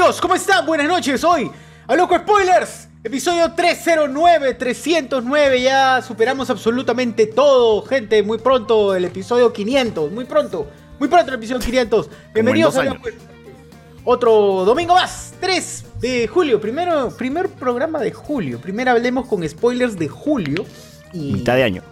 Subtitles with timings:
[0.00, 0.64] Amigos, ¿cómo están?
[0.64, 1.22] Buenas noches.
[1.24, 1.50] Hoy,
[1.86, 2.88] a loco spoilers.
[3.04, 5.60] Episodio 309, 309.
[5.60, 8.22] Ya superamos absolutamente todo, gente.
[8.22, 10.10] Muy pronto el episodio 500.
[10.10, 10.66] Muy pronto.
[10.98, 12.08] Muy pronto el episodio 500.
[12.32, 13.24] Bienvenidos a Loco Spoilers.
[14.02, 14.32] Otro
[14.64, 16.58] domingo más, 3 de julio.
[16.62, 18.58] Primero, primer programa de julio.
[18.58, 20.64] Primero hablemos con spoilers de julio.
[21.12, 21.82] Y Mitad de año.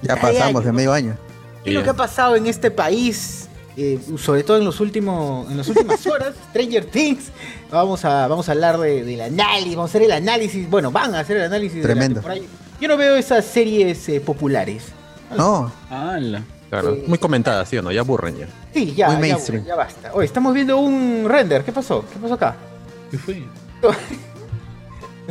[0.00, 1.14] Ya pasamos de medio año.
[1.62, 3.43] ¿Qué es lo que ha pasado en este país?
[3.76, 7.24] Eh, sobre todo en los últimos en las últimas horas, Stranger Things.
[7.70, 10.70] Vamos a, vamos a hablar de- del análisis, vamos a hacer el análisis.
[10.70, 12.20] Bueno, van a hacer el análisis Tremendo.
[12.20, 12.46] de la.
[12.80, 14.84] Yo no veo esas series eh, populares.
[15.36, 15.72] No,
[16.70, 17.02] Claro, Sí.
[17.06, 17.92] muy comentada, ¿sí o no?
[17.92, 18.46] Ya aburren ya.
[18.72, 19.64] Sí, ya, Muy ya, mainstream.
[19.64, 20.12] ya basta.
[20.12, 21.62] Oye, estamos viendo un render.
[21.64, 22.04] ¿Qué pasó?
[22.12, 22.56] ¿Qué pasó acá?
[23.10, 23.42] ¿Qué fue?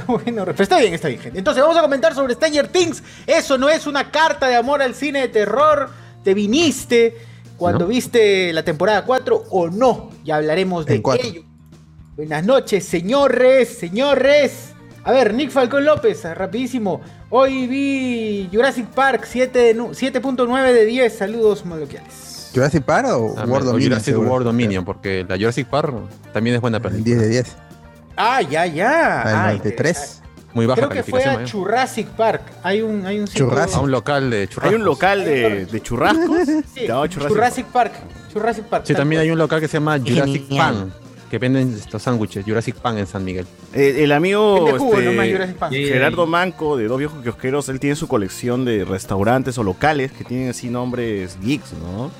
[0.08, 1.38] Bueno, pero está bien, está bien, gente.
[1.38, 3.03] Entonces vamos a comentar sobre Stranger Things.
[3.27, 5.89] Eso no es una carta de amor al cine de terror.
[6.23, 7.16] Te viniste
[7.64, 7.88] cuando ¿No?
[7.88, 10.09] viste la temporada 4 o no.
[10.25, 11.44] Ya hablaremos de ello.
[12.17, 14.73] Buenas noches, señores, señores.
[15.05, 17.00] A ver, Nick Falcón López, rapidísimo.
[17.30, 21.17] Hoy vi Jurassic Park 7 de nu- 7.9 de 10.
[21.17, 22.52] Saludos maloquiales.
[22.53, 23.92] ¿Jurassic Park o Ah, World Dominion?
[23.92, 24.30] Jurassic seguro?
[24.30, 25.94] World Dominion, porque la Jurassic Park
[26.33, 27.05] también es buena El película.
[27.05, 27.55] 10 de 10.
[28.17, 29.22] Ah, ya, ya.
[29.22, 30.22] Ah, el Ah, 93.
[30.54, 31.42] Muy baja Creo que fue a.
[31.42, 31.48] ¿eh?
[31.50, 32.44] Jurassic Park.
[32.61, 33.27] Hay un, hay un.
[33.27, 34.70] A un local de churrascos.
[34.70, 36.38] Hay un local de, de churrascos.
[36.73, 36.88] Sí,
[37.27, 37.94] Jurassic, Park.
[38.32, 38.83] Jurassic Park.
[38.86, 40.48] Sí, también hay un local que se llama Jurassic.
[40.55, 40.94] Pan,
[41.30, 43.48] que venden estos sándwiches, Jurassic Pan en San Miguel.
[43.73, 45.73] Eh, el amigo jugo este, Park.
[45.73, 50.23] Gerardo Manco de Dos Viejos Kiosqueros, él tiene su colección de restaurantes o locales que
[50.23, 52.11] tienen así nombres geeks, ¿no?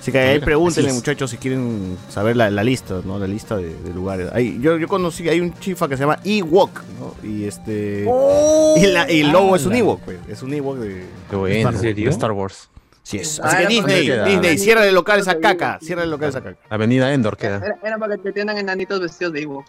[0.00, 3.18] Así que ahí pregúntenle, muchachos, si quieren saber la, la lista, ¿no?
[3.18, 4.30] La lista de, de lugares.
[4.32, 7.14] Ahí, yo, yo conocí, hay un chifa que se llama Ewok, ¿no?
[7.28, 8.06] Y este...
[8.08, 9.74] Oh, y, la- y el logo es un.
[9.74, 10.18] Ewok, pues.
[10.28, 11.04] Es un Ewok de...
[11.30, 12.70] Qué Star de Star Wars.
[13.02, 13.40] Sí es.
[13.40, 15.78] Ah, Así que Disney, Disney, cierra el local esa caca.
[15.82, 16.58] Cierra el local esa caca.
[16.70, 17.56] Avenida Endor queda.
[17.58, 19.64] Era, era para que te tengan enanitos vestidos de Ewok.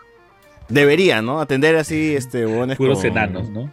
[0.70, 1.42] Debería, ¿no?
[1.42, 3.70] Atender así, este, huevones Puros enanos, ¿no?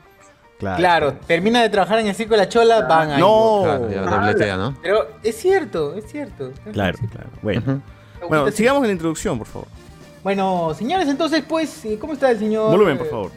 [0.58, 0.76] Claro.
[0.78, 3.18] Claro, termina de trabajar en el circo de la chola, van a.
[3.18, 3.62] No.
[3.64, 4.76] Dobletea, ¿no?
[4.82, 6.50] Pero es cierto, es cierto.
[6.72, 7.30] Claro, claro.
[7.42, 7.60] Bueno.
[7.64, 7.80] Ujú.
[8.28, 9.68] Bueno, sigamos en la introducción, por favor.
[10.24, 12.70] Bueno, señores, entonces, pues, eh, ¿cómo está el señor?
[12.72, 13.30] Volumen, por favor.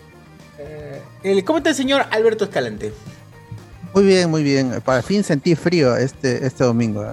[0.57, 2.91] eh, el- ¿Cómo está el señor Alberto Escalante?
[3.93, 4.81] Muy bien, muy bien.
[4.83, 7.03] Para fin sentí frío este, este domingo.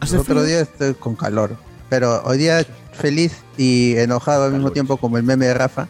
[0.00, 0.46] ¿Hace El otro frío?
[0.46, 1.56] día estoy con calor.
[1.90, 5.88] Pero hoy día feliz y enojado al mismo tiempo como el meme de Rafa.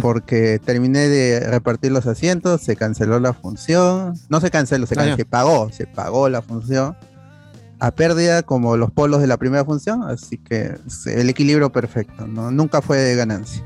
[0.00, 4.14] Porque terminé de repartir los asientos, se canceló la función.
[4.28, 5.16] No se canceló, se, Ah, can- ya.
[5.16, 6.96] se pagó, se pagó la función.
[7.80, 10.02] A pérdida como los polos de la primera función.
[10.04, 12.50] Así que el equilibrio perfecto, ¿no?
[12.50, 13.62] Nunca fue de ganancia.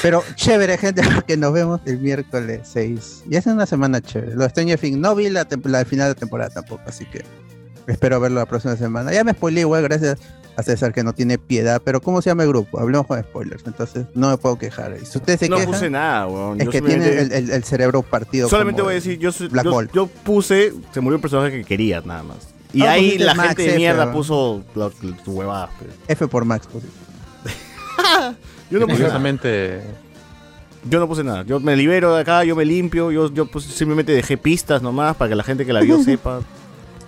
[0.00, 3.24] Pero chévere, gente, porque nos vemos el miércoles 6.
[3.30, 4.34] Y es una semana chévere.
[4.34, 7.22] Los Stranger Things no vi la, la final de temporada tampoco, así que
[7.86, 9.12] espero verlo la próxima semana.
[9.12, 10.18] Ya me spoilé igual, gracias
[10.56, 11.80] a César que no tiene piedad.
[11.84, 12.78] Pero ¿cómo se llama el grupo?
[12.80, 14.96] Hablemos con spoilers, entonces no me puedo quejar.
[15.00, 16.60] Y si ustedes se No quejan, puse nada, weón.
[16.60, 18.48] es Yo que tiene el, el- el cerebro partido.
[18.48, 22.22] Solamente voy a decir, yo, yo, yo puse, se murió el personaje que quería, nada
[22.22, 22.36] más.
[22.74, 25.70] Y Ah, ahí pusiste la Max gente de mierda puso la- la- tu huevada.
[25.78, 25.90] pues.
[26.08, 26.66] F por Max.
[26.72, 26.84] pues.
[28.70, 29.18] Yo no puse nada.
[29.18, 29.80] Curiosamente,
[30.88, 31.42] Yo no puse nada.
[31.44, 33.12] Yo me libero de acá, yo me limpio.
[33.12, 36.40] Yo, yo pues, simplemente dejé pistas nomás para que la gente que la vio sepa.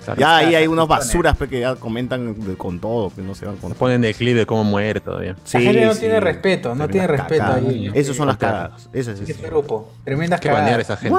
[0.05, 3.35] Claro, Ya ahí hay unos basuras pues, que ya comentan de- con todo, que no
[3.35, 5.37] se van con ponen declive de cómo muere todavía.
[5.53, 7.91] la gente no tiene respeto, no tiene respeto ahí.
[7.95, 8.89] Esos son las cagadas.
[8.93, 9.43] Ese es ese.
[9.47, 11.19] grupo, tremendas que banear esa gente.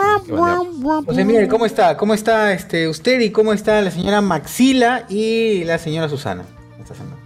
[1.06, 1.98] José Miguel, ¿cómo está?
[1.98, 6.44] ¿Cómo está este, usted y cómo está la señora Maxila y la señora Susana?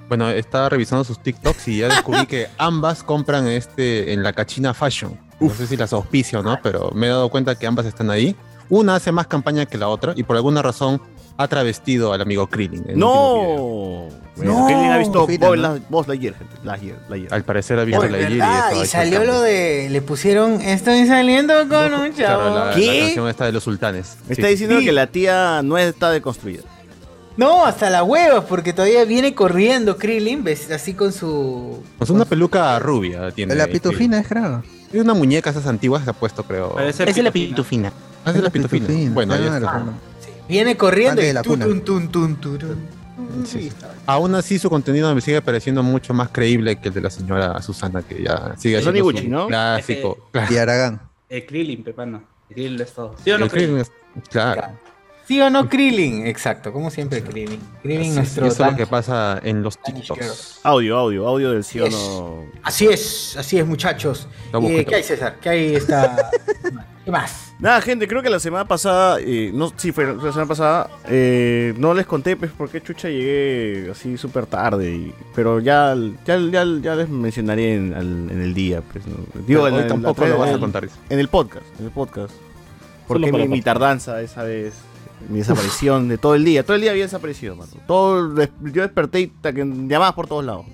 [0.07, 4.73] Bueno, estaba revisando sus TikToks y ya descubrí que ambas compran este en la cachina
[4.73, 5.19] fashion.
[5.39, 8.09] No sé si las auspicio o no, pero me he dado cuenta que ambas están
[8.09, 8.35] ahí.
[8.69, 11.01] Una hace más campaña que la otra y por alguna razón
[11.39, 12.83] ha travestido al amigo Krillin.
[12.95, 14.09] No.
[14.35, 15.61] Bueno, ¿Quién ha visto Fina, Bob ¿no?
[15.61, 16.35] la- Buzz Lightyear?
[16.63, 17.33] Lightyear, Lightyear.
[17.33, 18.31] Al parecer ha visto la y ¿verdad?
[18.57, 19.87] estaba Y hecho salió lo de.
[19.89, 20.59] Le pusieron.
[20.61, 22.55] Estoy saliendo con un Claro, chavo.
[22.55, 22.99] la, la ¿Qué?
[23.05, 24.17] canción esta de los sultanes.
[24.27, 24.49] Sí, está sí.
[24.49, 26.63] diciendo que la tía no está deconstruida.
[27.37, 31.81] No, hasta la hueva, porque todavía viene corriendo Krillin, ves, así con su...
[31.97, 33.55] Pues una peluca rubia tiene.
[33.55, 34.61] La ahí, pitufina es creo.
[34.61, 34.87] sí.
[34.97, 36.73] Es una muñeca esas antiguas que se ha puesto, creo.
[36.73, 37.93] Parece Esa es la pitufina.
[38.25, 38.87] Ah, es la pitufina.
[39.13, 39.71] Bueno, ahí claro, está.
[39.71, 39.93] claro.
[40.49, 41.65] Viene corriendo y la tun, cuna.
[41.65, 42.99] tun, tun, tun, turun.
[43.45, 43.71] Sí.
[44.07, 47.61] Aún así, su contenido me sigue pareciendo mucho más creíble que el de la señora
[47.61, 49.47] Susana, que ya sigue Es siendo Oniguchi, su ¿no?
[49.47, 50.29] Clásico.
[50.49, 50.99] Y Aragán.
[51.29, 52.23] El Krillin, pepano.
[52.49, 53.15] El Krillin es todo.
[53.23, 53.81] ¿Sí o no, El Krillin Krillin?
[54.23, 54.63] es- Claro.
[55.29, 56.25] ¿Sí o no Krillin?
[56.25, 57.59] Exacto, como siempre Krillin.
[57.83, 58.45] Krillin es, nuestro...
[58.45, 60.61] y eso es lo que pasa en los TikToks.
[60.63, 62.45] Audio, audio, audio del sí o no.
[62.63, 64.27] Así es, así es muchachos.
[64.45, 64.83] Estamos Eh.
[64.89, 65.37] ¿Qué hay César?
[65.39, 66.31] ¿Qué hay esta...
[67.05, 67.53] ¿Qué más?
[67.59, 71.75] Nada, gente, creo que la semana pasada, eh, no, sí, fue la semana pasada, eh,
[71.77, 75.95] no les conté pues por qué chucha llegué así súper tarde, y- pero ya,
[76.25, 79.13] ya, ya, ya les mencionaré en, al- en el día, pues, ¿no?
[79.45, 80.85] Digo, en, hoy tampoco lo vas a contar.
[80.85, 80.95] eso.
[81.07, 82.33] En el podcast, en el podcast.
[83.07, 84.73] Porque mi, mi tardanza esa vez,
[85.27, 87.71] mi desaparición de todo el día, todo el día había desaparecido, mano.
[87.87, 89.53] Todo, yo desperté y que
[89.87, 90.65] llamadas por todos lados.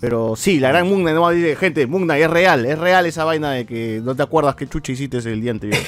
[0.00, 3.50] Pero sí, la gran Mugna, no dice, gente, Mugna, es real, es real esa vaina
[3.52, 5.80] de que no te acuerdas qué chucha hiciste el día anterior.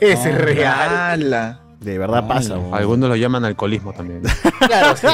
[0.00, 0.88] Ese es real.
[0.88, 1.60] Ala.
[1.78, 2.72] De verdad pasa, weón.
[2.72, 4.22] Algunos lo llaman alcoholismo también.
[4.66, 5.06] Claro, sí.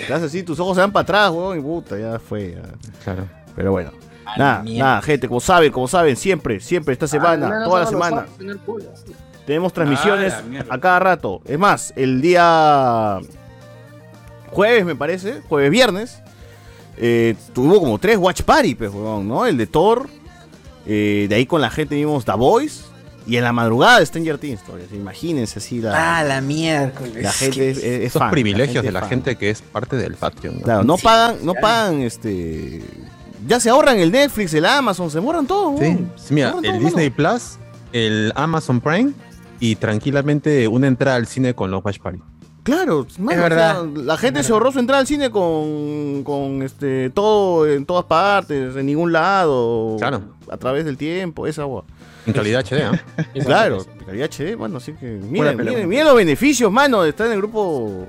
[0.00, 2.56] Estás así, tus ojos se van para atrás, weón, y puta, ya fue.
[2.56, 2.62] ya.
[3.04, 3.28] Claro.
[3.54, 3.92] Pero bueno.
[4.24, 4.84] A Nada, mierda.
[4.88, 8.26] nada, gente, como saben, como saben, siempre, siempre, esta semana, Al menos toda la semana.
[9.46, 11.40] Tenemos transmisiones Ah, a cada rato.
[11.44, 13.18] Es más, el día
[14.50, 16.18] jueves, me parece, jueves, viernes,
[16.98, 19.46] eh, tuvo como tres watch party, pues, weón, ¿no?
[19.46, 20.08] El de Thor,
[20.86, 22.82] eh, de ahí con la gente vimos The Voice,
[23.26, 24.86] y en la madrugada de Stranger Things, todavía.
[24.92, 27.22] Imagínense así la, Ah, la miércoles.
[27.22, 29.08] la gente es, es- es Esos fan, privilegios de la fan.
[29.10, 30.56] gente que es parte del Patreon.
[30.56, 30.62] ¿no?
[30.62, 31.60] Claro, no Sí, pagan, no claro.
[31.66, 32.82] pagan este.
[33.46, 35.76] Ya se ahorran el Netflix, el Amazon, se ahorran todo.
[35.78, 35.98] Sí.
[36.30, 37.10] Mira, el todo, Disney.
[37.10, 37.58] Plus,
[37.92, 39.12] el Amazon Prime
[39.62, 42.18] y tranquilamente una entrada al cine con los Watch Party.
[42.64, 43.80] Claro, mano, o verdad.
[43.80, 48.04] sea, la gente se ahorró su entrada al cine con, con este todo en todas
[48.06, 49.98] partes, en ningún lado.
[50.00, 50.20] Claro.
[50.50, 51.84] A través del tiempo, esa agua.
[52.26, 53.00] En calidad HD, ¿ah?
[53.46, 57.34] Claro, calidad HD, bueno, así que miren, miren, miren los beneficios, mano, de estar en
[57.34, 58.04] el grupo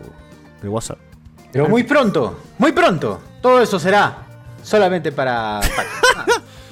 [0.60, 0.98] de WhatsApp.
[1.52, 3.22] Pero muy pronto, muy pronto.
[3.44, 4.26] Todo eso será
[4.64, 5.62] solamente para...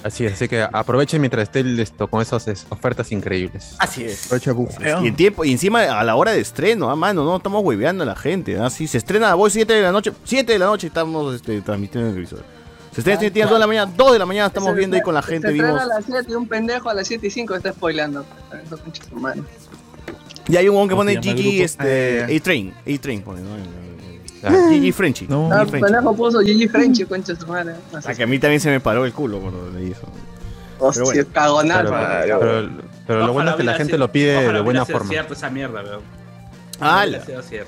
[0.03, 3.75] Así es, así que aprovechen mientras esté esto con esas es- ofertas increíbles.
[3.77, 4.25] Así es.
[4.25, 4.99] Aprovecha.
[5.03, 8.03] Y en tiempo, y encima a la hora de estreno, ah, mano, no estamos hueveando
[8.03, 8.57] a la gente.
[8.59, 8.69] ¿ah?
[8.69, 12.09] Si se estrena hoy 7 de la noche, 7 de la noche estamos este, transmitiendo
[12.09, 12.43] en el televisor.
[12.93, 15.01] Se estrena 7 2 de la mañana, 2 de la mañana estamos Se- viendo ahí
[15.03, 15.83] con la gente, Se estrena vimos.
[15.83, 17.73] a las 7 y un pendejo a las 7 y 5 está
[19.15, 19.41] madre.
[20.47, 22.37] Y hay un huevón que ¿Cómo pone GG, este, Eh.
[22.37, 23.49] A-Train, A-Train pone, ¿no?
[24.43, 24.69] Ah.
[24.71, 25.27] GG Frenchy.
[25.27, 25.49] No.
[25.51, 25.81] Ah, Frenchy.
[25.91, 27.75] pendejo puso Gigi French, concha su madre.
[28.01, 30.07] Sé Ah, que a mí también se me paró el culo cuando leí eso.
[30.79, 31.23] Hostia, bueno.
[31.31, 31.93] cagonazo.
[32.23, 32.69] Pero, pero-
[33.05, 35.09] pero lo bueno es que la gente lo pide de buena forma.
[35.09, 36.20] cierto esa mierda, weón.
[36.81, 37.21] Ah, la-.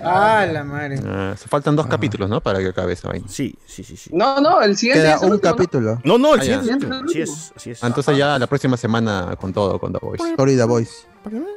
[0.03, 0.99] Ah, la madre.
[1.05, 2.41] Ah, se faltan dos capítulos, ¿no?
[2.41, 3.25] Para que acabe esa vaina.
[3.29, 4.09] Sí, sí, sí, sí.
[4.13, 6.01] No, no, el siguiente Queda es el un capítulo.
[6.03, 6.87] No, no, el Ah, siguiente.
[7.05, 7.83] Así es, así es.
[7.83, 10.29] Ah, Entonces ya la próxima semana con todo, con The Voice.
[10.31, 10.91] Story The Voice.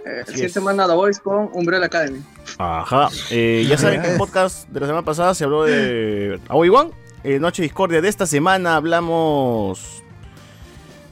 [0.05, 0.63] Eh, siguiente es.
[0.65, 2.21] manda The Voice con Umbrella Academy.
[2.59, 3.09] Ajá.
[3.31, 6.91] Eh, ya saben que en el podcast de la semana pasada se habló de Obi-Wan.
[7.25, 10.05] Eh, Noche Discordia de esta semana hablamos.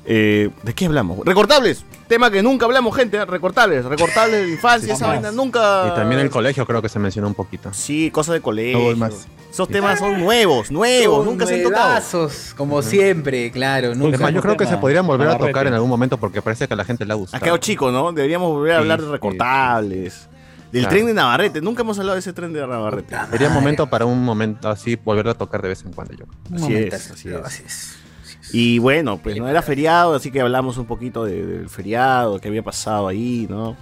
[0.06, 1.25] Eh, ¿De qué hablamos?
[1.25, 1.85] Recortables.
[2.09, 3.17] Tema que nunca hablamos, gente.
[3.17, 3.25] ¿eh?
[3.25, 3.85] Recortables.
[3.85, 4.95] Recortables de la infancia.
[4.95, 5.89] esa vaina nunca.
[5.89, 7.73] Y también el colegio creo que se mencionó un poquito.
[7.73, 8.79] Sí, cosas de colegio.
[8.79, 9.27] No voy más.
[9.51, 11.19] Esos temas son nuevos, nuevos.
[11.19, 12.28] Son nunca se han tocado.
[12.57, 13.95] como siempre, claro.
[13.95, 14.19] Nunca.
[14.19, 16.75] más, yo creo que se podrían volver a tocar en algún momento porque parece que
[16.75, 18.12] a la gente le ha Ha quedado chico, ¿no?
[18.12, 20.28] Deberíamos volver a hablar de recortables.
[20.73, 20.97] Del Claro.
[20.97, 21.61] tren de Navarrete.
[21.61, 23.14] Nunca hemos hablado de ese tren de Navarrete.
[23.31, 26.25] Sería momento para un momento así volver a tocar de vez en cuando yo.
[26.52, 27.37] Así es, así es.
[27.37, 28.03] así es.
[28.53, 32.49] Y bueno, pues no era feriado, así que hablamos un poquito de- del feriado, que
[32.49, 33.77] había pasado ahí, ¿no?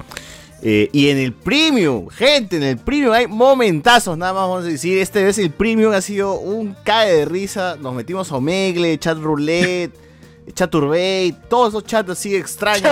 [0.65, 4.69] Eh, y en el premium, gente, en el premium hay momentazos, nada más vamos a
[4.69, 4.99] decir.
[4.99, 7.77] Este vez el premium ha sido un cae de risa.
[7.81, 9.93] Nos metimos a Omegle, Chat Roulette,
[10.55, 12.91] Chaturbate, todos esos chats así extraños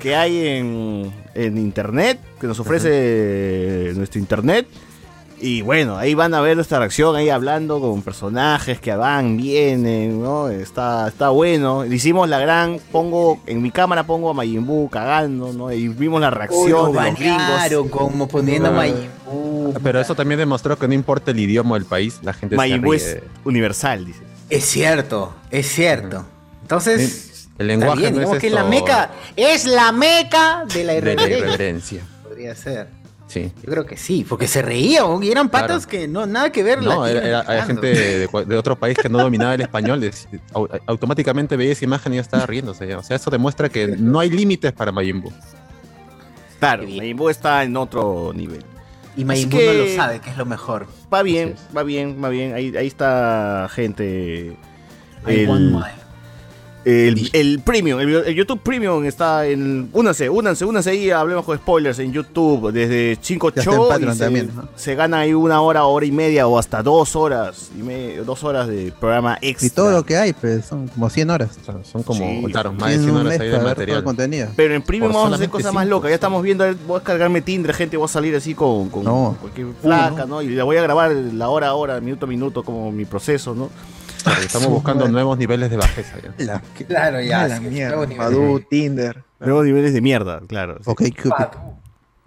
[0.00, 4.66] que hay en, en internet, que nos ofrece nuestro internet.
[5.44, 10.22] Y bueno, ahí van a ver nuestra reacción, ahí hablando con personajes que van, vienen,
[10.22, 10.48] ¿no?
[10.48, 11.84] Está, está bueno.
[11.84, 15.72] Hicimos la gran, pongo, en mi cámara pongo a Majin Buu cagando, ¿no?
[15.72, 17.38] Y vimos la Uy, reacción lo de los gringos.
[17.48, 18.72] banearon como poniendo Ah.
[18.72, 19.74] Majin Buu.
[19.82, 22.80] Pero eso también demostró que no importa el idioma del país, la gente se Majin
[22.80, 23.00] Buu ríe.
[23.02, 24.20] es universal, dice.
[24.48, 26.24] Es cierto, es cierto.
[26.62, 30.84] Entonces, El lenguaje bien, no es que es la esto meca, es la meca de
[30.84, 31.38] la de la irreverencia.
[31.38, 32.02] irreverencia.
[32.22, 33.01] Podría ser.
[33.32, 33.50] Sí.
[33.62, 36.02] Yo creo que sí, porque se reían y eran patas Claro.
[36.02, 36.82] que no nada que ver.
[36.82, 40.02] No, era, gente de, cua- de otro país que no dominaba el español,
[40.52, 42.94] au- automáticamente veía esa imagen y ya estaba riéndose.
[42.94, 45.32] O sea, eso demuestra que no hay límites para Majin Buu.
[46.58, 46.84] Claro,
[47.16, 48.58] Buu está en otro nivel.
[49.16, 50.86] Y Así Mayimbundo que- lo sabe, que es lo mejor.
[51.12, 52.54] Va bien, va bien, va bien.
[52.54, 54.56] Ahí, ahí está gente.
[55.26, 56.01] I want my-
[56.84, 59.88] el, el premium, el, el YouTube Premium está en.
[59.92, 61.10] Únanse, únanse, únanse ahí.
[61.10, 62.72] Hablemos con spoilers en YouTube.
[62.72, 63.88] Desde 5 Ya está en show.
[63.88, 64.68] Patreon y se, también, ¿no?
[64.74, 67.70] se gana ahí una hora, hora y media o hasta dos horas.
[67.78, 69.66] Y me- dos horas de programa extra.
[69.66, 71.50] Y todo lo que hay, pues son como 100 horas.
[71.60, 72.42] O sea, son como, Sí.
[72.52, 74.04] claro, más de Tienen 100 un horas mes ahí de material.
[74.04, 74.48] contenido.
[74.56, 76.08] Pero en Premium Por vamos a hacer cosas más locas.
[76.10, 77.96] Ya estamos viendo, voy a cargarme Tinder, gente.
[77.96, 79.12] Voy a salir así con, con, No.
[79.12, 80.42] con cualquier flaca, ¿no?
[80.42, 83.54] Y la voy a grabar la hora a hora, minuto a minuto, como mi proceso,
[83.54, 83.70] ¿no?
[84.22, 86.34] Claro, Estamos buscando nuevos niveles de bajeza ya.
[86.44, 87.42] La- Claro, ya.
[87.42, 87.96] Ah, la mierda.
[88.16, 89.22] Badu, Tinder.
[89.40, 90.76] Nuevos niveles de mierda, claro.
[90.76, 90.90] sí.
[90.90, 91.58] Ok, Cupid.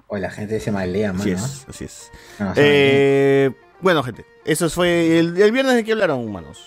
[0.07, 1.23] Oye, la gente se malea, mano.
[1.23, 2.11] Así es, así es.
[2.39, 2.53] No.
[2.55, 6.59] Eh, bueno, gente, eso fue el, el viernes de qué hablaron, humanos.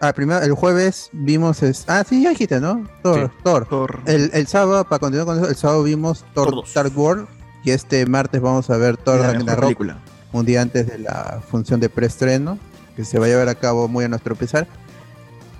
[0.00, 1.62] Ah, primero, el jueves vimos.
[1.62, 1.84] Es...
[1.88, 2.86] Ah, sí, ya dijiste, ¿no?
[3.02, 3.30] Thor.
[3.42, 3.66] Thor.
[3.66, 4.00] Thor.
[4.06, 6.64] El, el sábado, para continuar con eso, el sábado vimos Thor.
[6.74, 7.28] Dark World.
[7.64, 9.98] Y este martes vamos a ver Thor la Ragnarok película.
[10.32, 12.58] un día antes de la función de preestreno,
[12.96, 14.66] que se va a llevar a cabo muy a nuestro pesar.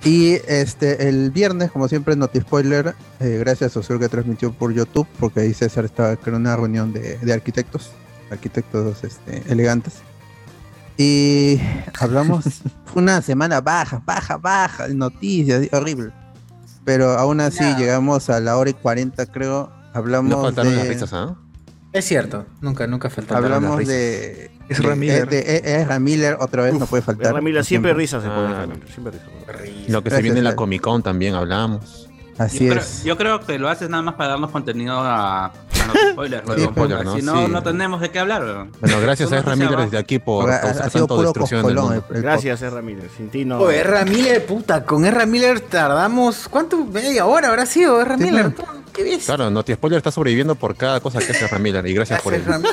[0.04, 4.72] Y este el viernes, como siempre, Noti Spoiler, eh, gracias a Osur que transmitió por
[4.72, 7.90] YouTube, porque ahí César estaba en una reunión de, de arquitectos,
[8.30, 9.94] arquitectos este, elegantes.
[10.96, 11.60] Y
[11.98, 12.44] hablamos,
[12.86, 16.12] fue una semana baja, baja, baja, de noticias, horrible.
[16.84, 17.78] Pero aún así Nada.
[17.78, 19.72] llegamos a la hora y 40, creo.
[19.92, 21.36] Hablamos No faltaron de, las risas, ¿ah?
[21.92, 25.28] Es cierto, nunca, nunca falta hablamos de, Es de- Ram Miller.
[25.28, 27.32] de- de- es Ram Miller otra vez, no puede faltar.
[27.34, 28.02] Ramila, siempre Siempre.
[28.02, 28.54] risas se Ah, pone no.
[28.54, 29.28] Ramila, siempre risas.
[29.88, 30.56] Lo que se Gracias, viene en la.
[30.56, 32.08] Comic Con también hablamos.
[32.38, 33.02] Así yo, creo, es.
[33.04, 35.52] yo creo que lo haces nada más para darnos contenido a,
[36.12, 37.16] spoilers, Sí, spoiler, ¿no?
[37.16, 37.50] Si no, Sí.
[37.50, 38.72] no tenemos de qué hablar, weón.
[38.78, 39.82] Bueno, gracias a no te abajo.
[39.84, 41.94] desde aquí por ha, ha sido tanto puro destrucción en el coscolón.
[41.94, 42.06] mundo.
[42.10, 42.70] el- el Gracias, R.
[42.72, 43.10] Ramírez.
[43.16, 43.58] Sin ti no.
[43.60, 44.04] Oye, R.
[44.04, 45.24] Miller, puta, con R.
[45.24, 46.46] Miller tardamos.
[46.50, 46.84] ¿Cuánto?
[46.84, 48.18] Media hora habrá sido R.
[48.18, 48.54] Sí, Miller.
[48.54, 48.68] pues.
[48.92, 49.24] ¿Qué ves?
[49.24, 52.60] Claro, Noti Spoiler está sobreviviendo por cada cosa que hace Miller y gracias por Gracias,
[52.60, 52.68] ello.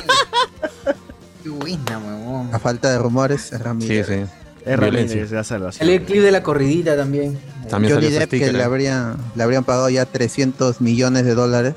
[1.44, 2.54] Qué buena, weón.
[2.54, 4.24] A falta de rumores, es Ram Sí, sí.
[4.64, 4.76] Violencia.
[4.76, 5.78] Ramírez, la salvación.
[5.80, 7.38] Salió el clip de la corridita también.
[7.68, 11.74] También Johnny Depp que le habrían, le habrían pagado ya 300 millones de dólares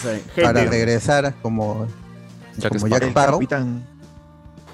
[0.00, 0.22] saben.
[0.34, 1.86] para Gente, regresar como
[2.56, 2.90] Jack como Sparrow.
[2.90, 3.86] Jack El Sparrow, capitán.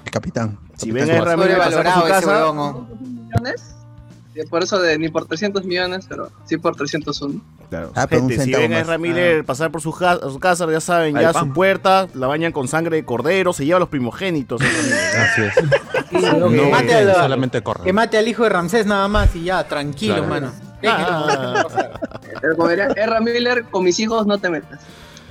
[0.05, 0.59] el capitán.
[0.77, 1.25] si Capitán ven a.
[1.25, 2.55] Ramírez su Sobrevalorado ese casa, weón.
[2.55, 2.87] ¿no?
[4.49, 7.41] Por eso de ni por 300 millones, pero sí por 301.
[7.69, 7.91] Claro.
[7.95, 8.87] Ah, pero un Gente, si ven a más.
[8.89, 8.97] R.
[8.97, 11.47] Miller pasar por su, ja- su casa, ya saben, ya pan.
[11.47, 14.61] su puerta, la bañan con sangre de cordero, se lleva a los primogénitos.
[14.61, 15.15] Ramírez.
[15.15, 16.09] Así es.
[16.09, 17.83] Que, mate al- solamente corre.
[17.83, 20.29] que mate al hijo de Ramsés nada más y ya, tranquilo, Claro.
[20.29, 20.51] mano.
[20.85, 21.63] Ah,
[22.41, 24.79] Pero como diría Erra Miller, con mis hijos no te metas.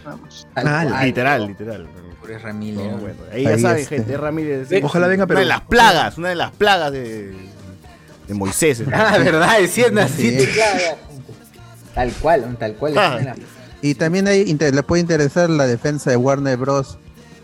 [0.04, 0.46] Vamos.
[0.54, 1.86] Ah, literal, literal.
[2.20, 2.52] Por R.
[2.52, 2.76] Miller.
[2.86, 3.00] No, weón.
[3.00, 3.96] bueno, ahí ya saben, este.
[3.96, 4.22] gente, R.
[4.22, 4.68] Ramírez.
[4.68, 7.34] Ve- Ojalá venga, Una de las plagas, una de las plagas de,
[8.30, 8.80] de Moisés.
[8.80, 8.90] ¿no?
[8.94, 10.48] Ah, verdad, diciendo así te.
[11.94, 12.96] Tal cual, tal cual.
[12.96, 13.34] Ah.
[13.82, 16.98] Y también hay, le puede interesar la defensa de Warner Bros.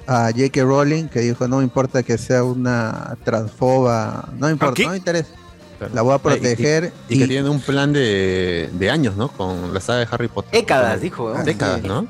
[0.07, 0.63] a J.K.
[0.63, 5.31] Rowling, que dijo, no me importa que sea una transfoba, no importa, no me interesa,
[5.79, 5.95] Claro.
[5.95, 6.93] la voy a Ah, y- proteger.
[7.09, 9.29] Y, que tienen un plan de, de años, ¿no?
[9.29, 10.53] Con la saga de Harry Potter.
[10.53, 11.25] Décadas, dijo.
[11.27, 11.45] weón.
[11.45, 12.07] Décadas, ¿no?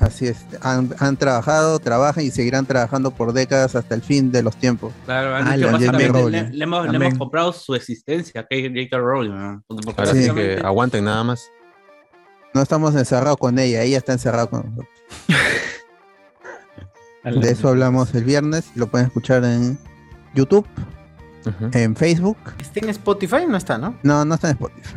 [0.00, 4.44] Así es, han, han trabajado, trabajan y seguirán trabajando por décadas hasta el fin de
[4.44, 4.92] los tiempos.
[5.06, 7.02] Claro, han dicho le, le hemos, le Amén.
[7.02, 8.96] hemos comprado su existencia, es J.K.
[8.96, 9.30] Rowling.
[9.30, 9.64] ¿no?
[9.66, 11.50] Porque Ahora sí que aguanten nada más.
[12.54, 14.88] No estamos encerrados con ella, ella está encerrada con nosotros.
[17.24, 19.78] De eso hablamos el viernes, lo pueden escuchar en
[20.34, 20.66] YouTube,
[21.72, 22.38] en Facebook.
[22.60, 23.98] Está en Spotify, no está, ¿no?
[24.02, 24.94] No, no está en Spotify.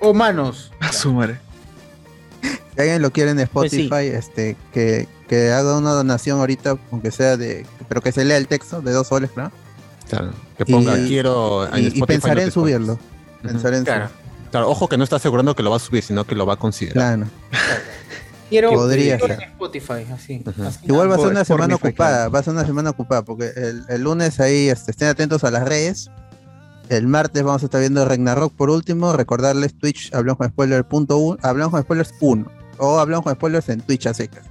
[0.00, 0.72] O manos.
[0.80, 1.38] A su madre.
[2.74, 3.82] Si alguien lo quiere en Pues sí.
[3.82, 8.36] Spotify, este, que, que haga una donación ahorita, aunque sea de, pero que se lea
[8.36, 9.52] el texto de dos soles, ¿no?
[10.08, 12.98] Claro, que ponga Y- quiero en Y, pensaré en no subirlo.
[13.42, 14.08] Pensaré en Claro.
[14.08, 14.24] subirlo.
[14.50, 16.54] Claro, ojo que no está asegurando que lo va a subir, sino que lo va
[16.54, 17.16] a considerar.
[17.16, 17.30] Claro.
[18.50, 20.44] Quiero Podría en Spotify, así.
[20.82, 22.30] Igual va a ser una semana ocupada, claro.
[22.30, 25.50] va a ser una semana ocupada, porque el, el lunes ahí este, estén atentos a
[25.50, 26.10] las redes.
[26.90, 29.14] El martes vamos a estar viendo Ragnarok por último.
[29.14, 32.44] Recordarles Twitch, hablamos con spoiler punto uno, hablamos con spoilers 1
[32.78, 34.44] o hablamos con spoilers en Twitch a secas.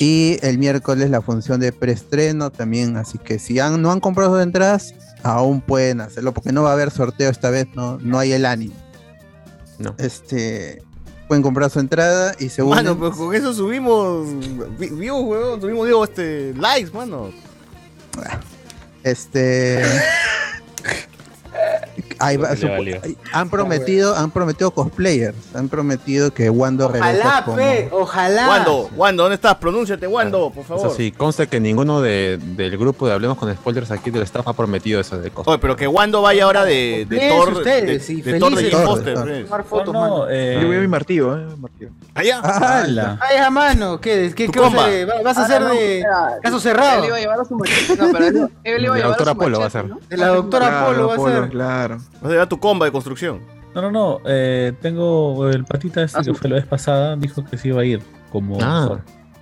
[0.00, 4.34] Y el miércoles la función de preestreno también, así que si han, no han comprado
[4.34, 8.18] sus entradas, aún pueden hacerlo, porque no va a haber sorteo esta vez, no, no
[8.18, 8.74] hay el ánimo.
[9.78, 9.94] No.
[9.98, 10.82] Este,
[11.28, 12.98] pueden comprar su entrada y se Mano, unen.
[12.98, 14.26] pues con eso subimos
[14.78, 15.60] vi- views, weón.
[15.60, 17.30] Subimos, digo, este, likes, mano.
[19.04, 19.82] Este.
[22.22, 27.88] Ahí va, ahí- han prometido, han prometido cosplayers, han prometido que Wando Ojalá, como- fe,
[27.92, 28.48] ojalá.
[28.48, 29.56] Wando, Wando, ¿dónde estás?
[29.56, 30.86] Pronúnciate, Wando, por favor.
[30.86, 34.46] Eso sí, consta que ninguno de- del grupo de Hablemos con Spoilers aquí del staff
[34.46, 35.48] ha prometido eso de cosas.
[35.52, 37.52] Oye, pero que Wando vaya ahora de, de Thor.
[37.54, 39.14] ustedes, de, sí, de Thor de Thor, Foster.
[39.14, 39.24] Thor.
[39.26, 39.44] pues.
[39.44, 40.26] Tomar No, fotos, no, mano.
[40.30, 41.46] eh, Yo voy a mi martillo, eh.
[41.58, 41.90] martillo.
[42.14, 42.40] Allá.
[42.40, 43.18] ¡Hala!
[43.20, 46.28] Ay, a mano, ¿qué, qué, qué vas a ¿Vas a Ah, hacer no, de ah,
[46.42, 47.04] caso Él cerrado?
[47.06, 47.96] iba a llevar a su machete.
[47.96, 49.84] No, pero él, él iba a La llevar a doctora su Polo va a ser.
[49.88, 49.98] ¿no?
[50.08, 51.50] De la doctora Polo va a ser.
[51.50, 51.98] Claro.
[52.20, 53.40] Vas a llevar tu comba de construcción.
[53.74, 54.18] No, no, no.
[54.26, 57.80] eh, tengo el patita este Ah, que fue la vez pasada, dijo que se iba
[57.80, 58.98] a ir como Ah.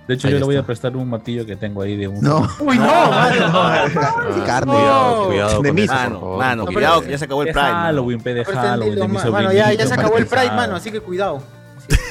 [0.07, 0.67] De hecho, yo le voy a está.
[0.67, 2.21] prestar un martillo que tengo ahí de un.
[2.21, 4.45] No, Uy, no, mano.
[4.45, 4.71] carne.
[4.73, 7.67] Cuidado, cuidado De Mano, mano, No, cuidado que ya se acabó el de Prime.
[7.71, 7.83] mano.
[7.85, 9.51] Halloween, pe, de está Halloween, de mano.
[9.53, 11.41] Ya, ya se acabó el Pride, mano, así que cuidado.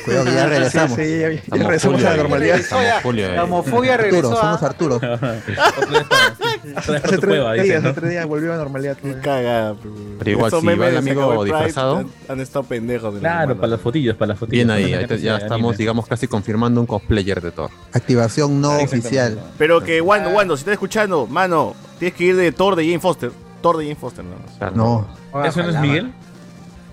[0.04, 0.96] Cuidado que ya regresamos.
[0.96, 2.60] Sí, sí, ya, ya Estamos regresamos a la normalidad.
[3.34, 4.66] La homofobia Arturo, regresó somos a...
[4.66, 5.00] Arturo.
[5.00, 8.96] Vez para Hace tres días, hace tres días volvió a la normalidad.
[8.96, 9.74] Qué cagada.
[10.18, 11.96] Pero igual, si va el amigo disfrazado.
[11.98, 13.14] Han, han estado pendejos.
[13.14, 13.80] de Claro, para las malos.
[13.80, 14.66] fotillos, para las fotillos.
[14.66, 17.70] Bien ahí, ya estamos, digamos, casi confirmando un cosplayer de Thor.
[17.92, 19.06] Activación no Exactamente.
[19.08, 19.40] oficial.
[19.58, 23.00] Pero que Wando, Wando, si estás escuchando, mano, tienes que ir de Thor de Jane
[23.00, 23.30] Foster.
[23.62, 24.36] Thor de Jane Foster, no.
[24.58, 25.06] Claro.
[25.32, 25.44] No.
[25.44, 26.12] ¿Eso no es Miguel?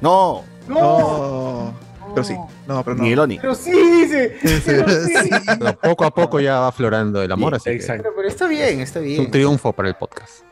[0.02, 1.74] No, No.
[2.22, 2.36] Pero sí.
[2.68, 3.28] No, pero no.
[3.42, 4.38] Pero sí, dice.
[4.66, 5.30] Pero sí.
[5.60, 8.04] Pero poco a poco ya va aflorando el amor, así que Exacto.
[8.04, 9.32] Pero, pero está bien, está es un bien.
[9.32, 10.44] triunfo para el podcast.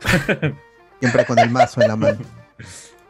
[1.00, 2.18] Siempre con el mazo en la mano.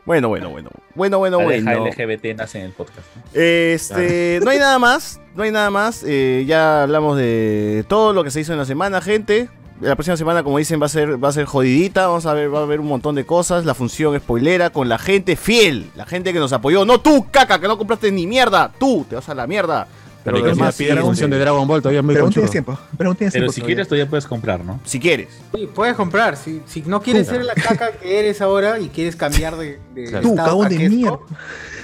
[0.05, 0.71] Bueno, bueno, bueno.
[0.95, 1.87] Bueno, bueno, La bueno.
[1.87, 3.07] LGBT nace en el podcast.
[3.15, 3.23] ¿no?
[3.41, 6.03] Este, no hay nada más, no hay nada más.
[6.07, 9.49] eh, ya hablamos de todo lo que se hizo en la semana, gente.
[9.83, 12.07] La próxima semana, como dicen, va a ser, va a ser jodidita.
[12.07, 13.65] Vamos a ver, va a haber un montón de cosas.
[13.65, 16.85] La función spoilera con la gente fiel, la gente que nos apoyó.
[16.85, 18.71] No tú, caca, que no compraste ni mierda.
[18.79, 19.89] Tú te vas a la mierda.
[20.25, 22.49] Pero demás pide la sí, función de Dragon Ball todavía es muy Pero aún conchudo.
[22.49, 22.79] tienes tiempo.
[22.97, 23.53] Pero aún tienes Pero tiempo.
[23.55, 23.75] si todavía.
[23.75, 24.79] quieres, todavía puedes comprar, ¿no?
[24.85, 25.29] Si quieres.
[25.53, 26.37] Sí, puedes comprar.
[26.37, 30.05] Si, si no quieres ser la caca que eres ahora y quieres cambiar de, de
[30.05, 30.29] Claro.
[30.29, 31.19] Tú, cagón de mierda.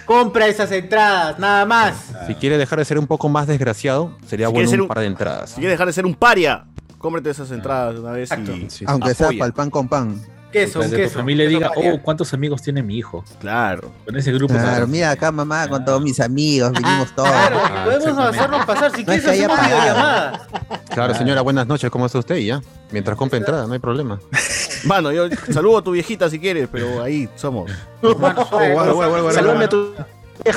[0.07, 1.97] compra esas entradas, nada más.
[2.29, 5.07] Si quieres dejar de ser un poco más desgraciado, sería Si bueno un- par de
[5.07, 5.51] entradas.
[5.51, 6.65] Si quieres dejar de ser un paria,
[6.99, 8.53] cómprate esas entradas de una vez Exacto.
[8.53, 8.85] y Sí.
[8.89, 10.21] Aunque sea para el pan con pan.
[10.53, 11.19] Queso, Para que tu queso.
[11.19, 13.23] familia queso diga, oh, ¿cuántos amigos tiene mi hijo?
[13.39, 13.93] Claro.
[14.07, 14.55] Con ese grupo.
[14.55, 14.87] Claro, claro.
[14.87, 17.29] mira acá mamá con todos mis amigos, vinimos todos.
[17.29, 18.91] Claro, Ah, podemos hacernos pasar.
[18.97, 19.77] Si No es quieres, hacemos pagado.
[19.79, 20.49] videollamada.
[20.89, 22.37] Claro, señora, buenas noches, ¿cómo está usted?
[22.37, 22.63] Y ya,
[22.93, 24.19] mientras compre entrada, no hay problema.
[24.85, 27.71] Mano, yo saludo a tu viejita si quieres, pero ahí somos.
[28.01, 30.07] Guarda, Salúdame a guarda.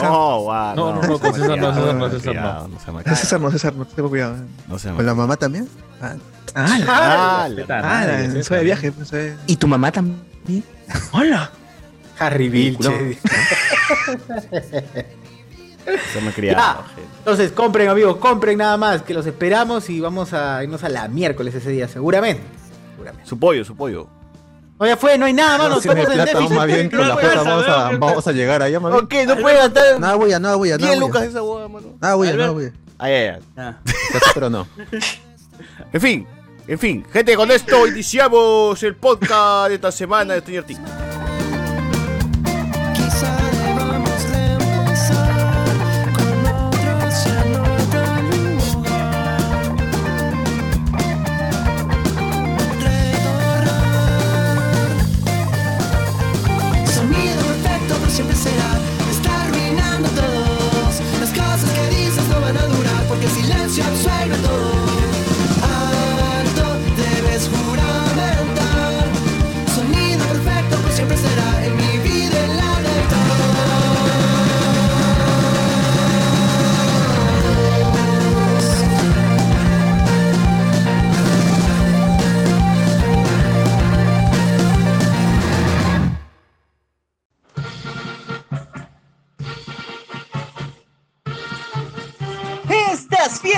[0.01, 2.67] No, guau, No, no, no, con César no, César no, César no.
[2.67, 4.35] No malcriado, César, no, César, no, tengo cuidado.
[4.67, 5.67] no sea ¿Con la mamá también?
[6.01, 6.15] Ah,
[6.53, 8.91] Ah, Ah, Ah, ah, soy de viaje.
[8.91, 10.63] pues, soy- ¿Y tu mamá también?
[11.13, 11.49] Hola.
[12.19, 13.17] Harry Vilche.
[16.13, 16.83] Se me criado.
[17.19, 21.07] Entonces, compren, amigos, compren nada más, que los esperamos y vamos a irnos a la
[21.07, 22.43] miércoles ese día, seguramente.
[22.91, 23.27] seguramente.
[23.27, 24.07] Su pollo, su pollo.
[24.81, 25.79] No, ya fue, no hay nada, mano.
[25.79, 26.57] Si no hay estamos en plata, déficit.
[26.57, 28.93] más bien con la plata vamos a, vamos a llegar allá, bien.
[28.93, 31.43] Ok, no puede gastar No voy a, no voy a, no 10 voy lucas esa
[31.43, 31.87] hueá, mano.
[32.01, 32.71] No voy a, no voy a.
[32.97, 33.41] Ay, ay, ay.
[33.57, 33.75] Ah.
[34.33, 34.67] Pero no.
[35.93, 36.27] En fin,
[36.67, 37.05] en fin.
[37.13, 41.20] Gente, con esto iniciamos el podcast de esta semana de Stranger Things.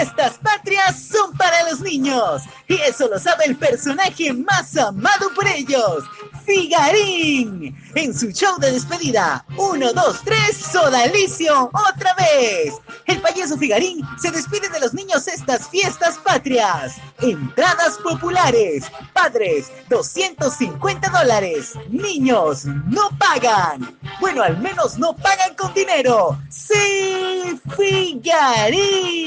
[0.03, 2.43] Fiestas patrias son para los niños.
[2.67, 6.03] Y eso lo sabe el personaje más amado por ellos,
[6.45, 7.75] Figarín.
[7.95, 12.73] En su show de despedida, 1, 2, 3, Sodalicio, otra vez.
[13.05, 16.95] El payaso Figarín se despide de los niños estas fiestas patrias.
[17.21, 21.73] Entradas populares, padres, 250 dólares.
[21.89, 23.97] Niños, no pagan.
[24.19, 26.37] Bueno, al menos no pagan con dinero.
[26.49, 29.23] Sí, Figarín.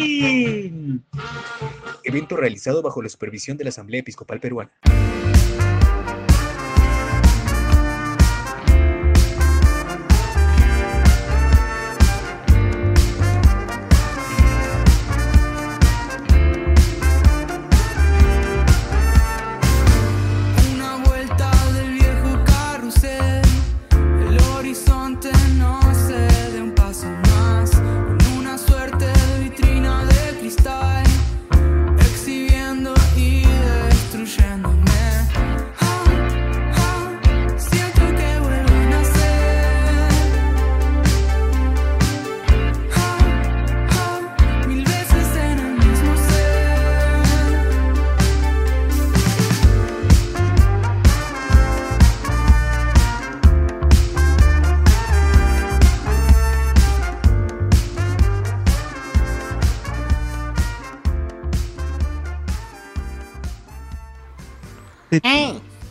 [2.04, 4.70] Evento realizado bajo la supervisión de la Asamblea Episcopal Peruana.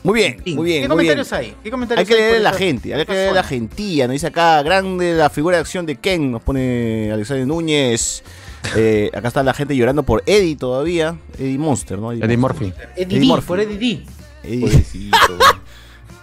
[0.06, 0.82] Muy bien, muy bien.
[0.84, 1.42] ¿Qué muy comentarios bien.
[1.42, 1.56] hay?
[1.64, 4.06] ¿Qué comentarios Hay que leer por la gente, hay que leer la gentía.
[4.08, 8.24] Nos dice acá, grande la figura de acción de Ken, nos pone Alexander Núñez.
[8.76, 11.18] Eh, acá está la gente llorando por Eddie todavía.
[11.40, 12.12] Eddie Monster, ¿no?
[12.12, 12.72] Eddie Murphy.
[12.96, 14.04] Eddie D, por Eddie D.
[14.44, 14.62] Eddie.
[14.62, 15.18] Pobrecito.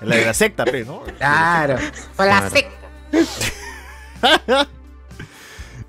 [0.03, 1.03] La de la secta, ¿no?
[1.19, 1.77] Claro.
[2.17, 2.55] Por la Claro.
[2.55, 4.69] secta.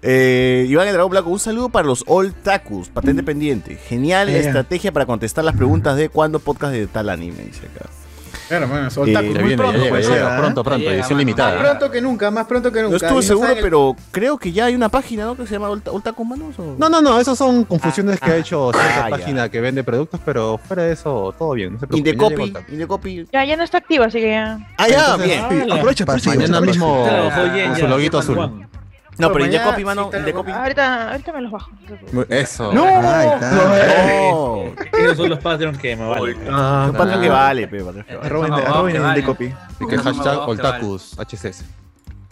[0.06, 3.78] Eh, Iván el Dragón Blanco, un saludo para los All Takus, patente pendiente.
[3.78, 4.40] Genial Eh.
[4.40, 7.90] estrategia para contestar las preguntas de cuándo podcast de tal anime, dice acá.
[8.50, 10.40] Claro, bueno, Eh, muy viene, pronto, ya llega, ya llega, ¿eh?
[10.40, 11.56] pronto, pronto, llega, edición limitada.
[11.56, 12.92] Más pronto que nunca, más pronto que nunca.
[12.92, 15.38] No estuve seguro, pero creo que ya hay una página, ¿no?
[15.38, 16.60] Que se llama Takus Manos.
[16.60, 16.76] ¿o?
[16.78, 19.16] No, no, no, esas son confusiones que ha hecho cierta ah, ya.
[19.16, 21.74] página que vende productos, pero fuera de eso, todo bien.
[21.74, 23.28] No se preocupen, ya Indecopy.
[23.32, 24.60] Ya, ya no está activo, así que ya.
[24.78, 25.66] Ah, ya, Entonces, bien.
[25.66, 28.68] sí, aprovecha, aprovecha, Mañana mismo con su loguito Juan azul.
[29.18, 30.52] No, pero mañana Indecopy, sí mano, está Indecopy.
[30.52, 31.72] Ahorita, ahorita me los bajo.
[32.30, 32.74] Eso.
[32.74, 33.52] No, Ahí está.
[33.52, 34.64] No.
[34.98, 36.38] Esos son los Patreon que me valen.
[36.50, 39.00] Ah, Un patrón que vale, pe, patrón que vale.
[39.00, 39.22] Vale.
[39.22, 39.54] de copy.
[39.80, 41.64] Y que hashtag Oltakus, HCS.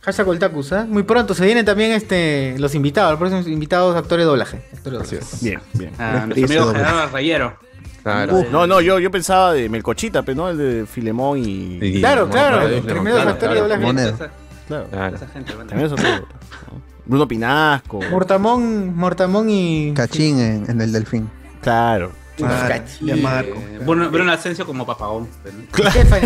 [0.02, 0.86] Hashtag Oltakus, ¿ah?
[0.90, 4.58] Muy pronto se vienen también este, los invitados, los próximos invitados, actores de doblaje.
[4.74, 5.36] Actores de doblaje.
[5.42, 5.92] Bien, bien.
[6.00, 6.74] Ah, nuestro amigo.
[6.74, 7.54] Gerardo Rayero.
[8.02, 8.46] Claro.
[8.52, 11.78] No, no, yo, yo pensaba de Melcochita, pero no el de Filemón y.
[11.80, 14.32] Y- Claro, claro, los claro, actores de doblaje.
[14.72, 14.88] Claro.
[14.90, 15.16] Claro.
[15.16, 15.70] esa gente, bueno.
[15.70, 16.12] También eso todo.
[16.12, 16.82] ¿no?
[17.06, 18.00] Bruno Pinasco.
[18.10, 19.94] Mortamón, Mortamón y.
[19.94, 21.30] Cachín en, en el delfín.
[21.62, 22.12] Claro.
[22.38, 22.84] Claro,
[23.22, 23.50] Marco.
[23.56, 25.28] Eh, Bruno, Bruno Asensio como papagón.
[25.44, 25.58] pero-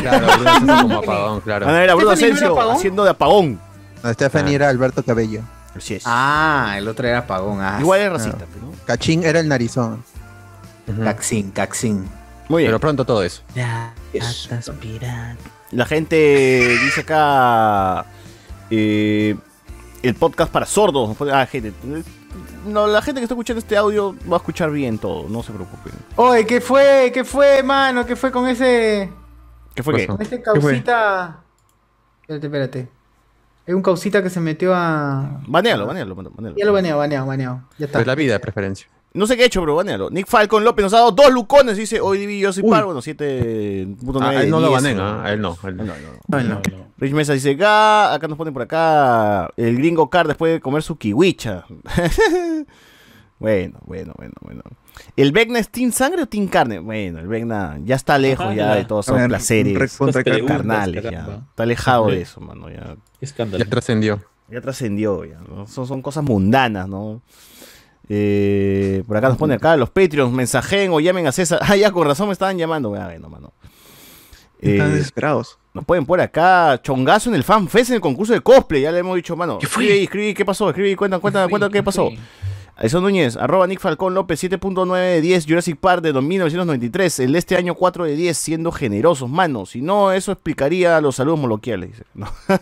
[0.01, 1.65] Claro, Bruno Asensio como apagón, claro.
[1.65, 2.75] Van a ver a Bruno ¿Stephanie no era Asensio apagón?
[2.77, 3.59] haciendo de apagón.
[4.03, 5.41] No, Stephanie era Alberto Cabello.
[5.75, 6.03] Así es.
[6.05, 7.59] Ah, el otro era Apagón.
[7.59, 8.71] Ah, Igual es racista, pero ¿no?
[8.85, 10.03] Cachín era el narizón.
[11.03, 12.07] Caxín, Caxín.
[12.47, 12.69] Muy bien.
[12.69, 13.41] Pero pronto todo eso.
[15.71, 18.05] La gente dice acá.
[18.69, 19.35] Eh,
[20.01, 21.15] el podcast para sordos.
[21.31, 21.73] Ah, gente.
[22.65, 25.51] No, la gente que está escuchando este audio va a escuchar bien todo, no se
[25.51, 25.93] preocupen.
[26.15, 27.11] Oye, ¿qué fue?
[27.13, 28.05] ¿Qué fue, mano?
[28.05, 29.09] ¿Qué fue con ese.
[29.73, 30.07] ¿Qué fue qué?
[30.07, 31.43] con este causita.
[32.21, 32.89] Espérate, espérate.
[33.67, 35.41] Hay un causita que se metió a.
[35.47, 36.55] Banealo, banealo, banealo.
[36.57, 37.61] Ya lo baneado, baneado, baneado.
[37.77, 37.99] Ya está.
[37.99, 38.87] Pues la vida de preferencia.
[39.15, 40.09] No sé qué he hecho, pero banealo.
[40.09, 41.77] Nick Falcon López nos ha dado dos lucones.
[41.77, 42.69] Dice, hoy diví yo soy Uy.
[42.69, 42.83] par.
[42.83, 45.03] Bueno, 7.9 Ah, a él no lo 10, banen, ¿no?
[45.03, 45.23] ¿ah?
[45.23, 45.57] A él no.
[45.63, 45.83] a él no.
[45.85, 46.19] No, no, no.
[46.27, 46.61] Bueno.
[46.97, 50.83] Rich Mesa dice, acá, acá nos ponen por acá el gringo car después de comer
[50.83, 51.65] su kiwicha.
[53.39, 54.61] bueno, bueno, bueno, bueno.
[55.15, 56.79] ¿El Vecna es Team Sangre o Team Carne?
[56.79, 58.75] Bueno, el Vecna ya está lejos Ajá, ya ya.
[58.75, 61.03] de todos A esos placeres carnales.
[61.03, 61.41] Ya.
[61.49, 62.69] Está alejado de eso, mano.
[62.69, 63.63] Ya, escándalo.
[63.63, 64.21] Ya trascendió.
[64.49, 65.25] ya trascendió.
[65.25, 65.67] Ya, ¿no?
[65.67, 67.21] son, son cosas mundanas, ¿no?
[68.07, 71.59] Eh, por acá nos pone acá los Patreons, mensajen o llamen a César.
[71.63, 72.89] Ah, ya, con razón me estaban llamando.
[72.89, 73.53] Bueno, mano.
[74.59, 75.57] Están Eh, desesperados.
[75.73, 78.99] nos pueden por acá, chongazo en el FanFest en el concurso de cosplay, ya le
[78.99, 79.57] hemos dicho, mano.
[79.59, 79.83] ¿Qué fue?
[79.83, 80.69] Escribe, escribe, ¿qué pasó?
[80.69, 82.09] Escribe, cuenta, cuenta, cuenta qué pasó.
[82.77, 87.39] Alison Núñez, arroba Nick Falcón López, 7.9 de 10, Jurassic Park de 1993, el de
[87.39, 89.65] este año 4 de 10, siendo generosos, mano.
[89.65, 92.03] Si no, eso explicaría los saludos moloquiales.
[92.13, 92.27] No.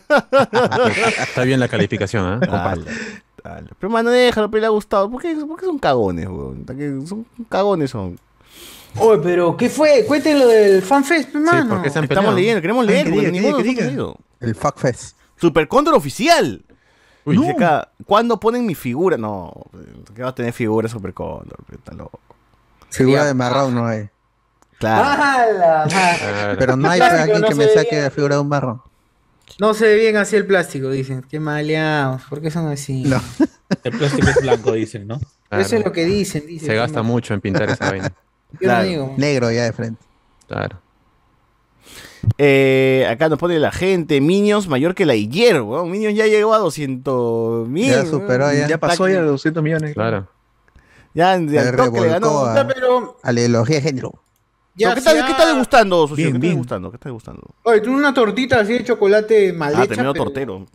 [1.20, 2.48] Está bien la calificación, ¿eh?
[2.48, 2.86] Comparto.
[3.78, 5.10] Pero, mano, déjalo, pero le ha gustado.
[5.10, 6.66] ¿Por qué, por qué son cagones, weón?
[7.06, 8.18] Son cagones, son.
[9.00, 10.06] Oye, pero ¿qué fue?
[10.06, 11.76] Cuéntenlo lo del FanFest, mano.
[11.76, 13.92] porque se han Estamos leyendo, queremos Ay, leer, que porque ninguno que diga.
[14.40, 15.18] El Fuckfest.
[15.38, 16.64] Super Cóndor oficial.
[17.26, 19.18] Uy, Dice acá, ¿cuándo ponen mi figura?
[19.18, 19.54] No,
[20.14, 21.58] ¿qué va a tener figura Super Cóndor?
[21.72, 22.20] Está loco.
[22.90, 24.10] Figura de marrón no hay.
[24.78, 25.22] Claro.
[25.22, 25.86] ¡Hala!
[25.88, 26.56] Claro.
[26.60, 28.82] Pero no hay alguien no que me saque la figura de un marrón.
[29.60, 31.24] No se ve bien así el plástico, dicen.
[31.30, 32.24] Qué maleados.
[32.30, 33.04] ¿Por qué son así?
[33.04, 33.22] No.
[33.84, 35.20] El plástico es blanco, dicen, ¿no?
[35.50, 35.64] Claro.
[35.66, 36.68] Eso es lo que dicen, dicen.
[36.68, 38.14] Se gasta mucho en pintar esa vaina.
[38.54, 38.84] Yo Claro.
[38.84, 39.14] no digo.
[39.18, 40.02] Negro ya de frente.
[40.48, 40.80] Claro.
[42.38, 45.92] Eh, acá nos pone la gente, Minions mayor que la Iyer, weón.
[45.92, 47.90] Minions ya llegó a 200 mil.
[47.92, 48.68] Ya superó ya.
[48.68, 49.94] Ya pasó ya de 200 millones.
[49.94, 50.28] Claro.
[51.14, 51.38] Ya,
[51.76, 52.46] toque le ganó.
[52.46, 53.18] a, Ya, pero.
[53.22, 54.23] a la ideología de género.
[54.76, 56.16] Ya ¿Qué, está, ¿Qué está degustando, socio?
[56.16, 56.90] Bien, ¿Qué está degustando?
[56.92, 57.42] ¿Qué está degustando?
[57.64, 60.66] Oye, tú una tortita así de chocolate mal Ah, hecha, pero- tortero.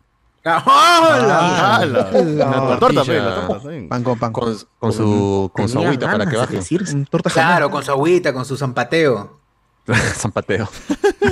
[0.45, 2.05] ¡Ah, Ah, la,
[2.79, 3.69] torta, pe, la torta.
[3.89, 4.33] Pan con pan.
[4.33, 6.57] Con, con su, con su agüita para que baje.
[6.57, 7.29] decir, torta.
[7.29, 9.41] Claro, con su agüita, con su zampateo.
[10.15, 10.69] Zampateo.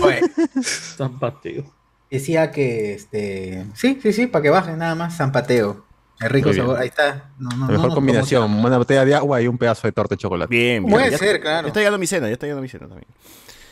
[0.03, 0.21] Oye,
[0.63, 1.65] Zampateo.
[2.11, 3.67] decía que este.
[3.75, 5.86] Sí, sí, sí, para que baje nada más, zampateo.
[6.21, 6.67] El rico Muy bien.
[6.67, 6.81] sabor.
[6.81, 7.31] Ahí está.
[7.39, 10.15] No, no, La no mejor combinación, una botella de agua y un pedazo de torta
[10.15, 10.49] de chocolate.
[10.51, 10.91] Bien, bien.
[10.91, 11.63] Puede Ya- ser, claro.
[11.63, 13.07] Ya está llegando mi cena, ya está llegando mi cena también.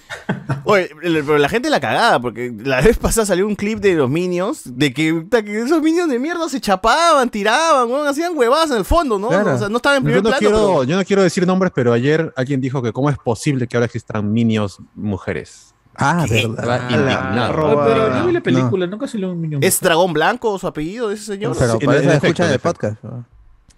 [0.65, 4.09] Oye, pero la gente la cagada, porque la vez pasada salió un clip de los
[4.11, 5.25] Minions, de que,
[5.65, 9.29] esos Minions de mierda se chapaban, tiraban, hacían huevadas en el fondo, ¿no?
[9.29, 9.55] Claro.
[9.55, 11.47] O sea, no estaban en Yo primer no, plano, quiero, pero- yo no quiero decir
[11.47, 15.74] nombres, pero ayer alguien dijo que cómo es posible que ahora existan minions mujeres.
[15.97, 16.47] Ah, ¿Qué?
[16.47, 16.91] verdad.
[16.91, 17.45] Indignado.
[17.53, 18.43] arroba- pero yo vi la no.
[18.43, 19.59] película, nunca salió un niño.
[19.63, 21.57] ¿Es Dragón Blanco su apellido de ese señor?
[21.59, 23.03] Pero Sí, por en eso escuchan en el podcast.
[23.03, 23.25] ¿no?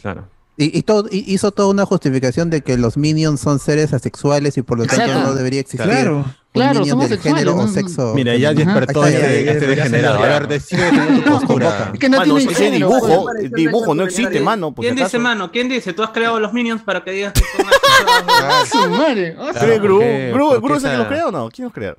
[0.00, 0.28] Claro.
[0.58, 4.56] Y, y todo, y hizo toda una justificación de que los minions son seres asexuales
[4.56, 5.28] y por lo tanto Exacto.
[5.28, 8.14] no debería existir Claro, un claro, somos del género o sexuales, sexo.
[8.14, 10.18] Mira, ya despertó está, este, ya, este ya, degenerado.
[10.24, 10.90] A ver, decide
[11.22, 11.90] tu postura.
[11.92, 13.52] Es que no Mano, tiene ese género, dibujo, pues.
[13.52, 14.74] dibujo no existe, mano.
[14.74, 15.20] ¿Quién dice, acaso.
[15.20, 15.52] mano?
[15.52, 15.92] ¿Quién dice?
[15.92, 17.66] Tú has creado los minions para que digas que son
[18.42, 19.36] Ah, su madre.
[19.38, 19.96] Ah, ¿Cree Gru?
[19.98, 21.48] ¿por qué- ¿Gru, por Gru qué es el que los crea o no?
[21.50, 21.94] ¿Quién los crea?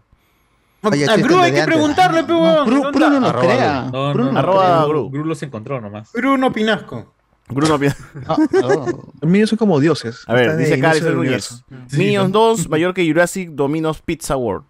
[0.84, 2.34] Oye, A Gru hay que preguntarle, pe.
[2.34, 3.90] Gru, Gru no lo Arroba crea.
[3.92, 4.86] No, Gru no, no Arroba crea.
[4.86, 5.10] Gru.
[5.10, 6.12] Gru los encontró nomás.
[6.14, 7.14] Bruno Pinasco.
[7.50, 7.98] Gru no piensa.
[8.28, 8.86] Ah, no.
[9.22, 10.24] Los minions son como dioses.
[10.28, 11.64] A ver, dice Alexander del Núñez.
[11.70, 11.98] universo.
[11.98, 14.66] Minions 2, mayor que Jurassic Dominos Pizza World.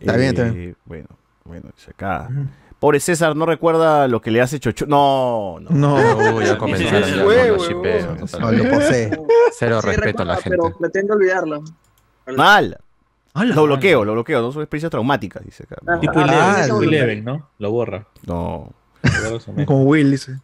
[0.00, 1.06] Está bien, está Eh, Bueno,
[1.44, 2.28] bueno, dice acá.
[2.80, 4.86] Pobre César, no recuerda lo que le hace Chocho.
[4.86, 5.70] No, no.
[5.70, 8.04] No, Uy, ya comenzaron ya Huevo, con los shipeos.
[8.04, 8.28] huevón.
[8.40, 9.10] No, lo posee.
[9.58, 10.56] Cero Sí, respeto a la recuerda, gente.
[10.60, 11.62] Pero pretendo olvidarlo.
[12.36, 12.78] Mal.
[13.44, 14.40] Lo bloqueo, lo bloqueo.
[14.42, 15.76] No son experiencias traumáticas, dice acá.
[16.00, 17.48] Tipo Ah, Eleven, ¿no?
[17.58, 18.06] Lo borra.
[18.26, 18.72] no.
[19.66, 20.38] Como Will dice.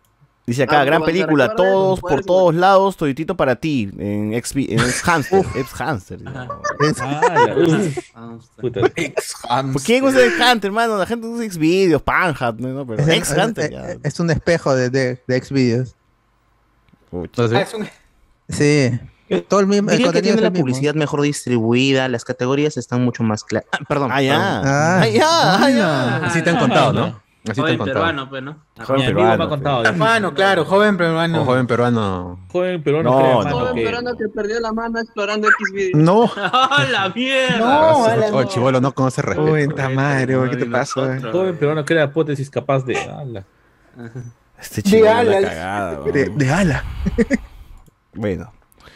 [0.46, 4.54] Dice acá, Ah, gran película, recuerda todos por todos lados, toditito para ti, en ex,
[4.54, 6.18] en ex Hamster, ex Hamster.
[6.80, 7.00] Es-
[8.14, 8.36] Ah.
[9.72, 10.98] ¿Por quién usa ex Hunter, hermano?
[10.98, 12.86] La gente usa ex videos, Panhat, ¿no?
[12.86, 13.96] Pero es, ex es- Hunter, es- ya.
[14.02, 15.86] es un espejo de, de, de.
[17.12, 17.56] No sé.
[17.56, 17.88] Ah, es un-
[18.48, 19.00] Sí.
[19.42, 19.90] Todo el mismo.
[19.90, 20.62] el que contenido tiene es la mismo.
[20.64, 23.68] publicidad mejor distribuida, las categorías están mucho más claras.
[23.88, 24.10] perdón.
[24.12, 24.36] Ah, ya.
[24.38, 25.00] Ah.
[25.02, 26.16] Ah, ya, ah, ya.
[26.26, 27.24] Así te han contado, ¿no?
[27.46, 27.98] Así te Joven han contado.
[28.00, 28.56] peruano, pues, ¿no?
[28.86, 29.84] Joven Mi amigo me ha peruano, contado.
[29.84, 31.42] Hermano, claro, joven peruano.
[31.42, 32.38] O joven peruano.
[32.50, 33.58] Joven peruano No, crea, no.
[33.58, 35.94] Joven que- peruano que perdió la mano explorando X videos.
[36.02, 36.30] No.
[36.36, 37.58] ¡Ah, la mierda!
[37.58, 39.50] No, la- Oh, chivolo no conoce respeto.
[39.50, 41.18] Cuenta madre, güey, ¿qué te pasa?
[41.30, 42.96] Joven peruano crea hipótesis capaz de.
[42.98, 43.44] ala.
[44.58, 45.44] Este chico es la alas.
[45.44, 46.84] cagada, De, de ala.
[48.14, 48.52] Bueno.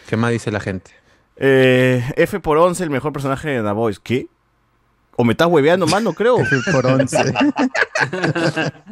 [0.08, 0.90] ¿Qué más dice la gente?
[1.36, 4.00] Eh, F por 11, el mejor personaje de The Voice.
[4.02, 4.26] ¿Qué?
[5.16, 6.14] ¿O me estás hueveando, mano?
[6.14, 6.38] Creo.
[6.40, 7.16] F por 11.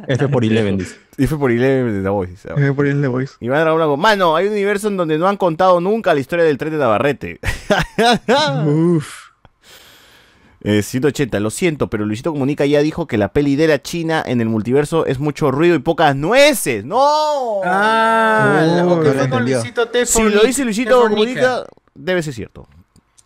[0.07, 0.95] F por Eleven dice.
[1.17, 2.31] F por 11 de The Voice.
[2.33, 2.49] dice.
[2.49, 3.33] Me voy a ponerle voice.
[3.39, 6.59] Iván Blanco, Mano, hay un universo en donde no han contado nunca la historia del
[6.59, 7.39] tren de Navarrete.
[8.67, 9.26] Uf.
[10.63, 14.23] Eh, 180, lo siento, pero Luisito Comunica ya dijo que la peli de la China
[14.25, 16.83] en el multiverso es mucho ruido y pocas nueces.
[16.83, 17.61] ¡No!
[17.63, 19.43] Ah, que no lo fue con.
[19.43, 20.63] Luisito si lo dice.
[20.65, 21.01] Luisito.
[21.09, 22.67] Comunica, debe ser cierto.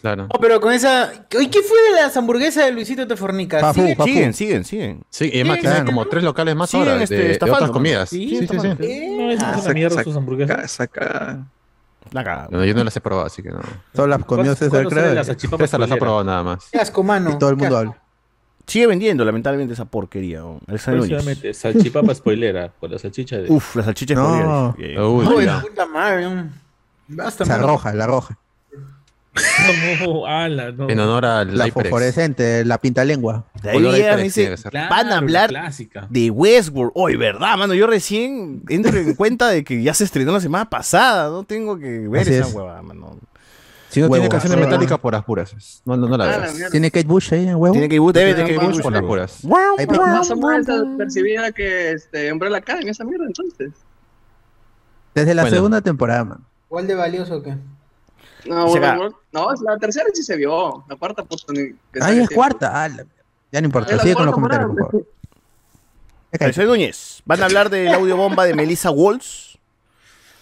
[0.02, 0.24] Claro.
[0.24, 1.12] No, pero con esa.
[1.40, 3.62] ¿Y qué fue de las hamburguesas de Luisito Te Fornica?
[3.62, 3.96] Papu, ¿Sigue?
[3.96, 4.10] papu.
[4.10, 5.04] Siguen, siguen, siguen.
[5.12, 5.86] Sí, y además Sí, tiene claro.
[5.86, 8.10] como tres locales más Siguen, ahora de, este, de estafando, otras comidas.
[8.10, 8.68] Sí, Sí, sí, sí.
[8.68, 10.72] No, es Ah, una mierda saca- sus hamburguesas.
[10.72, 11.48] Saca, saca.
[12.12, 12.48] La cagada.
[12.52, 13.60] No, yo no las he probado, así que no.
[13.96, 16.00] Solo las comió ¿Cuándo- César, la salchipapa César las ha spoilera?
[16.00, 16.68] probado nada más.
[16.72, 17.32] Qué asco, mano.
[17.32, 17.98] Y todo el mundo habla.
[18.68, 20.40] Sigue vendiendo, lamentablemente, esa porquería.
[20.40, 20.60] ¿no?
[20.68, 20.84] Núñez.
[20.86, 23.50] Próximamente, salchipapa spoilera con la salchicha de.
[23.52, 24.72] Uf, la salchicha No.
[24.74, 24.92] spoiler.
[24.96, 25.02] Bien.
[25.04, 26.46] Uy, puta madre.
[27.08, 28.38] Basta, roja, la roja.
[30.02, 30.90] No, ala, no.
[30.90, 33.46] En honor al La fosforescente, la pinta lengua.
[34.22, 34.56] Dice.
[34.70, 36.08] Claro, van a la hablar clásica.
[36.10, 36.92] de Westworld.
[36.96, 37.74] Hoy, ¿verdad, mano?
[37.74, 41.30] Yo recién entro en cuenta de que ya se estrenó la semana pasada.
[41.30, 42.54] No tengo que ver Así esa es.
[42.54, 43.18] huevada, mano.
[43.90, 44.16] Si no Huevo.
[44.24, 45.82] tiene canciones metálicas por las puras.
[45.86, 46.72] No, no, no la Ah, la veas.
[46.72, 47.74] ¿Tiene Kate Bush ahí en huevo?
[47.74, 49.44] Tiene que ir, debe de Tiene que ir Bush por las puras.
[49.46, 50.68] Más o menos
[50.98, 53.72] percibida que este, Umbrella Academy, esa mierda entonces.
[55.14, 55.56] Desde la Bueno.
[55.58, 56.40] segunda temporada, man.
[56.70, 57.56] ¿Cuál de valioso o qué?
[58.46, 58.68] No,
[59.32, 60.84] no, la tercera sí se vio.
[60.90, 61.46] La cuarta, pues.
[61.50, 62.84] ni- que Ahí es cuarta.
[62.84, 63.06] Ah, la-
[63.52, 63.98] Ya no importa.
[64.00, 65.06] Sigue con los comentarios, por favor.
[66.32, 66.54] Ya cállate.
[66.56, 67.22] Soy Núñez.
[67.26, 69.50] ¿Van a hablar del audio bomba de Melissa Walls?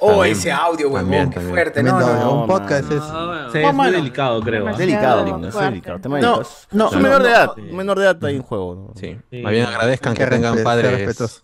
[0.02, 1.54] Oh, También, ese audio, huevón, también, qué también.
[1.56, 1.84] fuerte.
[1.84, 3.00] No, Tremendo, no, no, un podcast es.
[3.02, 3.52] Bueno.
[3.52, 4.70] Sí, No, es muy delicado, creo.
[4.70, 6.00] Es delicado, mano, es delicado.
[6.00, 7.56] Tema No, no, Es un menor de no, edad.
[7.58, 8.76] menor de edad ahí en juego.
[8.76, 8.94] ¿no?
[9.00, 9.20] Sí.
[9.30, 9.42] Sí.
[9.42, 10.92] Más bien agradezcan que Que tengan padres.
[10.92, 11.44] respetuosos.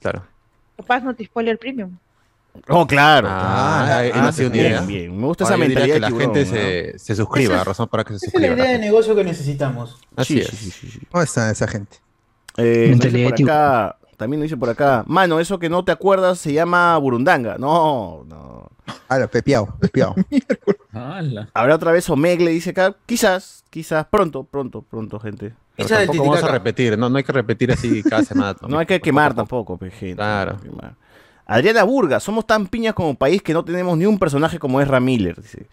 [0.00, 0.22] Claro.
[0.76, 1.96] Capaz no te spoiler premium.
[2.68, 3.28] Oh, claro.
[3.30, 5.16] Ah, Ah, nació una bien, bien.
[5.16, 7.88] Me gusta Ahora esa mentalidad que la tiburón, gente se, se suscriba, Esa es- razón
[7.88, 8.64] para que se Esa es la suscriba.
[8.68, 9.98] idea de negocio que necesitamos.
[10.16, 10.46] Así Sí, es.
[10.48, 11.00] sí, sí, sí, sí.
[11.10, 11.96] ¿Cómo está esa gente?
[12.56, 15.84] Eh, nos dice Mentalidad por acá, también nos dice por acá, mano, eso que no
[15.84, 17.56] te acuerdas se llama Burundanga.
[17.58, 18.70] No, no.
[19.08, 20.14] Ah, lo pepiao, pepiao.
[20.92, 21.48] Ala.
[21.54, 22.94] Habrá otra vez Omegle, dice acá.
[23.06, 25.54] Quizás, quizás, pronto, pronto, pronto, gente.
[25.76, 28.56] Pero tampoco vamos a repetir, no, no hay que repetir así cada semana.
[28.68, 30.14] No hay que quemar tampoco, gente.
[30.16, 30.52] Claro.
[30.52, 30.94] no hay que quemar.
[31.46, 35.00] Adriana Burga, somos tan piñas como país que no tenemos ni un personaje como Ezra
[35.00, 35.40] Miller.
[35.40, 35.66] Dice.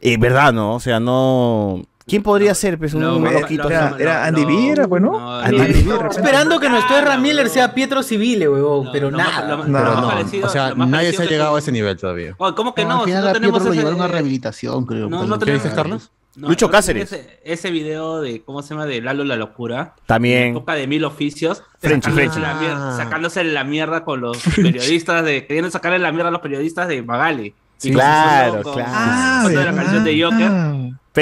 [0.00, 0.74] Eh, ¿Verdad, no?
[0.74, 1.82] O sea, no.
[2.06, 3.68] ¿Quién podría ser, pues, un No, no, loquito?
[3.68, 4.46] Era, no, era no, Andy no.
[4.48, 5.12] Vieira, pues, ¿no?
[5.12, 5.58] No, no, no.
[5.58, 6.06] repente.
[6.08, 7.50] Esperando que nuestro no, Miller no.
[7.52, 9.56] sea Pietro Civile, huevón, No, pero lo nada.
[9.56, 11.72] lo Pero lo no, parecido- o sea, lo nadie se ha llegado a que- ese
[11.72, 12.34] nivel todavía.
[12.38, 12.94] Oh, ¿Cómo que No, no?
[12.96, 15.08] al Si final no a tenemos Pietro lo ese- llevaron a rehabilitación, creo.
[15.10, 15.28] No, pues.
[15.28, 16.10] no ¿Qué dices, Carlos?
[16.38, 17.12] No, Lucho Cáceres.
[17.12, 18.86] Ese, ese video de, ¿cómo se llama?
[18.86, 19.94] De Lalo la locura.
[20.06, 20.50] También.
[20.50, 21.62] Época de mil oficios.
[21.80, 22.40] Frenchy, sacándose Frenchy.
[22.40, 25.46] la mier- Sacándose la mierda con los periodistas de.
[25.46, 27.54] Queriendo sacarle la mierda a los periodistas de Magali.
[27.76, 29.42] Sí, claro, con- claro.
[29.42, 30.50] con- con toda la canción de Joker.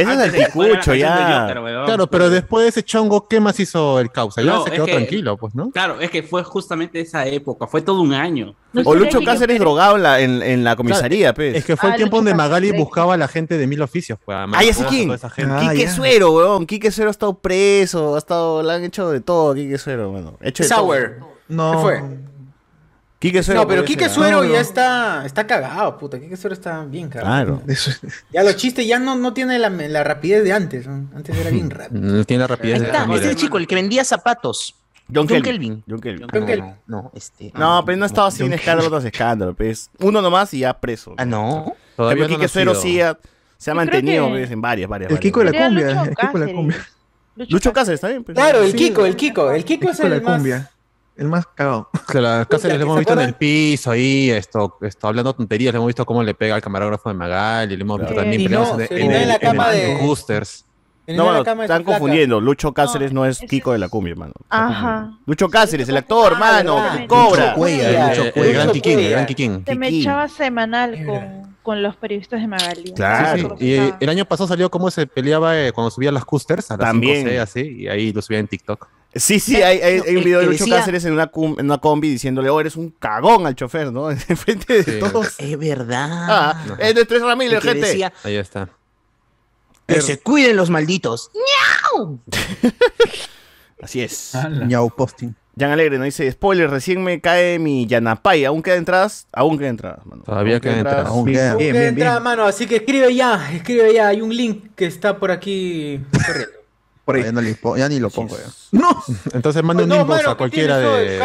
[0.04, 1.46] Pero ese es el picucho ya.
[1.86, 4.42] Claro, pero después de ese chongo, ¿qué más hizo el causa?
[4.42, 5.70] Ya No, se quedó que- tranquilo, pues, ¿no?
[5.70, 8.54] Claro, es que fue justamente esa época, fue todo un año.
[8.84, 11.56] O Lucho Cáceres drogado en la, en, en la comisaría, pues.
[11.56, 12.84] Es que fue el Ah, tiempo Lucho donde Magali Cáceres.
[12.84, 14.18] buscaba a la gente de mil oficios.
[14.24, 15.04] Pues, a Ah, ya sé Magali, a quién.
[15.06, 15.54] toda esa gente.
[15.72, 16.66] Quique Suero, weón.
[16.66, 20.36] Quique Suero ha estado preso, ha estado, le han hecho de todo Quique Suero, bueno.
[20.42, 21.18] Hecho de Sauer.
[21.20, 21.28] todo.
[21.48, 21.72] No.
[21.72, 22.02] ¿Qué fue?
[23.18, 23.62] Quique Suero.
[23.62, 24.08] No, pero Quique ¿ah?
[24.10, 26.20] Suero No, ya está, está cagado, puta.
[26.20, 27.60] Quique Suero está bien cagado.
[27.64, 27.74] Claro.
[28.32, 30.86] Ya los chistes ya no, no tiene la, la rapidez de antes.
[30.86, 31.08] ¿no?
[31.16, 32.00] Antes era bien rápido.
[32.02, 33.14] No tiene la rapidez Ahí de Ramírez.
[33.22, 34.74] este es el chico, el que vendía zapatos.
[35.12, 35.84] John, John Kelvin.
[35.88, 36.26] John Kelvin.
[36.32, 36.74] John Kelvin.
[36.88, 37.52] No, este.
[37.54, 39.88] No, pero no ha estado así en escándalo tras escándalo, pues.
[40.00, 41.14] Uno nomás y ya preso.
[41.16, 41.74] Ah, no.
[41.96, 43.16] Todavía Pero Quique Suero sí ha-
[43.56, 45.10] se ha Yo mantenido que- pues, en varias, varias.
[45.12, 45.18] El.
[45.20, 46.02] Kiko de la cumbia.
[46.02, 46.86] El Kiko de la cumbia.
[47.48, 48.24] Lucho Cáceres está bien.
[48.24, 48.34] pues.
[48.34, 48.74] Claro, el.
[48.74, 49.52] Kiko, el Kiko.
[49.52, 50.42] El Kiko es el la más.
[51.16, 51.88] El más cagado.
[52.06, 53.28] Claro, Cáceres ¿se le hemos visto en acuerdan?
[53.28, 57.08] el piso ahí, esto, esto, hablando tonterías, le hemos visto cómo le pega al camarógrafo
[57.08, 60.64] de Magali, le hemos visto también no, en, en en la en cama de- Coosters.
[61.08, 62.40] En No, mano, están confundiendo.
[62.40, 64.32] Lucho Cáceres no es Kiko de la cumbia, hermano.
[64.50, 65.12] Ajá.
[65.24, 66.96] Lucho Cáceres, el actor, mano, verdad.
[66.98, 67.54] que cobra.
[67.54, 69.62] El, gran Kikín, el gran Kikín.
[69.64, 72.92] Se me echaba semanal con, con los periodistas de Magali.
[72.92, 73.50] Claro.
[73.50, 73.64] Sí, sí.
[73.66, 76.76] Y eh, el año pasado salió cómo se peleaba eh, cuando subía las Coosters a
[76.76, 77.24] las También.
[77.24, 78.88] 5C, así, y ahí lo subía en TikTok.
[79.18, 81.66] Sí, sí, hay, hay, hay un video de Lucho decía- Cáceres en una, cum- en
[81.66, 84.10] una combi diciéndole, oh, eres un cagón al chofer, ¿no?
[84.10, 84.98] En frente de Sí.
[85.00, 85.34] todos.
[85.38, 86.08] Es verdad.
[86.10, 87.86] Ah, es de Tres Ramírez, gente.
[87.86, 88.68] decía, Ahí está.
[89.86, 91.30] que se cuiden los malditos.
[91.94, 92.18] ¡Miau!
[93.82, 94.32] Así es.
[94.66, 95.34] Ñau posting.
[95.58, 98.44] Jan Alegre nos dice, spoiler, recién me cae mi Yanapay.
[98.44, 99.26] ¿Aún queda entradas?
[99.32, 100.22] Aún queda entradas, mano.
[100.22, 101.06] Todavía Aún quedan entradas.
[101.08, 101.54] Aún Bien, queda.
[101.56, 102.22] bien, Que bien, entra, bien.
[102.22, 104.08] mano, así que escribe ya, escribe ya.
[104.08, 106.52] Hay un link que está por aquí corriendo.
[107.06, 107.22] Por ahí.
[107.22, 108.36] Ya, no le po- ya ni lo pongo.
[108.36, 108.44] ya.
[108.72, 109.02] No.
[109.32, 111.16] Entonces mande un No, inbox mano, a ¿qué cualquiera de...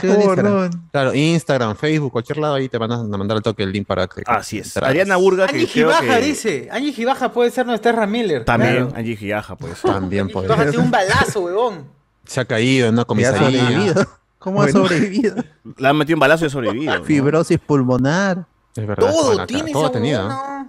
[0.00, 0.70] Instagram, No, no.
[0.90, 4.06] Claro, Instagram, Facebook, cualquier lado ahí te van a mandar al toque el link para
[4.08, 4.22] que...
[4.26, 4.76] Así es.
[4.76, 6.26] Ariana Burga, Angie Gibaja que...
[6.26, 6.68] dice.
[6.72, 8.44] Angie Gibaja puede ser nuestra Terra Miller.
[8.44, 8.92] También, Claro.
[8.96, 9.80] Angie Gigaja, pues.
[9.80, 10.28] También.
[10.28, 11.84] Gibaja tiene un balazo, huevón.
[12.26, 13.40] Se ha caído en una comisaría.
[13.64, 14.06] sobrevivido.
[14.40, 15.36] ¿Cómo ha sobrevivido?
[15.76, 16.98] Le han metido un balazo y ha sobrevivido.
[16.98, 17.04] ¿no?
[17.04, 18.44] Fibrosis pulmonar.
[18.74, 19.08] Es verdad.
[19.08, 20.26] Todo tiene todo esa tenía.
[20.26, 20.66] Ha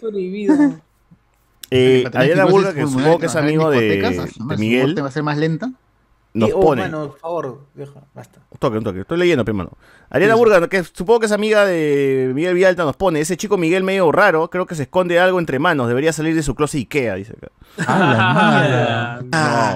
[0.00, 0.54] sobrevivido.
[1.70, 5.36] Eh, Ariana Burga, que supongo que es amigo de, de Miguel, va a ser más
[5.36, 5.70] lenta.
[6.34, 6.82] nos oh, pone.
[6.82, 7.60] mano, por favor,
[8.14, 8.40] basta.
[8.50, 9.00] Un toque, un toque.
[9.00, 9.70] Estoy leyendo, pe, mano.
[10.10, 13.20] Ariana Burga, que supongo que es amiga de Miguel Villalta, nos pone.
[13.20, 15.88] Ese chico Miguel medio raro, creo que se esconde algo entre manos.
[15.88, 17.48] Debería salir de su closet Ikea, dice acá.
[17.88, 19.20] Ah,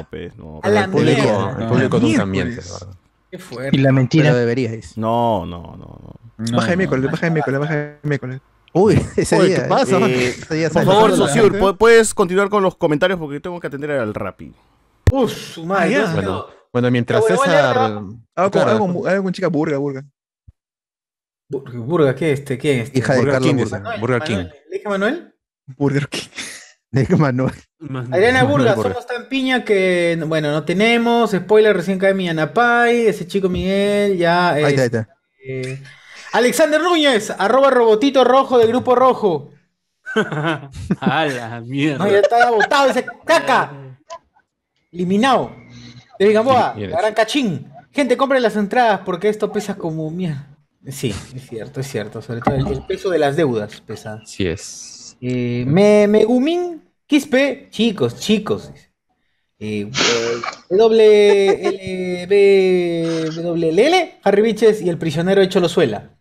[0.00, 0.61] No, pues, no.
[0.62, 1.57] A la El público, mierda.
[1.61, 2.29] el público nunca Miércoles.
[2.29, 2.96] miente, de verdad.
[3.31, 3.76] Qué fuerte.
[3.76, 4.24] Y la mentira.
[4.26, 4.94] Pero debería, dice.
[5.00, 6.14] No, no, no, no.
[6.57, 8.40] Baja de miércoles, baja de miércoles, baja de miércoles.
[8.72, 9.62] Uy, ese Oye, día.
[9.62, 9.98] ¿qué pasa?
[10.09, 11.16] Eh, ese día por favor.
[11.16, 14.52] Sosur, pu- puedes continuar con los comentarios porque tengo que atender al Rappi.
[15.11, 15.96] Uf, su madre.
[15.96, 16.12] Ah.
[16.14, 17.78] Bueno, bueno, mientras bueno, César...
[17.78, 20.04] Algo con, Claro, con- con chica burga, burga.
[21.50, 22.56] Bur- Burga, ¿qué este?
[22.59, 22.94] ¿Quién es?
[22.96, 23.78] Hija de Burger Carlos King, Burga.
[23.80, 24.37] Manuel, Burger King.
[24.37, 24.54] Manuel.
[24.70, 25.35] ¿Le dije Manuel?
[25.76, 26.28] Burger King.
[26.92, 27.54] De Manuel.
[28.12, 31.30] Adriana Burga, somos tan piña que, bueno, no tenemos.
[31.30, 33.06] Spoiler, recién cae mi Anapay.
[33.06, 34.50] Ese chico Miguel, ya.
[34.50, 35.09] Ahí es- está, ahí está.
[35.46, 35.83] eh,
[36.33, 39.51] Alexander Núñez, arroba robotito rojo del grupo rojo.
[41.01, 42.05] A la mierda.
[42.05, 43.73] No, ya está botado ese caca.
[44.93, 45.53] Eliminado.
[46.19, 47.73] De Gamboa, Sí, la gran cachín.
[47.93, 50.47] Gente, compren las entradas porque esto pesa como mierda.
[50.88, 52.23] Sí, es cierto, es cierto.
[52.23, 54.21] Sobre todo el, el peso de las deudas pesa.
[54.23, 55.16] Así es.
[55.21, 58.71] Eh, me, Megumin Quispe, chicos, chicos.
[59.59, 59.90] Eh,
[64.23, 66.16] Harry Biches y el prisionero hecho lo suela.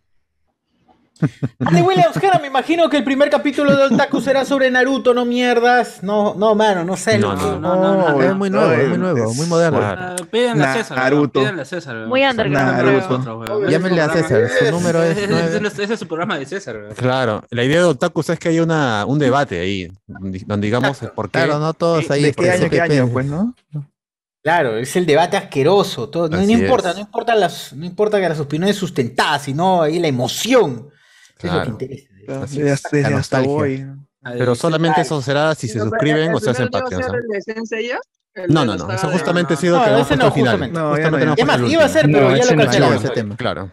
[1.64, 5.24] Andy Williams, cara, me imagino que el primer capítulo de Otaku será sobre Naruto, no
[5.24, 6.02] mierdas.
[6.02, 7.18] No, no, mano, no sé.
[7.18, 7.58] No, loco.
[7.58, 8.22] no, No, no, no.
[8.22, 9.78] Es muy nuevo, es muy nuevo, muy moderno.
[9.78, 10.00] Claro.
[10.02, 11.40] Ah, Pídanle a César, Naruto.
[11.40, 12.06] pídanle a César.
[12.06, 13.68] Muy underground.
[13.68, 16.76] Llámenle a César, su número es Ese es- su programa de César.
[16.96, 21.26] Claro, la idea de Otakus es que hay una, un debate ahí, donde digamos por
[21.30, 21.38] qué.
[21.40, 22.22] Claro, no todos ahí.
[22.22, 23.54] ¿De qué año, qué año, pues, no?
[24.42, 26.08] Claro, es el debate asqueroso.
[26.08, 29.98] Todo, no, no importa, no importa las, no importa que las opiniones sustentadas, sino ahí
[29.98, 30.88] la emoción.
[31.48, 32.04] Eso es lo que Claro.
[32.06, 32.42] interesa.
[32.44, 32.82] Así Desde, es.
[32.92, 33.86] desde hasta hoy.
[34.22, 37.02] Pero solamente eso será si se Pero, suscriben ¿el o se hacen Patreon.
[38.48, 38.64] ¿no?
[38.64, 40.52] No, no, Eso justamente ha sido No, que ese no, final.
[40.52, 40.78] justamente.
[40.78, 42.18] No, Justamente Es más, iba a ser, último.
[42.28, 42.96] pero No, ya lo cancelaron.
[42.98, 43.36] ese tema.
[43.36, 43.70] Claro.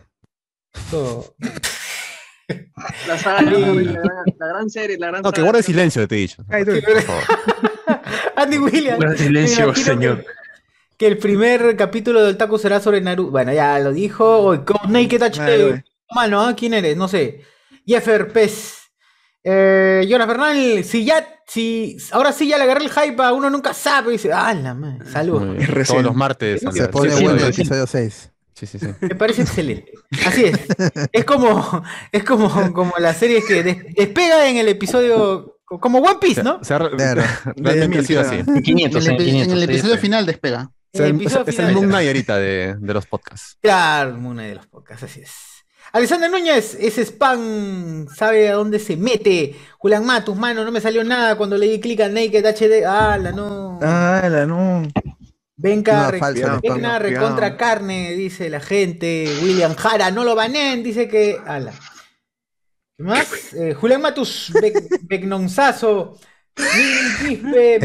[3.08, 3.84] La saga la, gran,
[4.40, 6.44] la gran serie, la gran No, que guarde silencio, te he dicho.
[6.50, 6.72] Ay, tú.
[6.86, 7.24] Por favor.
[8.38, 8.98] Andy Williams.
[8.98, 10.20] Guarda silencio, señor.
[10.24, 10.26] Que,
[10.98, 13.32] que el primer capítulo del taco será sobre Naruto.
[13.32, 14.64] Bueno, ya lo dijo.
[14.66, 15.84] Con Naked HD.
[16.16, 16.54] Mano.
[16.56, 16.96] ¿quién eres?
[16.96, 17.42] No sé.
[17.88, 18.76] Jeffer Pez.
[19.44, 23.50] Eh, Jonas Bernal, si ya, si ahora sí ya le agarré el hype a uno
[23.50, 24.12] nunca sabe.
[24.12, 25.58] Dice, ah, la madre, saludos.
[25.88, 26.62] Todos los martes.
[26.62, 28.32] Se las pone bueno el la episodio 6.
[28.54, 28.88] Sí, sí, sí.
[29.02, 29.92] Me parece excelente.
[30.26, 30.60] Así es.
[31.12, 36.00] Es como, es como, como las series que des- despega en el episodio Co- Como
[36.00, 36.58] One Piece, ¿no?
[36.60, 37.22] O sea, re- Claro.
[37.56, 38.36] realmente ha sido así.
[38.38, 40.00] En 500, en, el, epi- 500, en el episodio sí.
[40.02, 40.72] final despega.
[40.94, 41.70] El es, episodio es final.
[41.70, 43.58] el Moon Knight ahorita de, de los podcasts.
[43.62, 45.32] Claro, una de los podcasts, así es.
[45.98, 49.56] Alexander Núñez, ese spam sabe a dónde se mete.
[49.80, 52.86] Julián Matus, mano, no me salió nada cuando le di clic a Naked HD.
[52.86, 53.80] Ah, la no.
[53.82, 54.84] Ah, la no.
[55.56, 59.28] Venga, No, venga, recontra carne, dice la gente.
[59.42, 61.40] William Jara, no lo banen, dice que.
[61.44, 61.74] Ala.
[62.96, 63.54] ¿Qué más?
[63.56, 64.54] Eh, Julián Matus,
[65.02, 66.20] Begnonzazo.
[66.54, 67.80] Quispe.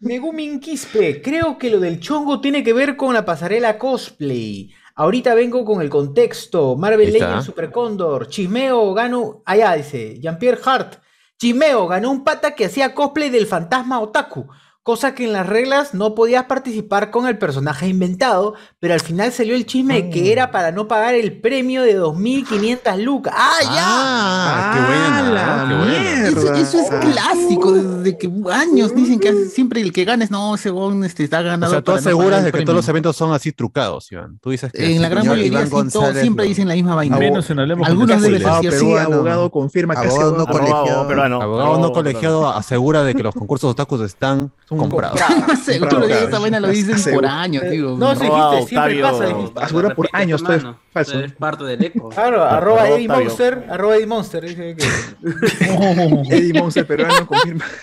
[0.00, 4.72] Megumin Quispe, creo que lo del chongo tiene que ver con la pasarela cosplay.
[4.98, 6.74] Ahorita vengo con el contexto.
[6.74, 7.12] Marvel.
[7.12, 8.26] Legends Super Condor.
[8.26, 9.42] Chismeo ganó.
[9.44, 10.18] Allá dice.
[10.18, 10.96] Jean-Pierre Hart.
[11.38, 14.48] Chismeo ganó un pata que hacía cosplay del fantasma Otaku.
[14.88, 19.30] Cosa que en las reglas no podías participar con el personaje inventado, pero al final
[19.32, 23.34] salió el chisme de que era para no pagar el premio de 2.500 lucas.
[23.36, 23.70] ¡Ah, ya!
[23.84, 26.28] Ah, qué buena, la qué buena.
[26.28, 27.00] Eso, eso es Ah.
[27.00, 31.44] clásico, desde que años dicen que siempre el que ganes, no, weón este, está O
[31.44, 31.70] ganado.
[31.70, 32.64] sea, tú no aseguras de que premio.
[32.68, 34.38] todos los eventos son así trucados, Iván.
[34.40, 36.94] Tú dices que En la gran mayoría Iván sí, todos González siempre dicen la misma
[36.94, 37.18] vaina.
[37.18, 41.08] Menos en Hablemos Algunos Abogado sí, peruano, abogado confirma que Abogado no Abogado colegiado.
[41.08, 41.42] peruano.
[41.42, 45.20] abogado no colegiado asegura de que los concursos otakus están comprados.
[45.64, 46.28] Seguro que Claro.
[46.28, 47.96] esa vaina lo dicen por años, digo.
[47.98, 49.02] No, Arroba dijiste, siempre Octavio.
[49.28, 49.36] pasa.
[49.38, 49.60] dijiste.
[49.60, 50.62] Asegura por años, todo es
[50.92, 51.20] falso.
[51.20, 52.08] Es parte del eco.
[52.10, 53.08] Claro, arroba Eddie.
[53.08, 54.76] Monster, arroba Eddie Monster, que.
[56.30, 57.64] Eddie Monster peruano confirma.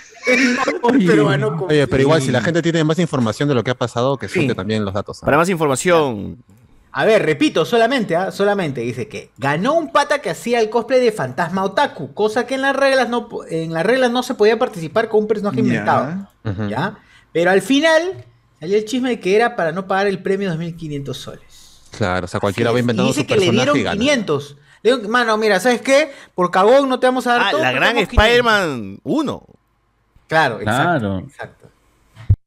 [1.05, 3.75] Peruano con- Oye, pero igual, si la gente tiene más información de lo que ha
[3.75, 4.55] pasado, que suelte Sí.
[4.55, 5.19] también los datos.
[5.19, 6.37] Para más información,
[6.97, 8.31] A ver, repito, solamente, ¿ah?
[8.31, 12.55] solamente dice que ganó un pata que hacía el cosplay de fantasma otaku, cosa que
[12.55, 16.29] en las reglas no, en las reglas no se podía participar con un personaje inventado,
[16.69, 16.97] Ya.
[17.33, 18.23] Pero al final
[18.61, 21.81] salió el chisme de que era para no pagar el premio de 2.500 soles.
[21.97, 23.99] Claro, o sea, cualquiera va inventando y dice su que le personaje dieron y gana.
[23.99, 24.57] 500.
[24.83, 26.13] Le digo, mano, mira, ¿sabes qué?
[26.33, 27.61] Por cagón no te vamos a dar ah, todo.
[27.61, 28.25] la gran damos 500.
[28.25, 29.45] Spider-Man 1.
[30.27, 31.19] Claro, exacto, Claro.
[31.19, 31.67] exacto.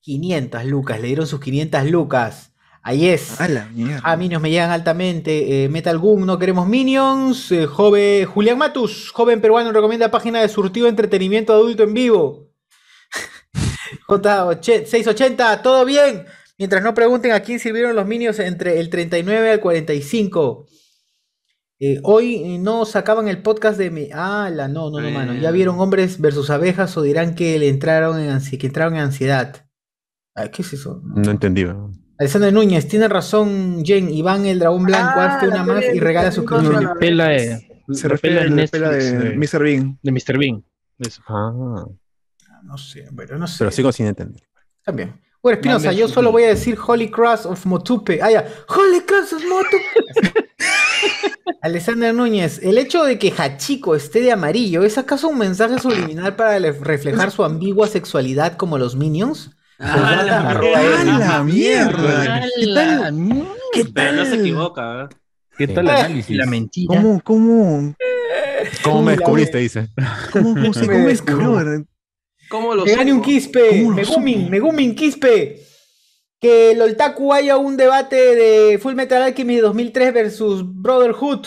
[0.00, 2.52] 500 lucas, le dieron sus 500 lucas.
[2.82, 3.40] Ahí es.
[3.40, 3.68] A la.
[4.02, 5.64] A Minions me llegan altamente.
[5.64, 7.50] eh, Metal Goom, no queremos Minions.
[7.52, 12.48] eh, joven, Julián Matus, joven peruano, recomienda página de surtido entretenimiento adulto en vivo.
[14.08, 16.24] J680, todo bien.
[16.58, 20.66] Mientras no pregunten a quién sirvieron los Minions entre el 39 al 45.
[21.80, 24.08] Eh, hoy eh, no sacaban el podcast de mi.
[24.12, 25.34] Ah, la no, no, no, mano.
[25.34, 29.02] ¿Ya vieron hombres versus abejas o dirán que le entraron en, ansi- que entraron en
[29.02, 29.66] ansiedad?
[30.34, 31.00] Ay, ¿Qué es eso?
[31.04, 31.64] No entendí.
[31.64, 31.92] ¿no?
[32.18, 34.12] Alexander Núñez, tiene razón, Jen.
[34.12, 36.30] Iván el dragón blanco, Ah, hazte una más y regala
[36.98, 37.68] pela de.
[37.92, 39.62] Se la refiere pela a de la pela de Netflix, Mr.
[39.62, 39.98] Bean.
[40.02, 40.38] De Mr.
[40.38, 40.64] Bean.
[40.98, 41.22] Eso.
[41.28, 41.84] Ah,
[42.64, 43.56] No sé, bueno, no sé.
[43.60, 44.42] pero sigo sin entender.
[44.84, 45.20] También.
[45.40, 48.20] Bueno, Espinosa, yo solo voy a decir Holy Cross of Motupe.
[48.20, 48.44] Ah, ya.
[48.68, 50.48] Holy Cross of Motupe.
[51.62, 56.34] Alexander Núñez, el hecho de que Hachiko esté de amarillo, ¿es acaso un mensaje subliminal
[56.36, 59.50] para le- reflejar su ambigua sexualidad como los Minions?
[59.78, 61.02] Ah, la Arroba mierda.
[61.02, 61.18] Eddie.
[61.18, 62.42] la mierda!
[62.56, 63.48] ¿Qué tal?
[63.72, 65.04] ¿Qué Pero no se equivoca.
[65.04, 65.08] ¿eh?
[65.56, 66.36] ¿Qué tal el análisis?
[66.36, 66.96] La mentira.
[66.96, 67.94] ¿Cómo, cómo,
[68.82, 69.58] ¿Cómo me la descubriste?
[69.58, 69.88] Dice.
[70.32, 71.84] cómo, cómo se Me come descubrió.
[72.48, 73.22] ¿Cómo lo Que gane un?
[73.22, 74.50] Quispe, ¿Cómo lo Megumin, supo?
[74.50, 75.62] Megumin Quispe.
[76.40, 81.46] Que el Oltaku haya un debate de Full Metal Alchemy 2003 versus Brotherhood.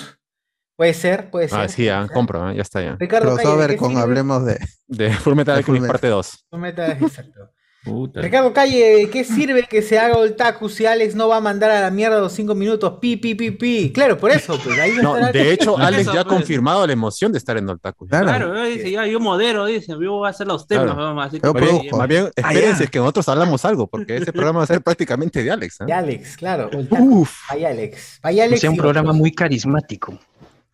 [0.75, 1.59] Puede ser, puede ser.
[1.59, 2.55] Ah, sí, ya, compro, ¿eh?
[2.55, 2.97] ya está ya.
[2.99, 3.97] Ricardo Calle, ¿de Crossover con?
[3.97, 4.59] Hablemos de.
[4.87, 6.45] De Full Metal Alchemist parte 2.
[6.49, 7.51] Full Metal, exacto.
[7.83, 8.21] Puta.
[8.21, 11.71] Ricardo Calle, ¿de qué sirve que se haga Oltaku si Alex no va a mandar
[11.71, 12.99] a la mierda los 5 minutos?
[13.01, 13.91] Pi, pi, pi, pi.
[13.91, 16.35] Claro, por eso, pues ahí No, de hecho, Eso, Alex ya ha pues.
[16.35, 18.05] confirmado la emoción de estar en Otaku.
[18.05, 18.25] Claro.
[18.27, 20.85] Claro, dice, ya, yo modero, dice, yo voy a hacer los temas.
[20.93, 20.99] Claro.
[21.01, 21.97] vamos, así que- Más bien, produjo.
[21.97, 22.89] más bien, Ah, espérense ya.
[22.91, 25.81] que nosotros hablamos algo, porque ese programa va a ser prácticamente de Alex.
[25.81, 25.85] ¿eh?
[25.87, 26.69] De Alex, claro.
[26.91, 27.31] Uf.
[27.49, 28.19] Vaya Alex.
[28.21, 28.61] Vaya O Alex.
[28.61, 29.17] sea, un programa otros.
[29.19, 30.19] muy carismático.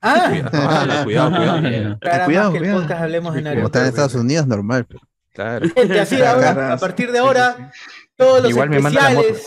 [0.01, 1.31] Ah, Ah, cuidado, cuidado.
[1.99, 2.81] Claro, Cuidado, más que el cuidado.
[2.81, 4.85] podcast hablemos en Como está en Estados Unidos, normal.
[4.87, 4.99] pero-
[5.37, 5.67] Claro.
[5.75, 6.71] Gente, así ahora, Agarras.
[6.71, 7.71] a partir de ahora,
[8.15, 9.43] todos los Igual especiales,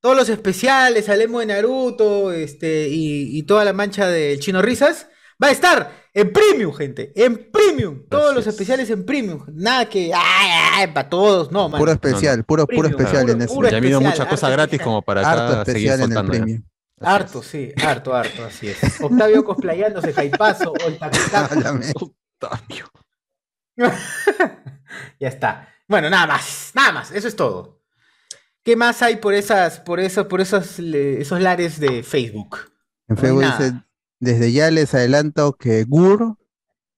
[0.00, 5.08] todos los especiales, hablemos de Naruto, este, y, y toda la mancha del Chino Risas,
[5.42, 8.54] va a estar en Premium, gente, en Premium, todos los es.
[8.54, 11.78] especiales en Premium, nada que, ay, para todos, no, man.
[11.78, 13.54] Puro especial, puro, puro Premium, especial puro- en ese.
[13.54, 14.84] puro Ya ha habido especial, mucha cosa harto gratis especial.
[14.86, 16.32] como para Harto acá seguir especial en el soltando.
[16.32, 16.38] ya.
[16.40, 16.62] premium.
[17.02, 18.78] Harto, sí, harto, harto, así es.
[19.00, 20.72] Octavio cosplayándose, Jaipazo,
[22.40, 22.90] Octavio.
[25.18, 25.68] Ya está.
[25.88, 27.80] Bueno, nada más, nada más, eso es todo.
[28.62, 32.58] ¿Qué más hay por esas, por esos, por esos, esos lares de Facebook?
[33.08, 33.74] En Facebook dice,
[34.18, 36.36] desde ya les adelanto que Gur,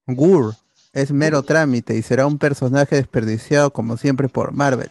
[0.07, 0.55] Gur
[0.93, 4.91] es mero trámite y será un personaje desperdiciado como siempre por Marvel.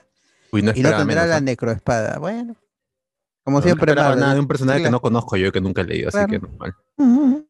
[0.52, 1.42] Uy, no y no tendrá menos, la ¿eh?
[1.42, 2.18] necroespada.
[2.18, 2.56] Bueno,
[3.44, 4.22] Como No siempre, esperaba Marvel.
[4.22, 6.26] nada de un personaje Sí, que no conozco yo, que nunca he leído, Claro.
[6.28, 6.76] así que normal.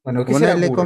[0.04, 0.86] Bueno, ¿qué Como será Gur, no?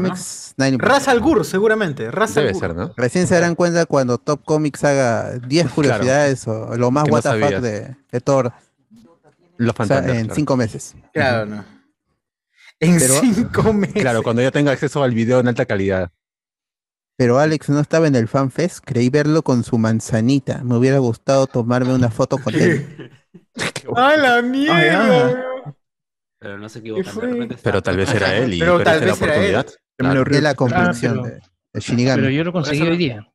[0.58, 0.94] le importa.
[0.94, 2.10] Ras al Gur, seguramente.
[2.10, 2.62] Ras al Debe Gur.
[2.62, 2.92] ser, ¿no?
[2.98, 7.16] Recién se darán cuenta cuando Top Comics haga 10 curiosidades o lo más Que no
[7.18, 7.62] what the fuck sabías.
[7.62, 8.52] de, de Thor
[9.58, 10.16] Los o sea, fantasmas.
[10.18, 10.36] en claro.
[10.36, 10.96] 5 meses.
[11.14, 11.66] Claro, no.
[12.80, 14.02] En Pero- cinco meses.
[14.02, 16.12] Claro, cuando ya tenga acceso al video en alta calidad.
[17.18, 20.62] Pero Alex no estaba en el FanFest, creí verlo con su manzanita.
[20.64, 23.12] Me hubiera gustado tomarme una foto con él.
[23.96, 25.44] ¡A la mierda!
[26.40, 27.48] Pero no se equivocan.
[27.64, 29.56] Pero tal vez era él y Pero tal perdiste la vez era él.
[29.56, 29.68] oportunidad.
[29.98, 31.40] Me lo De la comprensión Ah, de,
[31.74, 32.22] de Shinigami.
[32.22, 33.28] Pero yo lo conseguí hoy día.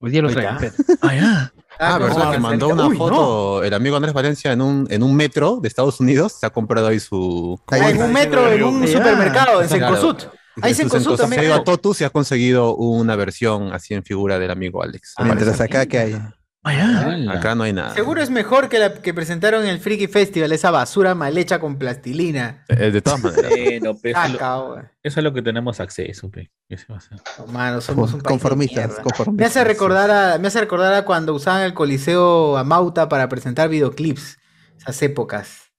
[0.00, 0.58] Hoy día lo espera.
[1.02, 1.52] Ah, ya.
[1.78, 2.98] Ah, ¿cómo verdad va que a mandó una Uy, no.
[2.98, 6.34] foto el amigo Andrés Valencia en un, en un metro de Estados Unidos.
[6.38, 7.58] Se ha comprado ahí su.
[7.68, 9.96] Ah, en un metro, en un supermercado, en Claro.
[9.96, 10.16] Cencosud.
[10.62, 10.74] Ahí.
[10.74, 10.84] Se
[11.16, 11.40] también.
[11.40, 11.64] ha ido a.
[11.64, 15.14] Totus y ha conseguido una versión así en figura del amigo Alex.
[15.16, 16.18] Ah, Mientras acá que hay.
[16.62, 17.94] Acá no hay nada.
[17.94, 21.58] Seguro es mejor que la que presentaron en el Freaky Festival, esa basura mal hecha
[21.58, 22.64] con plastilina.
[22.68, 23.50] Eh, De todas maneras.
[23.50, 24.88] Pues, eso, es lo, Caca, weón.
[25.02, 26.50] eso es lo que tenemos acceso, pe.
[26.68, 27.18] ¿Qué se va a hacer?
[27.38, 28.98] No, Mano, somos un Conformistas.
[29.32, 33.28] Me hace recordar a, me hace recordar a cuando usaban el Coliseo a Mauta para
[33.28, 34.36] presentar videoclips.
[34.76, 35.72] Esas épocas.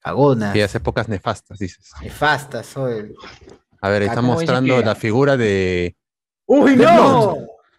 [0.00, 0.54] Cagonas.
[0.56, 1.90] Y hace épocas nefastas, dices.
[2.02, 3.14] Nefastas, soy.
[3.80, 5.96] A ver, está Ah, ¿cómo dice mostrando la figura de.
[6.46, 7.36] ¡Uy, no!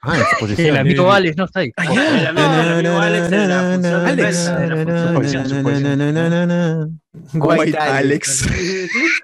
[0.08, 1.72] Ah, en su El amigo Alex no está ahí.
[1.78, 2.30] Ah, El ya.
[2.30, 4.46] amigo- el amigo Alex en la función de Alex.
[4.46, 7.02] la función posición.
[7.34, 8.44] White Alex.
[8.44, 8.46] Alex.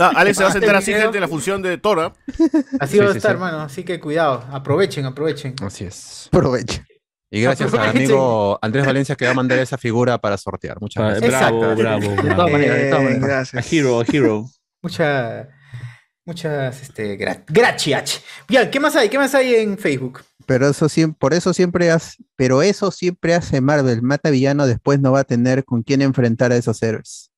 [0.00, 2.12] Ah, Alex se va a sentar así, gente, en la función de Tora.
[2.80, 3.34] Así Sí, va a estar, sí.
[3.34, 3.60] hermano.
[3.60, 4.44] Así que cuidado.
[4.50, 5.54] Aprovechen, aprovechen.
[5.62, 6.26] Así es.
[6.32, 6.84] Aprovecha.
[7.30, 8.02] Y gracias al Aprovechen.
[8.06, 10.78] amigo Andrés Valencia que va a mandar esa figura para sortear.
[10.80, 11.30] Muchas Ah, gracias.
[11.30, 11.76] Bravo, Exacto.
[11.82, 12.34] bravo, De bravo.
[12.34, 13.22] todas maneras, de todas Eh, maneras.
[13.22, 13.72] A gracias.
[13.72, 14.44] hero, a hero.
[14.82, 15.48] Mucha,
[16.26, 18.22] muchas, este, gra- gracias.
[18.48, 19.08] Bien, ¿qué más hay?
[19.08, 20.22] ¿Qué más hay en Facebook?
[20.44, 24.02] Pero eso siempre, por eso siempre hace, pero eso siempre hace Marvel.
[24.02, 27.30] Mata villano, después no va a tener con quién enfrentar a esos héroes.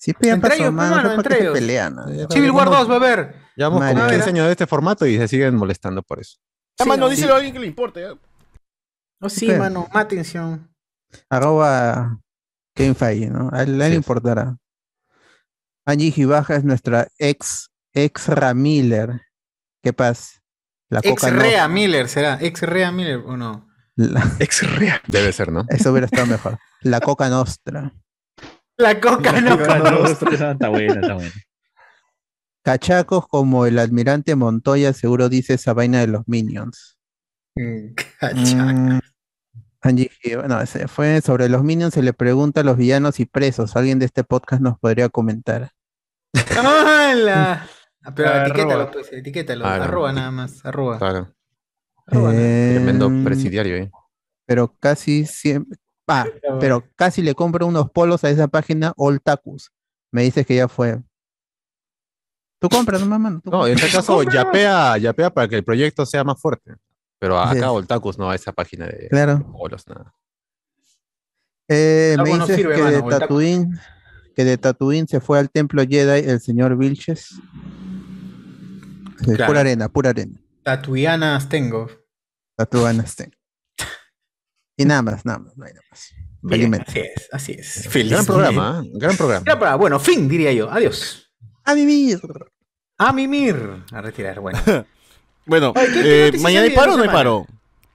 [0.00, 1.58] Siempre ya Entre pasó, ellos, mano, hermano, ¿para qué entre ellos.
[1.58, 1.94] pelean?
[1.96, 2.28] no?
[2.30, 3.34] Civil War 2 va a haber.
[3.56, 4.08] Llevamos como mía.
[4.08, 6.38] 15 años de este formato y se siguen molestando por eso.
[6.78, 8.04] Sí, mano, no, díselo a alguien que le importe.
[9.20, 10.72] Oh, sí, mano, más atención.
[11.28, 12.20] Arroba
[12.74, 13.50] Kevin Feige, ¿no?
[13.52, 13.90] A él, a él Sí.
[13.90, 14.56] le importará.
[15.84, 19.20] Angie Gibaja es nuestra ex, ex Ramiller.
[19.82, 20.40] ¿Qué pasa?
[20.90, 21.42] La Ex coca no.
[21.42, 22.38] Rea Miller, ¿será?
[22.40, 23.68] Ex Rea Miller o no?
[23.96, 25.02] La- Ex rea.
[25.06, 25.64] Debe ser, ¿no?
[25.68, 26.58] eso hubiera estado mejor.
[26.80, 27.92] La coca nostra.
[28.76, 29.54] La coca no.
[29.54, 31.32] Está buena, está buena.
[32.64, 36.98] Cachacos como el almirante Montoya seguro dice esa vaina de los minions.
[37.56, 38.56] Mm, cacha.
[38.64, 39.00] Mm,
[39.80, 43.26] Angie, Gibaja- no, ese fue sobre los minions, se le pregunta a los villanos y
[43.26, 43.74] presos.
[43.76, 45.72] Alguien de este podcast nos podría comentar.
[46.56, 47.66] ¡Hala!
[48.08, 48.46] Ah, Pero Arroba.
[48.46, 49.66] etiquétalo, pues, etiquétalo.
[49.66, 49.84] Ah, no.
[49.84, 50.98] Arroba nada más, arroba.
[50.98, 51.28] Claro.
[52.06, 52.42] arroba nada.
[52.74, 53.90] Tremendo Em, presidiario, ¿eh?
[54.46, 55.78] pero casi siempre.
[56.06, 56.24] Ah,
[56.58, 59.70] pero casi le compro unos polos a esa página All Tacus.
[60.10, 60.98] Me dices que ya fue.
[62.58, 63.40] Tú compras, no mamá.
[63.44, 66.76] tú No, en este caso, yapea, yapea para que el proyecto sea más fuerte.
[67.18, 67.68] Pero acá.
[67.68, 69.38] Voltacus no a esa página de Claro.
[69.40, 70.14] bolos, nada.
[71.68, 73.18] Eh, me no dices sirve, que mano, de.
[73.18, 73.78] Tatooine,
[74.34, 77.34] que de Tatooine se fue al templo Jedi el señor Vilches.
[79.18, 79.46] Sí, Claro.
[79.46, 80.38] Pura arena, pura arena.
[80.62, 81.88] Tatuianas tengo.
[82.56, 83.32] Tatuanas tengo.
[84.76, 86.08] Y nada más, nada más, no hay nada más.
[86.40, 87.88] Bien, así es, así es.
[87.88, 88.12] Feliz.
[88.12, 88.90] Gran programa, ¿eh?
[88.94, 89.44] Gran programa.
[89.44, 89.76] Gran programa.
[89.76, 90.70] Bueno, fin, diría yo.
[90.70, 91.30] Adiós.
[91.64, 92.20] A vivir.
[92.96, 93.84] A mimir.
[93.92, 94.58] A retirar, bueno.
[95.46, 97.46] Bueno, Ay, ¿qué- qué eh, ¿mañana hay paro o no hay paro?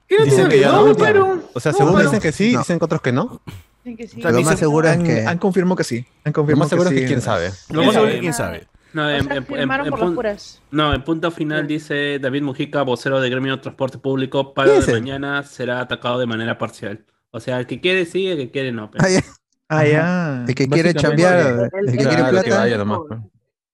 [0.07, 0.95] ¿Qué no Dicen te que ya No, no.
[0.95, 1.49] pero.
[1.53, 2.59] O sea, No, según dicen que sí, No.
[2.59, 3.41] dicen que otros que no.
[3.83, 4.19] Dicen que sí.
[4.23, 5.23] sea, Lo más seguro es han, que.
[5.27, 5.97] han confirmado que sí.
[6.25, 7.51] Han Lo confirmado más seguro que es que quién sabe.
[7.69, 8.67] Lo más seguro es que quién sabe.
[8.93, 10.61] No, O en, sea, en- en- firmaron en por pun- puras.
[10.71, 14.85] no, en punto final dice David Mujica, vocero de Gremio de Transporte Público, paro ¿Qué
[14.85, 17.05] de mañana será atacado de manera parcial.
[17.31, 18.91] O sea, el que quiere sí, el que quiere no.
[18.99, 19.21] Ah, ya.
[19.69, 20.45] Ah, ya.
[20.47, 22.59] El que quiere chambear, el- el que quiere Claro, que plata.
[22.59, 22.99] vaya nomás.
[23.07, 23.19] pues.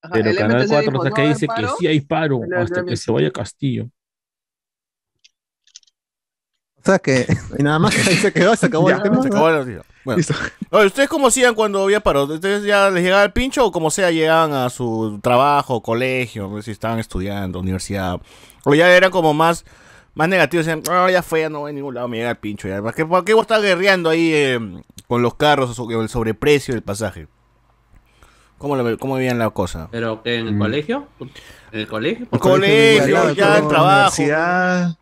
[0.01, 2.95] Ajá, Pero el Canal MTC 4 dijo, no dice que sí hay paro hasta que
[2.95, 3.89] se vaya Castillo.
[6.89, 7.27] Sea que.
[7.57, 9.21] Y nada más ahí se quedó, se acabó el tema.
[9.21, 9.83] Se acabó noticia.
[10.03, 10.23] Bueno.
[10.71, 12.23] Oye, ¿ustedes cómo hacían cuando había paro?
[12.23, 16.57] ¿Ustedes ya les llegaba el pincho o como sea llegaban a su trabajo, colegio, no
[16.57, 18.19] sé si estaban estudiando, universidad?
[18.65, 19.65] O ya eran como más,
[20.15, 22.37] más negativos, decían, "Ah, ya fue, ya no voy a ningún lado, me llega el
[22.37, 22.67] pincho.
[22.67, 22.81] Ya.
[22.81, 24.59] ¿Para qué, para qué vos estás guerreando ahí eh,
[25.07, 27.27] con los carros o el sobreprecio del pasaje?
[28.59, 29.87] ¿Cómo, lo, cómo veían la cosa?
[29.91, 30.59] Pero que en el Mm.
[30.59, 31.07] colegio,
[31.71, 34.23] en el colegio, El colegio, colegio, ya el trabajo.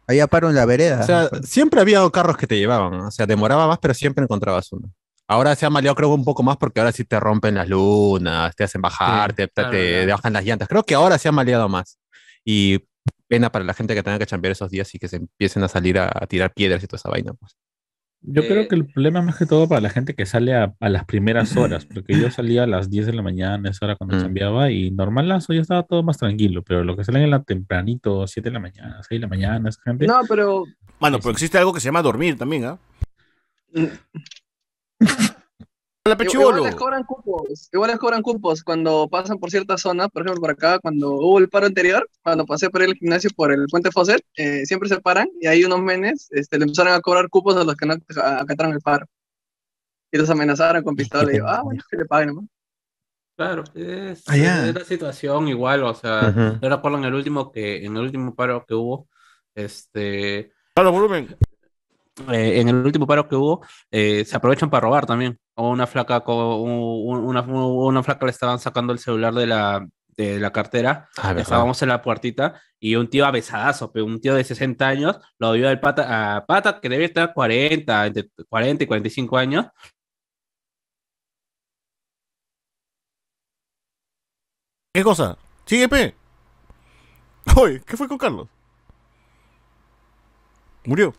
[0.08, 1.01] Allá paro en la vereda.
[1.01, 2.93] O sea, siempre había carros que te llevaban.
[3.01, 4.89] O sea, demoraba más, pero siempre encontrabas uno.
[5.30, 8.55] Ahora se ha maleado, creo, un poco más porque ahora sí te rompen las lunas,
[8.55, 10.12] te hacen bajar, te, te- claro, te claro.
[10.14, 10.68] bajan las llantas.
[10.70, 11.97] Creo que ahora se ha maleado más.
[12.45, 12.86] Y
[13.28, 15.68] pena para la gente que tenga que chambear esos días y que se empiecen a
[15.68, 17.34] salir a, a tirar piedras y toda esa vaina.
[17.34, 17.58] Pues.
[18.22, 20.74] Yo Eh, creo que el problema más que todo para la gente que sale a,
[20.80, 23.95] a las primeras horas, porque yo salía a las 10 de la mañana, esa hora
[23.95, 27.43] cuando cambiaba, y normalazo, ya estaba todo más tranquilo, pero lo que salen en la
[27.43, 30.07] tempranito, 7 de la mañana, 6 de la mañana, esa gente.
[30.07, 30.65] No, pero
[30.99, 32.80] Mano, pero existe algo que se llama dormir también, ¿ah?
[33.74, 33.91] Hola,
[36.14, 36.64] Igual pechibolo.
[36.64, 40.51] les cobran cupos, igual les cobran cupos cuando pasan por ciertas zonas, por ejemplo por
[40.51, 44.22] acá, cuando hubo el paro anterior, cuando pasé por el gimnasio por el puente Fawcett,
[44.36, 47.64] eh, siempre se paran y hay unos menes, este, le empezaron a cobrar cupos a
[47.64, 49.05] los que no ac- acataron el paro.
[50.12, 52.45] Y los amenazaron con pistola y yo, ah, bueno, que le paguen nomás.
[53.36, 56.60] Claro, es, Ah, es la situación igual, o sea, Ujú.
[56.62, 59.08] yo recuerdo en el último que, en el último paro que hubo,
[59.53, 61.36] este, Claro, volumen.
[62.32, 65.38] eh, en el último paro que hubo, eh, se aprovechan para robar también.
[65.58, 70.51] O una flaca, una, una flaca le estaban sacando el celular de la, de la
[70.51, 74.88] cartera, Ah, estábamos en la puertita y un tío abesadazo, pero un tío de 60
[74.88, 79.38] años, lo vio al pata, a pata que debe estar 40, entre 40 y 45
[79.38, 79.66] años,
[84.93, 85.38] ¿Qué cosa?
[85.66, 86.16] Sigue, pe.
[87.55, 88.47] Oye, ¿qué fue con Carlos?
[90.86, 91.14] Murió.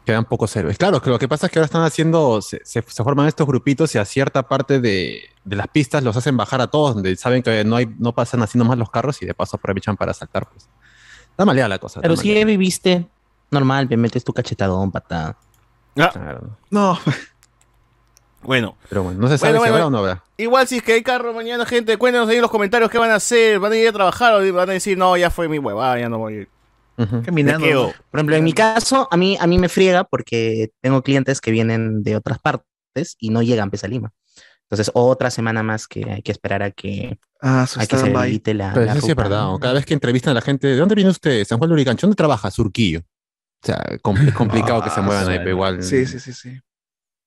[0.07, 0.78] Quedan pocos héroes.
[0.78, 3.46] Claro, que lo que pasa es que ahora están haciendo, se, se- se forman estos
[3.46, 7.16] grupitos y a cierta parte de, de las pistas los hacen bajar a todos, donde
[7.16, 10.14] saben que no hay, no pasan así nomás los carros y de paso aprovechan para
[10.14, 10.68] saltar, pues.
[11.30, 12.00] Está maleada la cosa.
[12.00, 13.07] Pero si ya viviste
[13.50, 15.36] normal, te metes tu cachetadón, pata.
[15.94, 16.57] Claro.
[16.70, 16.98] No.
[18.42, 18.76] Bueno.
[18.88, 20.24] Pero bueno, no se sabe Bueno, si bueno, habrá o no habrá.
[20.36, 23.11] Igual si es que hay carro mañana, gente, cuéntenos ahí en los comentarios qué van
[23.11, 23.59] a hacer.
[23.59, 26.09] ¿Van a ir a trabajar o van a decir, no, ya fue mi huevada, ya
[26.09, 26.48] no voy a ir?
[27.24, 27.61] Caminando.
[27.61, 27.92] Me quedo.
[28.11, 31.51] Por ejemplo, en mi caso, a mí, a mí me friega porque tengo clientes que
[31.51, 34.12] vienen de otras partes y no llegan pues, a Lima.
[34.68, 38.07] Entonces, otra semana más que hay que esperar a que, Ah, su a que se
[38.11, 39.42] habilite la, Pero la eso sí es ruta, verdad.
[39.44, 39.53] ¿no?
[39.53, 39.59] ¿no?
[39.61, 41.44] Cada vez que entrevistan a la gente, ¿de dónde viene usted?
[41.44, 41.84] San Juan de.
[41.84, 42.51] ¿Dónde trabaja?
[42.51, 43.01] Surquillo.
[43.01, 44.01] O sea, es
[44.34, 45.82] complicado que se Ah, muevan ahí, pero igual.
[45.82, 46.59] Sí, sí, sí, sí.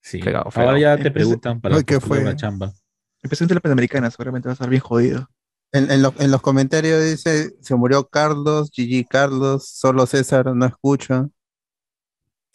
[0.01, 0.21] Sí.
[0.21, 0.69] Fregado, fregado.
[0.75, 2.73] Ahora ya te Empecé- preguntan para la chamba.
[3.21, 5.29] El presidente de la Panamericana seguramente va a estar bien jodido.
[5.71, 10.65] En, en lo- en los comentarios dice, se murió Carlos, Gigi Carlos, solo César no
[10.65, 11.27] escucha.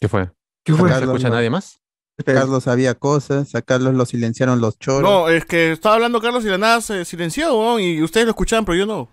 [0.01, 0.31] ¿Qué fue?
[0.65, 0.91] ¿Qué ¿No fue?
[0.93, 1.79] se escucha a nadie más?
[2.25, 5.01] Carlos sabía cosas, a Carlos lo silenciaron los choros.
[5.09, 7.79] No, es que estaba hablando Carlos y la nada se silenció, ¿no?
[7.79, 9.09] y ustedes lo escuchaban, pero yo no.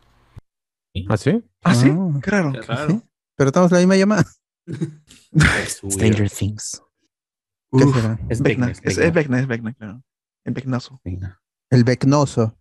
[1.09, 1.43] ¿Ah, sí?
[1.65, 2.21] Ah, sí, Ah.
[2.23, 2.53] qué raro.
[3.37, 4.25] Pero estamos en la misma llamada.
[5.91, 6.83] Stranger Things.
[7.77, 8.19] ¿Qué Uf, será?
[8.29, 8.67] Es Vecna.
[8.67, 9.41] Vecna, es Vecna.
[9.41, 10.03] es Vecna, claro.
[10.45, 11.01] El Vecnazo.
[11.71, 12.57] El Becnoso.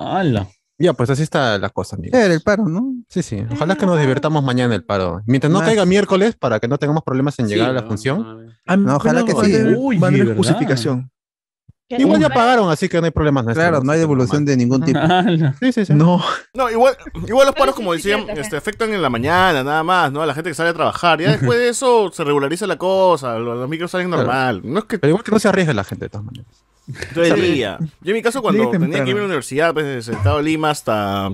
[0.00, 0.48] ¡Hala!
[0.80, 2.16] Ya, pues así está la cosa, amigo.
[2.16, 2.94] Era el paro, ¿no?
[3.08, 3.44] Sí, sí.
[3.50, 5.22] Ojalá que nos divertamos mañana el paro.
[5.26, 5.66] Mientras no Más.
[5.66, 8.46] caiga miércoles, para que no tengamos problemas en llegar Sí, a la no, función.
[8.46, 9.56] no, Ah, No, ojalá que sí.
[9.76, 10.36] Uy, va a tener ¿verdad?
[10.36, 11.10] justificación.
[11.90, 13.44] Igual ya pagaron, así que no hay problemas.
[13.46, 14.98] nuestros, Claro, no hay devolución de ningún tipo.
[15.00, 15.54] ¡Hala!
[15.58, 15.94] Sí, sí, sí.
[15.94, 16.22] No.
[16.54, 16.94] No, igual,
[17.26, 20.20] igual los paros, como decían, este, afectan en la mañana, nada más, ¿no?
[20.22, 21.18] A la gente que sale a trabajar.
[21.20, 24.22] Ya después de eso se regulariza la cosa, los, los micros salen Claro.
[24.24, 24.60] normal.
[24.64, 26.46] No es que Pero igual que no se arriesgue la gente de todas maneras.
[27.14, 27.78] Todo el día.
[28.00, 29.10] Yo en mi caso, cuando tenía que temprano.
[29.10, 31.30] ir a la universidad, pues, desde el estado de Lima hasta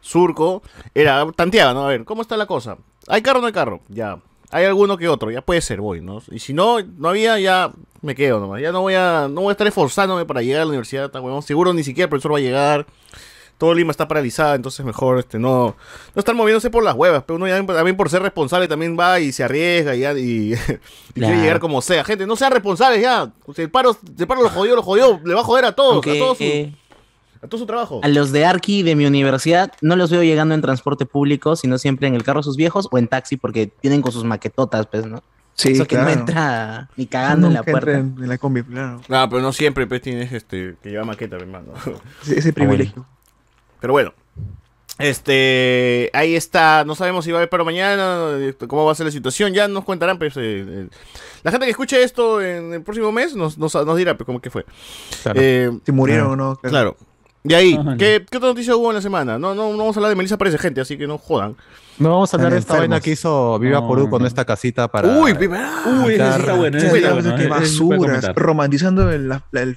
[0.00, 0.62] Surco,
[0.94, 1.84] era tanteaba, ¿no?
[1.84, 2.76] A ver, ¿cómo está la cosa?
[3.08, 3.80] ¿Hay carro o no hay carro?
[3.88, 4.18] Ya.
[4.50, 6.22] Hay alguno que otro, ya puede ser, voy, ¿no?
[6.30, 7.72] Y si no, no había, ya
[8.02, 8.60] me quedo nomás.
[8.60, 11.42] Ya no voy a, no voy a estar esforzándome para llegar a la universidad, huevón.
[11.42, 12.86] Seguro ni siquiera el profesor va a llegar.
[13.64, 15.74] Todo Lima está paralizado, entonces mejor este no,
[16.14, 17.24] no estar moviéndose por las huevas.
[17.26, 20.54] Pero uno ya también por ser responsable también va y se arriesga y,
[21.14, 22.04] quiere llegar como sea.
[22.04, 23.32] Gente, no sean responsables ya.
[23.56, 25.18] Si el paro, si el paro lo jodió, lo jodió.
[25.24, 26.74] Le va a joder a todos, a todo su, eh,
[27.40, 28.00] a todo su trabajo.
[28.02, 31.78] a los de Arki de mi universidad no los veo llegando en transporte público, sino
[31.78, 34.86] siempre en el carro de sus viejos o en taxi porque tienen con sus maquetotas,
[34.88, 35.22] pues, ¿no?
[35.54, 36.10] Sí, Eso que claro.
[36.10, 37.92] no entra ni cagando en la puerta.
[37.92, 39.00] En, en la combi, claro.
[39.08, 41.72] Ah, pero no siempre pues, tienes este, que llevar maqueta, hermano.
[42.24, 43.06] Ese, ese privilegio.
[43.84, 44.14] Pero bueno.
[44.98, 48.30] Este, ahí está, no sabemos si va a haber paro mañana,
[48.66, 50.88] cómo va a ser la situación, ya nos contarán, pues, eh, eh,
[51.42, 54.40] la gente que escuche esto en el próximo mes nos, nos, nos dirá, pues, cómo
[54.40, 54.64] que fue.
[55.22, 55.38] Claro.
[55.42, 56.56] Eh, Si murieron o no.
[56.56, 56.96] claro.
[57.42, 57.96] De ahí, Ajá.
[57.98, 59.38] ¿qué, ¿qué otra noticia hubo en la semana?
[59.38, 61.54] No, no, no vamos a hablar de Melissa Pérez, gente, así que no jodan.
[61.98, 64.88] No vamos a hablar de esta vaina que hizo Viva No, Perú con esta casita
[64.88, 65.08] para.
[65.18, 66.78] Uy, viva- Uy, sí está bueno.
[66.88, 67.98] Bueno, bueno, qué basuras.
[67.98, 68.34] comentar.
[68.34, 69.76] Romantizando el, la, el.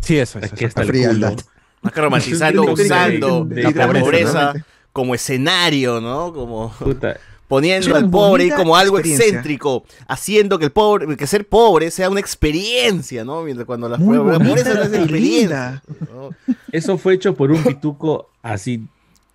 [0.00, 0.54] Sí, eso, Es eso.
[0.54, 0.68] que eso.
[0.68, 1.34] está el frialdad.
[1.82, 4.54] más que romantizando, usando la pobreza
[4.92, 6.32] como escenario, ¿no?
[6.32, 7.18] Como Puta.
[7.48, 12.10] poniendo al pobre ahí como algo excéntrico, haciendo que el pobre, que ser pobre sea
[12.10, 13.42] una experiencia, ¿no?
[13.42, 15.82] Mientras cuando la, pobreza no es experiencia.
[16.12, 16.30] ¿no?
[16.72, 18.86] Eso fue hecho por un pituco así.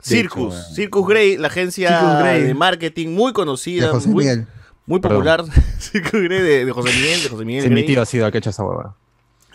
[0.01, 2.43] Circus, hecho, Circus Grey, la agencia Grey.
[2.43, 4.47] de marketing muy De conocida, José muy, Miguel.
[4.85, 5.43] muy popular,
[5.79, 8.31] Circus Grey de, de José Miguel, de José Miguel Sí, mi tío ha sido el
[8.31, 8.95] que ha hecho esa hueva.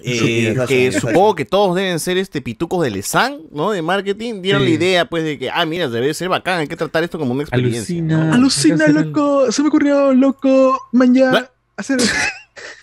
[0.05, 3.71] Eh, que supongo que todos deben ser este pitucos de Lesan, ¿no?
[3.71, 4.69] De marketing, dieron Sí.
[4.69, 7.33] la idea, pues, de que, ah, mira, debe ser bacán, hay que tratar esto como
[7.33, 7.81] una experiencia.
[7.81, 8.25] Alucina.
[8.25, 8.35] ¿no?
[8.35, 9.51] Alucina, loco.
[9.53, 10.79] Se me ocurrió, loco.
[10.93, 11.51] Mañana.
[11.77, 11.99] Hacer.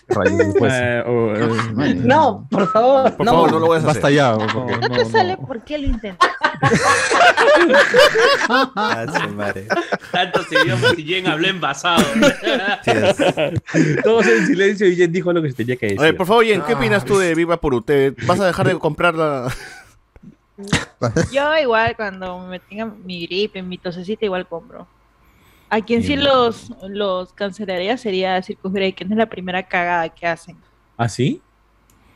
[0.70, 3.14] Eh, o, eh, No, por favor.
[3.16, 3.32] Por no.
[3.32, 4.16] favor, no lo voy a Basta hacer.
[4.16, 4.36] ya.
[4.36, 6.30] No te sale, ¿por qué lo intentas?
[8.48, 9.66] Ah, su madre.
[10.10, 12.02] Tantos idiomas y Jen habló envasado.
[14.02, 16.00] Todos en silencio y Jen dijo lo que se tenía que decir.
[16.00, 18.66] A ver, por favor, Jen, ¿qué opinas tú de Viva por ¿Te vas a dejar
[18.66, 19.52] de comprar la...?
[21.30, 24.86] Yo igual cuando me tenga mi gripe, mi tosecita, igual compro.
[25.70, 30.08] A quien sí los, los cancelaría sería Circus Grey, que no es la primera cagada
[30.08, 30.56] que hacen.
[30.96, 31.42] ¿Ah, sí?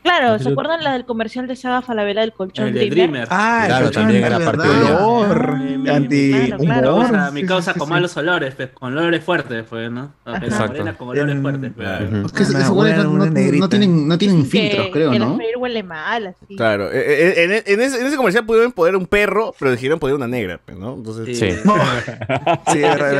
[0.02, 2.96] Claro, ¿se acuerdan la del comercial de Saga Falabella del colchón El de Dreamer?
[3.10, 3.28] Dreamer.
[3.30, 5.58] Ah, Claro, el también era parte de- Olor.
[5.58, 6.32] Mi- Anti.
[6.32, 6.96] claro, claro.
[6.96, 7.92] O sea, mi Sí, causa sí, con sí.
[7.94, 10.12] malos olores, pues, con olores fuertes, pues, ¿no?
[10.26, 10.84] Exacto.
[10.98, 11.72] con olores En- fuertes.
[11.76, 11.88] pues.
[12.26, 13.60] Es que esos buena, no, una no- negrita.
[13.64, 15.36] no tienen, no tienen Que- filtros, creo, que ¿no?
[15.36, 16.56] freír huele mal, así.
[16.56, 19.98] Claro, eh, eh, en, en ese, en ese comercial pudieron poner un perro, pero dijeron
[19.98, 20.94] poner una negra, pues, ¿no?
[20.94, 21.48] Entonces, Sí.
[21.64, 21.74] No.
[22.72, 23.12] Sí, es verdad,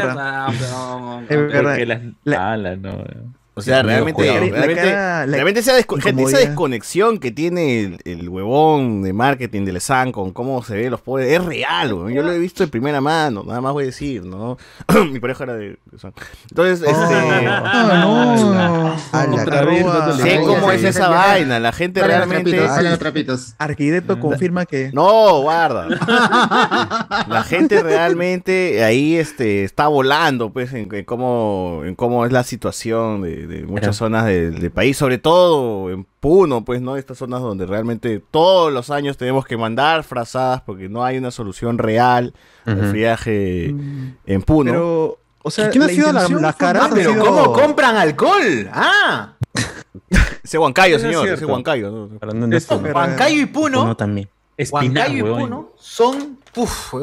[1.29, 1.29] es
[1.87, 2.53] verdad.
[2.53, 3.05] alas, no.
[3.55, 6.39] O sea, realmente, realmente, cara- la- realmente esa, desco- gente, esa incomodidad.
[6.41, 11.03] desconexión que tiene el, el huevón de marketing de Lesan con cómo se ve los
[11.03, 12.13] pobres es real, weón.
[12.15, 14.57] Yo lo he visto de primera mano, nada más voy a decir, ¿no?
[15.13, 16.15] Mi pareja era de Lesan.
[16.49, 18.97] Entonces, este, Ah, no.
[19.13, 22.51] A la no sé cómo es esa vaina, la gente los realmente...
[22.53, 23.55] trapitos, salen los trapitos.
[23.59, 24.91] Arquitecto confirma que.
[24.95, 25.89] No, guarda.
[27.29, 32.45] La gente realmente ahí este, está volando, pues, en, en cómo, en cómo es la
[32.45, 33.93] situación de, de muchas Claro.
[33.95, 36.97] zonas del, país, sobre todo en Puno, pues, ¿no?
[36.97, 41.31] Estas zonas donde realmente todos los años tenemos que mandar frazadas porque no hay una
[41.31, 42.33] solución real
[42.65, 42.91] al Ujú.
[42.91, 43.75] friaje
[44.27, 44.71] en Puno.
[44.73, 45.19] Pero.
[45.45, 46.85] O sea, ¿Quién ha sido la- cara?
[46.85, 46.95] Ah, buena.
[46.95, 48.71] pero sido- ¿cómo compran alcohol?
[48.73, 49.33] Ah,
[50.45, 51.45] ese Huancayo, señor, ese.
[51.45, 51.91] Huancayo.
[51.91, 52.09] ¿no?
[52.09, 52.93] ¿no?
[52.95, 54.29] Huancayo y Puno, Uno también.
[54.71, 55.41] Huancayo y.
[55.41, 56.95] Puno son, uf,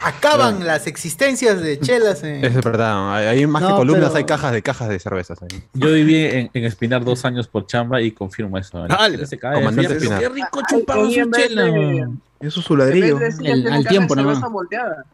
[0.00, 2.44] acaban las existencias de chelas en...
[2.44, 5.38] Es verdad, hay, hay más que No, columnas, pero- hay cajas de cajas de cervezas
[5.42, 5.62] ahí.
[5.74, 8.86] Yo viví en, en Espinar dos años por chamba y confirmo eso.
[8.88, 10.20] Gente se cae, Comandante se dice, Espinar.
[10.20, 12.10] Qué rico su chela.
[12.40, 13.18] Eso es su ladrillo.
[13.42, 14.14] El- al tiempo
[14.50, 15.04] volteada.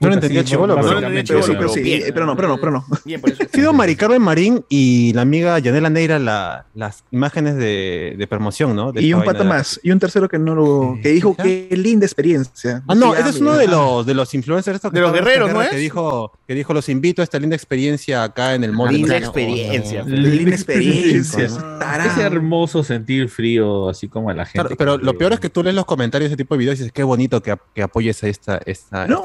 [0.00, 2.02] No lo entendía, chivolo, pero- sí, Chivolo, pero sí, bien.
[2.02, 2.84] eh, pero no, pero no, pero no.
[3.04, 3.42] Bien, por eso.
[3.52, 8.26] Ha sido Mari Carmen Marín y la amiga Yanela Neira la- las imágenes de, de
[8.28, 8.92] promoción, ¿no?
[8.92, 9.80] De Y un pata más.
[9.82, 10.98] Y un tercero que no lo.
[11.02, 12.82] que dijo que linda experiencia.
[12.86, 15.50] Ah, no, ese es ah, uno de los, de los influencers estos De los guerreros,
[15.52, 15.82] ¿no guerra, Que es?
[15.82, 18.92] dijo, que dijo, los invito a esta linda experiencia acá en el Mall.
[18.92, 19.26] Linda Plano".
[19.26, 20.04] experiencia.
[20.04, 21.44] Linda experiencia.
[21.44, 22.20] Es Tarán.
[22.20, 24.76] hermoso sentir frío, así como a la gente.
[24.76, 26.82] Pero lo peor es que tú lees los comentarios de ese tipo de videos y
[26.82, 29.22] dices, qué bonito que, ap- que apoyes a esta, esta, No,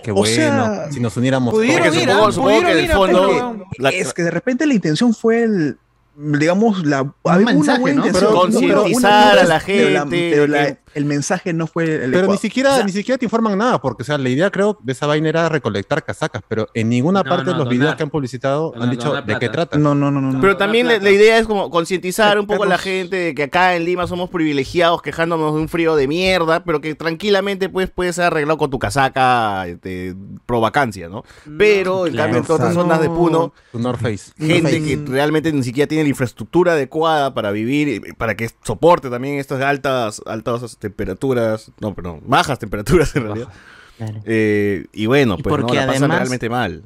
[0.00, 0.34] qué o bueno.
[0.34, 1.96] sea, si nos uniéramos pudieron todos.
[1.96, 3.66] ir, supongo, supongo que en el fondo...
[3.78, 5.78] La- Es que de repente la intención fue el.
[6.18, 7.12] Digamos, la.
[7.24, 8.06] había una mensaje, buena ¿no?
[8.06, 11.04] intención, Pero no, pero una- concientizar a la pero la- gente pero la- que- el
[11.04, 12.10] mensaje no fue el.
[12.10, 14.50] Pero ni siquiera, O sea, ni siquiera te informan nada, porque o sea, la idea
[14.50, 17.64] creo de esa vaina era recolectar casacas, pero en ninguna No, parte no, de los
[17.66, 17.72] donar.
[17.78, 19.76] videos que han publicitado han dicho de qué trata.
[19.78, 20.40] No, no, no, no.
[20.40, 23.44] Pero No, también la idea es como concientizar un poco a la gente de que
[23.44, 27.90] acá en Lima somos privilegiados quejándonos de un frío de mierda, pero que tranquilamente pues,
[27.90, 30.14] puede ser arreglado con tu casaca este,
[30.46, 31.24] pro vacancia, ¿no?
[31.58, 32.24] Pero en claro.
[32.32, 34.32] cambio en todas las zonas de Puno, Tu North Face.
[34.38, 39.38] gente que realmente ni siquiera tiene la infraestructura adecuada para vivir, para que soporte también
[39.38, 43.48] estas altas, altas temperaturas, no, pero bajas temperaturas en realidad.
[43.96, 44.20] Claro.
[44.26, 46.82] Eh, y bueno, Y pues no, porque la pasan además- realmente mal.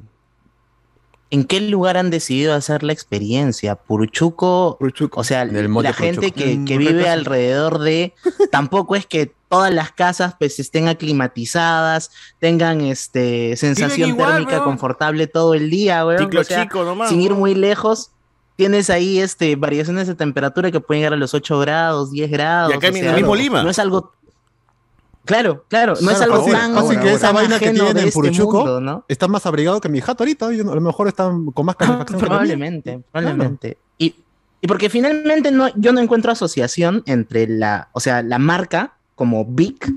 [1.33, 3.77] ¿En qué lugar han decidido hacer la experiencia?
[3.77, 5.21] Puruchuco, Puruchuco.
[5.21, 5.93] o sea, la Puruchuco.
[5.93, 8.15] gente que, vive alrededor de,
[8.51, 14.65] tampoco es que todas las casas pues estén aclimatizadas, tengan este sensación igual, térmica weón.
[14.65, 16.19] confortable todo el día, weón.
[16.19, 17.11] Ciclo O sea, chico nomás.
[17.11, 18.11] sin ir muy lejos,
[18.61, 22.71] tienes ahí este variaciones de temperatura que pueden llegar a los 8 grados, 10 grados.
[22.75, 23.63] Y acá o en el mismo Lima.
[23.63, 24.13] No es algo
[25.25, 27.97] Claro, claro, no es Claro, algo así- tan, así que esa vaina que tienen en
[27.99, 29.05] este Puruchuco mundo, ¿no?
[29.09, 30.53] está más abrigado que mi jato ahorita.
[30.53, 32.07] y a lo mejor están con más calefacción.
[32.07, 32.29] que la mía.
[32.29, 33.79] Probablemente, probablemente.
[33.97, 34.15] Y,
[34.61, 39.45] y porque finalmente no, yo no encuentro asociación entre la, o sea, la marca como
[39.47, 39.91] Vic,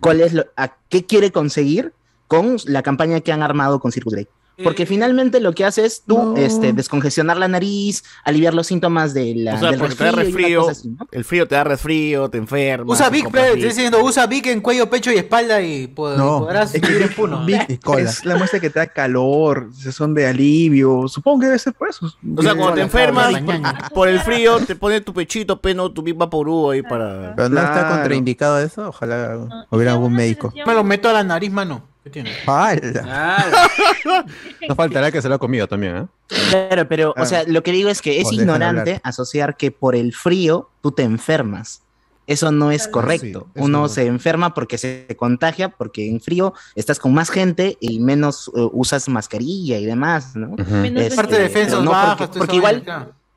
[0.00, 1.92] cuál es lo, a qué quiere conseguir
[2.26, 4.28] con la campaña que han armado con Circus Grey.
[4.62, 6.36] Porque finalmente lo que hace es tú No.
[6.36, 10.12] este, descongestionar la nariz, aliviar los síntomas de la, O sea, del porque te da
[10.12, 10.66] resfrío
[11.10, 12.94] el frío te da resfrío, te enfermas.
[12.98, 16.74] Usa Vic, estoy diciendo, usa Vic en cuello, pecho y espalda y pod- No, podrás
[16.74, 17.44] es que vivir en Puno.
[17.44, 18.02] Vic Y cola.
[18.10, 21.08] es la muestra que te da calor, son de alivio.
[21.08, 22.06] Supongo que debe ser por eso.
[22.36, 23.32] O sea, cuando te enfermas
[23.94, 27.34] por el frío, te pone tu pechito, peno, tu Vic Vaporú ahí para...
[27.36, 28.88] Pero no está contraindicado eso.
[28.88, 30.52] Ojalá hubiera algún médico.
[30.66, 31.91] Me lo meto a la nariz, mano.
[32.04, 32.30] ¿Qué tiene?
[34.68, 36.06] No faltará que se lo ha comido también, ¿eh?
[36.50, 37.22] Claro, pero, Ah.
[37.22, 40.92] o sea, lo que digo es que es ignorante asociar que por el frío tú
[40.92, 41.82] te enfermas.
[42.26, 43.48] Eso no es correcto.
[43.56, 43.88] Uno no.
[43.88, 48.68] se enferma porque se contagia, porque en frío estás con más gente y menos eh,
[48.72, 50.54] usas mascarilla y demás, ¿no?
[50.56, 52.84] Este, Parte de defensas no bajas, porque, porque igual,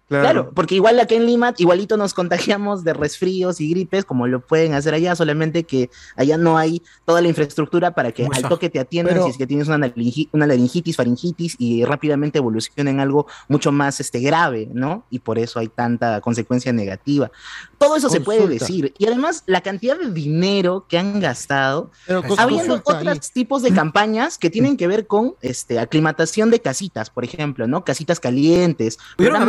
[0.08, 0.24] claro.
[0.26, 0.51] Claro.
[0.53, 4.74] porque igual acá en Lima, igualito nos contagiamos de resfríos y gripes como lo pueden
[4.74, 8.80] hacer allá, solamente que allá no hay toda la infraestructura para que al toque te
[8.80, 12.99] atiendan Pero- si es que tienes una, laringi- una laringitis, faringitis y rápidamente evoluciona en
[12.99, 15.06] algo mucho más este, grave, ¿no?
[15.10, 17.32] Y por eso hay tanta consecuencia negativa.
[17.78, 18.93] Todo eso se puede decir.
[18.97, 24.38] Y además, la cantidad de dinero que han gastado, Pero habiendo otros tipos de campañas
[24.38, 27.84] que tienen que ver con este, aclimatación de casitas, por ejemplo, ¿no?
[27.84, 29.41] Casitas calientes, Pudieron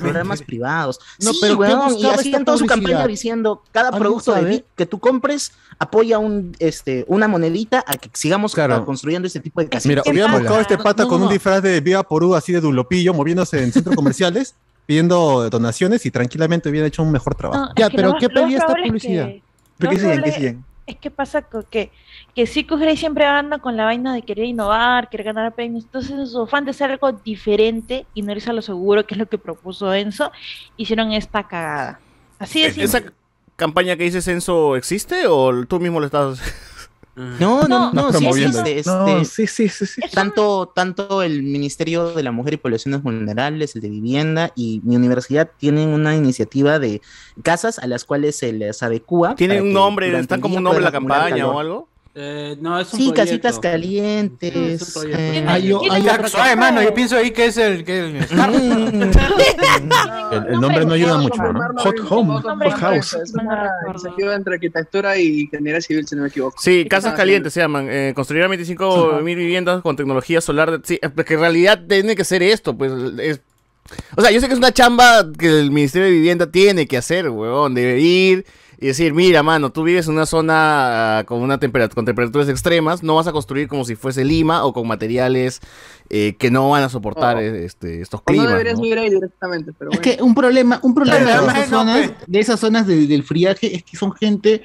[0.00, 1.00] programas privados.
[1.20, 3.08] No, sí, pero ¿qué weón, y hacían esta toda su campaña publicidad?
[3.08, 4.50] diciendo, cada ¿Alguien producto de sabe?
[4.50, 8.54] Vic que tú compres apoya un, este, una monedita a que sigamos
[8.84, 9.86] construyendo este tipo de casitas.
[9.88, 13.62] Mira, hubiéramos buscado este pata con un disfraz de Viva Porú así de Dulopillo, moviéndose
[13.62, 14.54] en centros comerciales,
[14.86, 17.64] pidiendo donaciones y tranquilamente hubiera hecho un mejor trabajo.
[17.64, 19.42] No, es que lo más- lo más probable es que-
[19.78, 20.22] ¿Pero lo qué siguen?
[20.22, 20.64] ¿Qué siguen?
[20.86, 21.90] Es que pasa que,
[22.34, 25.84] que Circus Grey siempre anda con la vaina de querer innovar, querer ganar premios.
[25.84, 29.14] Entonces, en su afán de hacer algo diferente y no irse a lo seguro, que
[29.14, 30.32] es lo que propuso Enzo,
[30.76, 32.00] hicieron esta cagada.
[32.38, 32.84] Así de simple.
[32.84, 33.02] ¿Esa
[33.54, 36.40] campaña que dice Censo existe o tú mismo lo estás...?
[37.16, 40.00] No, no, no, sí existe, este, No, sí, sí, sí, sí.
[40.12, 44.96] Tanto, tanto el Ministerio de la Mujer y Poblaciones Vulnerables, el de Vivienda y mi
[44.96, 47.00] universidad tienen una iniciativa de
[47.44, 49.36] casas a las cuales se les adecua.
[49.36, 50.18] ¿Tienen un nombre?
[50.18, 51.54] ¿Están como un nombre la campaña calor.
[51.54, 51.88] o algo?
[52.16, 53.22] Eh, no, es un Sí, proyecto.
[53.24, 54.92] casitas calientes.
[54.94, 55.18] proyecto.
[55.18, 58.16] eh, Hay, hay suave, mano, yo pienso ahí que es el, que el
[60.32, 61.60] El, el nombre no ayuda mucho, ¿no?
[61.76, 63.14] Hot Home, Hot House.
[63.14, 66.56] Es una iniciativa entre arquitectura y ingeniería civil, si no me equivoco.
[66.60, 67.88] Sí, casas calientes se llaman.
[67.90, 70.80] Eh, construirán 25 mil viviendas con tecnología solar.
[70.84, 72.92] Sí, es que en realidad tiene que ser esto, pues.
[73.18, 73.40] Es...
[74.16, 76.96] O sea, yo sé que es una chamba que el Ministerio de Vivienda tiene que
[76.96, 77.74] hacer, huevón.
[77.74, 78.46] Debe ir
[78.84, 82.50] y decir, mira, mano, tú vives en una zona ah, con una temperatura, con temperaturas
[82.50, 85.60] extremas, no vas a construir como si fuese Lima o con materiales
[86.10, 88.48] eh, que no van a soportar eh, este, estos O no climas.
[88.50, 88.82] deberías ¿no?
[88.82, 92.38] migrar ahí directamente, pero Es que un problema, un problema de, además, esas zonas, de
[92.40, 94.60] esas zonas de- del friaje es que son gente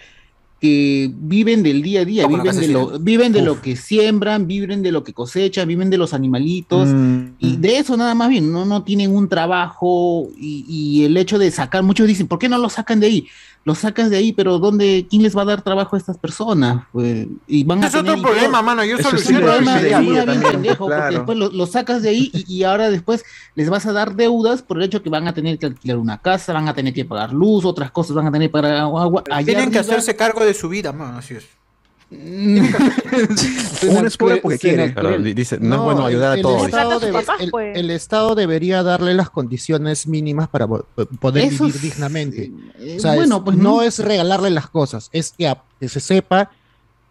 [0.62, 3.46] que viven del día a día, viven de, lo, viven de Uf.
[3.46, 7.36] lo que siembran, viven de lo que cosechan, viven de los animalitos, Mm.
[7.40, 11.38] y de eso nada más bien, no, no tienen un trabajo y, y el hecho
[11.40, 13.28] de sacar, muchos dicen, ¿por qué no lo sacan de ahí?
[13.66, 16.86] Los sacas de ahí, pero ¿dónde, ¿quién les va a dar trabajo a estas personas?
[16.94, 19.46] Pues, y van a Es otro tener problema, mano, yo soluciono
[20.88, 21.16] claro.
[21.18, 23.24] después lo, lo sacas de ahí y, y ahora después
[23.56, 26.18] les vas a dar deudas por el hecho que van a tener que alquilar una
[26.20, 29.24] casa, van a tener que pagar luz, otras cosas van a tener que pagar agua.
[29.30, 31.46] Allá Tienen que arriba- hacerse cargo de su vida, mano, así es.
[32.12, 34.94] Uno es pobre porque quiere.
[35.34, 36.66] Dice, no, es bueno ayudar a el todos.
[36.66, 37.78] Estado, debe- papás, el- pues.
[37.78, 40.86] el Estado debería darle las condiciones mínimas para po-
[41.20, 42.52] poder Eso vivir es- dignamente.
[42.80, 43.82] eh, O sea, bueno, es- pues no no.
[43.84, 46.50] es regalarle las cosas, es que, a- que se sepa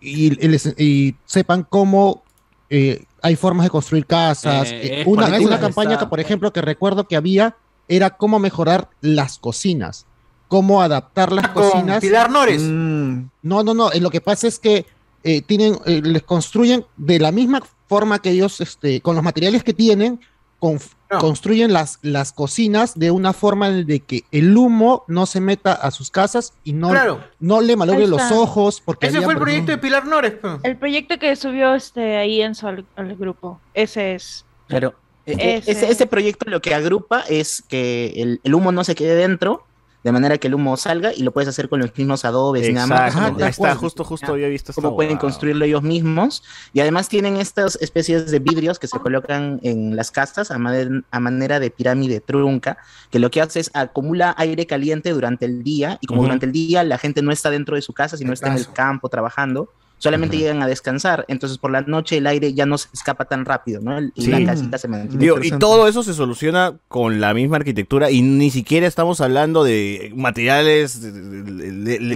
[0.01, 2.23] y, y les- y sepan cómo
[2.71, 4.69] eh, hay formas de construir casas.
[4.71, 7.57] Eh, Eh, una una campaña que, por ejemplo, que recuerdo que había
[7.89, 10.05] era cómo mejorar las cocinas,
[10.49, 12.01] cómo adaptar las Con cocinas.
[12.01, 12.63] Pilar Nores.
[12.63, 13.93] No, no, no.
[13.93, 14.87] eh, Lo que pasa es que
[15.25, 19.63] eh, tienen, eh, les construyen de la misma forma que ellos, este, con los materiales
[19.65, 20.21] que tienen,
[20.59, 20.79] con-
[21.21, 25.73] construyen las, las cocinas de una forma en de que el humo no se meta
[25.73, 27.21] a sus casas y no, Claro.
[27.41, 28.83] no le malogre los ojos.
[28.85, 30.33] Porque Ese había, fue el por proyecto de Pilar Nores.
[30.33, 30.49] pe.
[30.65, 33.59] El proyecto que subió este ahí Enzo al, al grupo.
[33.73, 34.45] Ese es.
[34.67, 34.95] Pero
[35.27, 38.85] eh, eh, Ese- ese, este proyecto lo que agrupa es que el, el humo no
[38.85, 39.65] se quede dentro,
[40.05, 42.87] de manera que el humo salga y lo puedes hacer con los mismos adobes, nada
[42.87, 43.15] más.
[43.15, 46.45] Exacto, ahí está, justo, justo había visto Como pueden construirlo ellos mismos.
[46.73, 51.61] Y además tienen estas especies de vidrios que se colocan en las casas a, manera
[51.61, 52.79] de pirámide trunca,
[53.11, 55.99] que lo que hace es acumula aire caliente durante el día.
[56.01, 58.49] Y como durante el día la gente no está dentro de su casa, sino está
[58.49, 61.25] en el campo trabajando, solamente llegan a descansar.
[61.29, 63.99] Entonces por la noche el aire ya no se escapa tan rápido, ¿no?
[63.99, 65.19] El- Y la casita se mantiene.
[65.23, 69.65] Digo, y todo eso se soluciona con la misma arquitectura y ni siquiera estamos hablando
[69.65, 71.01] de materiales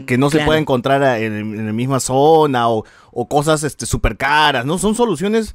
[0.07, 0.47] que no se Claro.
[0.47, 4.79] puede encontrar en, en la misma zona o, o cosas este, súper caras, ¿no?
[4.79, 5.53] Son soluciones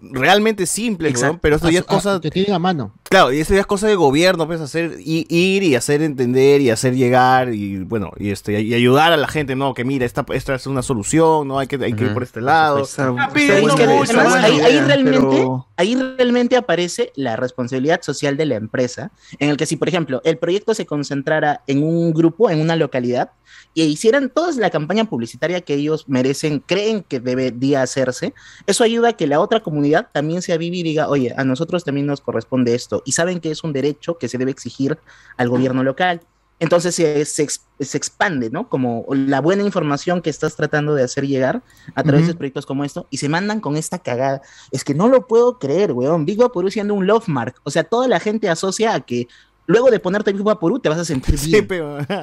[0.00, 1.20] realmente Exacto.
[1.22, 2.20] weón, pero eso ya es A- a- cosa...
[2.20, 2.92] que tienen a mano.
[3.04, 6.60] Claro, y eso ya es cosa de gobierno, pues hacer, y, ir y hacer entender
[6.60, 10.04] y hacer llegar y bueno, y este y ayudar a la gente, no, que mira,
[10.04, 12.86] esta, esta es una solución, no hay que, hay que ir por este lado.
[13.32, 18.56] Pero es que además, ahí, ahí realmente, ahí realmente aparece la responsabilidad social de la
[18.56, 22.60] empresa, en el que si, por ejemplo, el proyecto se concentrara en un grupo, en
[22.60, 23.30] una localidad,
[23.74, 28.34] y hicieran toda la campaña publicitaria que ellos merecen, creen que debería hacerse,
[28.66, 29.77] eso ayuda a que la otra comunidad
[30.12, 33.50] también sea viva y diga, oye, a nosotros también nos corresponde esto, y saben que
[33.50, 34.98] es un derecho que se debe exigir
[35.36, 36.20] al gobierno local.
[36.60, 37.46] Entonces se, se
[37.80, 38.68] se expande, ¿no?
[38.68, 41.62] Como la buena información que estás tratando de hacer llegar
[41.94, 44.42] a través de proyectos como esto y se mandan con esta cagada.
[44.72, 46.24] Es que no lo puedo creer, weón.
[46.24, 47.54] Big Vaporú siendo un love mark.
[47.62, 49.28] O sea, toda la gente asocia a que
[49.68, 51.68] luego de ponerte Big Vaporú te vas a sentir bien.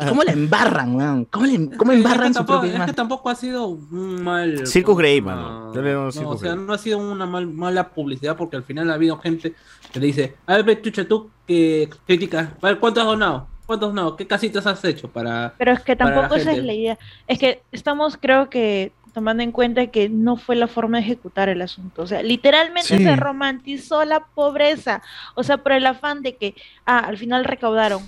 [0.09, 1.25] ¿Cómo la embarran, weón?
[1.25, 4.67] ¿Cómo, le- cómo embarran su tampoco, propia es que tampoco ha sido un mal.
[4.67, 5.71] Circus Grey, mano.
[5.73, 6.65] Le digo No, o sea, Grey.
[6.65, 9.53] no ha sido una mal- mala publicidad porque al final ha habido gente
[9.93, 13.47] que le dice, a ver, chucha, tú que criticas, a ver, ¿cuánto has donado?
[13.65, 14.15] ¿Cuántos no?
[14.15, 15.53] ¿Qué casitas has hecho para.?
[15.57, 16.97] Pero es que tampoco esa es la idea.
[17.27, 21.49] Es que estamos, creo que, tomando en cuenta que no fue la forma de ejecutar
[21.49, 22.03] el asunto.
[22.03, 23.03] O sea, literalmente Sí.
[23.03, 25.01] se romantizó la pobreza.
[25.33, 26.53] O sea, por el afán de que,
[26.85, 28.03] ah, al final recaudaron.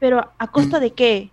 [0.00, 1.30] Pero ¿a costa de qué?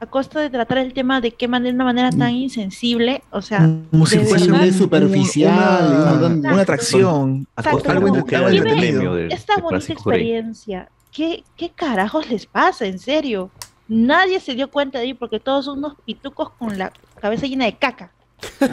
[0.00, 3.22] A costa de tratar el tema de qué manera, de una manera tan insensible.
[3.30, 6.26] O sea, Como si de fuese verdad, un- superficial, una, ¿no?
[6.38, 7.46] una- una atracción.
[7.54, 7.80] Algo
[8.24, 9.16] tienen entretenido.
[9.18, 10.88] esta bonita experiencia.
[11.12, 12.86] ¿Qué, ¿Qué carajos les pasa?
[12.86, 13.50] En serio.
[13.88, 17.64] Nadie se dio cuenta de ello porque todos son unos pitucos con la cabeza llena
[17.64, 18.10] de caca.
[18.40, 18.64] Sí,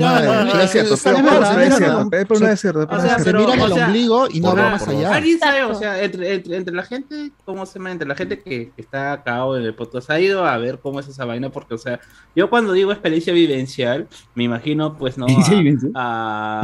[0.00, 3.02] no, sí, es cierto, pero- pero no es cierto, pero no es cierto, pero O
[3.02, 3.64] no sea, es pero, cierto.
[3.64, 3.96] o sea,
[4.30, 5.14] y no va más allá.
[5.14, 7.92] Alguien sabe, o sea, entre, entre, entre la gente, ¿cómo se llama?
[7.92, 11.00] Entre la gente que, está acá o en el podcast ha ido a ver cómo
[11.00, 12.00] es esa vaina, porque, o sea,
[12.34, 15.26] yo cuando digo experiencia vivencial, me imagino, pues, ¿no?
[15.94, 16.60] A,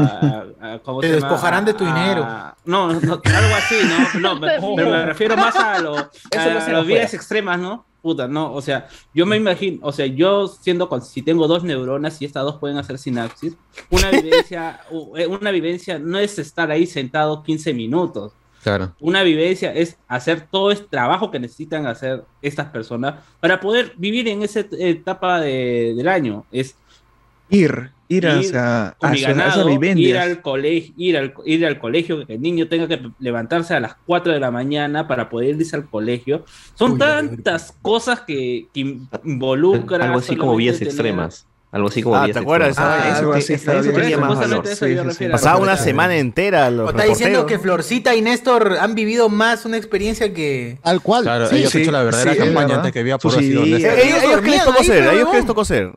[0.61, 2.27] a- a- a- ¿cómo Te se despojarán de tu dinero.
[2.65, 4.21] No, no, algo así, ¿no?
[4.21, 6.11] No, me- pero me refiero más a, lo, a,
[6.73, 7.87] las vidas extremas, ¿no?
[8.01, 11.65] Puta, no, o sea, yo me imagino, o sea, yo siendo, con- si tengo dos
[11.65, 13.55] neuronas y estas dos pueden hacer sinapsis,
[13.91, 14.81] una vivencia,
[15.17, 18.33] eh, una vivencia no es estar ahí sentado 15 minutos.
[18.63, 18.95] Claro.
[19.01, 24.27] Una vivencia es hacer todo este trabajo que necesitan hacer estas personas para poder vivir
[24.29, 26.45] en esa et- etapa de- del año.
[26.53, 26.77] Es
[27.51, 31.79] Ir, ir hacia, con mi hacia, hacia ganado, ir al colegio, ir al, ir al
[31.79, 35.57] colegio, que el niño tenga que levantarse a las 4 de la mañana para poder
[35.61, 36.45] irse al colegio.
[36.75, 40.03] Son tantas cosas que, que involucran.
[40.03, 41.47] Algo así como vías tener- extremas.
[41.71, 42.69] Algo así como Ah, vías ¿te acuerdas?
[42.71, 42.97] extremas.
[43.05, 43.95] Ah, algo así, eso, está bien.
[43.95, 44.67] tenía más valor.
[44.67, 45.33] Eso yo refiero.
[45.33, 49.29] Pasaba una semana entera a los O está diciendo que Florcita y Néstor han vivido
[49.29, 50.79] más una experiencia que.
[50.83, 51.25] Al cual.
[51.25, 52.77] Claro, Sí, ellos sí, han hecho la verdadera sí, campaña verdad.
[52.79, 53.51] antes que había por sí.
[53.53, 55.03] Ellos- ellos ¿Ellos qué les dormían tocó ahí, hacer?
[55.09, 55.93] ¿A ellos les tocó hacer?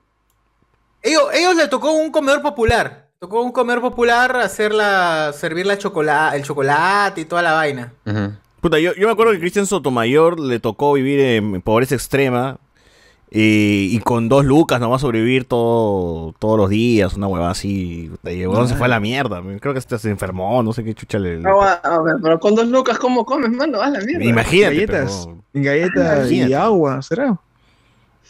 [1.04, 3.08] Ellos, ellos le tocó un comedor popular.
[3.20, 7.94] Tocó un comedor popular hacer la, servir la chocolate, el chocolate y toda la vaina.
[8.62, 12.58] Puta, yo, yo me acuerdo que Cristian Sotomayor le tocó vivir en pobreza extrema
[13.30, 18.12] y, y con dos lucas nomás sobrevivir todo, todos los días, una huevada así.
[18.22, 19.42] puta, se fue a la mierda.
[19.60, 21.38] Creo que hasta se enfermó, no sé qué chucha le.
[21.40, 23.82] le- Ah, a ver, pero con dos lucas, ¿cómo comes, mano?
[23.82, 24.26] Haz la mierda.
[24.26, 24.76] Imagínate.
[24.76, 27.38] Galletas, pero- galletas y agua, ¿será?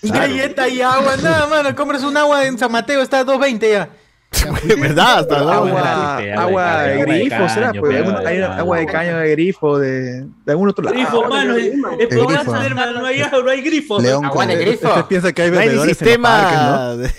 [0.03, 1.75] Galleta y agua, nada, mano.
[1.75, 3.89] Compras un agua en San Mateo, está a 2.20 ya.
[4.79, 5.19] ¿Verdad?
[5.19, 7.73] Hasta Agua, agua, agua, de grifo, ¿será?
[7.73, 10.95] Pues, hay agua de caño de grifo de, de algún otro lado.
[10.95, 13.99] Grifo, mano, el, programa hermano, no hay, no hay grifo.
[13.99, 14.87] León Agua de grifo.
[14.87, 16.05] Usted piensa que hay No bebedores ¿no?
[16.05, 17.11] sistema de-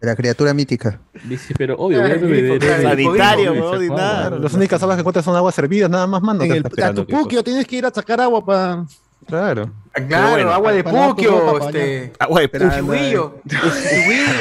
[0.00, 0.98] de la criatura mítica.
[1.24, 2.20] Dice, pero obvio, claro,
[2.82, 3.92] sanitario.
[3.94, 6.42] Claro, las únicas aguas que encuentras son aguas servidas, nada más, mano.
[6.42, 8.86] A tu puquio tienes que ir a sacar agua para.
[9.30, 9.70] Claro.
[9.94, 10.50] Ah, Claro, bueno.
[10.52, 12.12] agua de tu puquio, este.
[12.18, 13.40] Agua de puquio.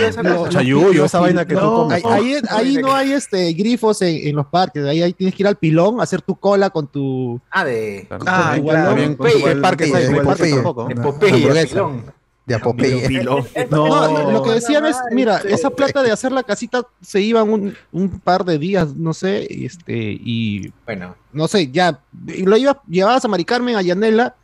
[0.07, 0.47] Esa No.
[0.49, 2.05] Chayuyo, esa vaina que tú No, comes.
[2.05, 4.85] ahí, ahí, ahí no hay este grifos en, en los parques.
[4.85, 7.39] Ahí, ahí tienes que ir al pilón, hacer tu cola con tu.
[7.51, 8.07] Ah, de.
[8.25, 8.89] Ah, claro.
[8.91, 10.03] no, Bien, Popeye, ¿qué parques hay?
[10.07, 10.53] Popeye, No hay parques Popeye.
[10.55, 10.87] tampoco.
[10.87, 12.19] De No, Popeye, pilón.
[12.45, 13.07] De Apopeye.
[13.07, 13.45] Pilón.
[13.69, 17.75] No, lo que decían es, mira, esa plata de hacer la casita se iban un,
[17.91, 21.15] un par de días, no sé, y este, y Bueno.
[21.31, 24.35] no sé, ya, y lo iba, llevabas a Mari Carmen, a Yanela,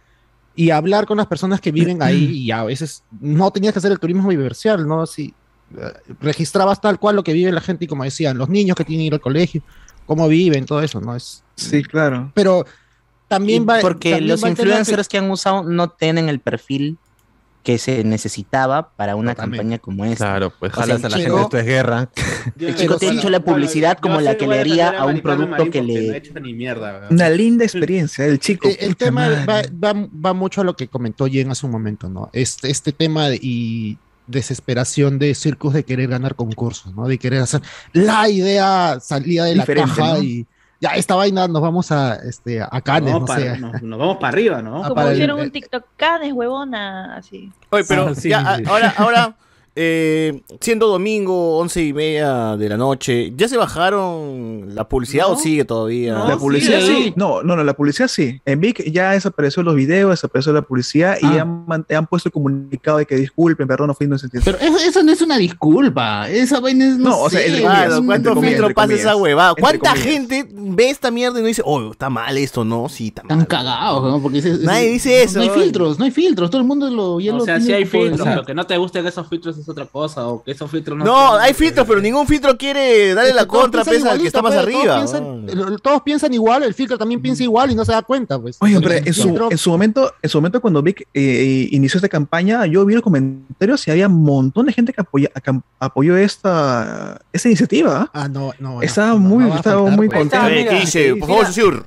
[0.56, 3.92] y hablar con las personas que viven ahí, y a veces no tenías que hacer
[3.92, 5.02] el turismo vivencial, ¿no?
[5.02, 5.34] Así,
[5.78, 8.86] eh, registrabas tal cual lo que vive la gente, y como decían, los niños que
[8.86, 9.62] tienen que ir al colegio,
[10.06, 11.16] cómo viven, todo eso, ¿no?
[11.16, 12.32] Es, Sí, claro.
[12.34, 12.66] pero
[13.28, 13.80] también Y va...
[13.80, 16.98] porque también los va influencers que han usado no tienen el perfil
[17.66, 20.26] que se necesitaba para una campaña como esta.
[20.26, 22.10] Claro, pues O sea, jalas el a la chico- gente, esto es guerra.
[22.60, 25.70] El chico te ha hecho la publicidad como la que le haría a un producto
[25.72, 26.18] que No he le...
[26.18, 27.08] hecho ni mierda.
[27.10, 28.70] Una linda experiencia, el chico.
[28.70, 31.72] Eh, el puta tema va, va- va mucho a lo que comentó Jen hace un
[31.72, 32.30] momento, ¿no?
[32.34, 33.98] Este, este tema de- y
[34.28, 37.08] desesperación de circos de querer ganar concursos, ¿no?
[37.08, 37.62] De querer hacer
[37.94, 40.24] la idea salida de la Diferente, caja ¿no?
[40.24, 40.46] y
[40.86, 43.60] ya esta vaina nos vamos a, este, a Cannes, No, no, para- sé.
[43.60, 44.84] nos, nos vamos para arriba, ¿no?
[44.84, 47.52] Ah, Como el- hicieron un TikTok, canes, huevona, así.
[47.72, 48.64] Oye, pero Ah, sí, ya, sí.
[48.66, 49.34] a- ahora, ahora
[49.76, 55.36] eh, siendo domingo, once y media de la noche, ¿ya se bajaron la publicidad o
[55.36, 56.14] sigue todavía?
[56.26, 57.14] la publicidad sí.
[57.16, 58.42] No, no, no, la publicidad sí.
[58.46, 61.42] En Vic ya desapareció los videos, desapareció la publicidad y Ah.
[61.70, 64.44] han, han puesto el comunicado de que disculpen, perdón, no fui no sentido.
[64.46, 66.30] Pero eso, eso no es una disculpa.
[66.30, 66.98] Esa vaina es.
[66.98, 69.56] No, No, o sea, entre Claro, comillas, ¿cuánto filtro pasa esa huevada?
[69.60, 72.64] ¿Cuánta gente ve esta mierda y no dice, oh, está mal esto?
[72.64, 73.32] No, sí, está mal.
[73.32, 74.22] Están cagados, ¿no?
[74.22, 76.50] Porque Nadie dice eso, No hay filtros, no hay filtros.
[76.50, 77.20] Todo el mundo lo.
[77.20, 79.70] Ya O lo sea, si hay filtros, pero que no te gusten esos filtros es
[79.70, 81.04] otra cosa, o que esos filtros no...
[81.04, 84.28] No, hay filtros, pero ningún filtro quiere darle Es que la contra pesa al que
[84.28, 84.84] está más pues, arriba.
[84.84, 88.02] Todos piensan, el- todos piensan igual, el filtro también piensa igual y no se da
[88.02, 88.58] cuenta, pues.
[88.60, 92.10] Oye, pero en su, en su momento, en su momento cuando Vic eh, inició esta
[92.10, 96.16] campaña, yo vi los comentarios y había un montón de gente que apoya, que apoyó
[96.16, 98.10] esta, esta iniciativa.
[98.14, 98.82] Ah, no, no.
[98.82, 100.38] estaba muy, estaba muy contento.
[100.46, 101.86] Ahí está, mira, sí, mira.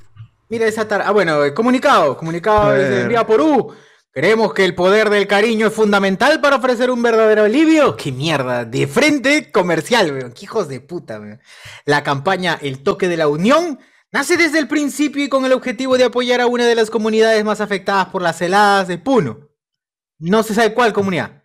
[0.51, 1.03] Mira esa tar...
[1.05, 2.17] Ah, bueno, eh, comunicado.
[2.17, 3.03] Comunicado desde ver.
[3.03, 3.73] Envía por U.
[4.11, 7.97] Creemos que el poder del cariño es fundamental para ofrecer un verdadero alivio.
[7.97, 8.65] ¡Qué mierda!
[8.65, 10.33] De frente comercial, weón.
[10.33, 11.41] ¡Qué hijos de puta, weón!
[11.85, 13.79] La campaña El Toque de la Unión
[14.11, 17.45] nace desde el principio y con el objetivo de apoyar a una de las comunidades
[17.45, 19.51] más afectadas por las heladas de Puno.
[20.19, 21.38] No se sabe cuál comunidad.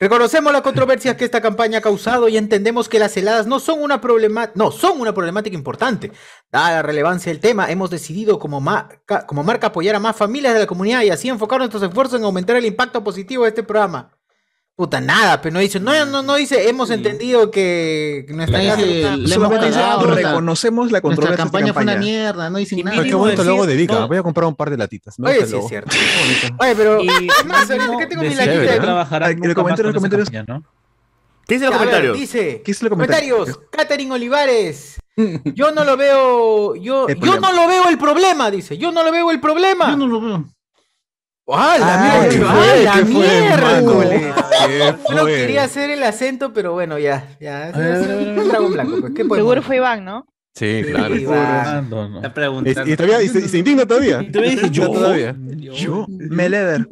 [0.00, 3.80] Reconocemos las controversias que esta campaña ha causado y entendemos que las heladas no son
[3.80, 6.10] una problema, no, son una problemática importante.
[6.50, 10.54] Dada la relevancia del tema, hemos decidido como marca, como marca apoyar a más familias
[10.54, 13.62] de la comunidad y así enfocar nuestros esfuerzos en aumentar el impacto positivo de este
[13.62, 14.13] programa.
[14.76, 18.82] Puta, nada, pero no dice, no, no, no dice, hemos entendido que nuestra Ahí casa
[18.82, 21.92] dice, está- le Solamente dice, nuestra- reconocemos la controversia Nuestra de esta campaña fue una
[21.92, 22.10] campaña.
[22.12, 22.90] mierda, no dicen nada.
[22.96, 24.04] Pero qué bonito logo de Vika.
[24.06, 25.16] Voy a comprar un par de latitas.
[25.20, 25.94] Me Oye, sí es cierto.
[26.58, 28.74] Oye, pero es más, ahorita que tengo mi latita
[29.36, 30.64] nunca los comentarios, campaña, ¿no?
[31.46, 32.18] ¿Qué dicen los comentarios?
[32.18, 33.70] dice, ¿Qué dice los comentarios, comentarios?
[33.70, 34.96] Catherine Olivares.
[35.54, 38.76] Yo no lo veo, yo, yo no lo veo el problema, dice.
[38.76, 39.90] Yo no lo veo el problema.
[39.90, 40.44] Yo no lo veo.
[41.48, 42.52] ¡Ah, la Ay, ¿qué mierda!
[42.54, 42.68] fue?
[42.68, 44.34] ¡Ah, la ¿Qué fue, miércoles!
[44.66, 47.28] ¿Qué Yo no quería hacer el acento, pero bueno, ya.
[47.40, 49.12] ya dragón blanco, pues.
[49.14, 50.26] ¿Qué podemos Seguro fue Iván, ¿no?
[50.56, 51.14] Sí, claro.
[51.16, 51.22] Sí.
[51.24, 52.90] Está Y, preguntando.
[52.92, 54.22] y todavía y se, y se indigna todavía.
[54.22, 54.88] Y todavía dije, ¿yo?
[54.90, 55.34] todavía.
[55.36, 56.86] Yo, Meleder.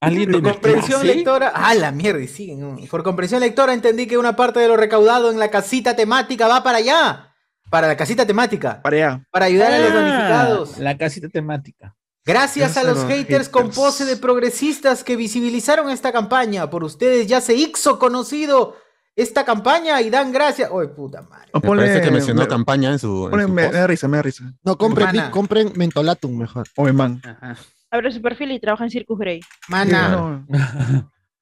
[0.00, 1.16] ¿Alguien de comprensión clase?
[1.16, 1.52] lectora.
[1.54, 2.20] ¡Ah, la mierda!
[2.22, 2.86] Y.
[2.88, 6.62] Por comprensión lectora entendí que una parte de lo recaudado en la casita temática va
[6.62, 7.34] para allá.
[7.70, 8.80] Para la casita temática.
[8.82, 9.22] Para allá.
[9.32, 10.78] Para ayudar a los Ah, damnificados.
[10.78, 11.94] La casita temática.
[12.28, 16.68] Gracias a Gracias a los los haters con pose de progresistas que visibilizaron esta campaña.
[16.70, 18.76] Por ustedes ya se hizo conocido
[19.16, 20.70] esta campaña y dan gracias.
[20.70, 21.48] ¡Ay, puta madre!
[21.54, 23.24] Me parece que ponle- mencionó me- campaña en su.
[23.26, 23.74] en ponle- su me, post.
[23.74, 24.44] me da risa, me da risa.
[24.62, 26.66] No, compren, compren Mentolatum mejor.
[26.76, 27.20] Oye, man.
[27.24, 27.56] Ajá.
[27.90, 29.40] Abre su perfil y trabaja en Circus Grey.
[29.68, 30.08] Mana.
[30.10, 30.46] No.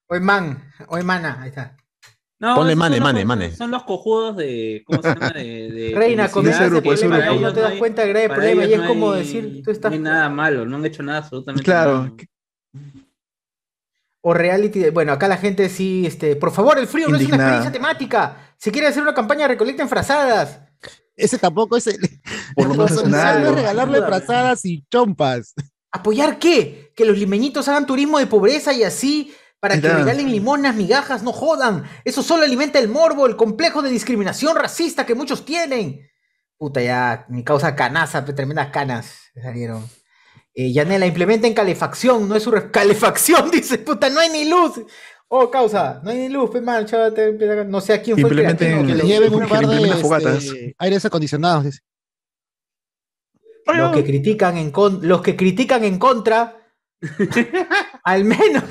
[0.07, 0.63] Hoy man.
[0.87, 1.39] Hoy mana.
[1.41, 1.75] Ahí está.
[2.39, 3.55] No, Ponle mane, son los mane, mane.
[3.55, 4.83] Son los cojudos de.
[4.85, 5.29] ¿Cómo se llama?
[5.31, 7.25] De, de Reina, comienza ese grupo, ese problema.
[7.31, 7.37] grupo.
[7.39, 8.65] ahí No te das hay- cuenta del grave para problema.
[8.65, 9.91] Y es no como hay- decir, tú estás.
[9.91, 12.03] No hay nada malo, no han hecho nada absolutamente Claro.
[12.03, 12.13] nada.
[14.21, 14.79] O reality.
[14.79, 16.05] de- Bueno, acá la gente sí.
[16.05, 18.53] este Por favor, el frío no es una experiencia temática.
[18.57, 20.59] Si quiere hacer una campaña, recolecten frazadas.
[21.15, 21.97] Ese tampoco es el.
[22.55, 23.49] Por lo menos nada.
[23.49, 25.53] es regalarle frazadas y chompas.
[25.91, 26.91] ¿Apoyar qué?
[26.95, 31.33] Que los limeñitos hagan turismo de pobreza y así para que regalen limonas, migajas, no
[31.33, 31.83] jodan.
[32.05, 36.01] Eso solo alimenta el morbo, el complejo de discriminación racista que muchos tienen.
[36.57, 39.83] Puta, ya, mi causa canaza, tremendas canas me salieron.
[40.53, 44.81] Eh, Yanela, implementen calefacción, no es su calefacción, dice, puta, no hay ni luz.
[45.27, 48.01] Oh, causa, no hay ni luz, pe mal, chaval, te empieza a- no sé a
[48.01, 51.65] quién fue Implementen- creativo, Que que le lleven un par de este, aires acondicionados.
[51.65, 51.79] dice.
[53.65, 56.57] Los que critican en con- los que critican en contra,
[58.03, 58.63] al menos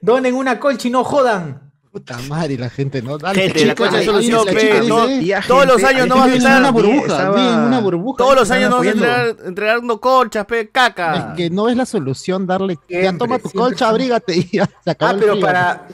[0.00, 1.62] donen una colcha y no jodan.
[1.90, 3.16] Puta madre, la gente, ¿no?
[3.16, 6.34] Dale, Gente, la chica, solución, la dice, Ya, Todos los años hay no vas a
[6.34, 8.18] estaba- una burbuja, estaba- bien, una burbuja.
[8.18, 11.16] Todos los años no vas a entregar, entregando colchas, pe, caca.
[11.32, 12.78] Es que no es la solución darle.
[12.88, 15.86] ya toma tu colcha, son- abrígate y ya se acabó Ah, pero para.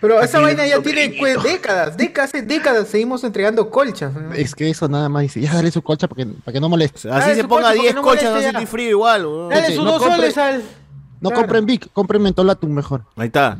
[0.00, 4.12] Pero esa Aquí vaina ya tiene pues, décadas, décadas, hace décadas seguimos entregando colchas.
[4.14, 4.32] ¿no?
[4.34, 6.68] Es que eso nada más dice, ya dale su colcha para que, para que no
[6.68, 7.08] moleste.
[7.10, 8.66] Así Dale se ponga colcha porque 10 no colchas, no sentí ya.
[8.68, 9.26] frío igual.
[9.26, 9.48] weón.
[9.48, 10.62] Dale sus no dos compre- soles al.
[11.26, 11.42] No Claro.
[11.42, 13.02] compren Vic, compren Mentolatum mejor.
[13.16, 13.58] Ahí está.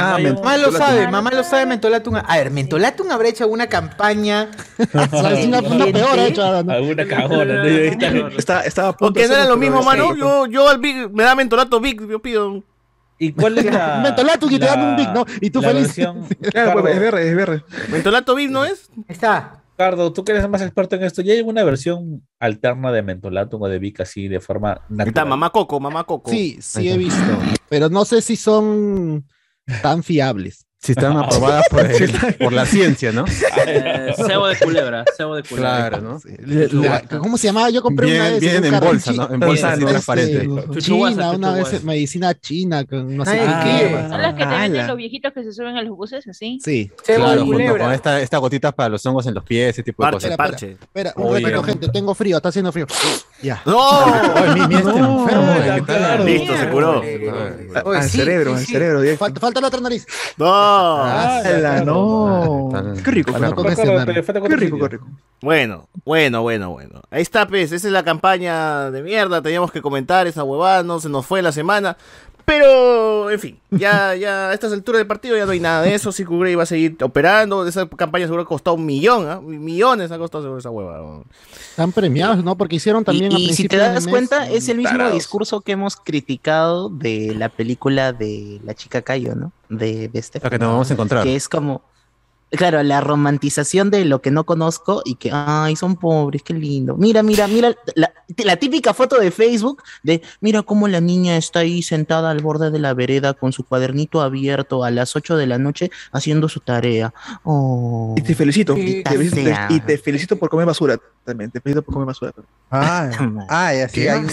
[0.00, 0.72] Ah, Mamá lo Mentolatum.
[0.78, 2.16] sabe, mamá lo sabe, Mentolatum.
[2.16, 4.50] A ver, Mentolatum habrá hecho alguna campaña.
[4.78, 6.62] Es una, una peor hecha.
[6.62, 6.72] ¿no?
[6.72, 8.28] Alguna está.
[8.36, 10.14] Está, estaba a punto Porque no era lo mismo, mano.
[10.14, 12.62] Yo, yo al Big, me da mentolato Big, yo pido.
[13.18, 14.00] ¿Y cuál es la.
[14.02, 15.24] Mentolatum y te dan un Vic, ¿no?
[15.40, 15.88] Y tú feliz.
[15.96, 17.64] versión- Claro, es verde, es verde.
[17.90, 18.90] ¿Mentolato Big no es?
[19.08, 19.59] Está.
[19.80, 23.62] Cardo, tú que eres más experto en esto, ¿ya hay alguna versión alterna de Mentolatum
[23.62, 25.28] o de Vic así de forma Ahí está, natural?
[25.28, 26.30] mamá Coco, mamá Coco.
[26.30, 27.38] Sí, sí he visto.
[27.70, 29.24] Pero no sé si son
[29.80, 30.66] tan fiables.
[30.82, 33.26] Si están aprobadas por, el- por la ciencia, ¿no?
[33.66, 35.88] Eh, cebo de culebra, cebo de culebra.
[35.90, 36.20] Claro, ¿no?
[36.82, 37.68] La- ¿Cómo se llamaba?
[37.68, 38.42] Yo compré una vez.
[38.42, 39.30] en bolsa, ¿no?
[39.30, 40.48] En bolsa así Este, transparente.
[40.80, 43.88] Chuchuguasa, China, una vez medicina china, con no sé Ay, qué.
[43.88, 44.08] ¿qué?
[44.08, 46.58] Son las que te venden los viejitos que se suben a los buses así.
[46.64, 46.90] Sí.
[47.04, 50.10] Claro, junto con esta, esta gotita para los hongos en los pies, ese tipo de
[50.12, 50.36] Parche, cosas.
[50.38, 50.70] parche.
[50.80, 52.86] Espera, un ratito, gente, tengo frío, está haciendo frío.
[53.42, 53.60] Ya.
[53.66, 54.06] ¡No!
[55.76, 56.24] Este.
[56.24, 57.02] Listo, se curó.
[57.84, 59.02] Al cerebro, al cerebro.
[59.18, 60.06] falta la otra nariz.
[60.38, 60.69] ¡No!
[60.70, 62.70] ¡Hala, no!
[63.04, 64.88] Qué rico, qué no rico.
[64.88, 64.98] Qué.
[65.42, 67.02] Bueno, bueno, bueno, bueno.
[67.10, 67.72] Ahí está, pues.
[67.72, 69.42] Esa es la campaña de mierda.
[69.42, 70.82] Teníamos que comentar esa huevada.
[70.82, 71.96] No se nos fue la semana.
[72.44, 75.94] Pero, en fin, ya, ya a estas alturas del partido ya no hay nada de
[75.94, 76.10] eso.
[76.10, 77.64] Si Grey va a seguir operando.
[77.64, 79.40] Esa campaña seguro ha costado un millón, ¿ah?
[79.40, 81.22] Millones ha costado seguro esa hueva.
[81.70, 82.56] Están premiados, ¿no?
[82.56, 85.14] Porque hicieron también a Y, y si te das mes cuenta, es el mismo tarados.
[85.14, 89.52] discurso que hemos criticado de la película de La chica Cayo, ¿no?
[89.70, 90.40] De, de este.
[90.40, 91.22] La que nos vamos a encontrar.
[91.24, 91.82] Que es como,
[92.50, 96.96] claro, la romantización de lo que no conozco y que, ay, son pobres, qué lindo.
[96.96, 98.12] Mira, mira, mira, la,
[98.44, 102.70] la típica foto de Facebook de, mira cómo la niña está ahí sentada al borde
[102.70, 106.60] de la vereda con su cuadernito abierto a las 8 de la noche haciendo su
[106.60, 107.12] tarea.
[107.44, 108.76] Oh, Y te felicito.
[108.76, 109.66] Y te, felicito- Fea.
[109.70, 111.50] y te felicito por comer basura también.
[111.50, 112.32] Te felicito por comer basura.
[112.70, 113.10] Ah,
[113.48, 113.72] ah,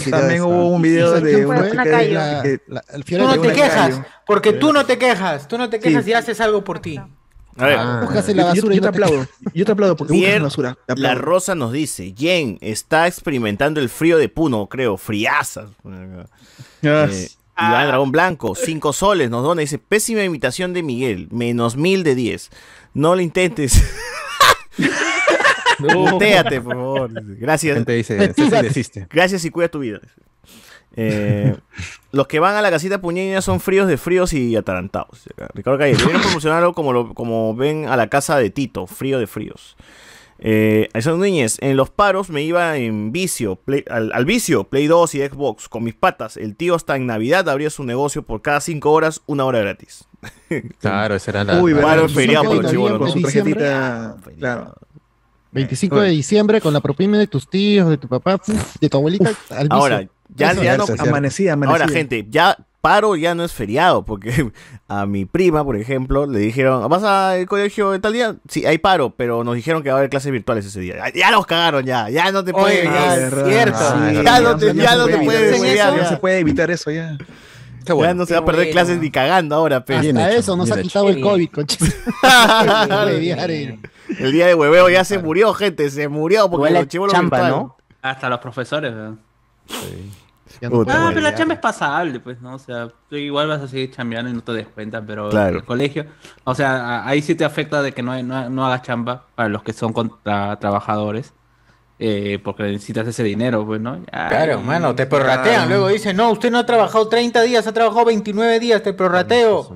[0.10, 4.04] También hubo un video de una que- La- Tú no de te quejas, calle.
[4.26, 6.12] porque tú no te quejas, tú no te quejas Sí.
[6.12, 7.00] y haces algo por ti.
[7.58, 7.78] A ver.
[7.80, 9.28] Ah, Cojas yo, la yo- basura y yo no te aplaudo.
[9.54, 10.78] Yo te aplaudo porque buscas la basura.
[10.96, 11.16] La.
[11.16, 15.70] Rosa nos dice, Jen está experimentando el frío de Puno, creo, friazas.
[16.84, 17.28] Eh,
[17.60, 22.14] Iván Dragón Blanco, 5 soles, nos dona, dice, pésima imitación de Miguel, menos mil de
[22.14, 22.52] 10.
[22.94, 23.82] No lo intentes.
[25.80, 27.10] Muteate, por favor.
[27.14, 27.76] Gracias.
[27.78, 29.08] Gente dice.
[29.10, 30.00] Gracias y cuida tu vida.
[31.00, 31.56] Eh,
[32.12, 35.30] los que van a la casita puñeña son fríos de fríos y atarantados.
[35.54, 39.28] Ricardo Calle, deberían promocionarlo como, lo- como ven a la casa de Tito, frío de
[39.28, 39.78] fríos.
[40.40, 44.86] Eh, Alessandro Núñez, en los paros me iba en vicio, Play- al, al vicio, Play
[44.86, 46.38] 2 y Xbox, con mis patas.
[46.38, 50.08] El tío hasta en Navidad abría su negocio por cada 5 horas, una hora gratis.
[50.80, 51.62] Claro, esa era la.
[51.62, 52.16] Uy, la- Paro verdad.
[52.16, 54.16] feriado por Con los su tarjetita.
[54.38, 54.74] Claro.
[55.52, 58.40] 25 de diciembre con la propina de tus tíos, de tu papá,
[58.80, 59.30] de tu abuelita.
[59.50, 59.70] al vicio.
[59.72, 60.86] Ahora, ya, ya no.
[61.00, 61.84] Amanecía, amanecía.
[61.84, 64.52] Ahora, gente, ya paro ya no es feriado, porque
[64.88, 68.36] a mi prima, por ejemplo, le dijeron, ¿vas al colegio de tal día?
[68.48, 70.96] Sí, hay paro, pero nos dijeron que va a haber clases virtuales ese día.
[71.14, 73.78] Ya, nos cagaron ya, ya no te es cierto.
[73.80, 76.10] Ah, ya no te, Ya no te puede puedes evitar huevear, eso, Ya ya.
[76.10, 77.18] se puede evitar eso ya.
[77.86, 78.72] Ya no se va a perder bueno.
[78.74, 80.00] clases ni cagando ahora, pe.
[80.00, 80.84] Bien Hasta hecho, eso nos ha hecho.
[80.84, 81.50] quitado el COVID,
[83.50, 83.80] eh.
[84.20, 87.50] El día de hueveo ya se murió, gente, se murió porque Huele los chivos chamba,
[87.50, 87.78] ¿no?
[88.02, 89.16] Hasta los profesores, ¿verdad?
[90.62, 92.56] No Ah, pero la chamba es pasable, pues, ¿no?
[92.56, 95.58] O sea, tú igual vas a seguir chambeando y no te des cuenta, pero Claro.
[95.58, 96.06] el colegio,
[96.46, 99.50] o sea, ahí sí te afecta de que no, hay- no, no hagas chamba para
[99.50, 101.34] los que son contra trabajadores,
[102.00, 104.00] eh, porque necesitas ese dinero, pues, ¿no?
[104.06, 105.68] Claro, mano, te prorratean.
[105.68, 109.76] Luego dicen, no, usted no ha trabajado 30 días, ha trabajado 29 días, te prorrateo.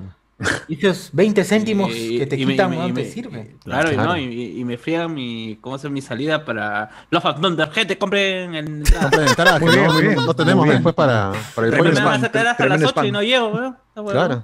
[0.67, 3.01] Y esos 20 céntimos y- que te y me- quitan, y me- no y te
[3.03, 3.57] me- sirven.
[3.63, 4.23] Claro, no, y,
[4.65, 5.93] me friegan mi, ¿cómo llama?
[5.93, 8.51] mi salida para los Thunder, gente, compren
[9.61, 11.97] Muy bien, no, muy bien, no- no tenemos después para, para el Me pollo van
[11.97, 12.21] a spam.
[12.21, 13.13] sacar hasta tremendo las 8 y spam.
[13.13, 13.77] no llego, weón.
[14.11, 14.43] Claro.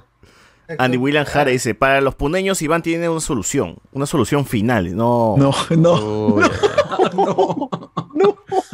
[0.80, 5.36] Andy William Jara dice, para los puneños Iván tiene una solución, una solución final, no...
[5.38, 6.40] No, no.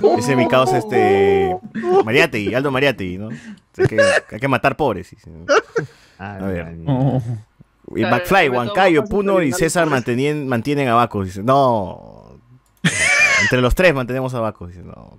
[0.01, 1.55] Uy, Ese es mi causa, este...
[2.05, 3.29] Mariategui, Aldo Mariategui, ¿no?
[3.29, 3.99] Hay que,
[4.31, 5.09] hay que matar pobres.
[5.09, 5.29] dice.
[6.17, 6.75] A ver.
[7.95, 11.27] Y McFly, Huancayo, Puno y César mantienen, mantienen a Bacos.
[11.27, 12.39] Dice, no.
[13.41, 14.69] Entre los tres mantenemos a Bacos.
[14.69, 15.17] Dice, no.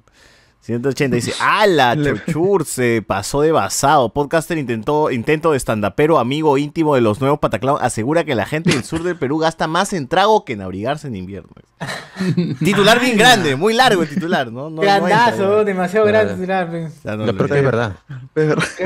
[0.64, 1.94] 180 dice, ¡ala!
[2.02, 4.08] Chochur se pasó de basado.
[4.14, 8.70] Podcaster intentó, intento de standupero, amigo íntimo de los nuevos Pataclown, asegura que la gente
[8.70, 11.50] del sur del Perú gasta más en trago que en abrigarse en invierno.
[12.64, 14.70] titular bien grande, muy largo el titular, ¿no?
[14.70, 16.32] no no Grandazo, entra, demasiado grande.
[16.32, 16.36] ya.
[16.36, 16.88] titular, pe.
[17.04, 17.96] ya no Lo le- peor que es verdad.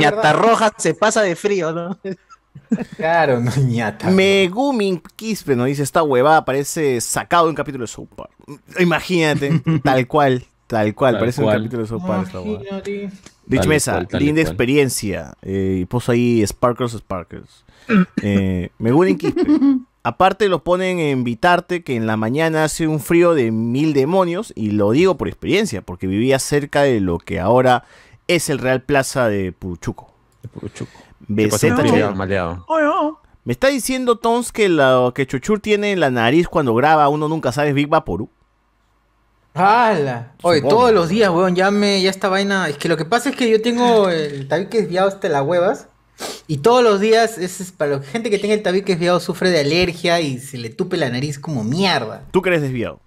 [0.00, 1.96] Y hasta Roja se pasa de frío, ¿no?
[2.96, 4.10] Claro, no, ñata.
[4.10, 8.30] Megumin Quispe nos dice esta huevada parece sacado de un capítulo de Park.
[8.78, 11.58] Imagínate, tal cual, tal cual, Tal parece un cual.
[11.58, 12.40] capítulo de South Park esta.
[13.48, 14.46] Rich Tal Mesa, cual, linda cual.
[14.52, 15.34] experiencia.
[15.42, 17.64] Eh, y puso ahí Sparkles Sparkles.
[18.22, 19.42] Eh, Megumin Quispe.
[20.02, 24.52] Aparte lo ponen en Vitarte que en la mañana hace un frío de mil demonios
[24.54, 27.84] y lo digo por experiencia porque vivía cerca de lo que ahora
[28.26, 30.12] es el Real Plaza de Puruchuco.
[30.42, 30.86] ¿Qué pasó?
[31.28, 33.18] BZ Maleado.
[33.44, 37.28] ¿Me está diciendo Tons que lo que Chuchur tiene en la nariz cuando graba uno
[37.28, 38.28] nunca sabe Big Vaporú?
[39.58, 40.32] ¡Hala!
[40.42, 40.76] Oye, Supongo.
[40.76, 42.68] todos los días, weón, ya me, ya esta vaina.
[42.68, 45.88] Es que lo que pasa es que yo tengo el tabique desviado hasta las huevas.
[46.46, 49.50] Y todos los días, es, es para la gente que tenga el tabique desviado sufre
[49.50, 52.22] de alergia y se le tupe la nariz como mierda.
[52.30, 53.00] ¿Tú crees desviado?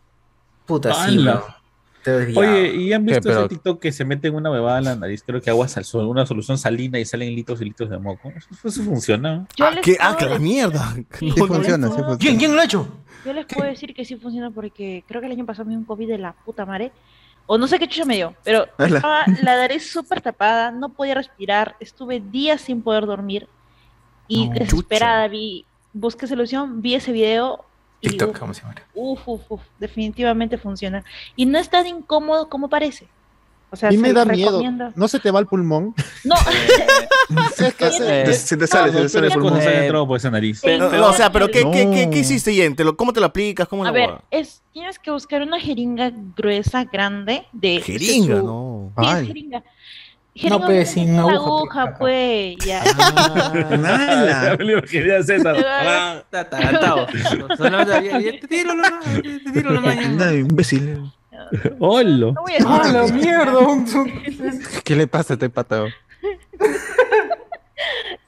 [0.65, 1.60] Puta, sí, ¡Hala!
[2.05, 4.95] Oye, ¿y han visto ¿Qué, pero- ese TikTok que se meten una bebada en la
[4.95, 5.23] nariz?
[5.25, 8.29] Creo que agua sal, una solución salina y salen litros y litros de moco.
[8.35, 9.45] Eso, eso funciona.
[9.59, 9.97] Ah, ¿qué?
[9.99, 10.95] Ah, que la mierda.
[11.19, 11.47] Sí, No, yo no.
[11.47, 12.17] les funciona, sí puedo- funciona.
[12.17, 12.87] ¿Quién, quién lo ha hecho?
[13.25, 15.79] Yo les puedo decir que sí funciona porque creo que el año pasado me dio
[15.79, 16.91] un COVID de la puta madre.
[17.47, 21.15] O no sé qué chucha me dio, pero estaba la nariz súper tapada, no podía
[21.15, 23.47] respirar, estuve días sin poder dormir
[24.27, 24.53] y No.
[24.55, 27.65] desesperada vi, busqué solución, vi ese video
[28.01, 28.75] TikTok, uf, ¿cómo se llama?
[28.93, 31.03] uf, uf, uf, definitivamente funciona.
[31.35, 33.07] Y no es tan incómodo como parece.
[33.73, 34.61] O sea, mí me da miedo.
[34.95, 35.95] ¿No se te va el pulmón?
[36.25, 36.35] No,
[37.55, 38.91] se- te sale, se te sale
[39.71, 40.61] han entrado por esa nariz.
[40.65, 42.11] No, no, o sea, pero ¿qué, qué, qué, No.
[42.11, 42.75] qué hiciste, Yen?
[42.75, 43.67] ¿Te lo- ¿Cómo te lo aplicas?
[43.69, 47.75] ¿Cómo a ver, es, tienes que buscar una jeringa gruesa, grande, de...
[47.75, 48.91] de Jeringa, su- no.
[48.97, 49.27] Sí, es Ay.
[50.49, 52.81] No, pues, sin aguja, aguja, pues, ya.
[52.81, 54.55] ¡Hala!
[54.57, 55.55] Me lo imaginé César.
[55.67, 57.07] Ah, está atarantado.
[57.57, 60.01] Solamente había- ya te tiro la mano, te tiro la mano.
[60.01, 61.11] Anda, imbécil.
[61.79, 62.31] ¡Holo!
[62.31, 63.59] No voy a ¡Ah, mierda!
[64.85, 65.87] ¿Qué le pasa a este pato?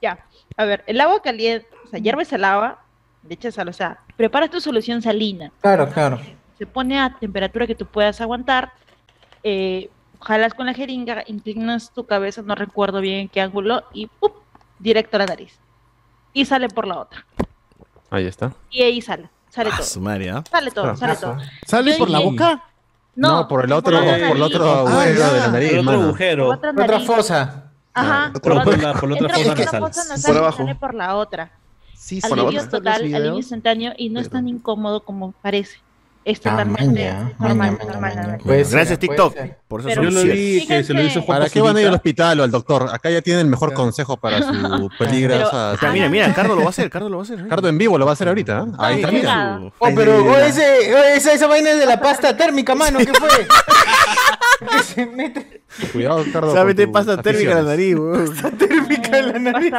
[0.02, 0.20] Ya,
[0.58, 2.80] a ver, el agua caliente, o sea, hierves el agua,
[3.28, 6.20] le echas sal, o sea, preparas tu solución salina, Claro, claro.
[6.58, 8.74] se pone a temperatura que tú puedas aguantar,
[9.44, 9.90] eh,
[10.24, 14.34] jalas con la jeringa, inclinas tu cabeza, no recuerdo bien en qué ángulo, y ¡pup!
[14.80, 15.58] directo a la nariz.
[16.34, 17.26] Y sale por la otra.
[18.10, 18.54] Ahí está.
[18.72, 19.86] Y ahí sale, sale Ah, todo.
[19.88, 20.44] su madre, ¿ah?
[20.50, 20.98] Sale todo, Claro.
[20.98, 21.38] sale todo.
[21.66, 22.64] ¿Sale por la boca?
[23.16, 24.41] No, por el otro, por el nariz.
[24.41, 26.50] otro Ah, agujero de la Por nariz, otro agujero.
[26.50, 27.08] Otra Otra nariz.
[27.08, 27.72] fosa.
[27.94, 28.32] Ajá.
[28.34, 30.08] Por, por por otra- la, por la otra fosa por nasal.
[30.10, 30.58] nasal Por abajo.
[30.58, 31.52] sale por la otra.
[31.95, 35.78] Sí, Por la Alivio total, alivio instantáneo y no es tan incómodo como parece.
[36.26, 39.36] Es Ah, totalmente maña, normal, maña, normal, maña, Bueno, ser, gracias, TikTok.
[39.68, 41.22] Por eso Pero Yo lo vi que se lo hizo.
[41.22, 42.90] Juan ¿Para qué van a ir al hospital o al doctor?
[42.94, 45.72] Acá ya tienen el mejor consejo para su peligrosa.
[45.72, 47.40] O sea, mira, mira, Cardo lo va a hacer, Cardo lo va a hacer.
[47.40, 47.48] ¿eh?
[47.50, 48.60] Cardo en vivo lo va a hacer ahorita.
[48.68, 48.72] ¿eh?
[48.78, 49.62] Ahí está, mira.
[49.80, 53.00] Oh, pero oh, ese, oh, esa, esa vaina es de la pasta térmica, mano.
[53.00, 53.30] ¿Qué fue?
[54.72, 56.74] que se mete Cuidado, Cardo.
[56.74, 58.58] Tus pasta térmica en la nariz, weón.
[58.58, 59.74] térmica en la nariz.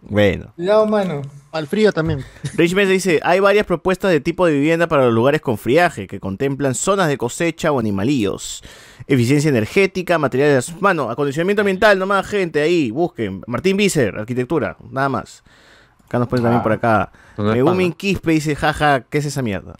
[0.00, 0.52] Bueno.
[0.56, 1.22] Cuidado, mano.
[1.52, 2.24] Al frío también.
[2.54, 6.06] Rich Mesa dice, hay varias propuestas de tipo de vivienda para los lugares con friaje,
[6.06, 8.62] que contemplan zonas de cosecha o animalíos,
[9.06, 10.80] eficiencia energética, materiales...
[10.80, 13.42] Mano, acondicionamiento ambiental, nomás gente, ahí, busquen.
[13.46, 15.42] Martín Visser, arquitectura, nada más.
[16.06, 17.12] Acá nos ponen también por acá.
[17.36, 19.74] Megumin Quispe dice, jaja, ¿qué es esa mierda?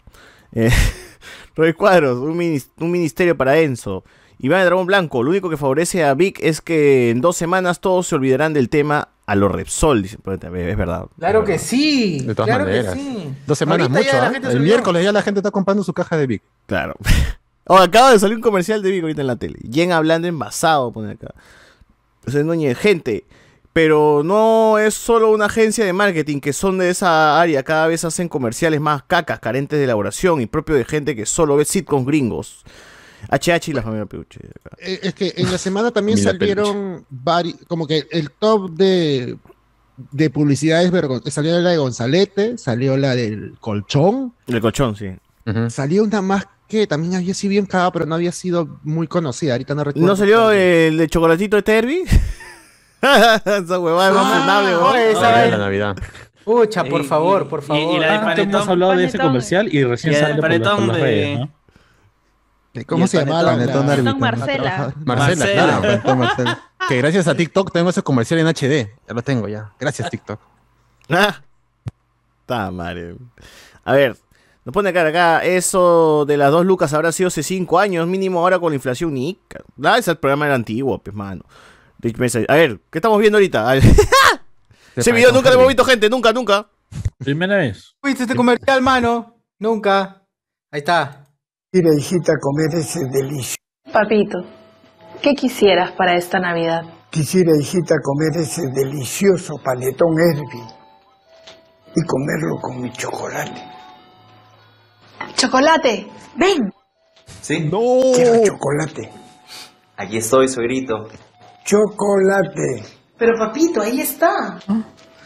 [0.51, 0.69] Eh,
[1.55, 4.03] Roy Cuadros, un, minis- un ministerio para Enzo.
[4.41, 7.81] Iván de Dragón Blanco, lo único que favorece a Vic es que en dos semanas
[7.81, 10.07] todos se olvidarán del tema a lo Repsol.
[10.23, 11.07] Pues, Es verdad.
[11.19, 12.19] Claro que sí.
[12.21, 12.93] De todas claro maneras.
[12.95, 13.33] que sí.
[13.45, 16.27] Dos semanas Ahorita mucho, se El miércoles ya la gente está comprando su caja de
[16.27, 16.43] Vic.
[16.65, 16.95] Claro.
[17.71, 19.59] Oh, acaba de salir un comercial de Vic ahorita en la tele.
[19.71, 21.35] Jen hablando envasado, pone acá.
[22.25, 23.25] José Núñez, gente.
[23.73, 27.61] Pero no es solo una agencia de marketing que son de esa área.
[27.61, 31.57] Cada vez hacen comerciales más cacas, carentes de elaboración y propio de gente que solo
[31.57, 32.65] ve sitcoms gringos.
[33.29, 34.39] HH y la familia Peluche.
[34.63, 34.75] acá.
[34.79, 39.37] Eh, Es que en la semana también salieron vari- como que el top de,
[40.11, 45.09] de publicidades vergon- salió la de Gonzalete, salió la del colchón, El colchón, sí.
[45.69, 49.53] salió una más que también había sido bien cagada, pero no había sido muy conocida,
[49.53, 50.07] ahorita no recuerdo.
[50.07, 52.03] ¿No salió el de chocolatito de Terby?
[53.01, 55.57] esa huevada es más esa vaina.
[55.57, 55.95] la Navidad.
[56.43, 57.95] Pucha, por favor, y- por y- favor.
[57.95, 58.49] y la de Ah, panetón.
[58.49, 61.03] hemos hablado de ese comercial y recién Y sale por, las- por panetón las de-
[61.03, 61.49] redes, ¿no?
[62.85, 64.13] ¿Cómo Y se el llamaba la, Marcela.
[64.13, 65.45] Marcela, Marcela.
[65.45, 65.81] claro.
[65.81, 66.63] Panetón Marcela.
[66.87, 68.89] Que gracias a TikTok tengo ese comercial en HD.
[69.07, 69.73] Ya lo tengo ya.
[69.79, 70.39] Gracias, TikTok.
[71.11, 71.41] Ah,
[72.41, 73.15] está madre.
[73.83, 74.15] A ver,
[74.63, 78.39] nos pone acá, acá, eso de las dos lucas habrá sido hace cinco años, mínimo
[78.39, 79.39] ahora con la inflación ni.
[79.83, 81.43] Ah, ese programa era antiguo, pues mano.
[82.47, 83.75] A ver, ¿qué estamos viendo ahorita?
[84.95, 86.69] Ese video nunca lo hemos visto, gente, nunca, nunca.
[87.17, 87.95] Primera vez.
[88.03, 89.41] ¿Viste este comercial, mano?
[89.57, 90.23] Nunca.
[90.71, 91.25] Ahí está.
[91.71, 93.55] Mira, hijita, comer ese delicioso.
[93.93, 94.39] Papito,
[95.21, 96.81] ¿qué quisieras para esta Navidad?
[97.11, 100.65] Quisiera, hijita, comer ese delicioso panetón Herbie
[101.95, 103.61] y comerlo con mi chocolate.
[105.35, 106.07] ¡Chocolate!
[106.37, 106.73] ¡Ven!
[107.39, 107.69] ¿Sí?
[107.71, 107.79] ¡No!
[108.15, 109.11] Quiero chocolate.
[109.95, 111.07] Aquí estoy, suegrito.
[111.65, 112.83] Chocolate.
[113.15, 114.59] Pero papito, ahí está.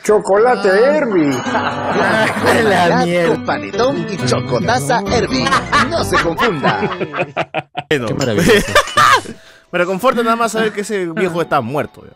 [0.03, 1.31] Chocolate Herbie.
[2.63, 5.45] La con panetón y chocotaza Herbie.
[5.89, 6.81] No se confunda.
[7.89, 8.07] Bueno.
[8.07, 8.73] Qué maravilloso.
[9.71, 12.01] Me reconforta nada más saber que ese viejo está muerto.
[12.03, 12.13] ya.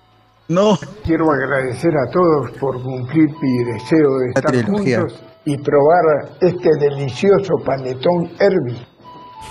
[0.47, 0.75] No.
[1.03, 4.99] Quiero agradecer a todos por cumplir mi deseo de La estar trilogía.
[5.01, 8.87] juntos y probar este delicioso panetón Herbie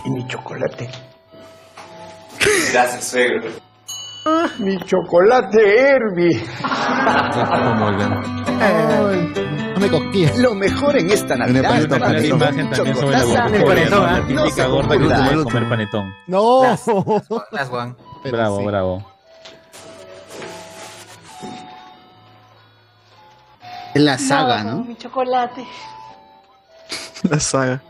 [0.04, 0.90] y mi chocolate.
[2.72, 3.50] Gracias, suegro.
[4.58, 6.44] Mi chocolate Herbie.
[9.74, 10.38] No me cosquillas.
[10.38, 11.62] Lo mejor en esta Navidad.
[11.62, 13.48] Panetón, para la imagen también sobre la.
[13.88, 14.06] ¿no?
[14.06, 16.14] La No típica gorda que puede comer panetón.
[16.26, 16.62] No.
[17.52, 17.96] Las Juan.
[18.24, 19.04] Bravo, bravo.
[23.94, 24.84] Es la saga, ¿no?
[24.84, 25.64] Mi chocolate.
[27.30, 27.80] La saga.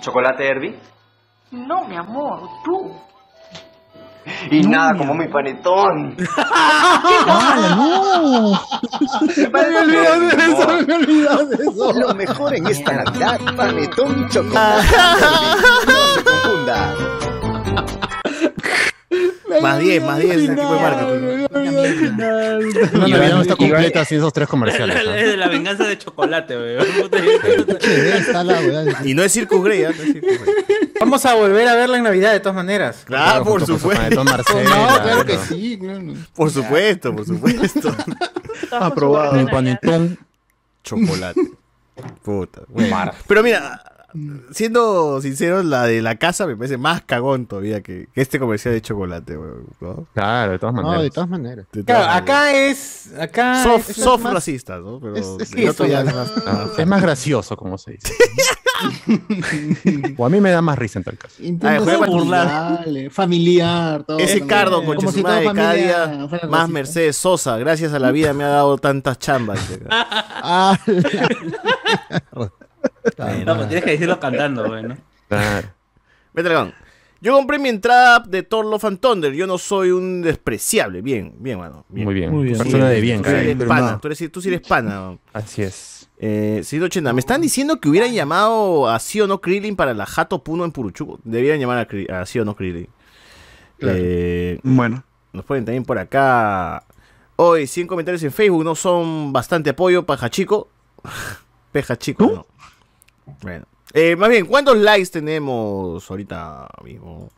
[0.00, 0.78] ¿Chocolate Herbie?
[1.52, 2.92] No, mi amor, tú.
[4.50, 6.16] Y nada como mi panetón.
[7.76, 8.60] ¡No!
[9.52, 11.92] Me había olvidado de eso, me había olvidado de eso.
[11.92, 14.86] Lo mejor en esta Navidad, panetón chocolate.
[15.86, 16.94] No se confunda.
[19.60, 21.42] Más 10, más 10 ese tipo de marketing.
[22.92, 24.96] La Navidad no está completa sin esos tres comerciales.
[25.02, 25.12] Es ¿no?
[25.12, 26.86] de la venganza de chocolate, weón.
[29.04, 29.90] Y no es Circus Grey, ¿ah?
[29.96, 30.81] No es Circus Grey.
[31.04, 33.02] Vamos a volver a verla en Navidad de todas maneras.
[33.04, 34.24] Claro, por supuesto.
[34.24, 34.62] Marcela,
[34.96, 35.44] No, claro que ¿no?
[35.44, 35.78] sí.
[35.80, 36.14] no, no.
[36.34, 37.94] Por supuesto, por supuesto.
[38.70, 39.38] Aprobado.
[39.38, 40.18] Un panetón.
[40.84, 41.40] Chocolate.
[42.22, 42.62] Puta.
[42.68, 43.12] bueno.
[43.26, 43.82] Pero mira,
[44.50, 48.74] siendo sincero, la de la casa me parece más cagón todavía que, que este comercial
[48.74, 50.06] de chocolate, weón, ¿no?
[50.14, 51.02] Claro, de todas No, maneras.
[51.04, 51.66] de todas maneras.
[51.72, 53.12] De Claro, acá es.
[53.18, 54.98] Acá Soft, es soft más- racista, ¿no?
[55.00, 57.92] Pero Es- es el que eso ya- es más- Ah, es más gracioso, como se
[57.92, 58.12] dice.
[60.16, 61.36] o a mí me da más risa en tal caso.
[61.36, 62.86] Ser para burlar.
[63.10, 64.18] familiar, todo.
[64.18, 66.68] Ese cardo, con si madre, cada familia día más.
[66.68, 67.58] Mercedes Sosa.
[67.58, 69.60] Gracias a la vida me ha dado tantas chambas.
[70.44, 70.76] Ah,
[72.34, 74.88] No, pues tienes que decirlo cantando, weón.
[74.88, 74.96] ¿no?
[75.28, 76.72] Claro.
[77.22, 79.32] Yo compré mi entrada de Thor Love and Thunder.
[79.32, 81.02] Yo no soy un despreciable.
[81.02, 81.86] Bien, bien, mano.
[81.88, 82.04] Bien.
[82.04, 82.32] Muy bien.
[82.32, 82.58] Muy bien.
[82.58, 83.98] Persona de bien, Tú sí eres pana.
[84.00, 85.16] Tú, eres, tú sí eres pana.
[85.32, 85.91] Así es.
[86.24, 89.92] Eh, Cid 80, me están diciendo que hubieran llamado a sí o no Krillin para
[89.92, 91.18] la Jato Puno en Puruchuco.
[91.24, 92.86] Debieran llamar a, Kri- a sí o no Krillin.
[93.80, 95.02] Eh, Bueno.
[95.32, 96.84] nos pueden también por acá.
[97.34, 100.06] Hoy 100 comentarios en Facebook no son bastante apoyo.
[100.06, 100.68] Paja chico.
[101.72, 102.24] Peja chico,
[103.26, 103.34] no.
[103.40, 103.64] Bueno.
[103.92, 107.30] Eh, más bien, ¿cuántos likes tenemos ahorita mismo?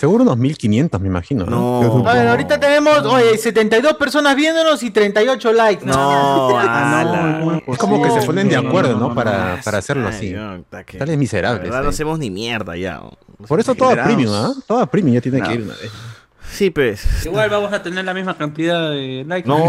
[0.00, 1.44] Seguro unos 1500, me imagino.
[1.44, 1.82] No.
[2.02, 2.08] No.
[2.08, 5.84] A ver, ahorita tenemos, oye, 72 personas viéndonos y 38 likes.
[5.84, 5.92] No,
[6.58, 7.62] Ah, ala.
[7.66, 9.08] Es como que se ponen de No, no, acuerdo, no, ¿no?
[9.10, 9.62] no, Para, no.
[9.62, 10.30] para hacerlo así.
[10.30, 11.64] no, Tales La miserables.
[11.64, 11.90] verdad no eh.
[11.90, 12.94] hacemos ni mierda ya.
[12.94, 13.12] ¿no?
[13.46, 14.52] Por eso toda premium, ¿ah?
[14.66, 15.48] Toda premium ya tiene No.
[15.48, 15.90] que ir una vez.
[16.50, 17.26] Sí, pues.
[17.26, 19.46] Igual vamos a tener la misma cantidad de likes.
[19.48, 19.68] No.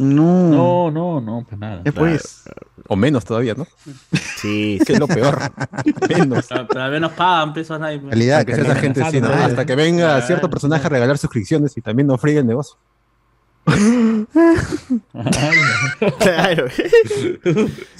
[0.00, 0.50] No.
[0.50, 1.80] No, no, no, para nada.
[1.82, 2.44] Después.
[2.88, 3.66] O menos todavía, ¿no?
[4.36, 5.38] Sí, Que es lo peor.
[6.08, 6.50] menos.
[6.50, 7.98] Al menos pagan pesos nadie.
[8.00, 8.10] pues.
[8.10, 8.94] Calidad, Hasta que sea esa calidad.
[8.94, 9.28] gente sí, ¿no?
[9.28, 12.76] Hasta que venga cierto personaje a regalar suscripciones y también no friegue el negocio.
[16.18, 16.66] Claro.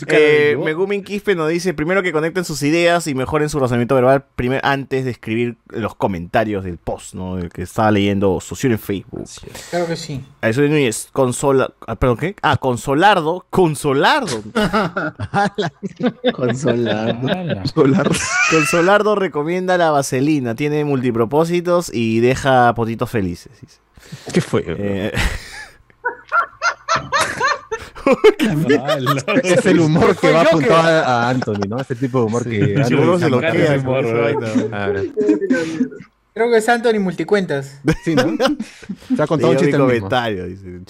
[0.08, 4.24] eh, Megumin Quispe nos dice primero que conecten sus ideas y mejoren su razonamiento verbal
[4.36, 7.38] primer, antes de escribir los comentarios del post, ¿no?
[7.38, 9.28] El que estaba leyendo socio en Facebook.
[9.70, 10.24] Claro que sí.
[10.40, 12.36] A eso Núñez, consola, ah, perdón, ¿qué?
[12.42, 14.42] Ah, Consolardo, Consolardo.
[16.32, 17.68] Consolar.
[17.74, 18.10] Solar.
[18.50, 23.80] Consolardo recomienda la vaselina, tiene multipropósitos y deja potitos felices.
[24.32, 24.64] ¿Qué fue?
[24.66, 25.12] Eh,
[29.43, 31.78] Es el humor que va apuntado a, a Anthony, ¿no?
[31.78, 32.94] Ese tipo de humor que se.
[34.69, 35.02] Claro.
[36.35, 37.81] Creo que es Anthony Multicuentas.
[38.05, 38.36] Sí, ¿no?
[39.16, 40.81] Se ha contado un chiste el comentario, dice.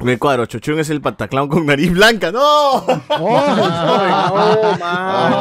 [0.00, 2.32] Me cuadro, Chochun es el pataclón con nariz blanca.
[2.32, 2.40] ¡No!
[3.08, 3.56] Oh,
[4.72, 5.32] no, man.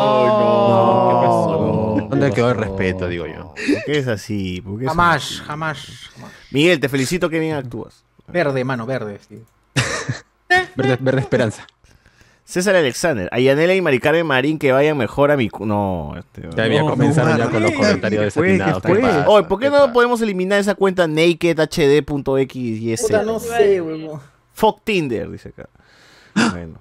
[2.20, 3.54] ¿Dónde quedó el respeto, digo yo?
[3.56, 4.62] ¿Por qué es así?
[4.62, 5.36] ¿Por qué es Jamás, así?
[5.46, 6.32] jamás, jamás.
[6.52, 8.04] Miguel, te felicito que bien actúas.
[8.28, 9.20] Verde, mano, verde.
[9.28, 9.44] sí.
[10.76, 11.68] Verde, verde esperanza.
[12.46, 15.50] César Alexander, Ayanela y Mari Carmen Marín que vayan mejor a mi...
[15.50, 16.42] cu- No, este...
[16.56, 16.96] Ya había no,
[17.38, 18.82] ya con los comentarios desatinados.
[18.82, 18.98] ¿Qué fue?
[18.98, 19.30] ¿Qué pasa?
[19.30, 19.94] Oye, ¿por qué ¿Qué no pasa?
[19.94, 23.04] podemos eliminar esa cuenta nakedhd.x y ese?
[23.08, 24.20] Puta, no sé, huevón.
[24.54, 25.70] Fuck Tinder, dice acá.
[26.52, 26.80] Bueno.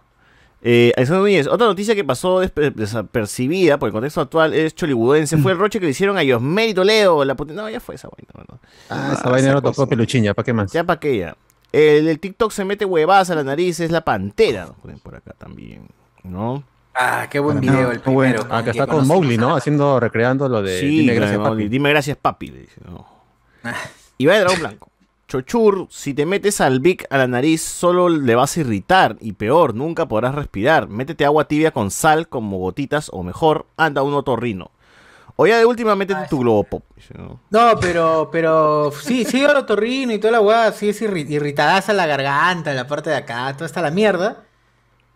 [0.65, 5.39] Eh, Alexander Núñez, otra noticia que pasó desapercibida por el contexto actual es chollywoodeense.
[5.39, 7.25] Fue el roche que le hicieron a Yosmeri Toledo.
[7.25, 8.47] La No, ya fue esa vaina.
[8.49, 8.61] ¿no?
[8.89, 10.73] Ah, esa vaina no tocó peluchín, ya, ¿para qué más?
[10.73, 11.37] Ya pa' qué ya.
[11.73, 14.69] El, el TikTok se mete huevadas a la nariz, es la pantera.
[15.03, 15.89] Por acá también.
[16.23, 16.63] ¿No?
[16.95, 18.43] Ah, qué buen video el bueno.
[18.43, 18.47] primero.
[18.51, 19.07] Ah, que que está con.
[19.07, 19.57] Mowgli, ¿no?
[19.57, 21.69] Haciendo, recreando lo de sí, Dime gracias, no, papi.
[21.69, 22.49] Dime gracias, papi.
[22.49, 23.07] Le dice, no.
[24.19, 24.92] Y va de dragón blanco.
[25.33, 29.17] Chochur, si te metes al Vic a la nariz, solo le vas a irritar.
[29.21, 30.89] Y peor, nunca podrás respirar.
[30.89, 34.71] Métete agua tibia con sal, como gotitas, o mejor, anda un otorrino.
[35.37, 36.85] O ya de última, métete tu globo pop.
[37.17, 37.41] ¿no?
[37.49, 41.95] No, pero, pero, sí, sí, el otorrino y toda la weá, sí es irri- irritadaza
[41.95, 44.45] la garganta, la parte de acá, toda está la mierda.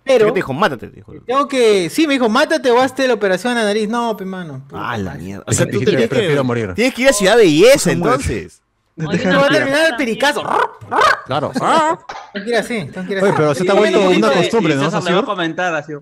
[0.03, 0.55] Pero ¿Qué te dijo?
[0.55, 1.13] Mátate, te dijo.
[1.27, 1.91] tengo que.
[1.91, 3.89] Sí, me dijo, mátate o hazte la operación a la nariz.
[3.89, 4.63] No, pe mano.
[4.73, 5.45] Ah, la mierda.
[5.47, 6.73] O sea, tú tienes te- prefiero morir.
[6.75, 8.63] Tienes que ir a Ciudad Belleza, entonces.
[8.97, 9.09] No
[9.41, 10.43] va a terminar el pericazo.
[11.27, 11.53] Claro.
[12.33, 12.91] Que ir así.
[12.97, 14.39] Oye, pero se te ha Sí, vuelto sí, una sí.
[14.39, 15.25] costumbre, ¿no, César me va a Sosur?
[15.27, 15.93] comentar así.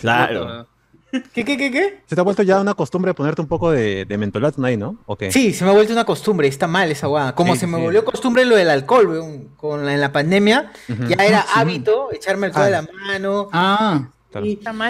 [0.00, 0.66] Claro.
[1.10, 2.02] ¿Qué, qué, qué, qué?
[2.06, 4.98] Se te ha vuelto ya una costumbre ponerte un poco de, de mentolato ahí, ¿no?
[5.06, 5.32] ¿O qué?
[5.32, 7.34] Sí, se me ha vuelto una costumbre, está mal esa guada.
[7.34, 7.82] Como Sí, se me sí.
[7.84, 10.70] volvió costumbre lo del alcohol, weón, con la, en la pandemia,
[11.08, 11.48] ya era Sí.
[11.54, 12.66] hábito echarme alcohol Ah.
[12.66, 13.48] de la mano.
[13.52, 14.46] Ah, Claro.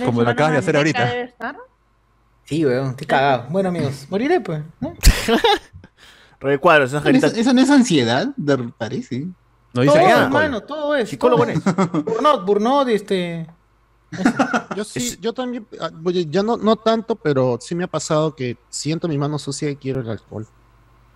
[0.07, 1.09] Como lo acabas de hacer ahorita.
[2.45, 3.47] Sí, weón, estoy cagado.
[3.51, 4.61] Bueno, amigos, moriré, pues.
[4.81, 4.95] ¿no?
[6.40, 8.28] Recuadro, esas ¿Eso, no es ansiedad?
[8.36, 9.27] De, parece.
[9.74, 10.24] No todo, dice nada.
[10.24, 11.09] hermano, todo es.
[11.09, 12.02] Psicólogo todo.
[12.05, 13.47] Burnout, burnout, este.
[14.74, 18.35] Yo sí, yo también, ah, oye, ya no, no tanto, pero sí me ha pasado
[18.35, 20.47] que siento mi mano sucia y quiero el alcohol.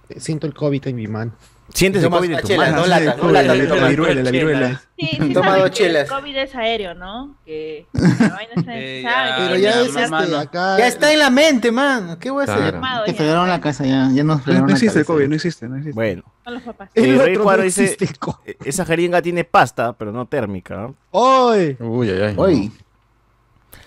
[0.08, 1.32] Eh, Siento el COVID en mi mano.
[1.74, 2.76] Sientes el COVID en una tu chela, mano.
[2.78, 3.58] dos latas, dos La, latas.
[3.68, 4.82] la, la viruela, la viruela.
[4.98, 6.02] Sí, sí, Toma dos chelas.
[6.02, 7.36] El COVID es aéreo, ¿no?
[7.46, 10.78] Que la vaina está Eh, que Pero ya es este, acá.
[10.78, 12.18] Ya está en la mente, man.
[12.20, 12.74] ¿Qué voy a hacer?
[13.06, 13.16] Te ya.
[13.16, 15.06] fregaron la casa ya, ya nos No, fregaron no la existe el.
[15.06, 15.94] COVID, no existe, no existe.
[15.94, 16.22] Bueno.
[16.44, 16.90] Son los papás.
[16.94, 18.36] El Eh, otro Rey no Cuadro dice, existe el COVID.
[18.50, 20.74] "Eh, esa jeringa tiene pasta, pero no térmica.
[20.76, 20.94] ¿no?
[21.12, 21.76] ¡Oy!
[21.80, 22.34] Uy, ay, ay.
[22.36, 22.70] Oye,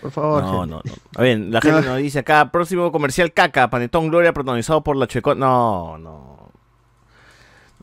[0.02, 0.44] Por favor.
[0.44, 0.68] No, gente.
[0.76, 0.94] no, no.
[1.18, 5.06] A ver, la gente nos dice acá, próximo comercial caca, Panetón Gloria, protagonizado por la
[5.08, 5.36] Chueco.
[5.36, 6.35] No, no.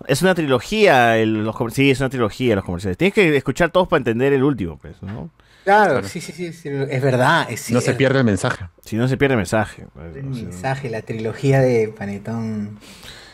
[0.09, 2.97] Es una trilogía, el- los sí, es una trilogía los comerciales.
[2.99, 5.31] Tienes que escuchar todos para entender el último, pues, ¿no?
[5.65, 7.47] Claro, sí, sí, sí, sí, es verdad.
[7.49, 8.67] Es No se pierde el mensaje.
[8.85, 9.87] Si no se pierde el mensaje.
[9.95, 12.79] pues, El mensaje, la trilogía de Panetón.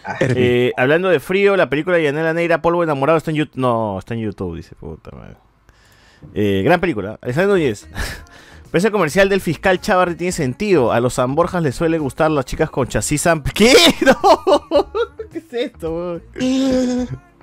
[0.05, 3.57] Ah, Eh, hablando de frío, la película de Yanela Neira, Polvo Enamorado, está en YouTube.
[3.61, 5.37] No, está en YouTube, dice puta madre.
[6.35, 7.19] Eh, gran película.
[7.23, 7.89] Alexander Núñez.
[8.71, 10.93] Pero ese comercial del fiscal Chavarri tiene sentido.
[10.93, 13.53] A los San Borjas les suele gustar las chicas con chasis amplio.
[13.55, 13.75] ¿Qué?
[14.05, 14.67] No.
[15.33, 16.21] ¿Qué es esto?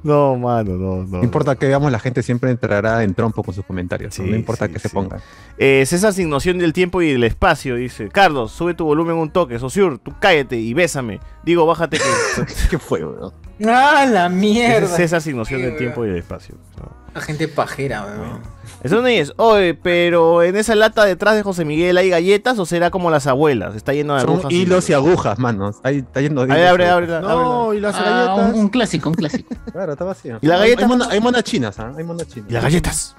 [0.03, 1.17] No, mano, no, no.
[1.17, 4.19] No importa que veamos, la gente siempre entrará en trompo con sus comentarios.
[4.19, 4.25] ¿no?
[4.25, 5.19] Sí, no importa sí, que se pongan.
[5.57, 8.09] Eh, César sin noción del tiempo y del espacio, dice.
[8.09, 9.57] Carlos, sube tu volumen un toque.
[9.57, 11.19] Sosur, tú cállate y bésame.
[11.43, 12.45] Digo, bájate que...
[12.69, 13.33] ¿Qué fue, weón?
[13.67, 14.85] ¡Ah, la mierda!
[14.87, 16.55] es César sin noción Sí, del tiempo y del espacio.
[16.77, 16.91] ¿no?
[17.13, 18.41] La gente pajera, weón.
[18.83, 22.65] Eso no es, oye, pero en esa lata detrás de José Miguel hay galletas o
[22.65, 24.51] será como las abuelas, está lleno de Son agujas.
[24.51, 25.77] hilos y agujas, manos.
[25.83, 27.09] Ahí está yendo de Ahí y abre, agujas.
[27.23, 28.53] abre, No, y las ah, galletas.
[28.53, 29.55] un, un clásico, un clásico.
[29.71, 30.37] Claro, está vacío.
[30.41, 30.83] ¿Y las galletas?
[30.83, 31.93] Hay, mona- hay monas chinas, ¿ah?
[31.97, 32.49] Hay monas chinas.
[32.49, 33.15] Y las galletas.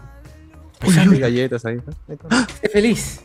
[0.81, 1.79] Hay galletas ahí.
[2.07, 3.23] Esté feliz.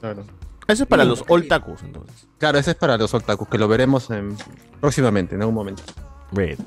[0.00, 0.24] Claro.
[0.66, 2.26] Eso es para los old tacos, entonces.
[2.38, 4.36] Claro, ese es para los otakus, que lo veremos en-
[4.80, 5.82] próximamente, en algún momento.
[6.30, 6.64] Bueno.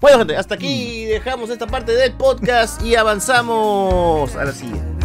[0.00, 4.95] Bueno, gente, hasta aquí dejamos esta parte del podcast y avanzamos a la siguiente.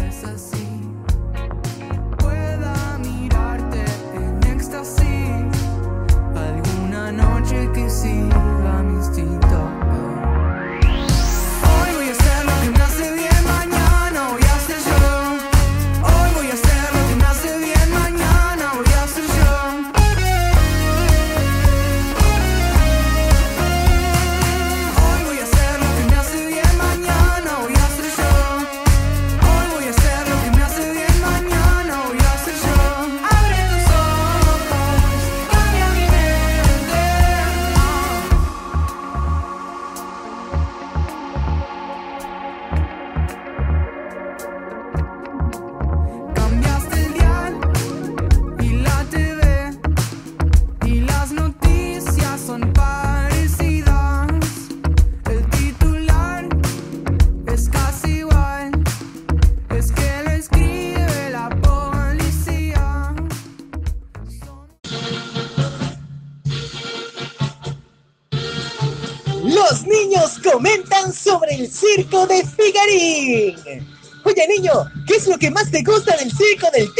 [71.94, 73.86] Circo de Figarín.
[74.24, 74.72] Oye, niño,
[75.06, 76.91] ¿qué es lo que más te gusta del circo del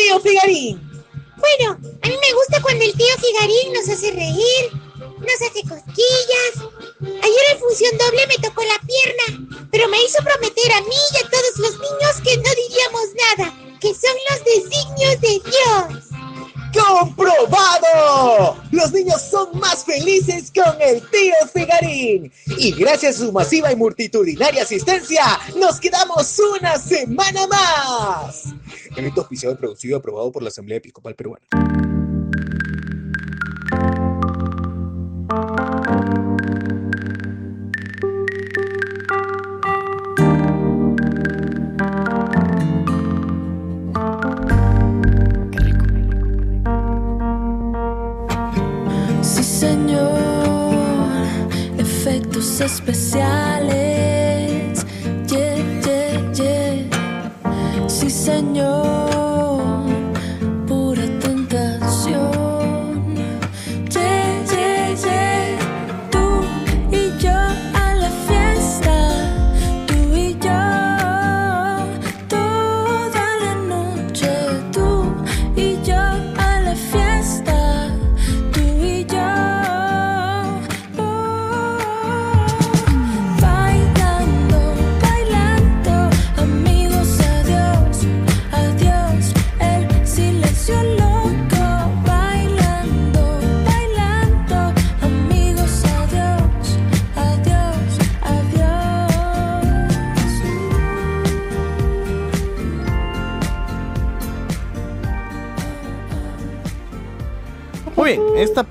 [23.03, 25.25] gracias a su masiva y multitudinaria asistencia,
[25.59, 28.55] nos quedamos una semana más.
[28.97, 31.92] Evento auspiciado producido y aprobado por la Asamblea Episcopal Peruana.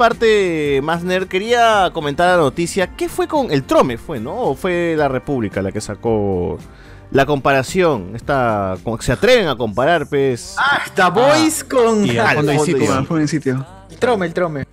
[0.01, 2.87] Parte más nerd quería comentar la noticia.
[2.97, 3.99] ¿Qué fue con el Trome?
[3.99, 4.33] ¿Fue, no?
[4.35, 6.57] ¿O fue la República la que sacó
[7.11, 8.13] la comparación?
[8.15, 10.55] Esta, como que se atreven a comparar, pues.
[10.57, 12.03] Ah, The Voice con.
[12.03, 12.85] y al Ah, fondo y sitio.
[12.87, 13.65] fondo y Fue en sitio.
[13.91, 14.65] El trome, el trome.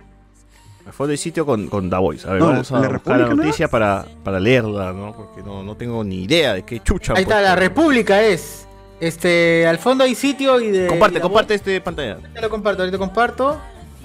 [0.87, 2.27] El fondo y sitio con, con The Voice.
[2.27, 5.13] A ver, No, vamos a ¿la buscar la no noticia para, para leerla, ¿no?
[5.15, 7.13] Porque no, no tengo ni idea de qué chucha.
[7.15, 7.45] Ahí está, pues.
[7.45, 8.65] la República es.
[8.99, 10.87] Este, al fondo hay sitio y de.
[10.87, 12.17] Comparte, y comparte este pantalla.
[12.33, 13.59] Te lo comparto, ahorita comparto.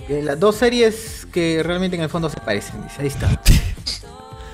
[0.08, 3.00] Las dos series que realmente en el fondo se parecen, dice.
[3.00, 3.40] Ahí está.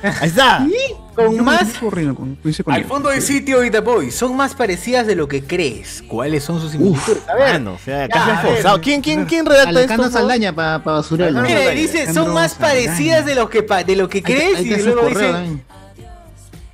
[0.02, 0.66] Ahí está.
[1.14, 1.74] Con más.
[1.78, 5.42] Corriendo con, Al fondo hay sitio y The Boys son más parecidas de lo que
[5.44, 6.02] crees.
[6.06, 7.28] ¿Cuáles son sus similitudes?
[7.28, 7.52] A ver.
[7.54, 8.52] Mano, o sea, Ya, casi a han ver.
[8.54, 8.80] forzado.
[8.80, 10.18] ¿Quién, quién, quién redacta Alejandro esto?
[10.18, 11.42] Saldaña para pa basurarlo.
[11.42, 15.34] Mira, dice, son más parecidas de lo que, pa- de lo que crees luego dice.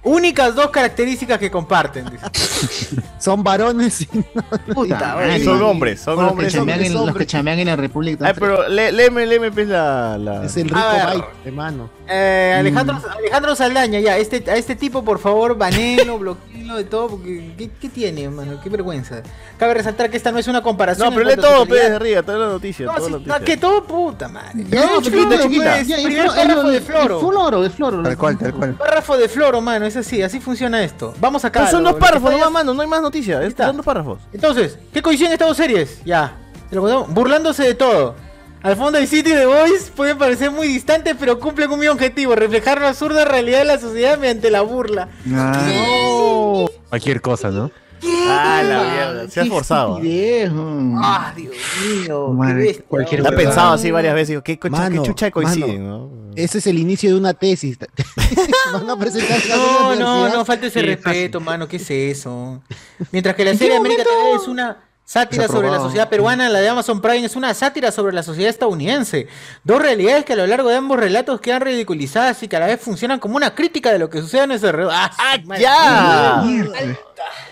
[0.06, 2.06] Únicas dos características que comparten.
[2.10, 3.02] dice.
[3.18, 4.06] Son varones y
[4.72, 5.44] Puta, madre.
[5.44, 6.52] Son hombres, son Los que hombres.
[6.54, 7.06] chambean en- hombres.
[7.14, 8.26] Los que chambean en la República.
[8.26, 10.16] Ay, pero lé- léeme, léeme, pues la.
[10.18, 10.44] la...
[10.44, 10.80] es el rico
[11.44, 11.90] hermano.
[12.08, 12.60] Eh, Mm.
[12.60, 17.52] Alejandro, Alejandro Saldaña, ya, este, a este tipo, por favor, banelo, bloqueenlo de todo, porque
[17.58, 18.60] ¿qué, qué tiene, mano?
[18.62, 19.22] Qué vergüenza.
[19.58, 21.08] Cabe resaltar que esta no es una comparación.
[21.10, 22.86] No, pero lee todo, su pues, arriba, toda la noticia.
[22.86, 23.40] No, toda sí, la noticia.
[23.44, 24.50] que todo puta, madre.
[24.54, 25.74] No, chiquita, chiquita.
[25.74, 27.20] pues, ya, el primer párrafo el- de el Floro.
[27.20, 28.02] floro, de floro.
[28.02, 28.74] Tal cual, tal cual.
[28.74, 31.14] Párrafo de Floro, mano, es así, así funciona esto.
[31.20, 31.60] Vamos acá.
[31.60, 33.52] Pero son dos párrafos, no más, mano, no hay más noticias.
[33.56, 34.20] Son dos párrafos.
[34.32, 36.02] Entonces, ¿qué coinciden estas dos series?
[36.04, 36.32] Ya.
[36.70, 37.12] te lo contamos.
[37.12, 38.14] Burlándose de todo.
[38.66, 42.34] Al fondo hay City de Boys pueden parecer muy distantes, pero cumplen con mi objetivo,
[42.34, 45.08] reflejar la absurda realidad de la sociedad mediante la burla.
[45.24, 46.66] No.
[46.88, 47.70] Cualquier cosa, ¿no?
[48.28, 49.30] Ah, la mierda.
[49.30, 50.00] Se ha forzado.
[51.00, 51.54] Ah, Dios
[52.02, 52.28] mío.
[52.32, 53.48] Madre, qué cualquier La ha huevada.
[53.48, 54.28] pensado así varias veces.
[54.30, 56.10] Digo, ¿qué, cocha- Mano, qué chucha coinciden, mano.
[56.26, 56.32] no?
[56.34, 57.78] Ese es el inicio de una tesis.
[58.72, 62.62] Van a presentar No, no, no, falta ese Sí, respeto, mano, ¿qué es eso?
[63.12, 64.28] Mientras que la ¿En qué serie América momento?
[64.32, 64.76] TV es una
[65.06, 68.50] sátira sobre la sociedad peruana, la de Amazon Prime es una sátira sobre la sociedad
[68.50, 69.28] estadounidense.
[69.62, 72.66] Dos realidades que a lo largo de ambos relatos quedan ridiculizadas y que a la
[72.66, 74.92] vez funcionan como una crítica de lo que sucede a nuestro alrededor.
[74.94, 76.42] ¡Ah, ya!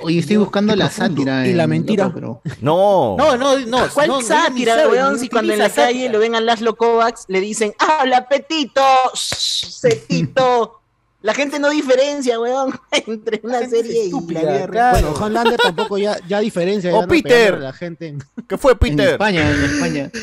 [0.03, 1.47] Oye, estoy buscando la sátira.
[1.47, 2.11] Y la en- mentira.
[2.13, 3.17] pero- No.
[3.17, 3.89] No, no, no.
[3.95, 5.19] ¿Cuál no, no, sátira, sabe, weón?
[5.19, 8.83] Si cuando en la calle lo ven a Laszlo Kovacs, le dicen, ¡habla, petito!
[9.15, 10.81] shh, ¡Cetito!
[11.25, 14.91] La gente no diferencia, weón, entre una serie y la vida real.
[14.93, 16.91] Bueno, Homelander tampoco ya, ya diferencia.
[16.93, 17.59] Oh, ya no Peter.
[17.61, 18.09] la gente.
[18.09, 19.09] en- ¿Qué fue, En Peter?
[19.13, 20.11] España, en España.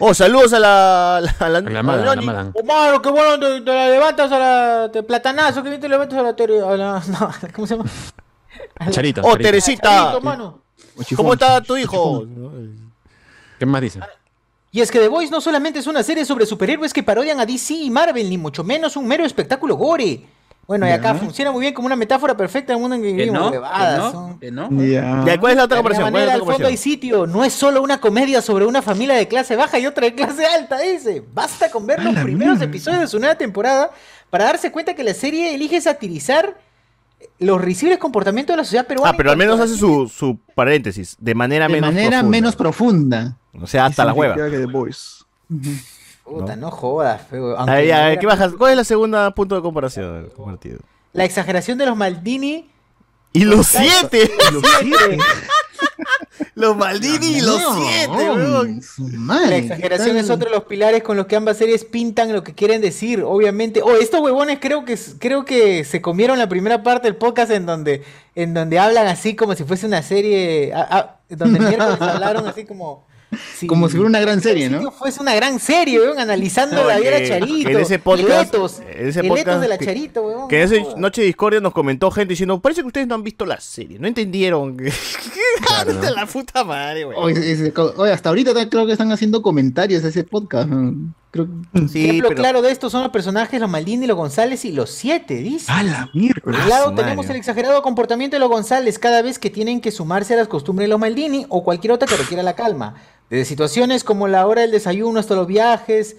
[0.00, 1.16] Oh, saludos a la.
[1.16, 2.52] A la, a la, a.
[2.54, 4.90] Oh, mano, qué bueno, te, te la levantas a la.
[4.92, 6.36] Te platanazo, que bien te levantas a la.
[6.36, 7.88] tele- a la no, ¿Cómo se llama?
[8.90, 9.22] Charito.
[9.22, 9.42] Oh, Charito.
[9.44, 9.88] Teresita.
[9.88, 10.62] Charito, mano.
[11.16, 12.26] ¿Cómo está tu hijo?
[13.58, 14.00] ¿Qué más dice?
[14.72, 17.46] Y es que The Voice no solamente es una serie sobre superhéroes que parodian a
[17.46, 20.26] DC y Marvel, ni mucho menos un mero espectáculo gore.
[20.68, 23.40] Bueno, y acá funciona muy bien como una metáfora perfecta del mundo en que vivimos.
[23.40, 24.38] no, que huevadas, no,
[24.68, 24.68] no.
[25.40, 25.82] ¿cuál es la otra De alguna comparación?
[25.82, 27.26] ¿Cuál es manera, al fondo hay sitio.
[27.26, 30.44] No es solo una comedia sobre una familia de clase baja y otra de clase
[30.44, 31.24] alta, dice.
[31.32, 33.90] Basta con ver los primeros episodios de su nueva temporada
[34.28, 36.58] para darse cuenta que la serie elige satirizar
[37.38, 39.10] los risibles comportamientos de la sociedad peruana.
[39.10, 41.16] Ah, pero al en menos hace su, su paréntesis.
[41.18, 42.30] De manera De menos manera profunda.
[42.30, 43.36] menos profunda.
[43.58, 44.36] O sea, hasta la hueva.
[46.28, 47.56] Puta, no jodas, feo.
[47.56, 48.52] A Aunque ver, a ver, ¿qué bajas?
[48.56, 50.30] ¿Cuál es la segunda punto de comparación?
[50.36, 50.78] Compartido.
[51.12, 52.70] La exageración de los Maldini.
[53.32, 54.30] Y los siete.
[54.52, 55.18] Los siete.
[56.54, 58.80] Los Maldini y los siete, weón.
[59.48, 62.52] La exageración es otro de los pilares con los que ambas series pintan lo que
[62.52, 63.80] quieren decir, obviamente.
[63.80, 67.64] Oh, estos huevones creo que creo que se comieron la primera parte del podcast en
[67.64, 68.02] donde
[68.34, 72.46] en donde hablan así como si fuese una serie, ah, ah, donde el miércoles hablaron
[72.48, 73.06] así como
[73.66, 74.90] Como si fuera una gran serie, ¿no?
[74.90, 77.68] fuese una gran serie, weón, analizando la vida de Charito.
[77.68, 80.48] que en ese podcast- en ese podcast de la que- Charito, weón.
[80.48, 83.14] Que en no esa noche de discordia nos comentó gente diciendo, parece que ustedes no
[83.16, 84.76] han visto la serie, no entendieron.
[85.66, 86.10] Claro, ¿no?
[86.10, 87.22] la puta madre, weón.
[87.22, 90.68] Oye, ese- oye, hasta ahorita ta- creo que están haciendo comentarios a ese podcast.
[91.74, 95.70] Ejemplo claro de esto son los personajes, los Maldini, los González y los siete, dice.
[95.70, 96.40] A la mierda.
[96.42, 97.32] Por un lado tenemos madre.
[97.32, 100.84] el exagerado comportamiento de los González cada vez que tienen que sumarse a las costumbres
[100.86, 102.94] de los Maldini o cualquier otra que requiera la calma.
[103.30, 106.16] Desde situaciones como la hora del desayuno hasta los viajes,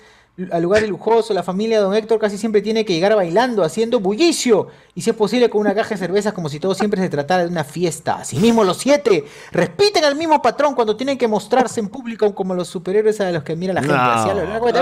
[0.52, 4.00] al lugar lujoso, la familia de don Héctor casi siempre tiene que llegar bailando, haciendo
[4.00, 7.10] bullicio y si es posible con una caja de cervezas como si todo siempre se
[7.10, 8.16] tratara de una fiesta.
[8.16, 12.68] Asimismo, los siete repiten al mismo patrón cuando tienen que mostrarse en público como los
[12.68, 13.96] superhéroes a los que mira la gente.
[13.96, 14.02] No.
[14.02, 14.74] Así a lo largo de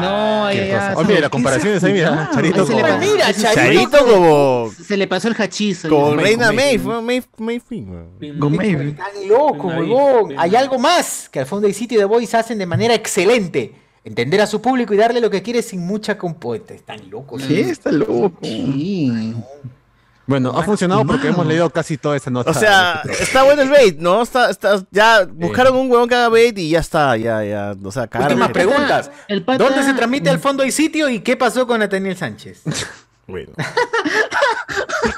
[0.00, 2.30] No, ¿qué las comparaciones ahí, mira.
[2.32, 3.98] Charito se Mira, Charito.
[3.98, 4.70] Como.
[4.84, 5.88] Se le pasó el hachizo.
[5.88, 6.22] Ya.
[6.22, 8.60] Reina May, May, May Fin, weón.
[8.60, 10.34] Están locos, huevón.
[10.36, 13.41] Hay algo más que al fondo y City The Voice hacen de manera excelente.
[14.04, 16.74] Entender a su público y darle lo que quiere sin mucha compuesta.
[16.74, 17.42] Están locos.
[17.42, 18.32] Sí, está loco.
[20.26, 22.50] Bueno, ha funcionado porque hemos leído casi toda esa nota.
[22.50, 24.22] O sea, está bueno el bait, ¿no?
[24.22, 27.74] Está, está, ya buscaron un huevón que haga bait y ya está, ya, ya.
[27.82, 28.08] O sea.
[28.20, 29.10] Últimas preguntas.
[29.28, 32.62] El pata- ¿Dónde se transmite al fondo y sitio y qué pasó con Nathaniel Sánchez?
[33.24, 33.52] Bueno.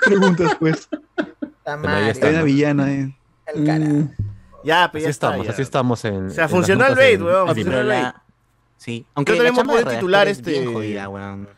[0.04, 0.88] Preguntas, pues.
[1.64, 2.44] Bueno, ahí está, Buena ¿no?
[2.44, 3.14] villana, eh.
[4.64, 5.52] Ya, pero Así ya está, estamos, ya.
[5.52, 6.26] así estamos en.
[6.26, 7.46] O sea, funcionó el bait, weón.
[7.48, 8.14] funcionó el bait.
[8.76, 10.66] Sí, Aunque chamba que de redactor titular es este.
[10.66, 11.48] jodida, weón.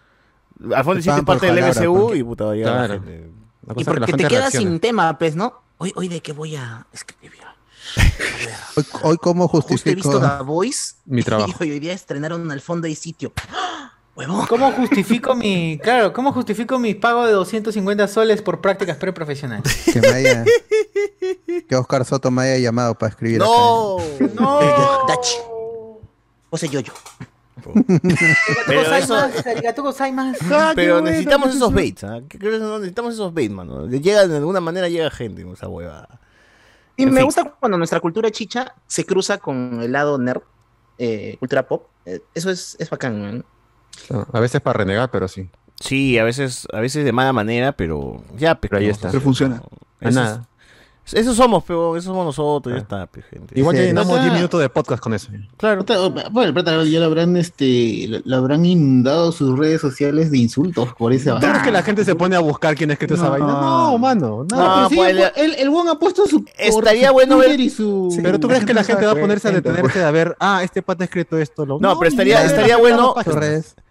[0.75, 2.95] Al fondo hiciste parte del MCU porque- y puta, a la Claro.
[2.95, 3.31] gente.
[3.67, 5.61] La Y porque te quedas sin tema, pues, ¿no?
[5.79, 7.33] Hoy, hoy de qué voy a escribir.
[8.77, 10.21] Hoy, hoy cómo Justo he visto justifico.
[10.39, 10.95] The Voice.
[11.05, 11.65] Mi trabajo.
[11.65, 13.33] Y hoy día estrenaron al fondo y sitio.
[14.49, 15.79] ¿Cómo justifico mi.
[15.83, 19.85] Claro, ¿cómo justifico mi pago de 250 soles por prácticas preprofesionales?
[19.93, 20.45] Que me haya.
[21.69, 23.39] Que Oscar Soto me haya llamado para escribir.
[23.41, 23.99] No,
[24.35, 24.61] no.
[25.09, 25.37] Dachi.
[26.51, 26.93] José Yoyo.
[28.67, 30.45] Pero eso- Arigato gozaimasu.
[30.75, 32.21] Pero necesitamos esos baits, ¿ah?
[32.29, 32.61] ¿Qué crees?
[32.61, 33.87] No, Necesitamos esos baits, mano.
[33.87, 36.21] Llega, de alguna manera llega gente con esa huevada.
[36.97, 37.25] Y En me fin.
[37.27, 40.43] gusta cuando nuestra cultura chicha se cruza con el lado nerd,
[40.99, 41.89] eh, cultura pop.
[42.07, 43.45] Eh, eso es, es bacán, man.
[44.11, 45.49] No, A veces para renegar, pero sí.
[45.81, 49.09] Sí, a veces, a veces de mala manera, pero ya, pero ahí está.
[49.11, 49.63] Pero funciona.
[50.01, 50.47] A nada.
[51.13, 53.57] Eso somos, pero eso somos nosotros, ya está, pe, gente.
[53.57, 55.29] Igual ya Sí, llenamos nota- 10 minutos de podcast con eso.
[55.57, 55.85] Claro.
[56.33, 61.13] Bueno, pata ya lo habrán, este, lo- habrán inundado sus redes sociales de insultos por
[61.13, 63.47] ese ¿Tú crees que la gente se pone a buscar quién ha escrito esa vaina?
[63.47, 64.47] No, mano.
[64.51, 66.45] No, No, pero sí, pues, el, el, el buen ha puesto su.
[66.59, 68.19] Estaría su bueno ver- y su.
[68.21, 70.83] Pero tú crees que la gente va a ponerse a detenerse a ver, ah, este
[70.83, 71.65] pata ha escrito esto.
[71.65, 71.79] Lo...
[71.79, 73.15] No, pero estaría, ya, estaría ya, bueno.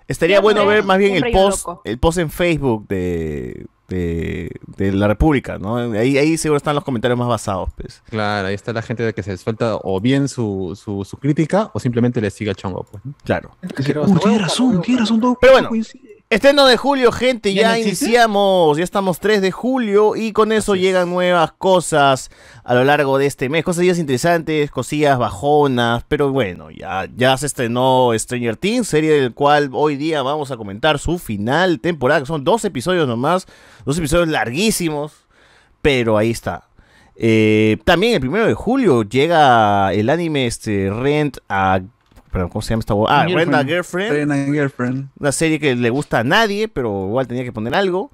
[0.07, 1.81] Estaría bueno ver más bien el post, loco.
[1.83, 5.77] el post en Facebook de, de, de la República, ¿no?
[5.77, 8.03] Ahí, ahí seguro están los comentarios más basados, pues.
[8.09, 11.71] Claro, ahí está la gente de que se suelta o bien su, su, su crítica
[11.73, 12.85] o simplemente le sigue a chongo.
[12.91, 13.13] Pues, ¿no?
[13.23, 13.51] Claro.
[13.63, 15.19] Uh, tiene razón, tiene razón.
[15.19, 16.04] todo Pero bueno, coincide.
[16.29, 21.09] Estreno de julio, gente, ¿Ya iniciamos, ya estamos 3 de julio y con eso llegan
[21.09, 22.31] nuevas cosas
[22.63, 27.45] a lo largo de este mes, cosillas interesantes, cosillas bajonas, pero bueno, ya, ya se
[27.45, 32.25] estrenó Stranger Things, serie del cual hoy día vamos a comentar su final temporada, que
[32.25, 33.45] son dos episodios nomás,
[33.85, 35.13] dos episodios larguísimos,
[35.81, 36.67] pero ahí está.
[37.17, 41.81] Eh, también el primero de julio llega el anime este Rent a...
[42.49, 42.93] ¿cómo se llama esta?
[43.07, 43.25] Ah,
[43.63, 44.11] Girlfriend.
[44.11, 45.09] Rent a Girlfriend.
[45.19, 48.11] Una serie que le gusta a nadie, pero igual tenía que poner algo.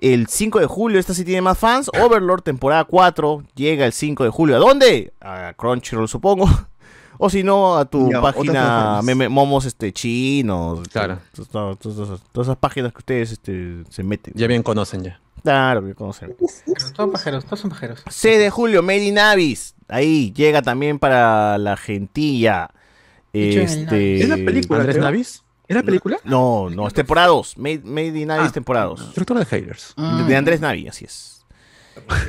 [0.00, 1.88] El 5 de julio, esta sí tiene más fans.
[2.00, 4.56] Overlord, temporada 4, llega el 5 de julio.
[4.56, 5.12] ¿A dónde?
[5.20, 6.46] A Crunchyroll, supongo.
[7.18, 10.88] O si no, a tu página meme- momos este, chinos.
[10.88, 11.18] Claro.
[11.32, 14.34] Todas, todas- todas- todas esas páginas que ustedes este, se meten.
[14.34, 15.20] Ya bien conocen ya.
[15.44, 16.34] Claro, que conocen.
[16.96, 18.02] Todos pajeros, todos son pajeros.
[18.10, 19.76] 6 de julio, Made in Abyss.
[19.86, 22.70] Ahí llega también para la gentilla.
[23.32, 24.22] Este...
[24.22, 25.04] Es la película, ¿Andrés creo.
[25.04, 25.42] Navis?
[25.68, 26.18] ¿Es la película?
[26.24, 27.56] No, no, es temporada 2.
[27.58, 29.00] Made, Made in Abyss, temporada 2.
[29.08, 29.94] Estructura de haters.
[29.96, 31.44] De, de Andrés Navi, así es.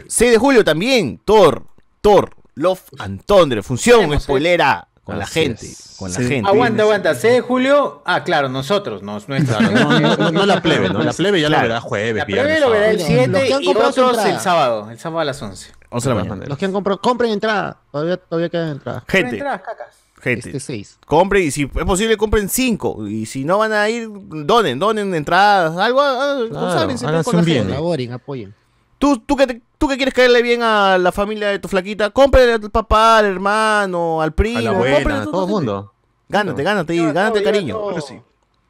[0.08, 1.64] 6 de julio también, Thor,
[2.02, 5.96] Thor, Love and Thunder, función spoilera con la gente, es.
[5.98, 6.28] con la Sí.
[6.28, 6.48] gente.
[6.50, 7.16] Aguanta, aguanta.
[7.16, 8.02] 6 de julio.
[8.06, 9.60] Ah, claro, nosotros, no, nuestra.
[9.60, 11.02] no, no, no la plebe, ¿no?
[11.04, 11.68] La plebe ya lo Claro.
[11.70, 12.46] verá jueves, La viernes.
[12.46, 13.16] plebe lo verá el sábado.
[13.18, 14.90] 7 Los que han y otros el sábado.
[14.92, 15.72] El sábado a las 11.
[15.90, 16.46] 11 de la mañana.
[16.48, 17.78] Los que han comprado, compren entrada.
[17.92, 19.04] Todavía, todavía quedan entradas.
[19.08, 19.88] Gente, Entradas, cacas.
[20.24, 20.48] Gente.
[20.50, 21.00] Este 6.
[21.06, 25.14] Compren y si es posible compren 5 y si no van a ir donen, donen
[25.14, 27.68] entradas, algo, ah, Claro, consábense, pues, con la bien.
[27.70, 28.14] gente.
[28.14, 28.56] Apoyen.
[28.98, 32.10] Tú, tú, que te- tú que quieres caerle bien a la familia de tu flaquita,
[32.12, 35.94] cómprale al papá, al hermano, al primo, A la cómprale a todo el mundo.
[36.30, 37.76] Gánate, gánate, gánate cariño.
[37.76, 38.20] Ahora sí.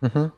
[0.02, 0.32] Ujú.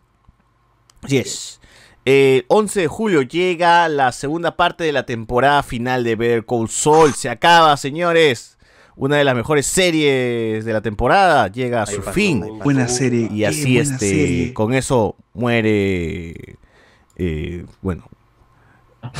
[1.01, 1.59] Así es.
[2.03, 6.69] El 11 de julio llega la segunda parte de la temporada final de Better Call
[6.69, 7.13] Saul.
[7.13, 8.54] Se acaba, señores.
[8.97, 12.59] Una de las mejores series de la temporada llega a su fin.
[12.63, 13.27] Buena serie.
[13.31, 14.53] Y así, este, serie.
[14.53, 16.57] con eso muere.
[17.17, 18.07] eh, bueno.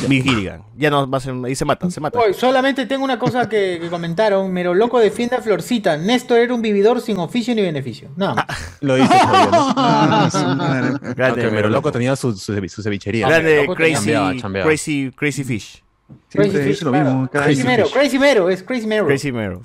[0.08, 0.64] Vince Gilligan.
[0.76, 2.18] Ya no va a ser, ahí se mata, se mata.
[2.18, 4.52] Oye, solamente tengo una cosa que, que comentaron.
[4.52, 5.96] Mero loco defiende a Florcita.
[5.96, 8.10] Néstor era un vividor sin oficio ni beneficio.
[8.16, 8.46] Nada más.
[8.82, 9.74] Lo dice Javier, ¿no?
[9.78, 11.92] Ah, sí, Grande, Aunque Mero Loco.
[11.92, 13.28] Tenía su, su, su cevichería.
[13.28, 14.68] Grande Crazy, chambeaba, chambeaba.
[14.68, 15.84] crazy, crazy Fish.
[16.30, 17.30] Crazy Fish, claro.
[17.32, 19.06] Crazy Mero, Crazy Mero, es Crazy Mero.
[19.06, 19.62] Crazy Mero.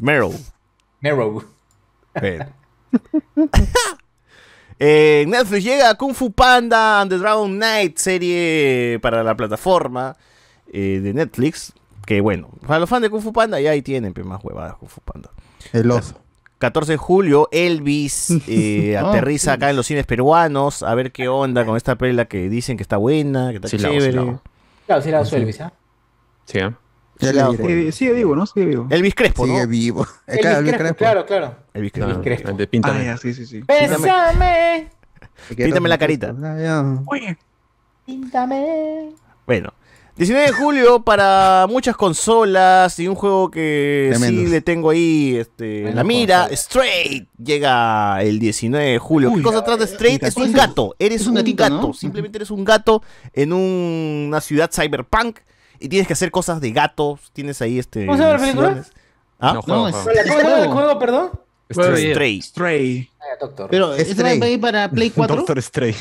[0.00, 0.30] Mero.
[1.00, 1.44] Mero.
[4.84, 10.16] Eh, Netflix llega Kung Fu Panda and the Dragon Knight, serie para la plataforma
[10.72, 11.72] eh, de Netflix.
[12.04, 14.74] Que bueno, para los fans de Kung Fu Panda ya ahí tienen pues, más huevadas
[14.78, 15.30] Kung Fu Panda.
[15.72, 16.20] El oso.
[16.58, 21.28] 14 de julio, Elvis eh, Oh, aterriza acá en los cines peruanos a ver qué
[21.28, 24.06] onda con esta pela que dicen que está buena, que está Sí la hago, sí
[24.06, 24.26] chévere.
[24.26, 24.42] la.
[24.86, 25.72] Claro, será su Elvis, ¿ah?
[26.44, 27.92] Sí, ¿eh?
[27.92, 28.46] Sigue vivo, ¿no?
[28.46, 28.86] Sigue vivo.
[28.90, 29.54] Elvis Crespo, ¿no?
[29.54, 30.06] Sigue vivo.
[30.26, 31.56] Elvis Claro, Elvis Crespo, claro, claro.
[31.74, 32.48] Elvis Crespo.
[32.50, 33.00] el de Píntame.
[33.00, 33.60] Ah, ya, sí, sí, sí.
[33.66, 34.90] Bésame.
[35.56, 36.34] Píntame la carita.
[37.06, 37.36] Oye,
[38.04, 39.10] Píntame.
[39.46, 39.72] Bueno,
[40.16, 44.42] 19 de julio para muchas consolas y un juego que Tremendo.
[44.42, 49.32] sí le tengo ahí este, en la mira, Straight, llega el 19 de julio.
[49.34, 50.22] ¿Qué cosa trata de Straight?
[50.24, 51.92] Es un gato, eres Es un, un gatito, gato, ¿no?
[51.94, 53.02] simplemente eres un gato
[53.32, 55.38] en un- una ciudad cyberpunk
[55.82, 58.06] y tienes que hacer cosas de gatos, tienes ahí este...
[58.06, 58.84] ¿Cómo se llama la película?
[59.40, 59.52] ¿Ah?
[59.54, 59.94] No, juego, No, es-.
[59.96, 61.30] ¿Cómo se llama el juego, perdón?
[61.70, 62.42] Stray.
[62.42, 63.10] Stray.
[63.18, 63.68] Ah, ya, doctor.
[63.70, 64.42] Pero, ¿este va Stray.
[64.42, 65.36] a ir para Play 4?
[65.36, 65.96] Doctor Stray.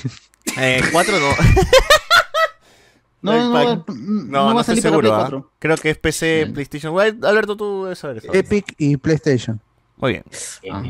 [0.58, 1.30] Eh, cuatro no.
[3.24, 5.10] No, no, No, no, no, va a estoy salir para seguro.
[5.10, 5.30] Play ¿ah?
[5.30, 5.52] 4.
[5.60, 6.92] Creo que es PC, PlayStation.
[6.92, 8.34] Bueno, Alberto, tú debes saber eso.
[8.34, 9.62] Epic y PlayStation.
[9.98, 10.24] Muy bien.
[10.72, 10.84] Ah.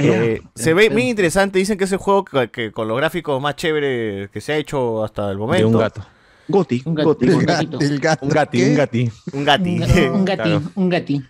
[0.00, 1.58] Eh, se ve bien interesante.
[1.58, 4.56] Dicen que es el juego que, que con los gráficos más chévere que se ha
[4.56, 5.68] hecho hasta el momento.
[5.68, 6.06] De un gato.
[6.48, 7.28] Goti, Un gato, Goti.
[7.28, 7.78] un El gatito.
[7.78, 7.84] gato.
[7.86, 8.24] El gato.
[8.26, 9.10] Un gati, un gati.
[9.32, 9.70] Un gati.
[9.70, 11.22] Un gato, un gati, un gati.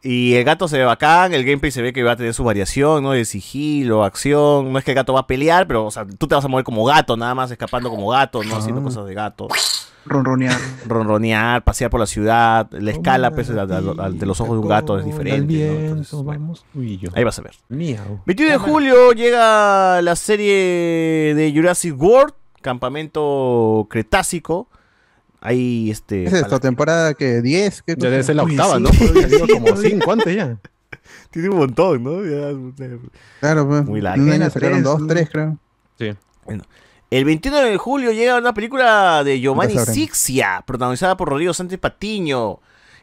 [0.00, 2.44] Y el gato se ve bacán, el gameplay se ve que va a tener su
[2.44, 3.12] variación, ¿no?
[3.12, 4.72] De sigilo, acción.
[4.72, 6.48] No es que el gato va a pelear, pero o sea, tú te vas a
[6.48, 9.48] mover como gato, nada más escapando como gato, no haciendo cosas de gato.
[10.06, 10.56] Ronronear.
[10.86, 15.04] Ronronear, pasear por la ciudad, la escala pues, de los ojos de un gato es
[15.04, 15.92] diferente.
[17.14, 17.52] ahí vas a ver.
[17.68, 18.20] Miau.
[18.24, 24.68] 21 de julio llega la serie de Jurassic World, Campamento Cretácico.
[25.40, 26.24] Ahí este.
[26.24, 27.82] ¿Es esta temporada que 10?
[27.82, 28.82] ¿Qué Ya debe ser la Uy, octava, sí.
[28.82, 28.90] ¿no?
[28.98, 29.90] Pero ya digo como todavía.
[29.90, 30.56] cinco antes ya.
[31.30, 32.24] Tiene un montón, ¿no?
[32.24, 32.98] Ya-
[33.40, 33.84] Claro, pues.
[33.84, 34.22] Muy larga.
[34.22, 35.06] Un Era año sacaron tres, dos, ¿no?
[35.06, 35.58] tres, creo.
[35.98, 36.10] Sí.
[37.10, 39.78] El 21 de julio llega una película de Giovanni.
[39.78, 42.60] Sixia, protagonizada por Rodrigo Sánchez Patiño,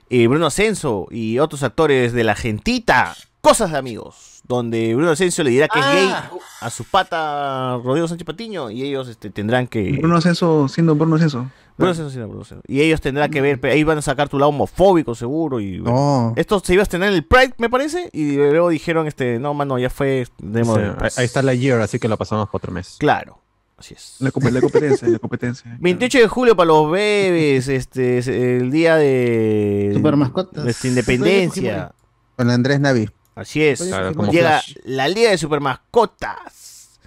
[0.09, 3.15] eh, Bruno Ascenso y otros actores de La Gentita.
[3.41, 6.29] Cosas de amigos, donde Bruno Ascenso le dirá que es gay Ah.
[6.61, 9.93] a su pata Rodrigo Sánchez Patiño y ellos este, tendrán que...
[9.93, 11.49] Bruno Ascenso siendo Bruno Ascenso.
[11.77, 12.63] Bruno Ascenso, sí, no, Bruno Ascenso.
[12.67, 15.79] Y ellos tendrán que ver, ahí van a sacar tu lado homofóbico seguro y...
[15.79, 15.97] bueno.
[15.97, 16.33] No.
[16.37, 19.53] Esto se iba a estrenar en el Pride, me parece, y luego dijeron, este, no,
[19.53, 20.25] mano, ya fue...
[20.39, 22.95] Sí, ahí- ahí está la year, así que la pasamos por otro mes.
[22.99, 23.39] Claro,
[23.77, 24.15] así es.
[24.19, 25.75] La, comp- la competencia, la competencia.
[25.81, 30.85] 28 de julio para los bebés, este es el día de Super mascotas.
[30.85, 31.91] independencia.
[32.37, 33.09] Con Andrés Navi.
[33.35, 33.81] Así es.
[33.81, 34.75] Claro, Llega Flash.
[34.85, 36.99] la Liga de Super Mascotas.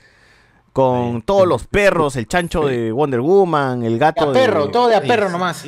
[0.72, 4.72] Con todos los perros, el chancho de Wonder Woman, el De gato a perro, de
[4.72, 5.64] todo de a perro nomás.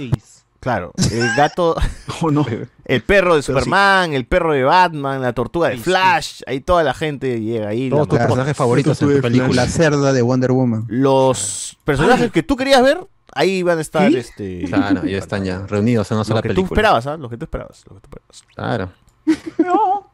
[0.60, 1.74] Claro, el gato,
[2.22, 2.46] Oh, no.
[2.84, 3.46] el perro de sí.
[3.46, 7.88] Superman, el perro de Batman, la tortuga de Flash, ahí toda la gente llega ahí.
[7.88, 9.64] Todos tus personajes favoritos en tu película.
[9.64, 10.84] La cerda de Wonder Woman.
[10.88, 13.00] Los personajes que tú querías ver,
[13.34, 14.18] ahí van a estar ¿Sí?
[14.18, 16.68] este Claro, ya están ya reunidos en una sola tú película.
[16.68, 17.16] esperabas, ¿ah?
[17.16, 18.44] Lo que tú esperabas, lo que tú esperabas.
[18.54, 18.92] Claro.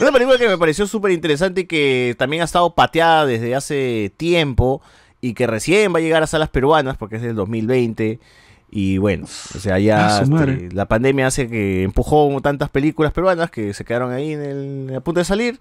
[0.00, 4.12] Una película que me pareció súper interesante y que también ha estado pateada desde hace
[4.16, 4.82] tiempo
[5.20, 8.20] y que recién va a llegar a salas peruanas porque es del 2020
[8.70, 13.50] y bueno, o sea, ya Ah, este, la pandemia hace que empujó tantas películas peruanas
[13.50, 15.58] que se quedaron ahí en el, a punto de salir.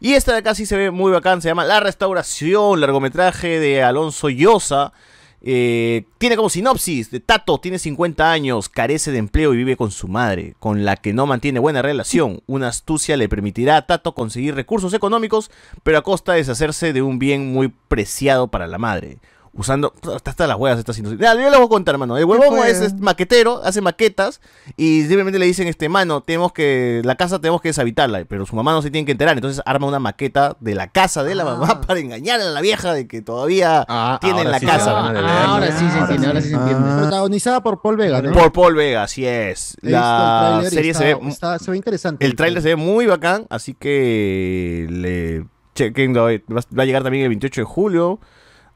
[0.00, 3.82] Y esta de acá sí se ve muy bacán, se llama La Restauración, largometraje de
[3.82, 4.92] Alonso Llosa.
[5.40, 9.90] Eh, tiene como sinopsis de Tato, tiene 50 años, carece de empleo y vive con
[9.90, 12.42] su madre, con la que no mantiene buena relación.
[12.46, 15.50] Una astucia le permitirá a Tato conseguir recursos económicos,
[15.82, 19.18] pero a costa de deshacerse de un bien muy preciado para la madre.
[19.58, 19.92] Usando.
[20.14, 21.20] Hasta, hasta las huevas estas sinopsis.
[21.20, 22.16] Ya, yo les voy a contar, mano.
[22.16, 24.40] El huevón es, es maquetero, hace maquetas
[24.76, 27.02] y simplemente le dicen, este, mano, tenemos que.
[27.04, 29.36] La casa tenemos que deshabitarla, pero su mamá no se tiene que enterar.
[29.36, 32.92] Entonces arma una maqueta de la casa de la mamá para engañar a la vieja
[32.92, 33.84] de que todavía
[34.20, 34.92] tienen ahora la sí se casa.
[34.96, 36.98] Ah, ahora sí se entiende, ahora sí se entiende.
[37.00, 38.32] Protagonizada por Paul Vega, ¿no?
[38.32, 39.76] Por Paul Vega, así es.
[39.82, 41.28] He La serie está- se ve.
[41.28, 42.24] está- se ve interesante.
[42.24, 46.14] El tráiler se ve muy bacán, así que le chequen.
[46.16, 48.20] Va va a llegar también el 28 de julio.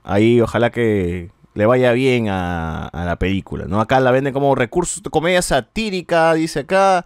[0.04, 3.66] Ahí ojalá que le vaya bien a, a la película.
[3.66, 3.80] ¿no?
[3.80, 7.04] Acá la venden como recurso, comedia satírica, dice acá.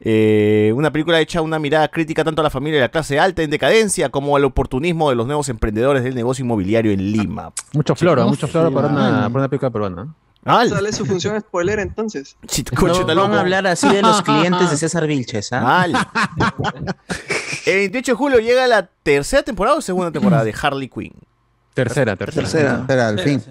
[0.00, 3.42] Eh, una película hecha una mirada crítica tanto a la familia de la clase alta
[3.42, 7.52] en decadencia como al oportunismo de los nuevos emprendedores del negocio inmobiliario en Lima.
[7.72, 10.14] Mucho floro, mucho floro para una, para una película peruana.
[10.44, 12.36] Sale su función spoiler entonces.
[13.08, 15.86] No van a hablar así de los clientes de César Vilches, ¿ah?
[17.66, 21.12] El 28 de julio llega la tercera temporada o segunda temporada de Harley Quinn.
[21.84, 22.42] Tercera, tercera.
[22.42, 23.42] Tercera, tercera, al fin.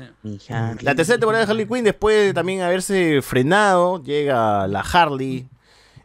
[0.81, 5.47] La tercera temporada de Harley Quinn, después de también haberse frenado, llega la Harley.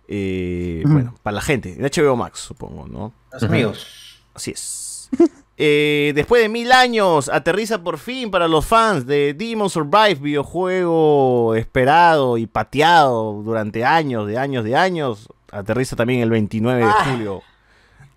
[0.09, 3.13] eh, Bueno, para la gente, en HBO Max, supongo, ¿no?
[3.33, 3.87] Los amigos.
[4.35, 5.09] Así es.
[5.65, 11.55] Eh, después de mil años, aterriza por fin para los fans de Demon Survive, videojuego
[11.55, 15.29] esperado y pateado durante años, de años, de años.
[15.53, 17.05] Aterriza también el 29 de Ah.
[17.05, 17.43] julio.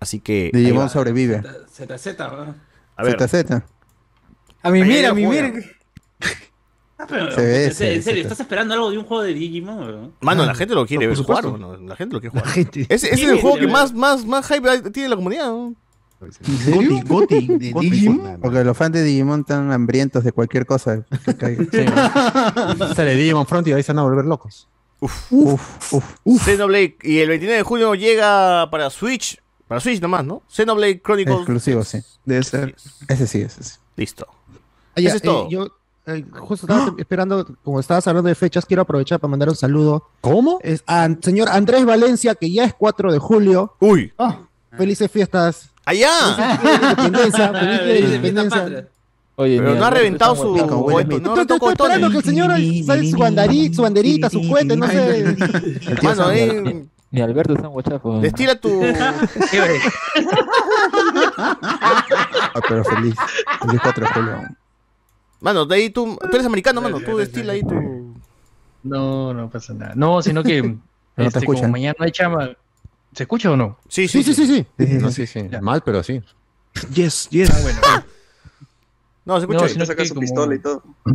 [0.00, 0.50] Así que.
[0.52, 1.42] Digimon sobrevive.
[1.70, 2.56] ZZ, ¿verdad?
[2.96, 3.16] A ver.
[3.28, 3.62] ZZ.
[4.66, 5.52] A mí, mira, a mí, mira.
[6.98, 8.28] Ah, pero, Se ve, en se ve, en serio, se.
[8.28, 10.14] ¿estás esperando algo de un juego de Digimon?
[10.20, 11.44] Mano, la gente lo quiere ver jugar.
[11.44, 12.58] La gente lo quiere jugar.
[12.58, 15.74] Ese, ese es el juego que más, más, más hype tiene la comunidad, ¿no?
[16.20, 18.40] ¿En Goti, de Digimon.
[18.40, 21.04] Porque los fans de Digimon están hambrientos de cualquier cosa.
[21.38, 21.66] caiga.
[22.94, 24.66] Sale Digimon Front y ahí se van a volver locos.
[24.98, 25.94] Uf, uf,
[26.24, 26.44] uf.
[26.44, 29.38] Xenoblade, y el 29 de julio llega para Switch,
[29.68, 30.42] para Switch nomás, ¿no?
[30.48, 31.36] Xenoblade Chronicles.
[31.36, 31.98] Exclusivo, sí.
[32.24, 32.74] Debe ser.
[33.06, 33.74] Ese sí, ese sí.
[33.96, 34.26] Listo.
[34.96, 35.48] Ah, ya, Eso es eh, todo.
[35.50, 35.66] yo
[36.06, 40.04] eh, justo estaba esperando, como estabas hablando de fechas, quiero aprovechar para mandar un saludo.
[40.20, 40.58] ¿Cómo?
[40.62, 43.74] Es al señor Andrés Valencia, que ya es 4 de julio.
[43.80, 44.12] Uy.
[44.76, 45.70] Felices fiestas.
[45.84, 46.08] ¡Allá!
[46.60, 47.52] Feliz de independencia.
[47.52, 48.88] Feliz de independencia.
[49.38, 52.50] Oye, Pero mira, no ha reventado su cohete, no reventado estoy esperando que el señor
[52.86, 55.36] sabe su, bandari- su banderita, su cohete, no sé.
[56.02, 58.18] Mano, eh, Ni Alberto está un guachapo.
[58.20, 58.82] destila tu.
[61.36, 63.14] Ah, pero feliz.
[63.60, 64.38] Feliz 4 de julio.
[65.40, 66.16] Mano, de ahí tú.
[66.20, 67.00] Tú eres americano, mano.
[67.00, 68.14] Tú destila ahí tu.
[68.82, 69.92] No, no pasa nada.
[69.96, 70.78] No, sino que No
[71.16, 71.70] te este, como escuchan.
[71.72, 72.50] mañana no hay chama.
[73.12, 73.78] ¿Se escucha o no?
[73.88, 74.66] Sí, Sí, sí, sí, sí.
[74.98, 75.48] No, sí, sí.
[75.60, 76.22] Mal, pero sí.
[76.92, 77.50] Yes, yes.
[77.50, 77.80] Ah, bueno.
[79.24, 79.68] No, se No, escucha.
[79.72, 80.82] sino Te saca que su como- pistola y todo.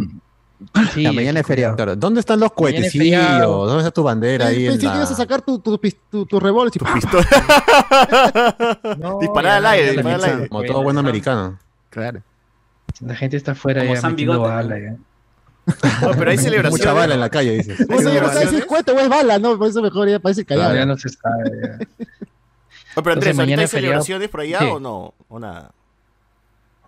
[0.93, 1.75] Sí, La mañana es feriado.
[1.75, 3.39] Claro, ¿Dónde están los cohetecillos?
[3.41, 4.95] ¿Dónde está tu bandera ahí en Pensé que la...
[4.97, 5.75] ibas a sacar tu, tu,
[6.11, 6.71] tu, tu revólver.
[6.75, 6.79] y-
[8.99, 10.49] No, Disparar al aire, disparar al aire.
[10.49, 11.57] Como todo buen americano.
[11.89, 12.21] Claro.
[12.99, 14.95] La gente está afuera Como ya San metiendo Bigote, bala ya.
[16.01, 16.79] No, pero hay celebración.
[16.81, 17.87] Mucha bala en la calle, dices.
[17.87, 19.57] No sé, no sé si es cohete o es bala, ¿no?
[19.57, 20.75] Por eso mejor ya parece callado.
[20.75, 21.51] Ya no se sabe.
[21.63, 22.05] ya.
[22.93, 24.65] No, pero Andrés, Entonces, ¿ahorita mañana hay celebraciones por allá Sí.
[24.69, 25.13] o no?
[25.29, 25.71] O nada.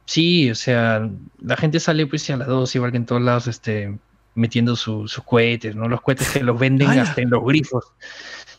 [0.05, 1.09] Sí, o sea,
[1.41, 3.97] la gente sale pues a las dos, igual que en todos lados, este,
[4.35, 5.88] metiendo su- sus cohetes, ¿no?
[5.88, 7.85] Los cohetes que los venden hasta en los grifos.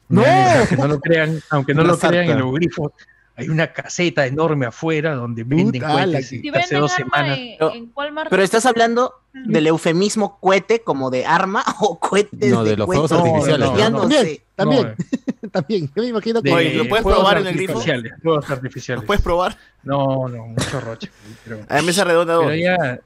[0.09, 0.25] ¡No!
[0.25, 2.93] Aunque no lo crean, aunque no Una lo crean en los grifos,
[3.37, 6.29] hay una caseta enorme afuera donde venden Puta, cohetes.
[6.29, 7.39] Si hace venden dos arma semanas.
[7.39, 7.93] en, en.
[8.31, 13.11] Pero estás hablando del eufemismo cohete como de arma o cohetes No, de los fuegos
[13.13, 14.43] artificiales, Ya no, no, También, sé.
[14.55, 14.95] también,
[15.53, 15.91] también.
[15.97, 16.49] Yo me imagino que.
[16.51, 17.81] de Oye, ¿lo puedes probar en el grifo?
[18.23, 19.03] Fuegos artificiales.
[19.03, 19.59] ¿Lo puedes probar?
[19.83, 21.11] No, no, mucho roche.
[21.45, 22.47] Pero, A mesa redonda dos.
[22.47, 23.01] pero ya,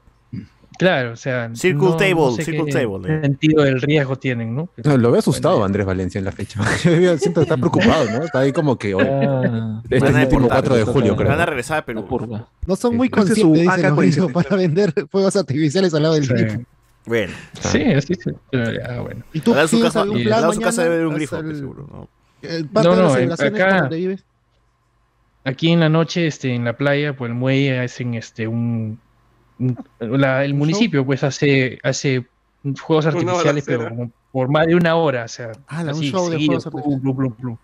[0.79, 1.51] claro, o sea.
[1.53, 3.21] Circle no- table, no sé circle qué table, eh.
[3.21, 4.69] sentido del riesgo tienen, ¿no?
[4.83, 6.59] No, lo veo asustado Andrés Valencia en la fecha.
[6.81, 8.23] Que está preocupado, ¿no?
[8.23, 8.95] Está ahí como que...
[8.95, 11.45] oye, Ah, este es Van a el último deportar, 4 de julio, Van a creo.
[11.45, 12.07] regresar a Perú.
[12.65, 13.95] No son muy conscientes, dicen los AK-47.
[14.15, 16.33] gringos, para vender fuegos artificiales al lado del Sí.
[16.33, 16.61] grifo.
[17.05, 17.33] Bueno.
[17.59, 18.31] Sí, sí, sí.
[18.51, 19.23] Pero ya, bueno.
[19.33, 20.83] ¿Y tú su casa, algún al plan lado de su casa mañana?
[20.83, 21.87] debe haber un ¿Vas grifo, pues, seguro.
[21.91, 22.09] ¿no?
[22.41, 24.23] eh, parte No, de las no, acá- donde vives?
[25.45, 28.99] Aquí en la noche, este, en la playa, pues el muelle hacen este un, un-
[29.99, 32.25] la- el municipio pues hace hace
[32.81, 36.11] juegos artificiales, pero como por más de una hora, o sea, Ah, la- un así,
[36.11, 37.57] show de seguido, juegos plum, plum, plum, plum.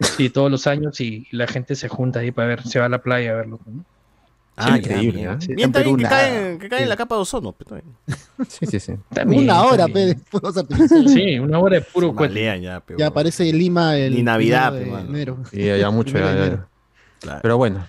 [0.00, 2.88] Sí, todos los años y la gente se junta ahí para ver, se va a
[2.88, 3.60] la playa a verlo.
[3.66, 3.84] ¿no?
[4.56, 5.68] Ah, increíble, ya, ¿eh?
[5.68, 7.52] Perú que caen, que caen en la capa de ozono.
[7.52, 7.96] pues, también.
[8.48, 8.94] Sí, sí, sí.
[9.14, 11.12] También, Una hora, pe, de fuegos artificiales.
[11.12, 12.12] Sí, una hora de puro.
[12.12, 12.98] Malean ya, pero.
[12.98, 15.38] Ya aparece Lima el Ni Navidad, pe, de enero.
[15.52, 16.18] Y ya, ya mucho.
[16.18, 16.66] Ya, ya.
[17.20, 17.38] Claro.
[17.42, 17.86] Pero bueno.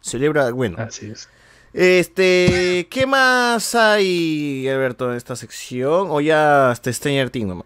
[0.00, 0.76] Celebra, bueno.
[0.78, 1.28] Así es.
[1.72, 6.08] Este, ¿qué más hay, Alberto, en esta sección?
[6.10, 7.64] O ya hasta Stranger Things nomás.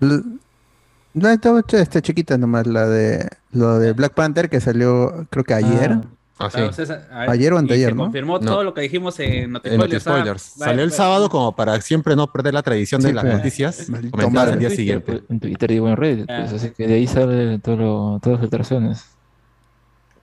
[1.14, 5.44] No, estaba ch- este, chiquita nomás, la de lo de Black Panther que salió creo
[5.44, 5.98] que ayer.
[6.38, 6.56] Ah, sí.
[6.56, 8.04] Claro, César, a ver, Ayer o anteayer, ¿no?
[8.04, 8.50] confirmó No.
[8.50, 10.06] todo lo que dijimos en Notispoilers.
[10.06, 10.42] ah, Spoilers.
[10.42, 13.36] Salió el va- sábado como para siempre no perder la tradición de Sí, las pues.
[13.36, 13.88] noticias.
[13.90, 14.58] Al Marvel.
[14.58, 15.12] día En Twitter, siguiente.
[15.12, 16.56] pues, En Twitter y en Reddit, pues, Ah.
[16.56, 19.04] así que de ahí salen todo todas las filtraciones.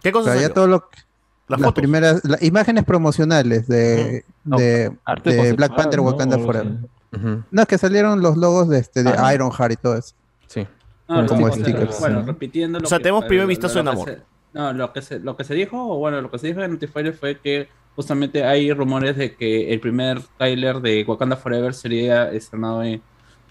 [0.02, 0.90] ¿Qué O cosa sea, ya todo lo
[1.58, 4.90] Las primeras las imágenes promocionales de, No, de,
[5.58, 6.00] Black Panther.
[6.00, 6.78] Wakanda O Forever.
[7.52, 9.34] No, es que salieron los logos de este de Ah.
[9.34, 10.14] Ironheart y todo eso.
[10.48, 10.68] Sí.
[11.08, 12.00] No, como lo que- stickers.
[12.00, 12.28] Bueno, Sí.
[12.28, 14.08] repitiendo lo O sea, que- tenemos primer vistazo en amor.
[14.08, 14.22] se-
[14.54, 16.72] no, lo que, se, lo que se dijo, o bueno, lo que se dijo en
[16.72, 22.32] Notifier fue que justamente hay rumores de que el primer trailer de Wakanda Forever sería
[22.32, 23.02] estrenado en,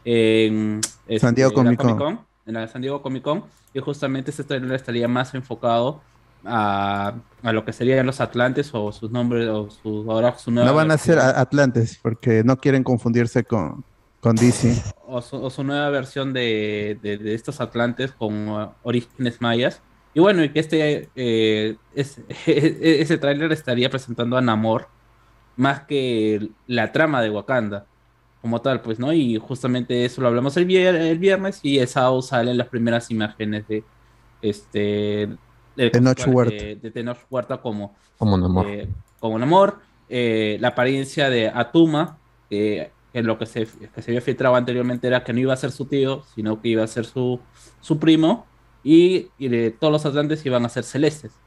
[0.05, 0.81] en
[1.21, 2.21] San Diego este, Comic Con.
[2.47, 3.45] en la San Diego Comic Con,
[3.75, 6.01] y justamente ese trailer estaría más enfocado
[6.45, 10.69] a, a lo que serían los Atlantes o sus nombres o su, ahora su nueva
[10.69, 13.85] No van a ser Atlantes porque no quieren confundirse con
[14.21, 14.83] Con DC.
[15.07, 19.81] o su, o su nueva versión de, de- de estos Atlantes con uh, orígenes mayas.
[20.15, 24.89] Y bueno, y que este eh, es- ese tráiler estaría presentando a Namor
[25.57, 27.85] más que la trama de Wakanda
[28.41, 29.13] como tal, pues, ¿no?
[29.13, 33.11] Y justamente eso lo hablamos el, vier- el viernes y el sábado salen las primeras
[33.11, 33.83] imágenes de
[34.43, 35.29] este
[35.85, 36.55] de Tenoch Huerta.
[36.55, 38.67] de, de Tenoch Huerta como Como Namor.
[38.67, 38.89] eh,
[39.19, 44.21] como Namor, eh, la apariencia de Atuma, que, que lo que se, que se había
[44.21, 47.05] filtrado anteriormente era que no iba a ser su tío, sino que iba a ser
[47.05, 47.47] su,
[47.81, 48.53] su primo,
[48.83, 51.43] y, y de todos los atlantes iban a ser celestes,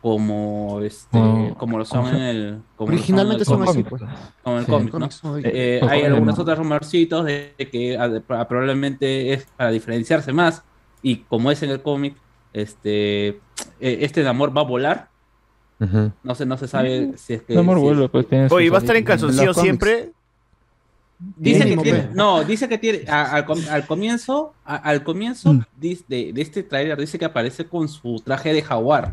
[0.00, 3.88] como este, Oh, como lo son ¿cómo en el como Originalmente en son así, cómic,
[3.88, 4.02] pues.
[4.42, 5.08] como en el Sí, cómic, en ¿no?
[5.42, 6.42] Eh, Ojo, hay eh, algunos no.
[6.42, 10.64] otros rumorcitos de que ah, de- probablemente es para diferenciarse más,
[11.02, 12.20] y como es en el cómic,
[12.52, 13.40] este, eh,
[13.80, 15.08] este Namor va a volar,
[16.22, 17.54] no se, no se sabe si es que.
[17.54, 20.12] Namor si- vuela, pues, tiene Oye, ¿va a estar en calzoncillo siempre?
[21.36, 22.14] Dice que tiene, pues.
[22.14, 26.42] no, dice que tiene, a- al, com- al comienzo, a- al comienzo dis- de, de
[26.42, 29.12] este tráiler dice que aparece con su traje de jaguar.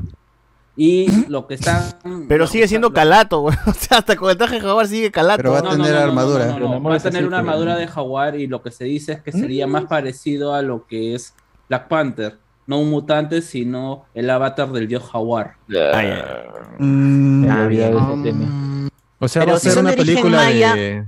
[0.76, 2.00] Y lo que está...
[2.30, 3.58] Pero sigue siendo calato, güey.
[3.68, 5.38] O sea, hasta con el traje de jaguar sigue calato.
[5.38, 6.46] Pero va a No, no, tener no, no, armadura.
[6.46, 8.86] no, no, no, Namor Va a tener una armadura de jaguar y lo que se
[8.86, 11.34] dice es que sería más parecido a lo que es
[11.68, 12.38] Black Panther.
[12.70, 15.56] No un mutante, sino el avatar del dios jaguar.
[15.68, 18.22] Me Ah, había olvidado bien.
[18.24, 18.90] de ese tema.
[19.18, 21.06] O sea, Pero va a ser una de película maya, de.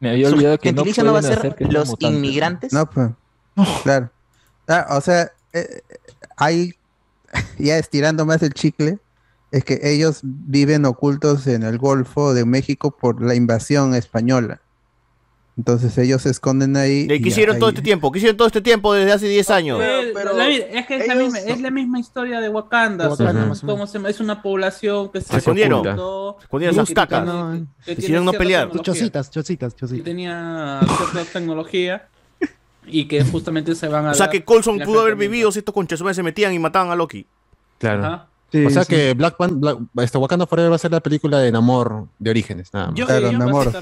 [0.00, 2.16] Me había ¿Su olvidado que no va a ser los mutantes.
[2.18, 2.72] inmigrantes?
[2.74, 3.10] No, pues.
[3.82, 4.10] Claro.
[4.68, 5.80] Ah, o sea, eh,
[6.36, 6.74] hay,
[7.58, 8.98] ya estirando más el chicle,
[9.50, 14.60] es que ellos viven ocultos en el Golfo de México por la invasión española.
[15.58, 17.08] Entonces ellos se esconden ahí.
[17.10, 18.12] ¿Y qué hicieron todo este tiempo?
[18.12, 19.80] ¿Qué hicieron todo este tiempo desde hace 10 años?
[19.80, 23.08] La mi- es que es, la misma, es la misma historia de Wakanda.
[23.08, 25.82] Wakanda, como se llama, es una población que se, Se escondieron.
[25.82, 28.70] Se escondieron que que tiene Decidieron no pelear.
[28.82, 30.04] Chocitas, chocitas, chocitas.
[30.04, 30.78] tenía
[31.12, 32.06] cierta tecnología
[32.86, 35.74] y que justamente se van a O sea que Colson pudo haber vivido si estos
[35.74, 37.26] conchesumes se metían y mataban a Loki.
[37.78, 38.04] Claro.
[38.04, 38.28] Ajá.
[38.66, 41.52] O sea que Black Pan, Black, este Wakanda Forever va a ser la película de
[41.52, 42.94] Namor de orígenes, nada más.
[42.96, 43.72] Yo- Claro, Namor.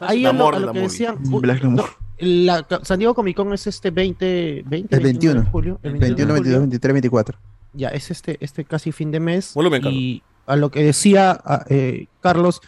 [0.00, 1.16] Ahí a lo, a lo la que decían.
[1.22, 1.90] Black no, Namor.
[2.18, 5.40] la San Diego Comic Con es este 20, 20 El 21.
[5.42, 5.80] de julio.
[5.82, 7.38] El 21, 22, 23, 24.
[7.74, 9.52] Ya, es este, este casi fin de mes.
[9.54, 12.60] Volumen, y a lo que decía a- eh, Carlos,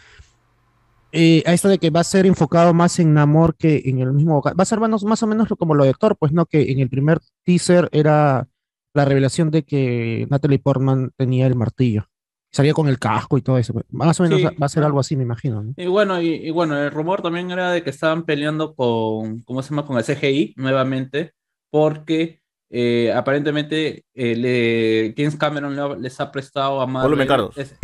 [1.11, 4.13] eh, a esto de que va a ser enfocado más en Namor que en el
[4.13, 4.55] mismo Wakanda.
[4.57, 6.79] Va a ser más, más o menos como lo de Thor, pues no, que en
[6.79, 8.47] el primer teaser era
[8.93, 12.05] la revelación de que Natalie Portman tenía el martillo.
[12.53, 13.73] Salía con el casco y todo eso.
[13.91, 14.45] Más o menos Sí.
[14.61, 15.63] va a ser algo así, me imagino.
[15.63, 15.73] ¿no?
[15.77, 19.61] Y bueno, y, y bueno, el rumor también era de que estaban peleando con, ¿cómo
[19.63, 19.85] se llama?
[19.85, 21.33] Con el CGI nuevamente,
[21.69, 27.21] porque eh, aparentemente eh, le- James Cameron le ha- les ha prestado a Marvel.
[27.55, 27.75] Es-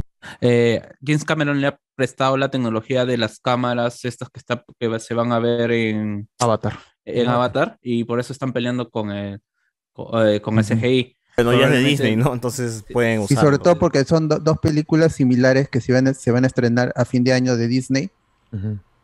[0.41, 4.99] eh, James Cameron le ha prestado la tecnología de las cámaras estas que, está, que
[4.99, 6.77] se van a ver en Avatar.
[7.05, 7.27] en.
[7.29, 9.39] Avatar y por eso están peleando con el,
[9.97, 11.15] con, eh, con el CGI.
[11.35, 12.33] Bueno, ya es de Disney, ¿no?
[12.33, 13.41] Entonces pueden Y usarlo.
[13.43, 16.91] sobre todo porque son do- dos películas similares que se van, se van a estrenar
[16.95, 18.09] a fin de año de Disney.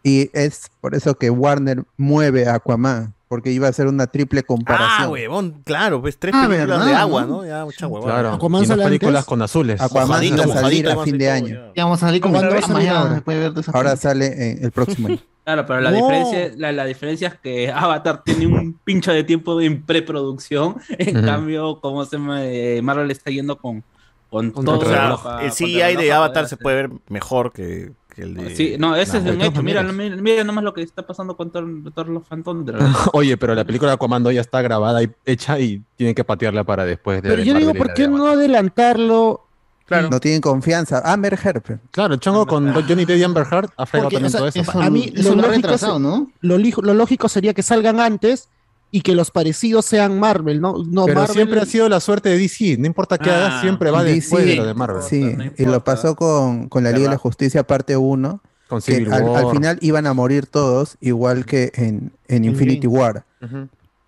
[0.03, 4.43] Y es por eso que Warner mueve a Aquaman, porque iba a ser una triple
[4.43, 5.07] comparación.
[5.07, 7.27] Ah, huevón, claro, pues tres Ah, películas ¿verdad, de agua, no?
[7.41, 7.45] ¿no?
[7.47, 8.13] Ya, mucha huevada.
[8.13, 8.33] Claro.
[8.35, 9.25] Aquaman y sale películas antes.
[9.25, 9.81] con azules.
[9.81, 11.47] Aquaman iba a salir fin de todo, año.
[11.47, 11.71] ya.
[11.75, 13.95] Ya vamos a salir con ¿Cuándo una va vez salir mañana, de esa Ahora película.
[13.97, 15.17] sale en el próximo año.
[15.43, 15.97] Claro, pero la, No.
[15.97, 20.77] diferencia, la, la diferencia es que Avatar tiene un pincho de tiempo en preproducción.
[20.97, 23.83] En cambio, como se llama, Eh, Marvel está yendo con,
[24.29, 24.79] con todo.
[24.79, 25.07] O sea,
[25.41, 28.55] el con CGI de Avatar se puede ver mejor que, que el de.
[28.55, 29.61] Sí, no, ese es un hecho.
[29.63, 32.75] Mira, mira, mira nomás lo que está pasando con Love and Thunder.
[33.13, 36.23] Oye, pero la película de Aquaman 2 ya está grabada y hecha y tienen que
[36.23, 37.29] patearla para después de.
[37.29, 39.41] Pero yo digo, ¿por qué no adelantarlo?
[39.85, 40.09] Claro.
[40.09, 41.01] No tienen confianza.
[41.03, 41.79] Amber Heard.
[41.91, 44.47] Claro, el chongo con Johnny Depp y Amber Heard ha fregado también o sea, todo
[44.47, 44.79] eso.
[44.81, 46.31] a mí eso lo lógico, se- ¿no?
[46.39, 48.47] lo, lo lógico sería que salgan antes
[48.95, 50.75] y que los parecidos sean Marvel, ¿no?
[50.85, 52.77] No, Pero Marvel- siempre ha sido la suerte de DC.
[52.77, 55.01] No importa qué Ah, hagas, siempre va DC, después de lo de Marvel.
[55.01, 57.17] Sí, No y lo pasó con, con la Liga de la.
[57.17, 58.39] Justicia parte 1,
[58.69, 62.85] Con que Civil al, al final iban a morir todos, igual que en, en Infinity
[62.87, 63.25] War.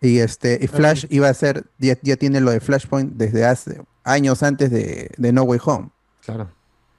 [0.01, 3.81] Y este y Flash iba a ser, ya, ya tiene lo de Flashpoint desde hace
[4.03, 5.89] años antes de, de No Way Home.
[6.23, 6.49] Claro.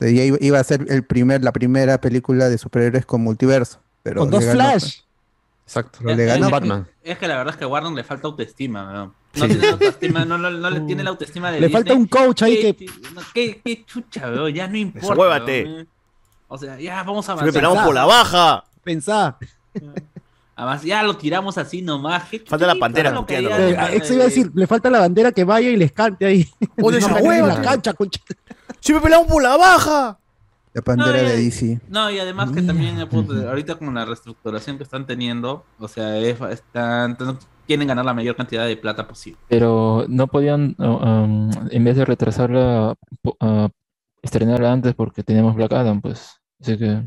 [0.00, 3.78] De- ya iba, iba a ser el primer, la primera película de superhéroes con multiverso.
[4.02, 5.00] Pero con dos Flash.
[5.66, 5.98] Exacto.
[6.02, 6.46] Pero le Es- ganó.
[6.46, 6.88] es- Batman.
[7.02, 8.92] Es que la verdad es que a Warner le falta autoestima.
[8.92, 9.14] ¿no?
[9.34, 12.42] No tiene autoestima, no, no- no le tiene la autoestima de Le falta un coach
[12.42, 12.86] ahí ¿Qué, que
[13.34, 15.44] qué, qué chucha, weón, ya no importa.
[15.44, 15.88] Weón.
[16.48, 17.52] O sea, ya vamos a avanzar.
[17.52, 18.64] peleamos por la baja.
[18.82, 19.36] pensá.
[20.58, 22.24] Además, ya lo tiramos así nomás.
[22.30, 25.30] ¿qué Falta la pantera lo que Eh, eso iba a decir, le falta la bandera
[25.32, 26.48] que vaya y les cante ahí.
[26.80, 27.48] ¡Oh, No esa en hueva!
[27.48, 28.20] la cancha, concha.
[28.80, 30.18] ¡Siempre peleamos por la baja!
[30.76, 31.80] La pantera No, de y- DC.
[31.88, 36.18] No, y además que también puta, ahorita con la reestructuración que están teniendo, o sea,
[36.18, 37.16] es- están,
[37.66, 39.38] quieren ganar la mayor cantidad de plata posible.
[39.48, 42.94] Pero no podían, um, en vez de retrasarla,
[43.24, 43.68] uh,
[44.20, 46.40] estrenarla antes porque teníamos Black Adam, pues.
[46.60, 47.06] Así que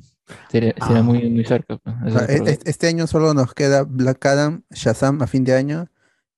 [0.50, 1.04] sería, sería Ah.
[1.04, 1.78] muy, muy cerca.
[1.78, 1.96] pues.
[2.08, 2.50] O sea, problema.
[2.50, 5.90] e- este año solo nos queda Black Adam, Shazam a fin de año,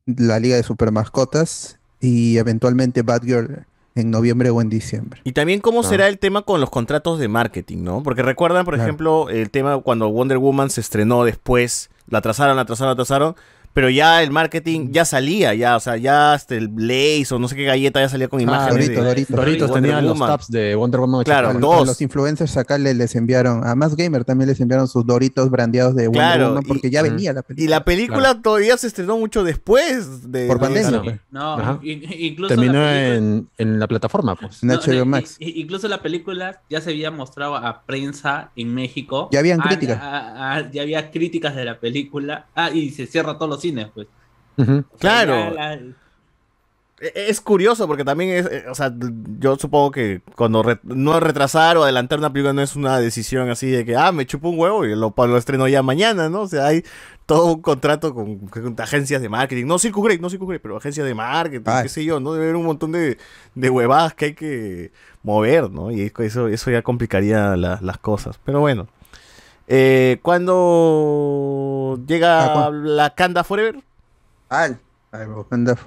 [0.05, 3.65] la Liga de Super Mascotas y eventualmente Batgirl
[3.95, 5.21] en noviembre o en diciembre.
[5.23, 5.83] Y también cómo Ah.
[5.83, 8.03] será el tema con los contratos de marketing, ¿no?
[8.03, 8.87] Porque recuerdan, por Claro.
[8.87, 13.35] ejemplo, el tema cuando Wonder Woman se estrenó después, la atrasaron, la atrasaron, la atrasaron,
[13.73, 17.47] pero ya el marketing ya salía, ya, o sea, ya hasta el Blaze o no
[17.47, 19.29] sé qué galleta ya salía con imágenes Doritos, de, Doritos.
[19.29, 21.23] de Doritos Wonder tenía los tabs de Wonder Woman.
[21.23, 21.87] Claro, dos.
[21.87, 25.95] los influencers acá le- les enviaron, a Más Gamer también les enviaron sus Doritos brandeados
[25.95, 27.65] de Wonder Claro, Woman porque y- ya venía la película.
[27.65, 31.19] Y la película todavía se estrenó mucho después de Por de- pandemia, de-.
[31.31, 34.63] No, incluso Terminó la película- en, en la plataforma, pues.
[34.63, 35.35] En No, HBO no, Max.
[35.39, 39.29] incluso la película ya se había mostrado a prensa en México.
[39.31, 39.99] Ya habían Ah, críticas.
[40.01, 42.47] ah, ah, ya había críticas de la película.
[42.55, 44.07] Ah, y se cierra todos los cines, pues.
[44.99, 45.51] Claro.
[45.53, 45.79] La-
[47.03, 48.93] E- Es curioso porque también es, eh, o sea,
[49.39, 53.49] yo supongo que cuando re- no retrasar o adelantar una película no es una decisión
[53.49, 56.41] así de que, ah, me chupo un huevo y lo, estreno ya mañana, ¿no?
[56.41, 56.83] O sea, hay
[57.25, 60.77] todo un contrato con, con agencias de marketing, no Circle Grey, no Circle Grey, pero
[60.77, 61.79] agencias de marketing, Ah.
[61.81, 62.33] qué sé yo, ¿no?
[62.33, 63.17] Debe haber un montón de,
[63.55, 64.91] de huevadas que hay que
[65.23, 65.89] mover, ¿no?
[65.91, 68.87] Y eso, eso ya complicaría la- las cosas, pero bueno.
[69.67, 73.81] Eh, ¿Cuándo llega la Kanda Forever?
[75.11, 75.77] Wakanda,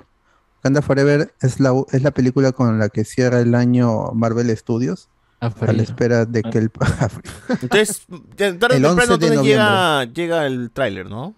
[0.58, 5.08] Wakanda Forever es la, es la película con la que cierra el año Marvel Studios.
[5.40, 6.70] Ah, a la espera de que el...
[7.60, 8.06] Entonces,
[8.36, 11.34] tarde El 11 temprano de llega, llega el tráiler, ¿no?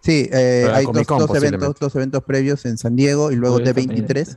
[0.00, 3.88] Sí, eh, hay dos, eventos, dos eventos previos en San Diego y luego de también.
[3.88, 4.36] 23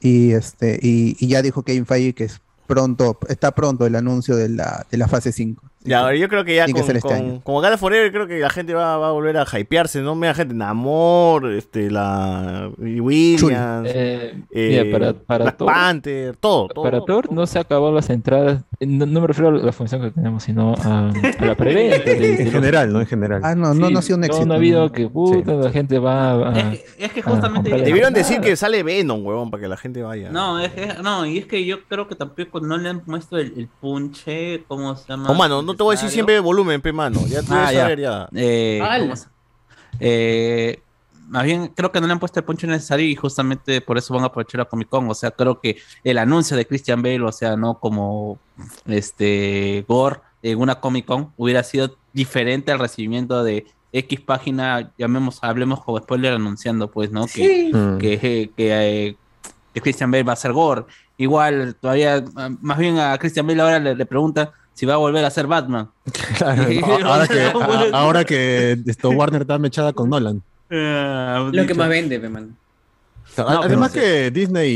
[0.00, 4.36] y este y, y ya dijo Kevin Feige que es pronto está pronto el anuncio
[4.36, 5.62] de la, de la fase 5.
[5.86, 8.50] Ya, yo creo que ya que con, este con, con Wakanda Forever creo que la
[8.50, 10.14] gente va, va a volver a hypearse, ¿no?
[10.14, 16.68] Mira gente, Namor, este, la Williams, Eh, eh, mira, para, para Black Thor- Panther, todo,
[16.68, 16.84] todo.
[16.84, 18.62] Para Thor no se acabó las entradas.
[18.80, 22.10] eh, No, no me refiero a la función que tenemos, sino a, a la preventa.
[22.16, 23.00] En los- general, ¿no?
[23.00, 23.40] En general.
[23.44, 24.46] Ah, no, no, no ha sido un éxito.
[24.46, 26.72] no ha habido que puta, la gente va a.
[26.72, 30.30] Es que- es justamente- Debieron decir que sale Venom, huevón, para que la gente vaya.
[30.30, 33.36] No, es que, no, y es que yo creo que tampoco no le han puesto
[33.38, 35.30] el, el punche, ¿cómo se llama?
[35.30, 37.20] Oh, mano, no te voy a decir siempre volumen, pe, mano.
[37.28, 37.80] Ya tú Ah, ya.
[37.82, 38.28] saber ya.
[38.34, 38.98] Eh, ¡Hala!
[39.04, 39.28] ¿cómo se-
[40.00, 40.80] eh,
[41.28, 44.14] más bien, creo que no le han puesto el punche necesario y justamente por eso
[44.14, 45.10] van a aprovechar a Comic Con.
[45.10, 48.38] O sea, creo que el anuncio de Christian Bale, o sea, no como
[48.86, 55.38] este Gore en una Comic Con, hubiera sido diferente al recibimiento de X página, llamemos,
[55.42, 57.26] hablemos como spoiler anunciando, pues, ¿no?
[57.26, 57.72] Que, Sí.
[57.98, 59.16] que, que, que, eh,
[59.74, 60.84] que Christian Bale va a ser Gore.
[61.18, 64.98] Igual, todavía, ah, más bien a Christian Bale ahora le, le pregunta si va a
[64.98, 65.90] volver a ser Batman.
[66.38, 66.62] Claro,
[67.06, 70.42] ahora que, a- ahora que esto, Warner está mechada con Nolan.
[70.70, 72.54] Ah, Lo que más vende, man.
[73.38, 74.70] No, Además pero- que Disney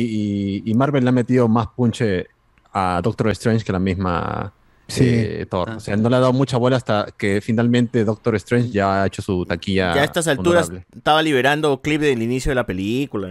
[0.65, 2.27] y, y Marvel le han metido más punche
[2.73, 4.53] a Doctor Strange que la misma
[4.87, 5.05] Sí.
[5.07, 5.71] eh, Thor.
[5.71, 9.07] O sea, no le ha dado mucha bola hasta que finalmente Doctor Strange ya ha
[9.07, 9.95] hecho su taquilla.
[9.95, 10.87] Ya a estas alturas honorable.
[10.97, 13.29] estaba liberando clip del inicio de la película.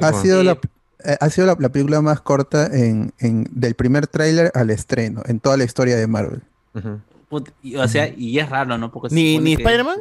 [0.00, 0.58] Ha sido la
[1.20, 5.40] ha sido la, la película más corta en, en- del primer tráiler al estreno en
[5.40, 6.42] toda la historia de Marvel.
[7.30, 8.90] Put- y, o sea, y es raro, ¿no?
[8.90, 9.98] Porque ¿Ni, ni que- Spider-Man?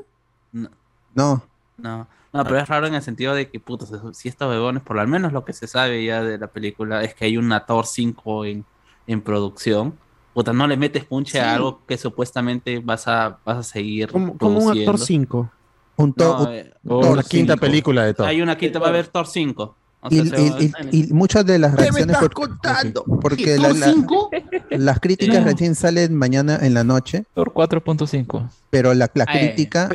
[0.54, 0.70] No,
[1.16, 1.44] No.
[1.78, 4.96] no, no, pero es raro en el sentido de que, puta, si estos begones, por
[4.96, 7.86] lo menos lo que se sabe ya de la película, es que hay una Thor
[7.86, 8.66] 5 en,
[9.08, 9.96] en producción.
[10.34, 14.10] Puta, no le metes punche a algo que supuestamente vas a, vas a seguir.
[14.12, 15.28] Como, como un actor produciendo.
[15.28, 15.52] 5.
[15.98, 18.28] Un No, Thor- eh, un O Thor la quinta película de Thor.
[18.28, 19.76] Hay una quinta, va a haber Thor 5.
[20.04, 22.30] O Y, sea, se y- va- y- y muchas de las ¿Qué me reacciones estás
[22.30, 23.04] por- contando?
[23.22, 24.30] porque ¿Que la- Thor la- 5?
[24.72, 28.50] las críticas recién salen mañana en la noche, Thor 4.5.
[28.72, 29.90] pero la, la crítica,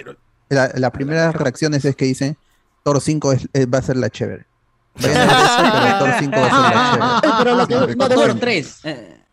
[0.49, 2.37] la, la primera reacciones es que dicen
[2.85, 4.47] Thor 5 es- es- va a ser la chévere.
[4.97, 7.28] Vayan a ver eso, pero Thor 5 va a ser la chévere.
[7.28, 8.81] Eh, pero lo que, no, de Thor verdad, 3.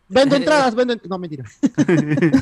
[0.08, 0.94] Vendo entradas, vendo.
[1.08, 1.44] No, mentira.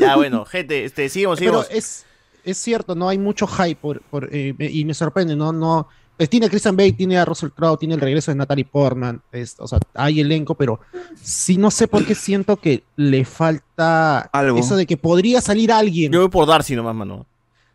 [0.01, 1.69] Ya, bueno, gente, este, sigamos, Pero sigamos.
[1.71, 2.05] es,
[2.45, 5.87] es cierto, no hay mucho hype por, por, eh, y me sorprende, no, no.
[6.29, 9.57] Tiene a Christian Bale, tiene a Russell Crowe, tiene el regreso de Natalie Portman, es-
[9.59, 10.81] o sea, hay elenco, pero
[11.21, 14.59] sí no sé por qué siento que le falta Algo.
[14.59, 16.13] eso de que podría salir alguien.
[16.13, 17.27] Yo voy por Darcy nomás, mano.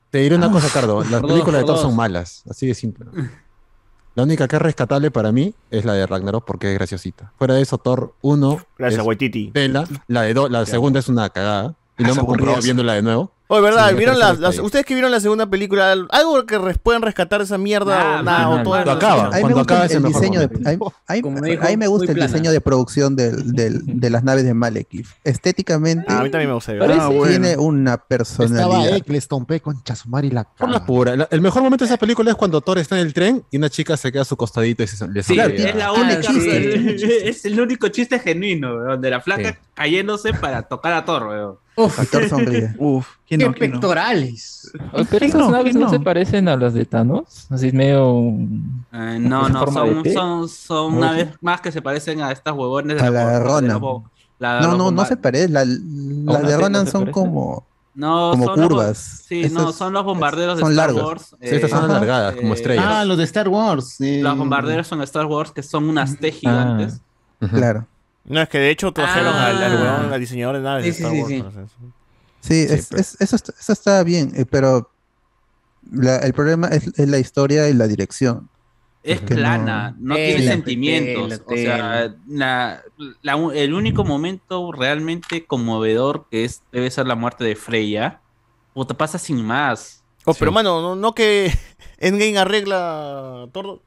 [0.09, 1.01] Te diré una cosa, Cardo.
[1.03, 2.43] Las Por dos, películas de Thor son malas.
[2.49, 3.05] Así de simple.
[4.15, 7.33] La única que es rescatable para mí es la de Ragnarok porque es graciosita.
[7.37, 8.59] Fuera de eso, Thor 1.
[8.77, 9.51] Gracias, es Waititi.
[9.51, 9.85] Tela.
[10.07, 11.75] La, de do- la segunda es una cagada.
[11.99, 12.61] Y no me Waititi.
[12.63, 13.31] viéndola de nuevo.
[13.49, 13.89] Oh, ¿verdad?
[13.91, 17.57] Sí, ¿Vieron las, ustedes que vieron la segunda película, algo que res- pueden rescatar esa
[17.57, 18.97] mierda o nada, o todo Cuando eso?
[18.97, 20.69] acaba, A mí me cuando gusta acaba el, el diseño de, momento.
[20.69, 22.27] a mí- a mí- Como a dijo, mí me gusta el plana.
[22.31, 25.07] diseño de producción del- del- de las naves de Malekith.
[25.23, 26.73] Estéticamente Ah, a mí también me gusta.
[26.73, 27.61] tiene Ah, bueno.
[27.61, 28.95] una Estaba personalidad.
[28.97, 31.15] Eccleston, pe, con Chasumari la Por la pura.
[31.15, 33.57] La- El mejor momento de esa película es cuando Thor está en el tren y
[33.57, 36.19] una chica se queda a su costadito y se le Sí, es, la Ah,
[37.23, 39.57] es el único chiste genuino, weón, de la flaca Sí.
[39.73, 41.55] cayéndose para tocar a Thor, weón.
[41.77, 41.99] Uf.
[42.79, 44.71] Uf, ¿Qué pectorales?
[44.91, 45.51] Pero ¿Quién esas no?
[45.51, 45.91] naves ¿Quién no no?
[45.91, 48.19] se parecen a las de Thanos, así medio.
[48.91, 52.97] Eh, no, ¿Con no, son, son, son naves más que se parecen a estas huevones
[52.99, 53.79] de A la de de Ronan.
[53.81, 54.01] los-
[54.39, 55.49] la- No, los no, no se parece.
[55.49, 57.11] La- Las una de no Ronan son parece.
[57.11, 57.63] como,
[57.93, 58.97] No, como son los curvas.
[59.27, 61.05] sí, Esas no, son los bombarderos son de Star largas.
[61.05, 61.35] Wars.
[61.39, 62.85] Sí, estas son eh, alargadas, como estrellas.
[62.87, 64.01] Ah, los de Star Wars.
[64.01, 64.19] eh.
[64.23, 67.01] Los bombarderos son Star Wars, que son unas T gigantes.
[67.51, 67.85] Claro.
[68.27, 69.47] No, es que de hecho trajeron Ah.
[69.47, 71.71] al, al weón, al diseñador de naves Sí, de sí, Star sí, Wars.
[71.71, 71.91] sí.
[72.41, 74.89] Sí, es- es- eso, está, eso está bien, eh, pero
[75.91, 78.49] la- el problema es, es la historia y la dirección.
[79.03, 81.29] Es que plana, no, Tela, tiene sentimientos.
[81.29, 82.83] tela, o sea, la-
[83.21, 88.19] la u- el único momento realmente conmovedor que es debe ser la muerte de Freya.
[88.73, 90.03] Puta, pasa sin más.
[90.25, 91.51] Oh, pero mano, no, no que
[91.99, 93.81] Endgame arregla todo.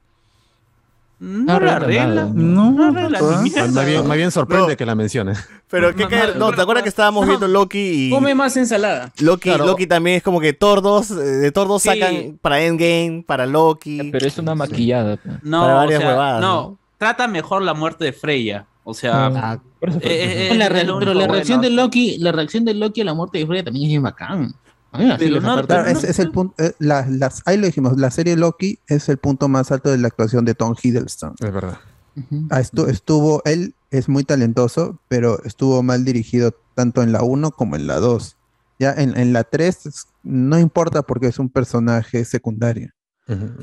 [1.23, 2.25] No la arregla.
[2.33, 3.67] No, No mierda.
[3.67, 4.75] Más bien, más bien sorprende No.
[4.77, 5.37] que la menciones.
[5.69, 9.11] Pero que cae- no, ¿te acuerdas que estábamos viendo Loki y Come más ensalada.
[9.19, 9.67] Loki, Claro.
[9.67, 11.89] Loki también es como que 2, eh, de Thor 2 Sí.
[11.89, 14.09] sacan para Endgame, para Loki.
[14.11, 15.17] Pero es una maquillada.
[15.17, 15.29] pe.
[15.43, 16.77] No, Para o varias sea, huevadas, no, ¿no?
[16.97, 18.65] trata mejor la muerte de Freya.
[18.83, 19.59] O sea, Ah,
[20.01, 21.69] eh, eh, la pero la reacción bueno.
[21.69, 24.55] de Loki, la reacción de Loki a la muerte de Freya también es bien bacán.
[25.41, 25.47] No-.
[25.67, 29.17] Claro, es, es el punto, eh, las, ahí lo dijimos, la serie Loki es el
[29.17, 31.35] punto más alto de la actuación de Tom Hiddleston.
[31.39, 31.77] Es verdad.
[32.49, 37.51] Ah, estu- estuvo, él es muy talentoso, pero estuvo mal dirigido tanto en la 1
[37.51, 38.35] como en la 2.
[38.79, 42.91] Ya en, en la 3 es- no importa porque es un personaje secundario.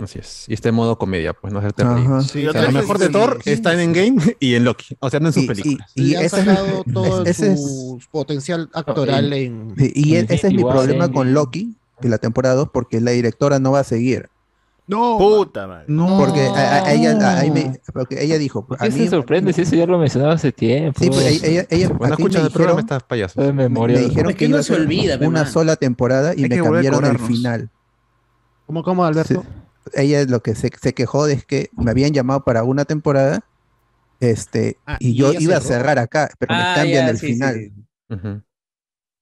[0.03, 0.45] Así es.
[0.49, 2.07] Y está en modo comedia, pues no hacerte reír.
[2.07, 2.23] Ajá.
[2.23, 3.51] Sí, O sea, otra lo mejor de Thor sí.
[3.51, 4.97] está en Endgame y en Loki.
[5.01, 5.93] O sea, no en sus Y- y- películas.
[5.95, 9.75] y Le han ese es- todo ese es- su potencial actoral en.
[9.77, 13.11] Y, y ese es mi problema en- con Loki de la temporada 2 porque la
[13.13, 14.29] directora no va a seguir.
[14.87, 15.19] No.
[15.19, 15.85] Puta madre.
[15.89, 16.17] No.
[16.19, 19.09] Porque a, a ella, a- ahí me- porque ella dijo, ¿Por a qué mí- se
[19.11, 20.99] sorprende si eso ya lo mencionaba hace tiempo?
[20.99, 23.39] Sí, pues, ella, ella, me escuchas el programa, estás payaso.
[23.43, 23.99] de me, memoria.
[23.99, 25.53] me dijeron Es que, no se olvida, una man.
[25.53, 27.69] sola temporada y Hay me cambiaron el final.
[28.69, 29.43] ¿Cómo, cómo, Alberto?
[29.43, 29.49] Sí.
[29.95, 33.41] Ella lo que se, se quejó es que me habían llamado para una temporada
[34.21, 37.29] este, Ah, y yo iba a cerrar acá, pero me Ah, cambian ya, el sí,
[37.29, 37.73] sí, final.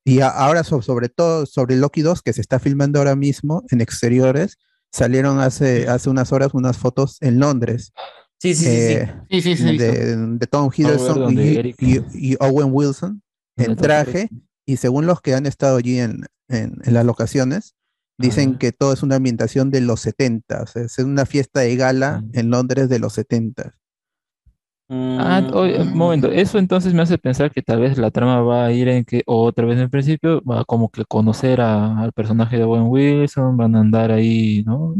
[0.04, 3.62] Y a- ahora so- sobre todo sobre Loki 2, que se está filmando ahora mismo
[3.70, 4.56] en exteriores,
[4.90, 7.92] salieron hace, hace unas horas unas fotos en Londres.
[8.40, 9.42] Sí, sí, sí, eh, sí.
[9.42, 13.22] Sí, sí, sí, de, de Tom Hiddleston y, Eric- y- y Owen Wilson
[13.56, 14.28] en traje.
[14.64, 17.76] Y según los que han estado allí en, en- en las locaciones,
[18.18, 18.58] dicen Ah.
[18.58, 20.62] que todo es una ambientación de los 70.
[20.62, 22.30] o sea, es una fiesta de gala Mm.
[22.38, 23.74] en Londres de los 70.
[24.88, 28.66] Ah, oye, un momento, eso entonces me hace pensar que tal vez la trama va
[28.66, 32.56] a ir en que otra vez en principio va como que conocer a- al personaje
[32.56, 34.94] de Owen Wilson, van a andar ahí, ¿no?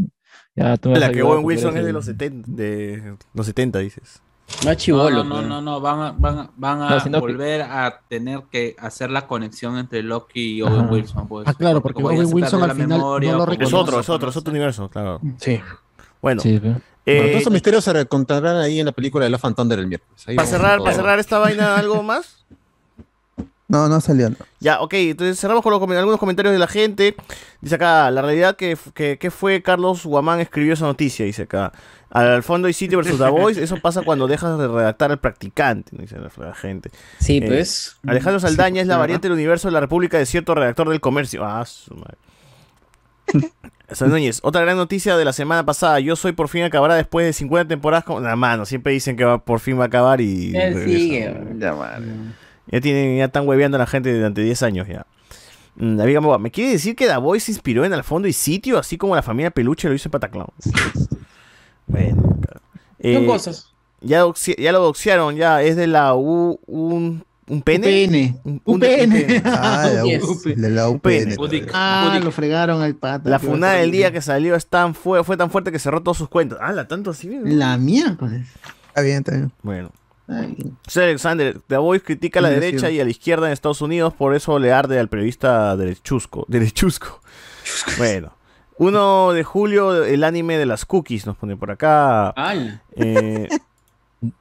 [0.57, 4.21] Ya tú La que Owen Wilson es de el- los 70, de los 70 dices.
[4.65, 5.23] No, chivolo.
[5.23, 5.47] no, no, pe.
[5.47, 9.11] no, no, van a, van a, van a No, que- volver a tener que hacer
[9.11, 10.91] la conexión entre Loki y Owen Ajá.
[10.91, 11.27] Wilson.
[11.27, 13.73] Pues, Ah, claro, porque ya Owen Wilson al la final no memoria, lo como Es
[13.73, 14.39] otro, no es otro, es conoce.
[14.39, 15.19] otro universo, claro.
[15.37, 15.59] Sí.
[16.21, 16.67] Bueno, Sí, pe.
[16.69, 19.79] Bueno, eh, todos esos misterios se contarán ahí en la película de Love and Thunder
[19.79, 20.25] el miércoles.
[20.35, 22.45] Para cerrar, para cerrar esta vaina, ¿algo más?
[23.67, 24.29] No, no salió.
[24.29, 24.35] no.
[24.59, 27.15] Ya, ok, entonces cerramos con los algunos comentarios de la gente.
[27.61, 31.73] Dice acá, la realidad que, que, que fue Carlos Guamán escribió esa noticia, dice acá.
[32.09, 35.91] Al fondo y sitio versus The Voice, eso pasa cuando dejas de redactar al practicante,
[35.97, 36.89] dice la, la gente.
[37.19, 37.97] Sí, Eh, pues.
[38.07, 41.01] Alejandro Saldaña es la Sí, variante del universo de la República de cierto redactor del
[41.01, 41.43] comercio.
[41.43, 42.17] Ah, su madre.
[44.07, 45.99] Núñez, otra gran noticia de la semana pasada.
[45.99, 48.05] Yo soy por fin acabará después de 50 temporadas.
[48.05, 48.23] Con...
[48.23, 50.55] la mano, siempre dicen que va, por fin va a acabar y.
[50.55, 50.97] Él regresa.
[50.97, 51.37] sigue.
[51.57, 52.05] Ya, madre.
[52.71, 55.05] Ya, tienen, ya están hueveando a la gente durante 10 años ya.
[55.75, 58.33] Mm, David Gamboa, ¿me quiere decir que The Voice se inspiró en Al fondo y
[58.33, 60.47] sitio, así como la familia Peluche lo hizo en Pataclown?
[61.85, 62.61] bueno, claro.
[63.01, 63.73] Son Eh, cosas.
[64.01, 66.59] ya, lo doxearon, ya es de la U.
[66.65, 67.87] Un, un pene.
[67.87, 68.39] UPN.
[68.43, 69.41] Un- un- UPN.
[69.45, 70.23] Ah, la, Yes.
[70.27, 71.35] U- de la UPN.
[71.37, 71.67] UPN.
[71.73, 73.29] Ah, lo fregaron al pata.
[73.29, 76.17] La funada del día que salió es tan fue, fue tan fuerte que cerró todos
[76.17, 76.59] sus cuentas.
[76.61, 77.27] Ah, la tanto así.
[77.27, 77.41] ¿no?
[77.45, 78.47] La miércoles.
[78.89, 79.51] Está bien, está bien.
[79.61, 79.91] Bueno.
[80.27, 83.81] Ay, José Alexander, The Voice critica a la derecha y a la izquierda en Estados
[83.81, 86.45] Unidos, por eso le arde al periodista derechusco.
[86.47, 87.21] Derechusco.
[87.97, 88.33] Bueno.
[88.79, 92.29] 1 de julio, el anime de las cookies, nos pone por acá.
[92.29, 92.83] ala.
[92.95, 93.47] Eh,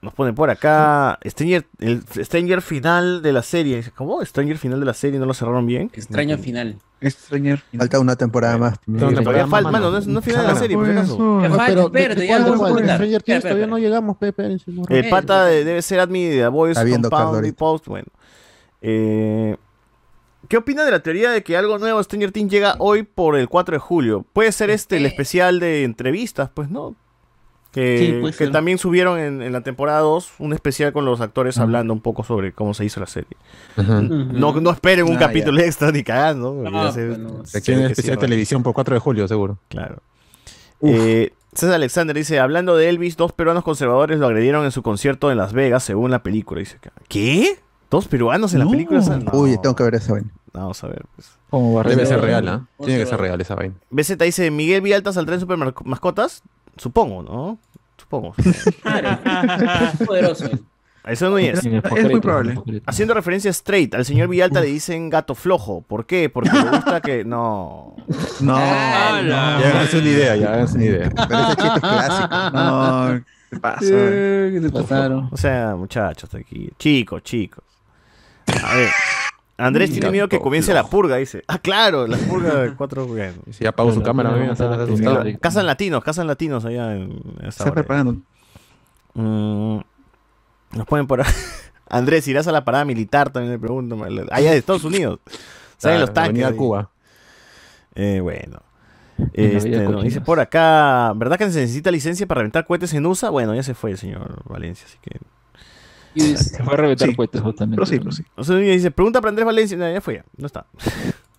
[0.00, 1.18] Nos ponen por acá.
[1.26, 3.84] Stranger, el Stranger final de la serie.
[3.94, 4.24] ¿Cómo?
[4.24, 5.90] Stranger final de la serie, ¿no lo cerraron bien?
[5.92, 6.78] Extraño final.
[7.02, 7.62] Stranger.
[7.76, 8.80] Falta una temporada más.
[8.80, 10.88] Todavía falta, mano, no es, no es final de la serie, por.
[10.88, 12.68] No, falta, pero espérate, ¿de ya lo a.
[12.94, 14.56] Stranger Things todavía no llegamos, Pepe.
[14.66, 14.82] no.
[14.88, 17.86] El pata de- debe ser admin de The Voice Compound y Post.
[17.86, 18.06] Bueno.
[18.80, 19.56] Eh,
[20.48, 23.36] ¿Qué opina de la teoría de que algo nuevo de Stranger Things llega hoy por
[23.36, 24.24] el 4 de julio?
[24.32, 26.94] Puede ser este, el especial de entrevistas, pues, ¿no?
[27.76, 31.92] Que, Sí, también subieron en, en la temporada 2 un especial con los actores hablando
[31.92, 33.28] un poco sobre cómo se hizo la serie.
[33.76, 36.54] No, no esperen un Ah, capítulo extra ni cagando.
[36.54, 37.14] No, ya se-
[37.60, 38.20] sí, especial ¿no?
[38.20, 39.58] televisión por 4 de julio, seguro.
[39.68, 39.98] Claro.
[40.82, 45.30] Eh, César Alexander dice, hablando de Elvis, dos peruanos conservadores lo agredieron en su concierto
[45.30, 46.60] en Las Vegas, según la película.
[46.60, 46.78] Dice.
[47.08, 47.58] ¿qué?
[47.90, 49.00] ¿Dos peruanos en la película?
[49.00, 49.38] No.
[49.38, 50.30] Uy, tengo que ver esa vaina.
[50.52, 51.04] Vamos a ver.
[51.14, 51.30] Pues.
[51.88, 52.66] Debe ser real, ¿ah?
[52.84, 53.74] Tiene que ser real esa vaina.
[53.90, 56.42] BZ dice, Miguel Villalta saldrá en Super Mascotas.
[56.76, 57.58] Supongo, ¿no?
[58.06, 58.34] Supongo.
[60.06, 60.48] Poderoso.
[61.04, 61.64] Eso no es.
[61.64, 62.60] Es muy probable.
[62.86, 65.82] Haciendo referencia a Straight, al señor Villalta le dicen gato flojo.
[65.82, 66.30] ¿Por qué?
[66.30, 67.24] Porque le gusta que...
[67.24, 67.96] No.
[68.40, 68.56] No.
[68.56, 71.10] Ya háganse una idea, ya háganse una idea.
[71.28, 72.50] Pero ese chiste es clásico.
[72.52, 73.80] No, ¿qué pasa?
[73.80, 75.28] ¿Qué te pasaron?
[75.32, 76.70] O sea, muchachos, aquí.
[76.78, 77.64] Chicos, chicos.
[78.64, 78.90] A ver.
[79.58, 81.42] Andrés tiene miedo que comience la purga, dice.
[81.48, 83.06] Ah, claro, la purga de cuatro.
[83.06, 83.34] Bueno.
[83.50, 85.24] Si apago su cámara, me a asustado.
[85.40, 88.16] Cazan latinos, cazan latinos allá en esta Está preparando.
[89.14, 89.78] Mm,
[90.72, 91.32] nos ponen por ahí.
[91.88, 93.30] Andrés, ¿irás a la parada militar?
[93.30, 93.96] También le pregunto.
[94.30, 95.20] Allá de Estados Unidos.
[95.78, 96.44] Salen Claro, los tanques.
[96.44, 96.56] Ahí.
[96.56, 96.90] Cuba.
[97.94, 98.62] Eh, bueno.
[99.32, 103.30] Este, dice por acá, ¿verdad que se necesita licencia para reventar cohetes en USA?
[103.30, 105.18] Bueno, ya se fue el señor Valencia, así que...
[106.20, 107.76] Se fue a reventar Sí, cohetes justamente.
[107.76, 108.24] Pero sí, pero sí.
[108.36, 110.66] O sea, dice, pregunta para Andrés Valencia, no, ya fue, ya, no está.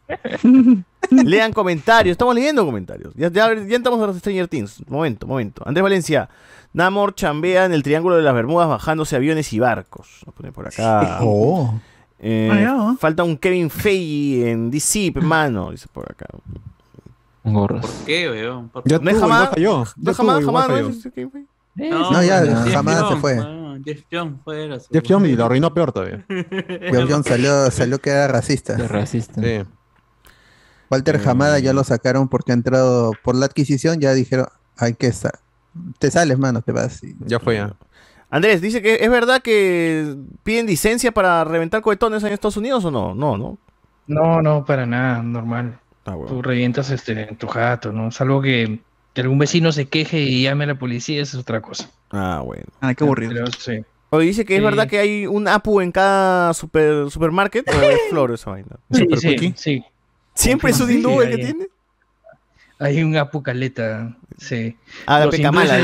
[1.11, 3.13] Lean comentarios, estamos leyendo comentarios.
[3.15, 4.87] Ya, ya, ya entramos a los Stranger Things.
[4.89, 5.63] Momento, momento.
[5.65, 6.29] Andrés Valencia,
[6.73, 10.21] Namor chambea en el Triángulo de las Bermudas bajándose aviones y barcos.
[10.25, 11.19] Nos pone por acá.
[11.21, 11.73] Oh.
[12.19, 16.25] Eh, Ah, falta un Kevin Feige en DC, hermano, dice por acá.
[17.43, 17.85] Gorras.
[17.85, 18.69] ¿Por qué, weón?
[18.69, 19.51] ¿Por Ya No es tuvo, jamás.
[19.57, 20.67] No jamás, tuvo, igual jamás.
[20.67, 21.31] falló.
[21.75, 22.11] ¿no?
[22.11, 23.35] No, ya, jamás se fue.
[23.83, 26.25] Jeff Jones fue la Jeff Jones y lo arruinó peor todavía.
[26.29, 28.75] Jeff Jones salió, salió que era racista.
[28.75, 29.41] De racista.
[29.41, 29.63] Sí.
[30.89, 34.47] Walter Hamada ya lo sacaron porque ha entrado por la adquisición, ya dijeron,
[34.77, 35.39] hay que estar.
[35.99, 37.03] Te sales, mano, te vas.
[37.03, 37.75] y- Ya fue ya.
[38.29, 42.91] Andrés, dice que es verdad que piden licencia para reventar cohetones en Estados Unidos o
[42.91, 43.13] no?
[43.15, 43.57] No, no.
[44.07, 45.79] No, no, para nada, normal.
[46.05, 46.29] Ah, bueno.
[46.33, 48.09] Tú revientas este, en tu jato, ¿no?
[48.11, 48.79] Salvo que,
[49.17, 51.89] que algún vecino se queje y llame a la policía, eso es otra cosa.
[52.11, 52.65] Ah, bueno.
[52.81, 53.33] Ah, qué aburrido.
[53.33, 53.83] Pero sí.
[54.11, 54.63] Oye, dice que es Sí.
[54.63, 57.67] verdad que hay un Apu en cada super, supermarket.
[57.67, 58.75] ¿O es flor esa vaina?
[58.91, 59.53] Sí, Super sí, cookie.
[59.57, 59.83] sí.
[60.35, 61.67] ¿Siempre es un Sí, hindú el que tiene?
[62.77, 64.77] Hay un apucaleta, sí.
[65.07, 65.79] Ah, la Los pecamala.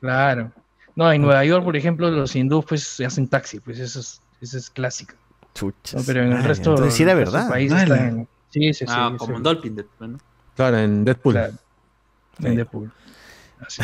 [0.00, 0.52] Claro.
[0.94, 4.58] No, en Nueva York, por ejemplo, los hindúes pues hacen taxi, pues eso es, eso
[4.58, 5.14] es clásico.
[5.54, 5.94] Chuchas.
[5.94, 7.50] No, pero en el Ah, resto, entonces sí del verdad.
[7.58, 8.84] en- Sí, sí, sí.
[8.88, 9.16] Ah, sí.
[9.16, 10.18] como en Dolphin, bueno.
[10.54, 11.32] Claro, en Deadpool.
[11.34, 11.52] Claro.
[12.42, 12.90] En Deadpool.
[13.66, 13.82] Así.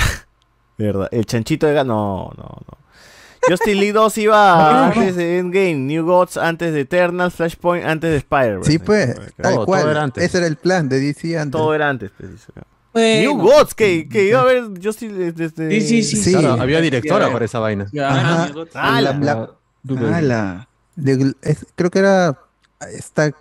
[0.78, 1.08] De verdad.
[1.10, 2.78] El chanchito de No, no, no.
[3.48, 8.16] Justin Lee 2 iba antes de Endgame, New Gods antes de Eternal, Flashpoint antes de
[8.16, 8.64] Spider-Man.
[8.64, 9.82] Sí, pues, tal Todo, cual.
[9.82, 10.24] todo era antes.
[10.24, 11.52] Ese era el plan de DC antes.
[11.52, 12.10] Todo era antes.
[12.16, 12.52] pues, dice.
[12.92, 13.20] Bueno.
[13.34, 15.70] New Gods, que, que iba a ver Justin de- desde...
[15.80, 16.16] Sí, sí, sí.
[16.16, 16.32] Sí.
[16.32, 17.86] Claro, había directora para esa vaina.
[18.00, 18.48] Ajá.
[18.74, 19.50] Ah, La- la-
[19.84, 20.68] la- Ala.
[20.96, 22.38] de- es- creo que era
[22.92, 23.32] esta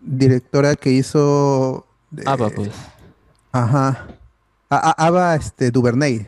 [0.00, 1.84] directora que hizo.
[2.10, 2.70] de- Ah, va, pues.
[3.52, 4.06] Ajá.
[4.70, 6.26] A- a- Ava este, Duvernay.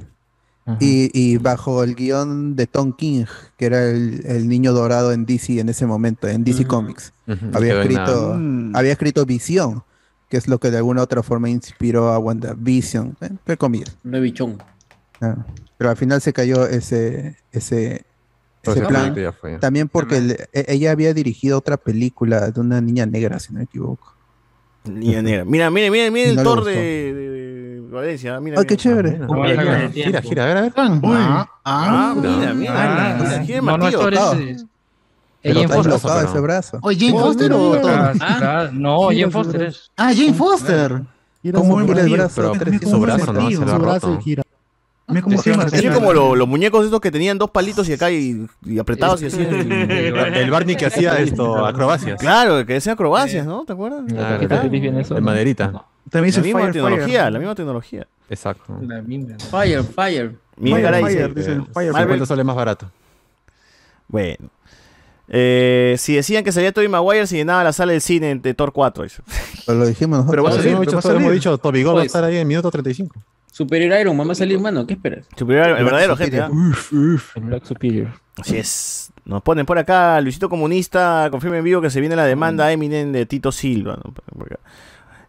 [0.80, 3.24] Y, y bajo el guion de Tom King,
[3.56, 7.14] que era el, el niño dorado en DC en ese momento, en DC Comics.
[7.54, 8.76] Había escrito, Mm.
[8.76, 9.82] había escrito Visión,
[10.28, 13.96] que es lo que de alguna otra forma inspiró a WandaVision, eh, entre comillas.
[14.04, 14.62] No bichón.
[15.22, 15.36] Ah,
[15.78, 18.04] Pero al final se cayó ese, ese,
[18.88, 19.16] plan.
[19.40, 19.56] fue.
[19.58, 23.64] También porque e- ella había dirigido otra película de una niña negra, si no me
[23.64, 24.12] equivoco.
[24.84, 25.46] Niña negra.
[25.46, 27.37] Mira, mira, mira, mira el no de, de- de
[27.90, 28.40] Valencia.
[28.40, 28.82] Mira, Ay, qué mira.
[28.82, 29.10] chévere.
[29.12, 30.72] Mira, no, gira, gira, a ver, a ver.
[30.76, 32.72] Ah, Ah, mira, mira.
[32.74, 34.10] Ah, gira el no, no, martillo.
[35.40, 36.24] Pero Jane Foster.
[36.24, 36.78] ese brazo.
[36.82, 37.80] Oye, Jane Foster o
[38.20, 39.90] Ah, no, Jane Foster es.
[39.96, 41.02] Ah, Jane Foster.
[41.54, 42.52] ¿Cómo gira el brazo?
[42.58, 43.48] pero su brazo, ¿no?
[43.48, 44.42] Se Su brazo gira.
[45.10, 48.46] Gira sí, Tiene como lo- los muñecos estos que tenían dos palitos y acá y,
[48.66, 49.40] y apretados y así.
[49.40, 52.20] El Barney que hacía esto, acrobacias.
[52.20, 53.64] Claro, que decía acrobacias, ¿no?
[53.64, 54.02] ¿Te acuerdas?
[54.18, 54.62] Ah, claro.
[54.64, 55.14] feliz viene eso.
[55.14, 55.24] De ¿no?
[55.24, 55.84] maderita.
[56.10, 57.32] También La misma Fire, tecnología, Fire.
[57.32, 58.06] la misma tecnología.
[58.30, 58.78] Exacto.
[58.82, 59.36] La misma.
[59.50, 60.34] Fire, fire.
[60.56, 62.90] Miguel Fire, Fire, dice, dicen, eh, Fire, Marvel- ¿Cuánto sale más barato?
[64.08, 64.50] Bueno.
[65.30, 68.72] Eh, si decían que salía Tobey Maguire, se llenaba la sala del cine de Thor
[68.72, 69.04] 4.
[69.04, 69.22] dice.
[69.66, 70.30] Pero lo dijimos nosotros.
[70.30, 72.36] Pero va a salir, hemos dicho, hemos dicho, Toby Gol va a Pues- estar ahí
[72.38, 73.14] en minuto 35.
[73.52, 74.86] Superior Iron Man va a salir, mano.
[74.86, 75.26] ¿Qué esperas?
[75.36, 76.40] Superior, el Black verdadero gente.
[76.40, 76.48] ¿ah?
[77.34, 78.08] El Black Superior.
[78.36, 79.12] Así es.
[79.24, 82.72] Nos ponen por acá, Luisito Comunista, confirma en vivo que se viene la demanda a
[82.72, 83.98] Eminem de Tito Silva.
[84.02, 84.14] ¿no?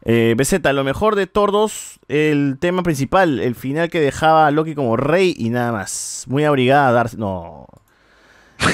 [0.05, 4.73] Eh, BZ, lo mejor de Tordos, el tema principal, el final que dejaba a Loki
[4.75, 6.25] como rey y nada más.
[6.27, 7.17] Muy abrigada a Darcy.
[7.17, 7.67] No.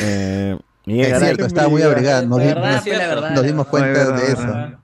[0.01, 2.21] Eh, Miguel Es cierto, estaba muy abrigada.
[2.23, 3.31] Nos, verdad, sí, la verdad.
[3.31, 4.37] nos dimos cuenta verdad, de eso.
[4.41, 4.79] verdad.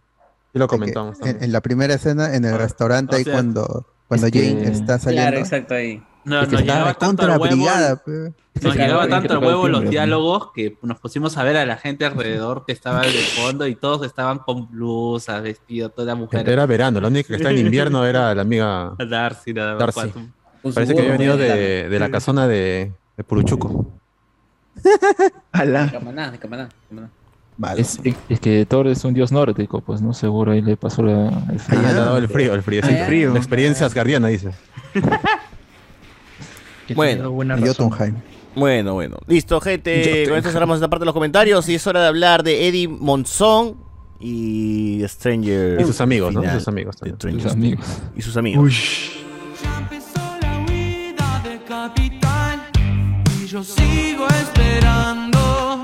[0.54, 4.28] Y lo comentamos En, en la primera escena, en el restaurante, o ahí cuando, cuando
[4.28, 5.30] es que- Jane está saliendo.
[5.30, 6.04] Claro, exacto ahí.
[6.24, 9.66] No, es que nos llegaba tanto al huevo, brigada, nos Sí, llegaba tanto tocar huevo
[9.66, 13.12] el los diálogos que nos pusimos a ver a la gente alrededor que estaba de
[13.12, 16.48] fondo y todos estaban con blusas, vestidos, todas las mujeres.
[16.48, 19.96] Era verano, la única que estaba en invierno era la amiga Darcy, nada más.
[19.96, 20.14] Darcy.
[20.76, 23.88] Parece que había venido de, de la casona de, de Puruchuco.
[25.54, 27.10] De Camaná, de Camaná, Camaná.
[27.78, 28.00] Es,
[28.30, 31.60] es que Thor es un dios nórdico, pues no seguro ahí le pasó la, el
[31.60, 31.82] frío.
[31.84, 32.82] Ah, el frío, el frío.
[32.84, 33.34] El frío.
[33.34, 34.52] La experiencia asgardiana, dice.
[36.96, 38.16] Bueno, buena Y Jotunheim.
[38.56, 39.18] Bueno, bueno.
[39.28, 40.26] Listo, gente.
[40.28, 42.88] Con esto cerramos esta parte de los comentarios y es hora de hablar de Eddie
[42.88, 43.78] Monzón
[44.20, 45.80] y Stranger.
[45.82, 46.42] Y sus amigos, ¿no?
[46.42, 46.60] Final.
[46.60, 47.16] Sus amigos también.
[47.16, 47.86] Stranger Sus amigos.
[48.16, 48.74] Y sus amigos.
[51.44, 52.62] de capital
[53.42, 55.84] y yo sigo esperando.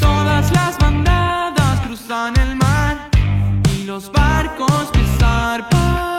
[0.00, 3.10] Todas las bandadas cruzan el mar
[3.76, 6.11] y los barcos que zarpan.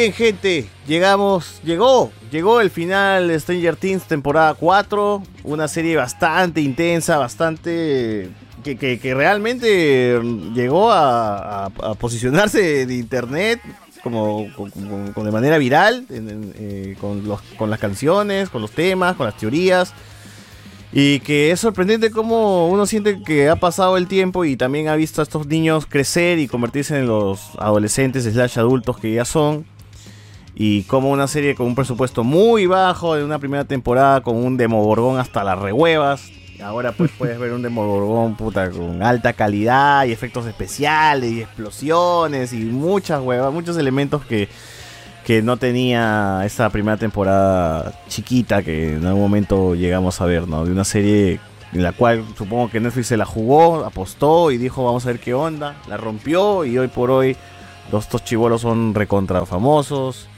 [0.00, 0.66] Bien, gente.
[0.86, 5.22] Llegamos, llegó, llegó el final de Stranger Things temporada 4.
[5.44, 8.30] Una serie bastante intensa, bastante.
[8.64, 10.18] que, realmente
[10.54, 13.60] llegó a, posicionarse en internet
[14.02, 19.26] como, con- de manera viral, eh, con, los- con las canciones, con los temas, con
[19.26, 19.92] las teorías.
[20.92, 24.96] Y que es sorprendente cómo uno siente que ha pasado el tiempo y también ha
[24.96, 29.66] visto a estos niños crecer y convertirse en los adolescentes slash adultos que ya son.
[30.62, 34.58] Y como una serie con un presupuesto muy bajo de una primera temporada con un
[34.58, 36.30] Demogorgón hasta las rehuevas.
[36.62, 42.52] Ahora pues puedes ver un Demogorgón puta con alta calidad y efectos especiales y explosiones
[42.52, 44.50] y muchas huevas, muchos elementos que,
[45.24, 50.66] que no tenía esa primera temporada chiquita que en algún momento llegamos a ver, ¿no?
[50.66, 51.40] De una serie
[51.72, 55.20] en la cual supongo que Netflix se la jugó, apostó y dijo vamos a ver
[55.20, 57.34] qué onda, la rompió y hoy por hoy
[57.90, 60.28] Los dos chivolos son recontra famosos.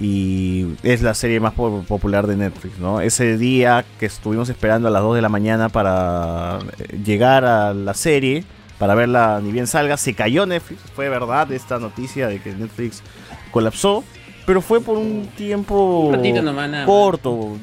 [0.00, 3.00] Y es la serie más po- popular de Netflix, ¿no?
[3.00, 7.74] Ese día que estuvimos esperando a las 2 de la mañana para eh, llegar a
[7.74, 8.44] la serie,
[8.78, 10.80] para verla ni bien salga, se cayó Netflix.
[10.94, 13.02] Fue verdad esta noticia de que Netflix
[13.50, 14.04] colapsó,
[14.46, 17.56] pero fue por un tiempo Un ratito nomás, nada corto,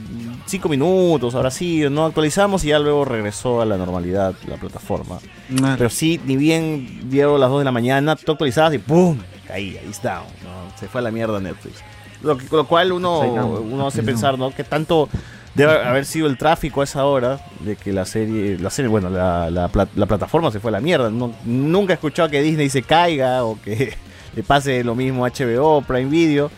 [0.45, 5.19] 5 minutos, ahora sí, no actualizamos y ya luego regresó a la normalidad la plataforma.
[5.77, 9.17] Pero sí, ni bien dieron las 2 de la mañana, tú actualizabas y ¡pum!
[9.47, 10.77] Caía, it's down, ¿no?
[10.77, 11.75] Se fue a la mierda Netflix.
[12.25, 14.53] Lo, que- lo cual uno, uno hace pensar, ¿no?
[14.53, 15.07] Que tanto
[15.53, 19.09] debe haber sido el tráfico a esa hora de que la serie, la serie, bueno,
[19.09, 21.09] la, la la plataforma se fue a la mierda.
[21.09, 23.93] No- nunca he escuchado que Disney se caiga o que
[24.35, 26.51] le pase lo mismo a HBO, Prime Video.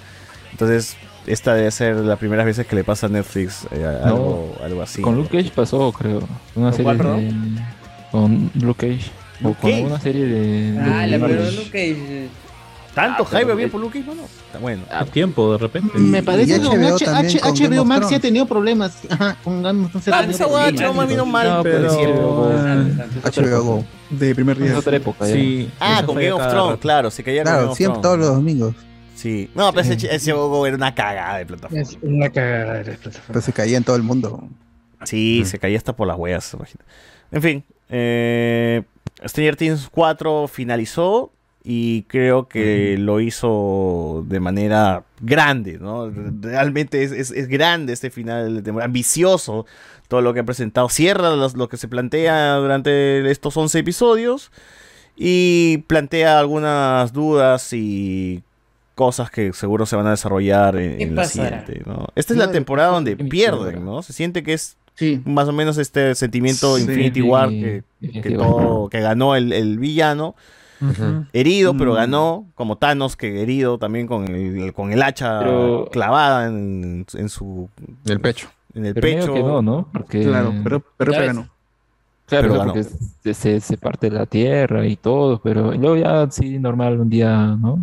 [0.51, 0.95] Entonces,
[1.27, 5.01] esta debe ser las primeras veces que le pasa a Netflix eh, algo, algo así.
[5.01, 6.19] Con Luke Cage pasó, creo.
[6.55, 7.57] Una ¿Con serie cuál, de- perdón?
[8.11, 9.11] Con Luke Cage.
[9.43, 9.83] O con Cage.
[9.83, 10.79] una serie de.
[10.79, 12.27] Ah, de- la de- Luke Cage.
[12.97, 14.09] ¿Tanto Ah, hype había por Luke Cage?
[14.09, 14.23] No, no.
[14.25, 14.83] Está bueno.
[14.91, 15.97] A tiempo, de repente.
[15.99, 18.21] Me parece que HBO H- H- HBO Max sí ha Thrones.
[18.21, 18.97] tenido problemas.
[19.09, 20.71] Ajá, con Game of Thrones ha Ah, esa hueá.
[20.71, 21.91] HBO vino mal, pero
[23.23, 23.85] HBO Go.
[24.09, 24.77] De primer día.
[24.77, 25.27] Otra época.
[25.27, 25.33] ya.
[25.33, 25.69] Sí.
[25.79, 28.73] Ah, con Game of Thrones, claro, se Game Claro, siempre todos los domingos.
[29.15, 29.49] Sí.
[29.55, 31.81] No, pero ese, ese juego era una cagada de plataforma.
[31.81, 33.27] Es una cagada de las plataformas.
[33.27, 34.47] Pero se caía en todo el mundo.
[35.03, 36.53] Sí, se caía hasta por las huellas.
[36.53, 36.85] imagínate.
[37.31, 38.83] En fin, eh,
[39.25, 41.31] Stranger Things 4 finalizó
[41.69, 46.09] y creo que lo hizo de manera grande, ¿no?
[46.41, 49.65] Realmente es, es- es grande este final, de temporada, ambicioso
[50.07, 50.87] todo lo que ha presentado.
[50.87, 54.49] Cierra los- lo que se plantea durante estos 11 episodios
[55.17, 58.43] y plantea algunas dudas y
[58.95, 62.07] cosas que seguro se van a desarrollar en, ¿Qué en la siguiente, ¿no?
[62.15, 63.83] Esta es la temporada donde ¿qué me pierden?
[63.83, 64.01] ¿no?
[64.03, 65.21] Se siente que es Sí.
[65.25, 67.83] más o menos este sentimiento Sí, Infinity War que,
[68.35, 70.33] todo- que ganó el, el villano.
[71.33, 71.95] Herido, pero Mm.
[71.95, 77.29] ganó, como Thanos, que herido también con el, con el hacha Pero- clavada en, en
[77.29, 77.69] su
[78.05, 78.49] En el pecho.
[78.73, 79.61] en el Pero pecho.
[79.61, 79.87] no.
[80.07, 81.47] Claro, pero, pero ganó.
[82.27, 86.59] Claro, pero porque se, se, se parte la tierra y todo, pero luego ya sí,
[86.59, 87.79] normal, un día, ¿no?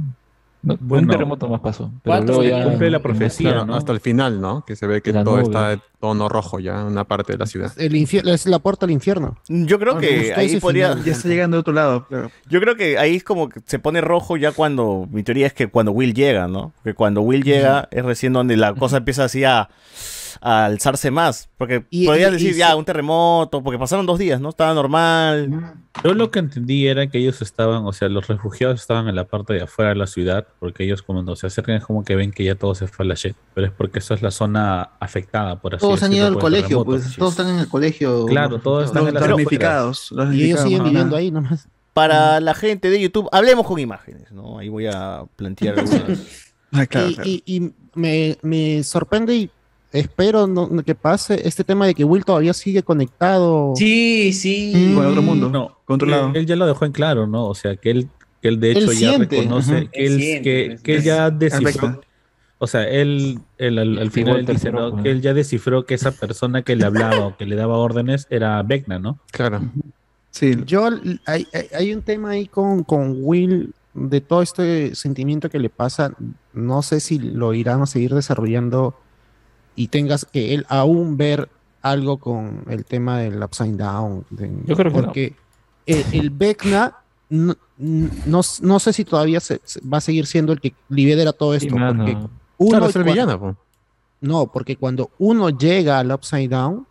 [0.64, 1.02] No, Bueno.
[1.06, 1.90] un terremoto más pasó.
[2.02, 2.64] Pero ¿Cuántos luego ya.
[2.64, 3.74] cumple la profecía, Claro, ¿no?
[3.76, 4.64] Hasta el final, ¿no?
[4.64, 5.42] Que se ve que La todo nube.
[5.44, 7.72] está de tono rojo ya en una parte de la ciudad.
[7.76, 9.36] El infierno es la puerta al infierno.
[9.48, 10.88] Yo creo Ah, me que ahí podría.
[10.90, 11.04] final.
[11.04, 12.06] Ya está llegando de otro lado.
[12.08, 12.30] claro.
[12.48, 15.06] Yo creo que ahí es como que se pone rojo ya cuando.
[15.10, 16.72] Mi teoría es que cuando Will llega, ¿no?
[16.82, 19.68] Que cuando Will llega es recién donde la cosa empieza así a,
[20.40, 21.48] a alzarse más.
[21.56, 24.48] Porque Y- podrías y- decir y ya un terremoto, porque pasaron dos días, ¿no?
[24.50, 25.74] Estaba normal.
[26.02, 29.24] Yo lo que entendí era que ellos estaban, o sea, los refugiados estaban en la
[29.26, 32.32] parte de afuera de la ciudad, porque ellos cuando se acercan es como que ven
[32.32, 34.90] que ya todo se fue a la shit, pero es porque esa es la zona
[35.00, 36.90] afectada, por así Todos han ido al colegio, terremoto.
[36.90, 38.26] pues todos están en el colegio.
[38.26, 40.84] Claro, todos están Los en los Y ellos siguen ¿no?
[40.84, 41.68] viviendo ahí nomás.
[41.92, 44.58] Para la gente de YouTube, hablemos con imágenes, ¿no?
[44.58, 46.52] Ahí voy a plantear algunas.
[46.72, 47.30] Ah, claro, y claro.
[47.30, 49.50] y- y me, me sorprende y
[49.94, 53.72] espero no- que pase este tema de que Will todavía sigue conectado.
[53.76, 54.72] Sí, sí.
[54.74, 54.94] Mm.
[54.96, 55.48] Con otro mundo.
[55.48, 56.28] No, Controlado.
[56.30, 57.46] Él, él ya lo dejó en claro, ¿no?
[57.46, 58.08] O sea, que él,
[58.42, 59.90] que él de Él hecho ya siente, reconoce ajá.
[59.90, 62.00] que Él siente, que, que él ya descifró.
[62.58, 64.72] O sea, él, él al, final él dice.
[65.02, 68.26] Que él ya descifró que esa persona que le hablaba o que le daba órdenes
[68.30, 69.18] era Vecna, ¿no?
[69.32, 69.60] Claro.
[70.30, 70.88] Sí, Yo
[71.26, 75.68] hay, hay- hay un tema ahí con, con Will de todo este sentimiento que le
[75.68, 76.12] pasa.
[76.52, 78.94] No sé si lo irán a seguir desarrollando
[79.76, 81.48] y tengas que él aún ver
[81.82, 84.24] algo con el tema del upside down.
[84.30, 85.04] de- Yo creo que no.
[85.04, 85.34] porque
[85.86, 86.96] el, el Vecna
[87.28, 91.32] no, no, no sé si todavía se- se- va a seguir siendo el que lidera
[91.32, 91.76] todo esto.
[91.76, 92.04] mano.
[92.04, 92.16] porque
[92.58, 93.56] uno Claro, es el villano, pues.
[94.20, 96.86] no, porque cuando uno llega al Upside Down,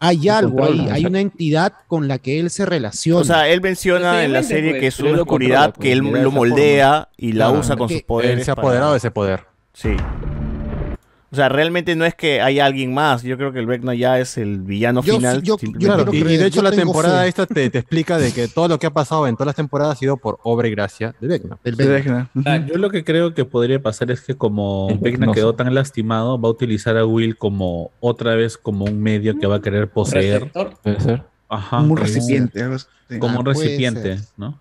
[0.00, 3.20] hay algo ahí, hay una entidad con la que él se relaciona.
[3.20, 6.02] O sea, él menciona en la serie pues, que es una oscuridad controla, que él
[6.10, 8.38] pues, lo moldea y la Claro, usa con sus poderes.
[8.38, 9.46] Él se ha para- apoderado de ese poder.
[9.72, 9.90] Sí.
[11.34, 13.24] O sea, realmente no es que haya alguien más.
[13.24, 15.38] Yo creo que el Vecna ya es el villano Yo final.
[15.42, 15.84] yo- yo simplemente.
[15.96, 17.28] Claro, quiero y, de hecho yo la temporada fe.
[17.28, 19.96] esta te, te explica de que todo lo que ha pasado en todas las temporadas
[19.96, 21.58] ha sido por obra y gracia de Vecna.
[21.64, 22.30] El Vecna.
[22.46, 25.74] Ah, yo lo que creo que podría pasar es que como El Vecna quedó tan
[25.74, 29.60] lastimado, va a utilizar a Will como otra vez como un medio que va a
[29.60, 30.52] querer poseer.
[30.84, 31.24] Puede ser.
[31.48, 31.78] Ajá.
[31.78, 32.60] Como un recipiente.
[33.18, 34.18] Como Ah, un puede recipiente.
[34.36, 34.60] ¿no?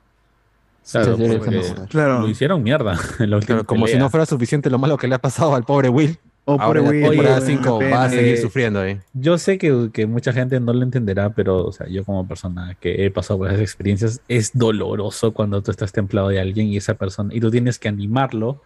[0.92, 1.74] Claro, sí, sí, porque sí, sí.
[1.90, 2.20] Claro.
[2.20, 5.08] lo hicieron mierda en la última Claro, como si no fuera suficiente lo malo que
[5.08, 6.18] le ha pasado al pobre Will.
[6.46, 7.02] Oh, Ahora en la Will.
[7.04, 7.98] temporada una 5 pena.
[7.98, 9.00] va a seguir Eh, sufriendo ahí.
[9.14, 12.76] Yo sé que, que mucha gente no lo entenderá, pero o sea, yo como persona
[12.82, 16.78] que he pasado por esas experiencias, es doloroso cuando tú estás templado de alguien y
[16.78, 18.62] esa persona, y tú tienes que animarlo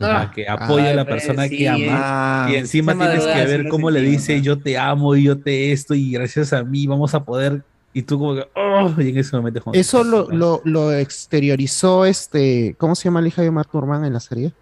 [0.00, 2.46] Ah, a que apoye a ah, la pues, persona sí, que ama.
[2.46, 4.42] Ah, Y encima tienes que ver cómo le dice ¿no?
[4.42, 7.62] yo te amo y yo te esto y gracias a mí vamos a poder
[7.94, 12.74] y tú como que, oh, y en ese momento Eso lo, lo, lo exteriorizó este.
[12.78, 14.52] ¿Cómo se llama la hija de Mark Norman en la serie?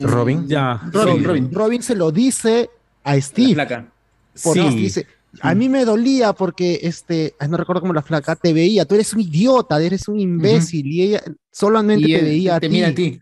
[0.00, 0.46] Robin.
[0.48, 0.80] Ya.
[0.92, 1.24] Robin, sí.
[1.24, 1.50] Robin.
[1.52, 2.70] Robin se lo dice
[3.04, 3.66] a Steve.
[4.42, 4.76] Porque Sí.
[4.76, 5.06] dice,
[5.42, 9.12] a mí me dolía porque este, no recuerdo cómo la flaca te veía, tú eres
[9.14, 12.72] un idiota, eres un imbécil y ella solamente Y te veía a te ti.
[12.72, 13.20] mira a ti.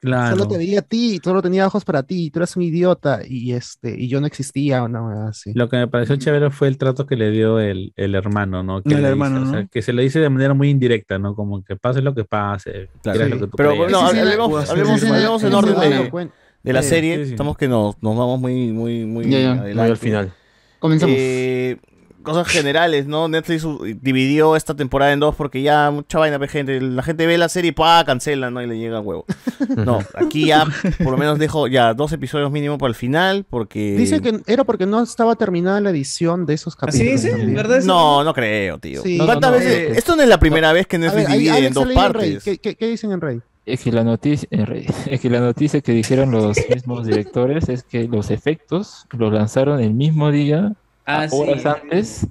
[0.00, 0.36] Claro.
[0.36, 3.20] Solo te veía a ti, solo tenía ojos para ti, y tú eres un idiota
[3.26, 5.52] y este y yo no existía o no así.
[5.54, 8.82] Lo que me pareció chévere fue el trato que le dio el, el hermano, ¿no?
[8.82, 9.68] Que El dice, hermano, o sea, ¿no?
[9.68, 11.34] que se le dice de manera muy indirecta, ¿no?
[11.34, 13.10] Como que pase lo que pase, Sí.
[13.18, 13.76] lo que tú Pero creas.
[13.78, 16.30] bueno, hablemos, hablemos, hablemos en orden de,
[16.62, 17.16] de la Sí, serie.
[17.18, 17.30] sí, sí.
[17.32, 19.26] Estamos que nos, nos vamos muy, muy, muy.
[19.26, 20.32] Muy al final.
[20.80, 21.14] Comenzamos.
[21.18, 21.76] Eh,
[22.22, 23.28] cosas generales, ¿no?
[23.28, 23.66] Netflix
[24.02, 26.80] dividió esta temporada en dos porque ya mucha vaina, pe, gente.
[26.80, 28.04] La gente ve la serie y ¡pah!
[28.04, 28.60] cancela, ¿no?
[28.62, 29.24] Y le llega a huevo.
[29.76, 30.66] No, aquí ya
[30.98, 33.94] por lo menos dejo ya dos episodios mínimo para el final porque...
[33.96, 37.22] Dice que era porque no estaba terminada la edición de esos capítulos.
[37.22, 37.86] también.
[37.86, 39.02] No, no creo, tío.
[39.02, 39.18] Sí.
[39.18, 39.96] ¿Cuántas No, no, veces?
[39.96, 42.42] Esto no es la primera vez que Netflix ver, divide en dos en partes.
[42.42, 43.42] ¿Qué, qué, qué dicen en Reddit?
[43.72, 44.48] Es que la noticia,
[45.06, 49.80] es que la noticia que dijeron los mismos directores es que los efectos los lanzaron
[49.80, 50.72] el mismo día,
[51.06, 51.68] Ah, horas sí.
[51.68, 52.26] antes,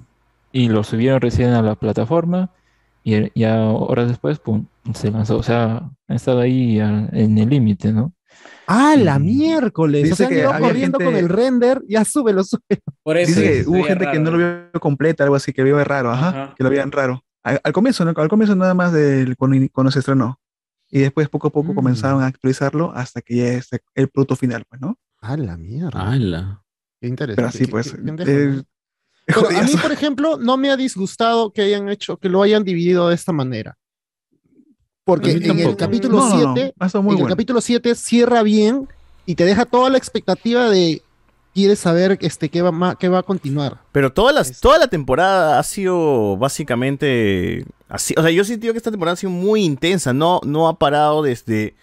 [0.52, 2.50] y los subieron recién a la plataforma,
[3.04, 5.36] y ya horas después, pum, se lanzó.
[5.38, 8.12] O sea, han estado ahí ah, en el límite, ¿no?
[8.66, 10.04] Ah, la miércoles.
[10.04, 12.80] Dice o sea, han que ido había corriendo gente- con el render, ya súbelo, súbelo.
[13.02, 16.10] Por Dice que hubo gente que no lo vio completa, algo así, que vio raro,
[16.10, 16.54] ajá, Ajá.
[16.56, 17.22] que lo veían raro.
[17.42, 18.12] Al, al comienzo, ¿no?
[18.16, 20.38] Al comienzo nada más del, cuando, cuando se estrenó.
[20.90, 21.52] Y después poco a Mm.
[21.52, 24.98] poco comenzaron a actualizarlo hasta que ya es el producto final, pues, ¿no?
[25.20, 26.10] Ah, la mierda.
[26.10, 26.64] ¡Hala!
[27.00, 27.36] Qué interesante.
[27.36, 27.94] Pero así, Qué- pues.
[27.94, 28.64] eh, ¿no?
[29.26, 32.64] Pero a mí, por ejemplo, no me ha disgustado que hayan hecho, que lo hayan
[32.64, 33.78] dividido de esta manera.
[35.04, 37.26] Porque A en el capítulo No, no, no, 7, el bueno.
[37.26, 38.88] capítulo 7 cierra bien
[39.26, 41.02] y te deja toda la expectativa de
[41.54, 43.80] quieres saber este qué va qué va a continuar.
[43.92, 48.14] Pero toda, las, toda la temporada ha sido básicamente así.
[48.16, 50.12] O sea, yo he sentido que esta temporada ha sido muy intensa.
[50.14, 51.74] No, no ha parado desde.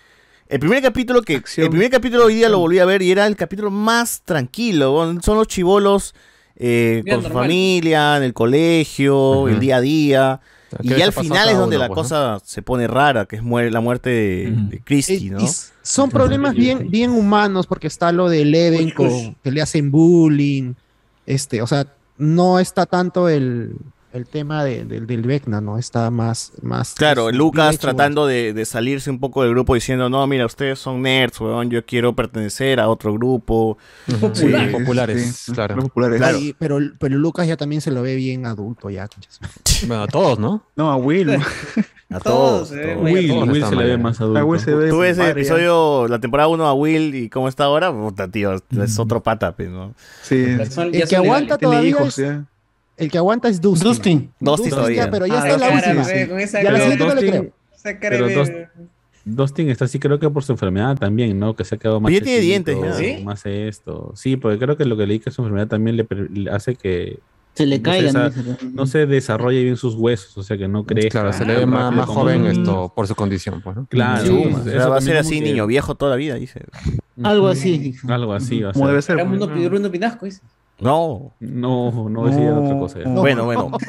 [0.49, 1.35] El primer capítulo que.
[1.57, 5.19] El primer capítulo hoy día lo volví a ver y era el capítulo más tranquilo.
[5.21, 6.15] Son los chivolos
[6.55, 10.41] eh, con su familia, en el colegio, el día a día.
[10.81, 12.03] ¿Qué Y ya al final es donde uno, la pues, no?
[12.03, 15.39] cosa se pone rara, que es la muerte de, de Christy, Eh, ¿no?
[15.41, 15.47] y
[15.81, 20.73] son problemas bien, bien humanos porque está lo de Eleven con que le hacen bullying.
[21.25, 21.87] Este, o sea,
[22.17, 23.75] no está tanto el,
[24.17, 25.77] el tema de- del- del Vecna, ¿no?
[25.77, 26.93] Está más, más.
[26.95, 30.45] Claro, es Lucas hecho, tratando de, de salirse un poco del grupo diciendo, no, mira,
[30.45, 33.77] ustedes son nerds, weón, yo quiero pertenecer a otro grupo.
[34.19, 34.71] Popular.
[34.71, 35.75] Populares, sí, claro.
[35.75, 36.17] los populares.
[36.17, 36.37] Claro.
[36.59, 39.07] Pero, pero Lucas ya también se lo ve bien adulto ya.
[39.87, 40.63] Bueno, a todos, ¿no?
[40.75, 41.37] No, a Will.
[42.09, 42.71] A todos.
[42.71, 43.01] eh, todos.
[43.01, 44.45] güey, Will, todos Will se le ve más A adulto.
[44.45, 47.49] Will se ve Tú ves el padre, episodio, la temporada 1 a Will y cómo
[47.49, 49.93] está ahora, puta, tío, es otro pata, pues, ¿no?
[50.23, 50.55] Sí,
[50.93, 52.45] ya que aguanta todavía hijos, es- ya.
[52.97, 53.87] El que aguanta es Dustin.
[53.87, 54.31] Dustin.
[54.39, 55.09] Dustin todavía.
[55.11, 56.01] pero ya Ah, está la última.
[56.41, 57.29] esa Ya la siguiente no le Dustin-
[57.83, 57.99] creo.
[58.01, 58.51] Pero dos-
[59.23, 61.55] Dustin está así, creo que por su enfermedad también, ¿no?
[61.55, 62.09] Que se ha quedado más.
[62.11, 63.17] Pero ya tiene chiquito, dientes, ya.
[63.17, 63.23] ¿Sí?
[63.23, 64.13] Más esto.
[64.15, 67.19] Sí, porque creo que lo que leí que su enfermedad también le, le hace que
[67.53, 68.07] Se le No caigan.
[68.31, 68.31] esa-
[68.73, 71.09] no se desarrolle bien sus huesos, o sea que no crezca.
[71.09, 72.59] Claro, se le ve más, más joven niños.
[72.59, 73.85] esto por su condición, pues, ¿no?
[73.87, 76.61] Claro, Sí, eso O sea, va a ser así, niño viejo toda la vida, dice.
[77.23, 77.95] Algo así.
[78.07, 78.91] Algo así va a Como ser.
[78.91, 79.15] debe ser.
[79.19, 80.41] Era mundo Pirundo Pinasco, dice.
[80.79, 81.33] No.
[81.39, 82.63] No, no decía No.
[82.63, 82.99] otra cosa.
[82.99, 83.05] ya.
[83.05, 83.21] No.
[83.21, 83.71] Bueno, bueno.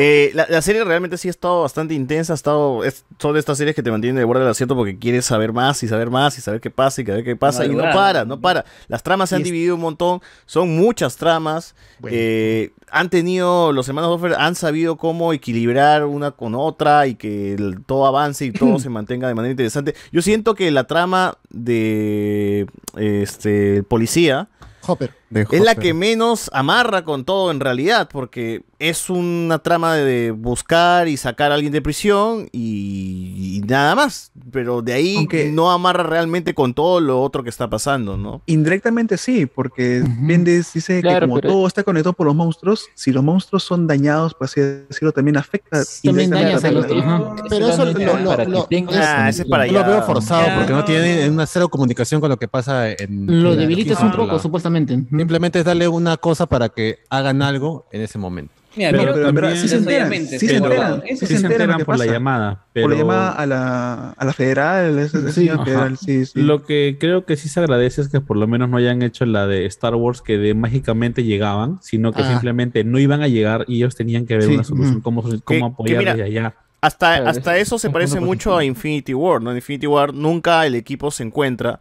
[0.00, 3.40] Eh, la, la serie realmente sí ha estado bastante intensa, ha estado, es, son de
[3.40, 6.08] estas series que te mantienen de borde del asiento porque quieres saber más y saber
[6.08, 8.64] más y saber qué pasa y saber qué pasa y no para, no para.
[8.86, 12.16] Las tramas se han dividido un montón, son muchas tramas, Bueno.
[12.16, 17.54] eh, han tenido, los hermanos Doffer han sabido cómo equilibrar una con otra y que
[17.54, 19.96] el- todo avance y todo se mantenga de manera interesante.
[20.12, 22.66] Yo siento que la trama de
[22.96, 24.48] este policía
[24.86, 25.10] Hopper.
[25.30, 31.08] Es la que menos amarra con todo en realidad, porque es una trama de buscar
[31.08, 34.30] y sacar a alguien de prisión y, y nada más.
[34.52, 38.40] Pero de ahí Aunque- no amarra realmente con todo lo otro que está pasando, ¿no?
[38.46, 42.86] Indirectamente sí, porque Mendes dice Claro, que como pero- todo está conectado por los monstruos,
[42.94, 47.04] si los monstruos son dañados, por así decirlo, también afecta También dañas a los otros.
[47.50, 50.56] Pero eso lo, lo- lo- tengas Ah, ese es para lo veo forzado Ya.
[50.56, 53.42] porque no tiene una cero comunicación con lo que pasa en.
[53.42, 54.98] Lo debilitas un poco, supuestamente.
[55.18, 58.52] Simplemente es darle una cosa para que hagan algo en ese momento.
[58.76, 61.80] Mira, Pero- pero verdad sí se enteran, sí se pero- enteran, eso Sí se enteran
[61.84, 62.84] por la llamada, pero...
[62.86, 65.48] Por la llamada a la, a la federal, esa, Sí.
[65.48, 66.40] federal, sí, sí.
[66.40, 69.26] Lo que creo que sí se agradece es que por lo menos no hayan hecho
[69.26, 72.30] la de Star Wars que de mágicamente llegaban, sino que Ah.
[72.30, 75.66] simplemente no iban a llegar y ellos tenían que ver Sí, una solución, cómo, cómo
[75.66, 76.54] apoyar desde allá.
[76.80, 79.50] Hasta, hasta es- eso se parece mucho a Infinity War, ¿no?
[79.50, 81.80] En Infinity War nunca el equipo se encuentra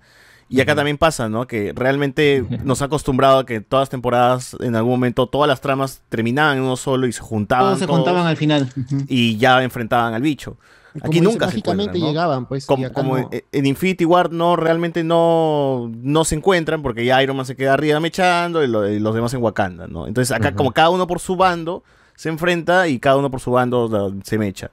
[0.49, 1.45] Y acá también pasa, ¿no?
[1.47, 5.59] Que realmente nos ha acostumbrado a que todas las temporadas, en algún momento, todas las
[5.61, 7.65] tramas terminaban en uno solo y se juntaban.
[7.67, 8.69] Todos se todos juntaban al final.
[9.07, 10.57] Y ya enfrentaban al bicho.
[10.95, 12.07] Y Aquí nunca dice, se encuentran, mágicamente ¿no?
[12.07, 13.29] llegaban, pues, Como, no.
[13.51, 17.73] en- Infinity War no, realmente no, no se encuentran porque ya Iron Man se queda
[17.75, 20.07] arriba mechando y, lo- y los demás en Wakanda, ¿no?
[20.07, 21.83] Entonces acá como cada uno por su bando
[22.15, 24.71] se enfrenta y cada uno por su bando la- se mecha.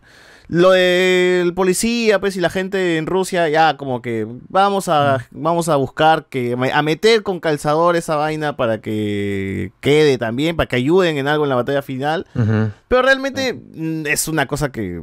[0.48, 5.68] Lo del policía, pues, y la gente en Rusia, ya como que vamos a, vamos
[5.70, 10.76] a buscar que, a meter con calzador esa vaina para que quede también, para que
[10.76, 12.26] ayuden en algo en la batalla final.
[12.88, 15.00] Pero realmente mm, es una cosa que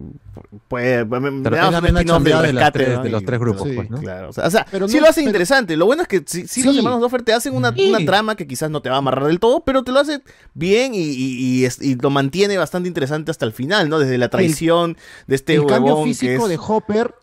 [0.67, 1.05] puede.
[1.05, 3.03] Me, me un de las rescate, tres- ¿no?
[3.03, 3.97] de los tres grupos, sí, pues, ¿no?
[3.99, 4.29] claro.
[4.29, 5.75] O sea, o sea, Pero sí no- lo hacen pero- interesante.
[5.75, 7.89] Lo bueno es que sí, sí los hermanos Doffer te hacen una, Sí.
[7.89, 10.21] una trama que quizás no te va a amarrar del todo, pero te lo hace
[10.53, 13.97] bien y, y- y es- y lo mantiene bastante interesante hasta el final, ¿no?
[13.99, 14.97] Desde la traición
[15.31, 17.15] de este el cambio físico es- de Hopper.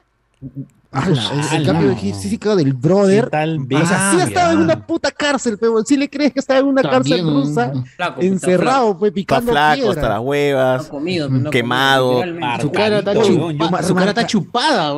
[0.91, 3.27] ala, el- cambio físico del brother.
[3.27, 6.67] o sea, sí estaba en una puta cárcel, pero sí le crees que estaba en
[6.67, 9.91] una También, cárcel rusa, Flaco, encerrado, pues Está picando flaco piedra.
[9.91, 10.91] hasta las huevas,
[11.51, 12.23] quemado.
[12.63, 14.95] Su cara está, chupa- su cara está chupada.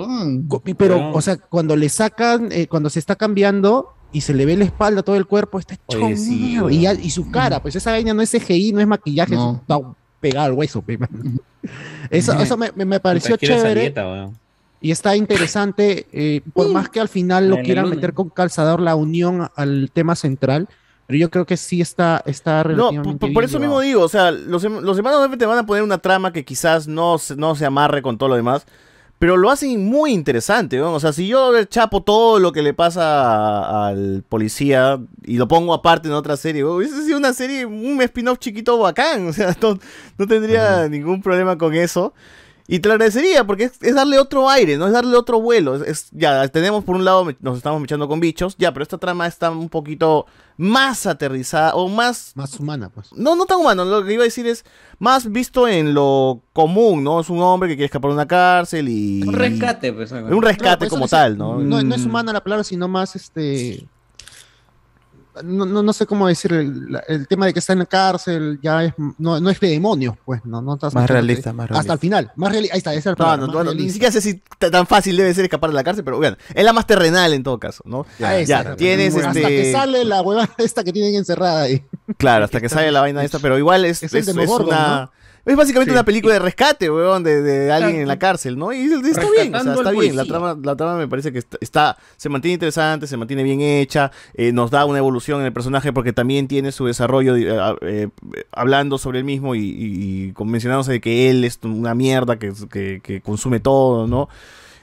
[0.78, 4.56] Pero, o sea, cuando le sacan, eh, cuando se está cambiando y se le ve
[4.56, 7.74] la espalda, todo el cuerpo está hecho Oye, sí, y, ya- y su cara, pues
[7.74, 9.58] esa vaina no es CGI, no es maquillaje, No.
[9.60, 9.80] está
[10.20, 10.84] pegado al hueso.
[12.10, 13.81] Eso, eso me, me- me pareció chévere.
[13.81, 14.31] dieta.
[14.82, 18.94] Y está interesante, eh, por más que al final lo quieran meter con calzador la
[18.94, 20.68] unión al tema central,
[21.07, 23.58] pero yo creo que sí está, está No, por, eso llevado.
[23.58, 26.89] mismo digo, o sea, los, los hermanos te van a poner una trama que quizás
[26.89, 28.65] no, se- no se amarre con todo lo demás,
[29.20, 30.94] pero lo hacen muy interesante, ¿no?
[30.94, 35.47] O sea, si yo chapo todo lo que le pasa a- al policía y lo
[35.47, 39.55] pongo aparte en otra serie, hubiese sido una serie, un spin-off chiquito bacán, o sea,
[39.60, 39.78] no,
[40.18, 42.15] no tendría ningún problema con eso.
[42.73, 45.74] Y te lo agradecería porque es, es darle otro aire, no es darle otro vuelo.
[45.74, 48.97] Es, es- ya tenemos por un lado, nos estamos mechando con bichos, ya, pero esta
[48.97, 50.26] trama está un poquito
[50.57, 52.32] más aterrizada o más...
[52.36, 53.12] Más humana, pues.
[53.12, 54.65] No, no tan humano, lo que iba a decir es
[55.00, 57.18] más visto en lo común, ¿no?
[57.20, 59.23] Es un hombre que quiere escapar de una cárcel y...
[59.26, 60.12] Un rescate, pues.
[60.12, 61.58] Un rescate Claro, pues, como tal, ¿no?
[61.58, 63.84] No, no es humana la palabra, sino más este.
[65.44, 68.59] No, no, no sé cómo decir, el, el tema de que está en la cárcel
[68.62, 71.73] ya es, no, no es de demonios, pues, no, no estás Más realista, más Hasta
[71.75, 71.92] realista.
[71.92, 74.42] el final, más realista, ahí está, esa es no, no, no, ni siquiera sé si
[74.59, 77.42] tan fácil debe ser escapar de la cárcel, pero bueno, es la más terrenal en
[77.42, 78.07] todo caso, ¿no?
[78.23, 79.42] Ah, esa Ya, es la- tienes Hasta este...
[79.49, 81.84] que sale la hueva esta que tienen encerrada ahí.
[82.18, 85.10] Claro, hasta que sale la vaina esta, pero igual es, Es el es, una...
[85.46, 85.94] Es básicamente Sí.
[85.96, 88.72] una película de rescate, weón, de, de alguien en la cárcel, ¿no?
[88.72, 90.14] Y está bien, o sea, está bien.
[90.14, 93.60] La trama, la trama me parece que está, está- se mantiene interesante, se mantiene bien
[93.62, 97.48] hecha, eh, nos da una evolución en el personaje porque también tiene su desarrollo eh,
[97.82, 98.08] eh,
[98.52, 102.52] hablando sobre él mismo y, y- y mencionándose de que él es una mierda que,
[102.70, 104.28] que- que consume todo, ¿no?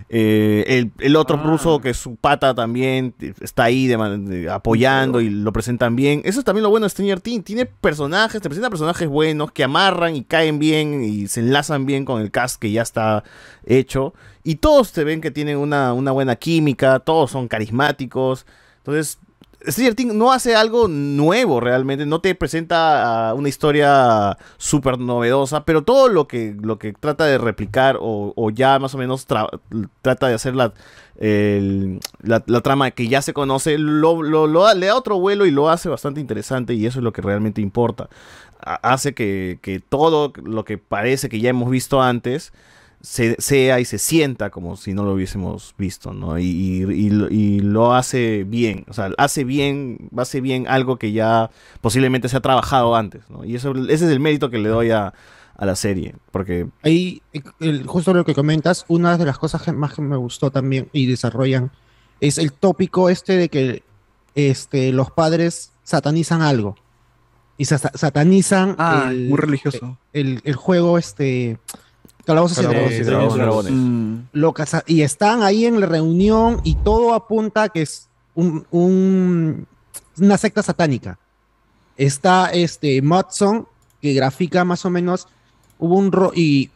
[0.09, 5.19] Eh, el, el otro ruso que su pata también está ahí de man- de- apoyando
[5.19, 6.21] y lo presentan bien.
[6.23, 7.43] Eso es también lo bueno de Stranger Things.
[7.43, 12.05] Tiene personajes, te presenta personajes buenos que amarran y caen bien y se enlazan bien
[12.05, 13.23] con el cast que ya está
[13.65, 14.13] hecho.
[14.43, 18.45] Y todos te ven que tienen una, una buena química, todos son carismáticos.
[18.77, 19.19] Entonces,
[19.67, 25.83] Stranger Things no hace algo nuevo realmente, no te presenta una historia súper novedosa, pero
[25.83, 29.49] todo lo que, lo que trata de replicar o, o ya más o menos tra-
[30.01, 30.73] trata de hacer la,
[32.21, 34.21] la, trama que ya se conoce, lo,
[34.73, 37.61] le da otro vuelo y lo hace bastante interesante y eso es lo que realmente
[37.61, 38.09] importa.
[38.59, 42.53] Ha- hace que todo lo que parece que ya hemos visto antes
[43.01, 46.37] se, sea y se sienta como si no lo hubiésemos visto, ¿no?
[46.39, 50.97] Y, y- y lo- y lo hace bien, o sea, hace bien, hace bien algo
[50.97, 51.49] que ya
[51.81, 53.45] posiblemente se ha trabajado antes, ¿no?
[53.45, 55.13] Y eso, ese es el mérito que le doy a,
[55.55, 59.61] a la serie, porque Ahí, eh, el- justo lo que comentas, una de las cosas
[59.61, 61.71] que más que me gustó también y desarrollan
[62.19, 63.83] es el tópico este de que
[64.35, 66.75] este, los padres satanizan algo.
[67.59, 69.97] Y sa- satanizan Ah, el, muy religioso.
[70.13, 71.57] El, el juego, este.
[72.27, 72.99] Calabozos y Calabozos Dragones.
[72.99, 73.35] y Dragones.
[73.35, 73.71] Dragones.
[73.73, 74.17] Mm.
[74.33, 78.67] Lo casa- y están ahí en la reunión y todo apunta a que es un,
[78.69, 79.65] un-
[80.19, 81.17] una secta satánica.
[81.97, 83.67] Está este Mudson,
[84.01, 85.27] que grafica más o menos.
[85.79, 86.69] Hubo un ro y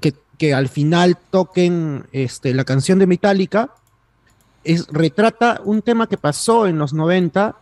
[0.00, 3.70] que, que al final toquen este, la canción de Metallica.
[4.64, 7.56] Es, retrata un tema que pasó en los 90.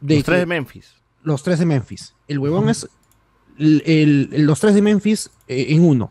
[0.00, 0.94] De los tres que- de Memphis.
[1.22, 2.14] los tres de Memphis.
[2.28, 2.88] El huevón es
[3.58, 6.10] el- el- los tres de Memphis eh, en uno,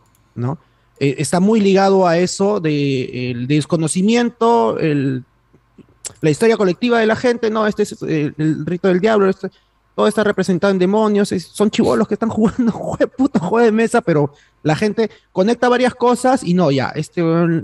[0.99, 5.23] Eh, está muy ligado a eso de el desconocimiento, el-
[6.21, 9.49] la historia colectiva de la gente, no, este es eh, el rito del diablo, este-
[9.95, 13.71] todo está representado en demonios, es- son chivolos que están jugando jue, puto juego de
[13.71, 17.21] mesa, pero la gente conecta varias cosas y no, ya, este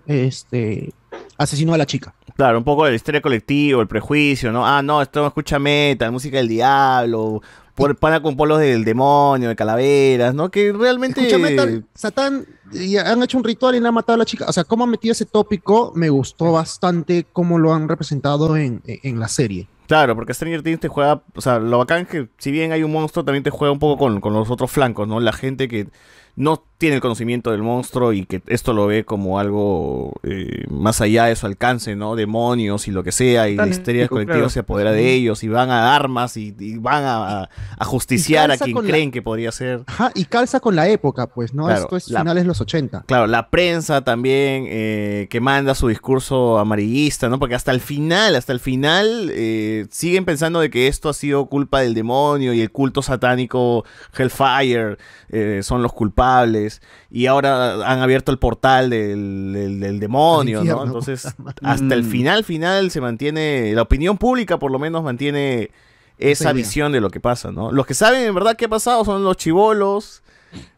[0.07, 0.93] este,
[1.37, 2.13] asesinó a la chica.
[2.35, 4.65] Claro, un poco de la historia colectiva, el prejuicio, ¿no?
[4.65, 7.41] Ah, no, esto escucha metal, música del diablo,
[7.77, 10.49] por, pana con polos del demonio, de calaveras, ¿no?
[10.49, 11.21] Que realmente...
[11.21, 14.45] Escucha, Metal, Satán, y han hecho un ritual y le han matado a la chica.
[14.47, 18.81] O sea, cómo han metido ese tópico, me gustó bastante cómo lo han representado en,
[18.85, 19.67] en la serie.
[19.85, 22.81] Claro, porque Stranger Things te juega, o sea, lo bacán es que si bien hay
[22.81, 25.19] un monstruo, también te juega un poco con, con los otros flancos, ¿no?
[25.19, 25.87] La gente que
[26.35, 31.01] no tiene el conocimiento del monstruo y que esto lo ve como algo eh, más
[31.01, 32.15] allá de su alcance, ¿no?
[32.15, 34.49] Demonios y lo que sea, y la histeria colectiva claro.
[34.49, 38.57] se apodera de ellos y van a armas y, y van a, a justiciar a
[38.57, 39.81] quien la- creen que podría ser.
[39.87, 41.65] Ajá, y calza con la época, pues, ¿no?
[41.65, 43.03] Claro, Esto es la- finales de los 80.
[43.07, 47.39] Claro, la prensa también eh, que manda su discurso amarillista, ¿no?
[47.39, 51.47] Porque hasta el final, hasta el final, eh, siguen pensando de que esto ha sido
[51.47, 53.83] culpa del demonio y el culto satánico
[54.15, 54.97] Hellfire
[55.29, 56.66] eh, son los culpables.
[57.11, 60.83] Y ahora han abierto el portal del, del- del demonio, ¿no?
[60.85, 61.25] Entonces,
[61.63, 62.09] hasta el Mm.
[62.09, 65.71] final, final se mantiene, la opinión pública por lo menos mantiene
[66.17, 67.71] esa visión de lo que pasa, ¿no?
[67.71, 70.23] Los que saben en verdad qué ha pasado son los chivolos,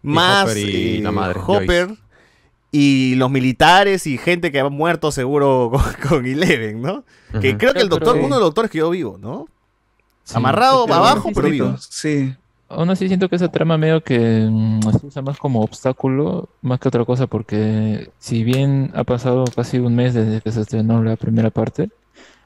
[0.02, 1.90] más Hopper y eh, la madre, Hopper,
[2.72, 5.72] y los militares y gente que ha muerto seguro
[6.04, 7.04] con, con Eleven, ¿no?
[7.42, 9.48] Que creo que el doctor, pero- uno de los doctores quedó vivo, ¿no?
[10.24, 10.34] Sí.
[10.36, 11.76] Amarrado abajo, pero vivo.
[11.80, 12.36] Sí.
[12.70, 16.80] Aún así siento que esa trama medio que mm, se usa más como obstáculo, más
[16.80, 21.04] que otra cosa, porque si bien ha pasado casi un mes desde que se estrenó
[21.04, 21.90] la primera parte,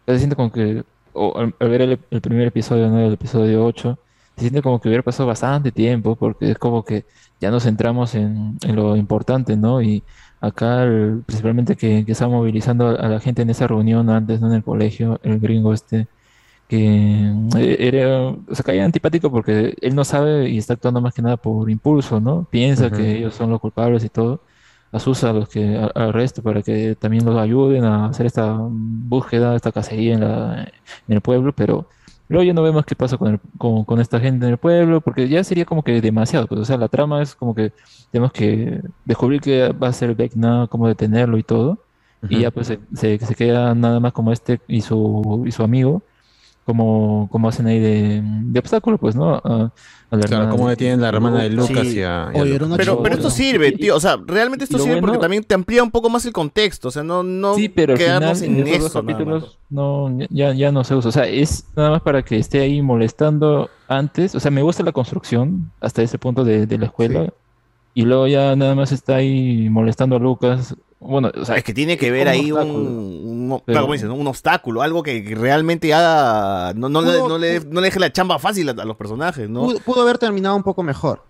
[0.08, 0.84] se siente como que,
[1.16, 3.00] al, ver el, primer episodio, ¿no?
[3.02, 4.00] El episodio 8,
[4.36, 7.06] se siente como que hubiera pasado bastante tiempo, porque es como que
[7.42, 9.82] ya nos centramos en, en lo importante, ¿no?
[9.82, 10.04] Y
[10.42, 10.86] acá,
[11.26, 14.48] principalmente que, que está movilizando a, a la gente en esa reunión antes, ¿no?
[14.48, 16.08] En el colegio, el gringo este
[16.68, 21.14] que eh, era, o sea, caía antipático porque él no sabe y está actuando más
[21.14, 22.46] que nada por impulso, ¿no?
[22.50, 22.96] Piensa Ujú.
[22.98, 24.42] que ellos son los culpables y todo,
[24.92, 28.58] asusa a los que, a- al resto para que también los ayuden a hacer esta
[28.60, 30.64] búsqueda, esta cacería en la,
[31.08, 31.88] en el pueblo, pero
[32.28, 35.02] luego ya no vemos qué pasa con, el- con, con esta gente en el pueblo,
[35.02, 37.74] porque ya sería como que demasiado, pues, o sea, la trama es como que
[38.12, 41.80] tenemos que descubrir qué va a ser Vecna, cómo detenerlo y todo,
[42.30, 45.62] y ya pues se, se, se queda nada más como este y su, y su
[45.64, 46.04] amigo,
[46.66, 49.36] como, como hacen ahí de, de obstáculo, pues, ¿no?
[49.36, 49.72] A,
[50.12, 51.98] a la Claro, de- detienen la hermana de Lucas Sí.
[52.00, 52.56] y a, y a Oye, Lucas.
[52.56, 53.96] era una Pero, pero esto sirve, tío.
[53.96, 56.90] O sea, realmente esto sirve porque también te amplía un poco más el contexto.
[56.90, 59.02] O sea, no, no Sí, pero quedarnos final en en esos eso.
[59.02, 61.10] capítulos no, ya, ya no se usa.
[61.10, 64.36] O sea, es nada más para que esté ahí molestando antes.
[64.36, 67.34] O sea, me gusta la construcción hasta ese punto de, de la escuela.
[67.94, 70.76] Y luego ya nada más está ahí molestando a Lucas.
[71.00, 72.90] Bueno, o sea, Es que tiene que ver ahí un, obstáculo.
[72.90, 74.16] un- claro, Pero- como dices, ¿no?
[74.16, 78.00] un obstáculo, algo que realmente haga, no, no, le, Pudo- no, le, no le deje
[78.00, 79.64] la chamba fácil a, a los personajes, ¿no?
[79.64, 81.22] Pudo, pudo haber terminado un poco mejor.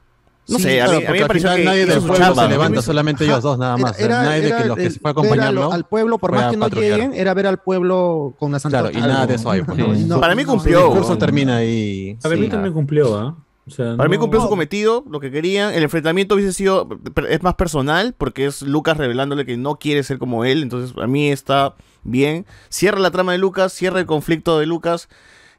[0.48, 2.18] No Sí, sé, a Claro, mí, a mí me al pareció que nadie del pueblo
[2.18, 2.48] chamba, se ¿no?
[2.50, 4.00] levanta, solamente ellos dos nada más.
[4.00, 5.72] Era- nadie de era que los que el- se fue a a acompañarlo.
[5.74, 6.92] al pueblo, por más a que no patrullar.
[7.00, 9.62] lleguen, era ver al pueblo con las Claro, y nada de eso hay.
[9.64, 9.96] pues, ¿no?
[9.96, 10.04] Sí.
[10.04, 10.80] No, Para mí no, cumplió.
[10.80, 12.18] El discurso termina ahí.
[12.22, 13.36] Para mí también cumplió, ¿ah?
[13.66, 15.74] O sea, Para mí no- cumplió su cometido, lo que querían.
[15.74, 16.88] El enfrentamiento hubiese sido,
[17.30, 20.62] es más personal, porque es Lucas revelándole que no quiere ser como él.
[20.64, 22.46] Entonces, a mí está bien.
[22.70, 25.08] Cierra la trama de Lucas, cierra el conflicto de Lucas.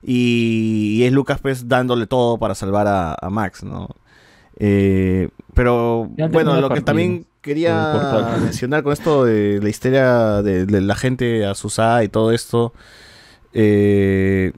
[0.02, 3.88] Y, y es Lucas, pues, dándole todo para salvar a, a Max, ¿no?
[4.58, 10.80] Eh, pero, bueno, lo que también quería mencionar con esto de la histeria de, de
[10.82, 12.74] la gente asusada y todo esto.
[13.54, 14.52] Eh,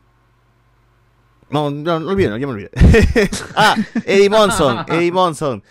[1.50, 2.70] no, no, no olviden, ya me olvidé.
[3.57, 5.62] ah, Eddie Monson, Eddie Monson.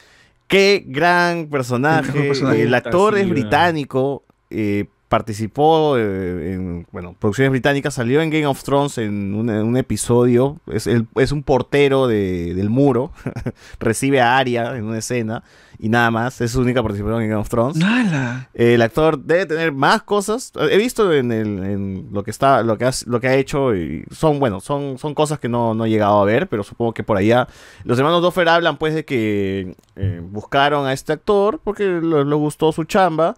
[0.48, 2.12] Qué gran personaje.
[2.12, 2.62] Mejor personaje.
[2.62, 4.24] El actor es británico.
[4.50, 4.86] eh,
[5.20, 7.94] participó eh, en bueno, producciones británicas.
[7.94, 10.58] Salió en Game of Thrones en un, en un episodio.
[10.68, 13.14] Es, el- es un portero de- del muro.
[13.80, 15.42] Recibe a Arya en una escena.
[15.80, 16.42] Y nada más.
[16.42, 17.78] Es su única participación en Game of Thrones.
[17.78, 18.50] ¡Nala!
[18.54, 20.52] El actor debe tener más cosas.
[20.70, 23.74] He visto en, el- en lo que está, lo que, ha, lo que ha hecho
[23.74, 26.94] y son, bueno, son, son cosas que no, no he llegado a ver, pero supongo
[26.94, 27.48] que por allá.
[27.86, 32.36] Los hermanos Doffer hablan pues de que eh, buscaron a este actor porque le, le
[32.36, 33.36] gustó su chamba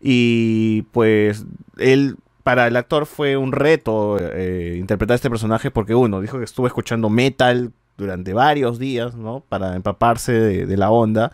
[0.00, 1.44] y pues
[1.78, 6.44] él para el actor fue un reto eh, interpretar este personaje porque uno dijo que
[6.44, 9.42] estuvo escuchando metal durante varios días, ¿no?
[9.48, 11.32] Para empaparse de, de la onda.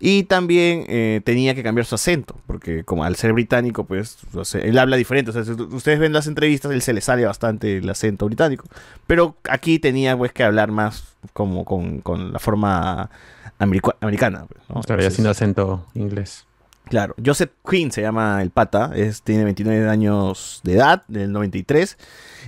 [0.00, 4.18] Y también eh, tenía que cambiar su acento, porque como al ser británico, pues
[4.54, 5.30] él habla diferente.
[5.30, 8.64] O sea, si ustedes ven las entrevistas, él se le sale bastante el acento británico.
[9.06, 13.10] Pero aquí tenía pues que hablar más como con, con la forma
[13.58, 14.44] america- americana.
[14.48, 14.80] pues, ¿no?
[14.82, 16.44] Claro, ya Entonces, sin acento inglés.
[16.88, 21.98] Claro, Joseph Quinn se llama el pata, es, tiene 29 años de edad, del 93.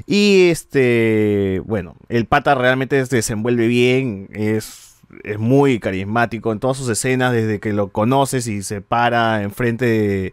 [0.07, 6.78] Y este, bueno, el pata realmente se desenvuelve bien, es, es muy carismático en todas
[6.78, 10.33] sus escenas, desde que lo conoces y se para enfrente de,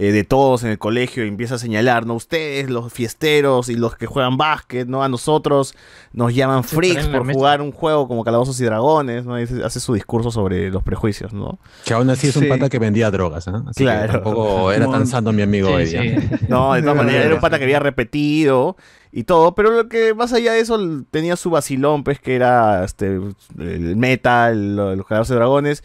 [0.00, 2.14] eh, de todos en el colegio y empieza a señalar, ¿no?
[2.14, 5.02] Ustedes, los fiesteros y los que juegan básquet, ¿no?
[5.02, 5.74] A nosotros
[6.12, 7.36] nos llaman Sí, freaks por mesa.
[7.36, 9.40] jugar un juego como Calabozos y Dragones, ¿no?
[9.40, 11.58] Y hace su discurso sobre los prejuicios, ¿no?
[11.84, 12.48] Que aún así es un Sí.
[12.48, 13.64] pata que vendía drogas, ¿ah?
[13.66, 14.12] Así que Claro.
[14.12, 15.96] tampoco era tan santo mi amigo Sí.
[16.48, 18.76] No, de todas maneras, era un pata que había repetido
[19.10, 20.78] y todo, pero lo que más allá de eso
[21.10, 23.18] tenía su vacilón, pues que era este
[23.58, 25.82] el metal, lo- los calabozos de dragones.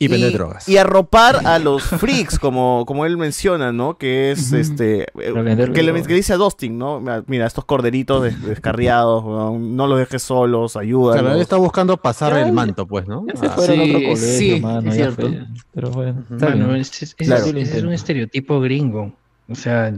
[0.00, 0.68] Y vender drogas.
[0.68, 3.98] Y arropar a los freaks, como, como él menciona, ¿no?
[3.98, 5.02] Que es este.
[5.20, 7.02] eh, que, le, que dice a Dustin, ¿no?
[7.26, 9.24] Mira, estos corderitos des- descarriados,
[9.58, 11.20] no los dejes solos, ayúdalos.
[11.22, 13.26] Claro, él está buscando pasar el manto, pues, ¿no?
[13.26, 15.26] Ya se Ah, sí, colegio, sí, mano, es cierto.
[15.28, 15.46] fue.
[15.74, 16.76] Pero bueno, bien.
[16.76, 17.44] es, es- Claro.
[17.46, 19.12] es- es un estereotipo gringo.
[19.48, 19.92] O sea,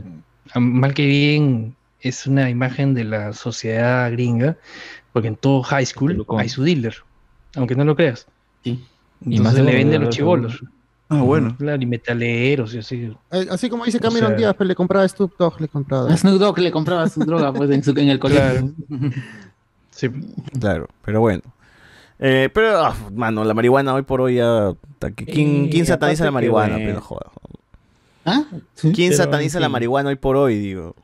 [0.55, 4.57] mal que bien es una imagen de la sociedad gringa,
[5.13, 6.95] porque en todo high school hay su dealer,
[7.57, 8.27] aunque no lo creas.
[8.65, 8.81] Y
[9.21, 10.07] Entonces más de le venden ¿verdad?
[10.07, 10.65] los chivolos.
[11.13, 11.57] Ah, bueno.
[11.59, 13.13] Claro, y metaleros y así.
[13.33, 16.09] Eh, Así como dice Cameron sea- Díaz, pues le compraba a Snoop Dogg, le compraba.
[16.13, 18.71] A Snoop Dogg le compraba su droga pues, en, su- en el colegio.
[19.91, 20.09] Sí.
[20.59, 21.43] Claro, pero bueno.
[22.21, 24.73] Eh, pero, ah, mano, la marihuana hoy por hoy ya.
[25.17, 26.75] ¿Quién, Eh, quién sataniza la marihuana?
[26.77, 26.87] bueno.
[26.91, 27.27] Pero joda.
[28.25, 28.45] ¿Ah?
[28.81, 30.59] ¿Quién pero, sataniza la marihuana hoy por hoy?
[30.59, 30.95] Digo.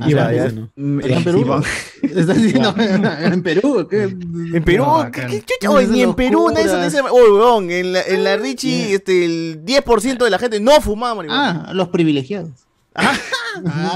[0.00, 0.52] Ah, ya, ya.
[0.74, 1.38] Mm, ¿Está en eh, Perú?
[1.40, 1.62] Iván.
[2.02, 3.86] ¿Está diciendo en Perú?
[3.88, 4.02] ¿qué?
[4.02, 5.42] En Perú, No, ¿qué, qué no.
[5.46, 5.70] chucha?
[5.70, 6.70] Oye, ni en Perú nadie.
[7.10, 11.14] Oye, weón, en la, en la Richie, este, el 10% de la gente no fumaba
[11.14, 11.66] marihuana.
[11.68, 12.50] Ah, los privilegiados.
[12.96, 13.16] Ah,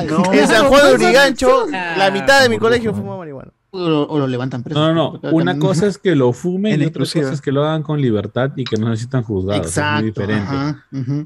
[0.08, 0.32] no.
[0.32, 3.52] En San Juan de Urigancho, Ah, la mitad de mi colegio fumaba marihuana.
[3.70, 4.80] O lo, o lo levantan preso.
[4.80, 5.30] No, no, no.
[5.30, 8.00] Una cosa es que lo fumen En y otra cosa es que lo hagan con
[8.00, 9.60] libertad y que no necesitan juzgados.
[9.60, 10.50] es Exacto, muy diferente.
[10.50, 10.84] ajá.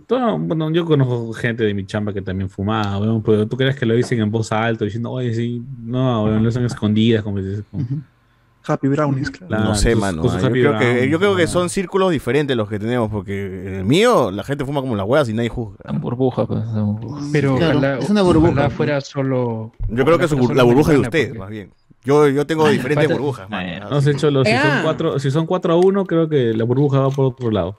[0.08, 3.76] Todo- bueno, yo conozco gente de mi chamba que también fumaba, weón, pero tú crees
[3.76, 7.38] que lo dicen en voz alta diciendo, oye, sí, no, weón, lo hacen escondidas, como
[7.38, 7.62] dices.
[7.70, 7.84] como-
[8.64, 9.48] Happy Brownies, claro.
[9.48, 10.22] Claro, no sé, mano.
[10.24, 13.66] ah, Yo creo, que, browns, yo creo que son círculos diferentes los que tenemos, porque
[13.66, 15.78] en el mío la gente fuma como las huevas y nadie juzga.
[15.98, 16.64] burbuja, pues.
[16.72, 17.22] burbuja.
[17.32, 18.70] Pero Claro, ojalá, es una burbuja.
[18.70, 19.72] fuera solo.
[19.88, 21.72] Yo creo que su fuera la burbuja de ustedes, porque- más bien.
[22.04, 23.88] Yo, yo tengo Ay, diferentes falta- burbujas, mano.
[23.90, 24.80] No sé, Cholo, si son, Ah.
[24.82, 27.76] cuatro, si son 4 a 1, creo que la burbuja va por otro lado.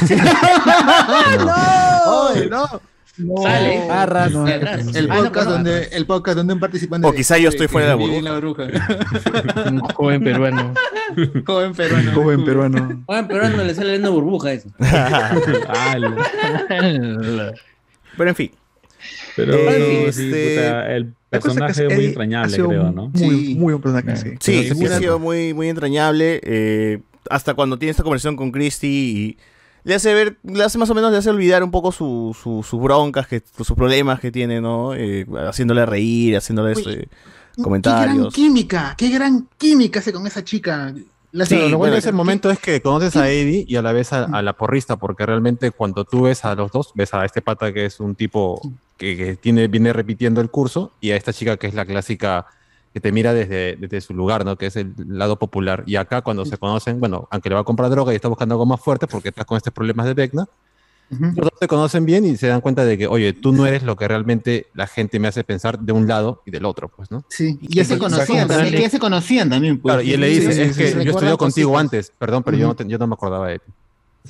[1.38, 2.34] ¡No!
[2.50, 3.42] no.
[3.42, 3.88] Sale.
[3.88, 4.30] Barras.
[4.30, 4.46] No.
[4.46, 4.76] El Ah,
[5.16, 5.52] no, podcast no.
[5.54, 8.64] donde el podcast donde un participante O quizá yo estoy fuera de la burbuja.
[9.70, 10.74] Un joven peruano.
[11.46, 12.12] Joven peruano.
[12.12, 13.02] Joven peruano.
[13.06, 14.68] Joven peruano le sale una burbuja eso.
[18.16, 18.50] Pero en fin.
[19.34, 23.08] Pero Eh, no, sí, este- puta, el personaje muy ha entrañable, creo, ¿no?
[23.08, 23.54] Muy, Sí.
[23.54, 24.30] muy buen personaje, sí.
[24.40, 26.40] Sí, ha sido muy, muy entrañable.
[26.44, 29.38] eh, hasta cuando tiene esta conversación con Christy y
[29.82, 32.62] le hace ver, le hace más o menos, le hace olvidar un poco su- su-
[32.62, 34.94] sus broncas, que, sus problemas que tiene, ¿no?
[34.94, 38.34] Eh, haciéndole reír, haciéndole Uy, este, Qué gran comentarios.
[38.34, 40.94] química, qué gran química hace con esa chica.
[41.44, 44.12] Sí, lo bueno de ese momento es que conoces a Eddie y a la vez
[44.12, 47.42] a, a la porrista, porque realmente cuando tú ves a los dos, ves a este
[47.42, 48.60] pata que es un tipo
[48.96, 52.46] que, que tiene, viene repitiendo el curso y a esta chica que es la clásica
[52.96, 54.56] que te mira desde, desde su lugar, ¿no?
[54.56, 55.84] Que es el lado popular.
[55.86, 58.54] Y acá cuando se conocen, bueno, aunque le va a comprar droga y está buscando
[58.54, 60.46] algo más fuerte porque estás con estos problemas de Vecna,
[61.10, 63.82] los dos se conocen bien y se dan cuenta de que, oye, tú no eres
[63.84, 67.10] lo que realmente la gente me hace pensar de un lado y del otro, pues,
[67.10, 67.24] ¿no?
[67.28, 69.78] Sí, y ya se conocían también, que ya se conocían también.
[69.80, 69.92] Pues.
[69.94, 71.80] Claro, y él le dice, sí, es sí, que sí, yo estudié contigo cositas.
[71.80, 73.72] antes, perdón, pero yo, no te- yo no me acordaba de ti.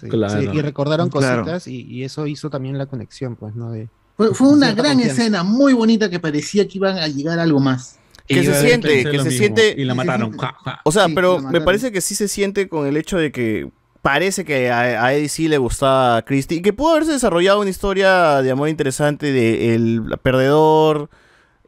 [0.00, 0.40] Sí, Claro.
[0.42, 1.42] sí, y recordaron Claro.
[1.42, 3.70] cositas y, y eso hizo también la conexión, pues, ¿no?
[3.72, 5.22] De, Fue, fue una gran confianza.
[5.22, 7.98] escena, muy bonita, que parecía que iban a llegar a algo más.
[8.28, 9.74] Que se siente, que se mismo, siente.
[9.78, 10.36] Y la mataron.
[10.84, 13.70] O sea, Sí, pero me parece que sí se siente con el hecho de que
[14.06, 17.70] parece que a, Eddie sí le gustaba a Christy y que pudo haberse desarrollado una
[17.70, 21.10] historia de amor interesante de el perdedor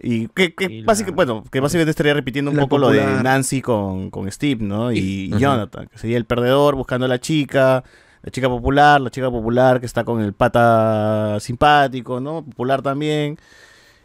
[0.01, 3.05] y que, que Y la- básica- bueno, que básicamente estaría repitiendo un poco lo de.
[3.25, 4.93] Nancy con, con Steve, ¿no?
[4.93, 5.31] Y.
[5.37, 7.83] Jonathan, que sería el perdedor buscando a la chica,
[8.23, 12.45] la chica popular, la chica popular que está con el pata simpático, ¿no?
[12.45, 13.37] Popular también.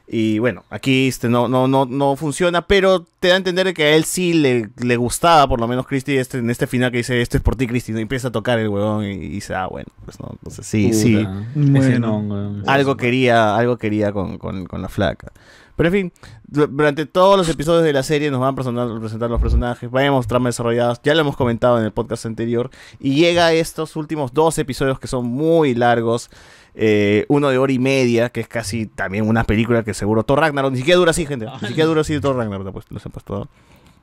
[0.05, 3.83] Y bueno, aquí este no, no, no, no funciona, pero te da a entender que
[3.85, 6.97] a él sí le, le gustaba, por lo menos Christy, este, en este final que
[6.97, 7.99] dice, esto es por ti, Christy, ¿no?
[7.99, 10.87] Y empieza a tocar el huevón y, y dice, ah, bueno, pues no, entonces sí,
[10.87, 11.25] Puta, sí,
[11.55, 12.21] Bueno.
[12.21, 15.31] no, algo quería, algo quería con, con, con la flaca.
[15.75, 16.13] Pero en fin,
[16.45, 19.89] du- durante todos los episodios de la serie nos van a presentar, presentar los personajes,
[19.89, 23.95] vayamos tramas desarrolladas, ya lo hemos comentado en el podcast anterior, y llega a estos
[23.95, 26.29] últimos dos episodios que son muy largos,
[26.75, 30.39] eh, uno de hora y media, que es casi también una película que seguro Thor
[30.39, 33.09] Ragnarok, ni siquiera dura así, gente, ni siquiera dura así Thor Ragnarok, pues, los he
[33.09, 33.47] puesto.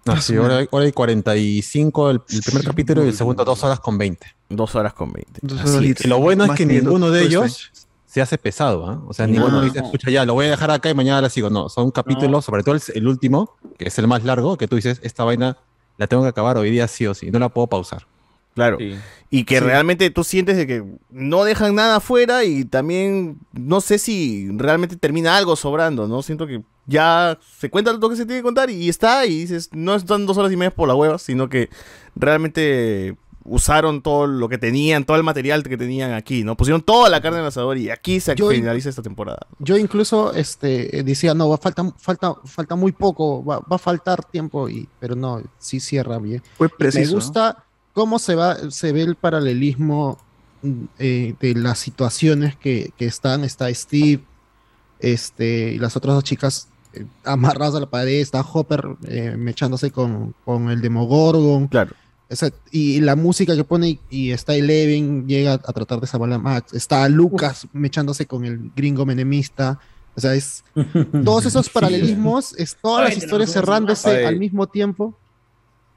[0.07, 3.63] No, Ah, sí, hora, hora y 45 el, el primer capítulo y el segundo dos
[3.65, 4.27] horas con 20.
[4.49, 5.41] Dos horas con 20.
[5.43, 6.01] Dos Así horitas.
[6.01, 6.07] es.
[6.07, 7.71] Y lo bueno es que ninguno de ellos
[8.07, 9.03] se hace pesado, ¿ah?
[9.07, 9.35] O sea, No.
[9.35, 11.51] ninguno dice, escucha ya, lo voy a dejar acá y mañana la sigo.
[11.51, 14.77] No, son capítulos, sobre todo el, el último, que es el más largo, que tú
[14.77, 15.59] dices, esta vaina
[15.99, 18.07] la tengo que acabar hoy día sí o sí, no la puedo pausar.
[18.55, 18.79] Claro.
[19.31, 19.65] Y que Sí.
[19.65, 24.97] realmente tú sientes de que no dejan nada afuera y también no sé si realmente
[24.97, 26.21] termina algo sobrando, ¿no?
[26.23, 29.71] Siento que ya se cuenta lo que se tiene que contar y está y dices,
[29.73, 31.69] no están dos horas y media por la hueva, sino que
[32.17, 36.57] realmente usaron todo lo que tenían, todo el material que tenían aquí, ¿no?
[36.57, 39.47] Pusieron toda la carne en el asador y aquí se Yo- finaliza esta temporada.
[39.59, 44.25] Yo incluso este, decía, no, va, falta, falta, falta muy poco, va, va a faltar
[44.25, 46.43] tiempo, y, pero no, sí cierra bien.
[46.59, 50.19] Fue preciso, Me gusta cómo se, va, se ve el paralelismo
[50.63, 53.45] mm, eh, de las situaciones que, que están.
[53.45, 54.23] Está Steve
[54.99, 59.91] este, y las otras dos chicas eh, amarradas a la pared, está Hopper eh, mechándose
[59.91, 61.69] con, con el Demogorgon.
[61.69, 61.95] Claro.
[62.71, 66.39] y la música que pone y, y está Eleven, llega a tratar de salvar a
[66.39, 66.75] Max.
[66.75, 69.79] Está Lucas mechándose con el gringo menemista.
[70.17, 70.65] O sea, es
[71.25, 75.15] todos esos paralelismos, es todas las historias cerrándose al mismo tiempo.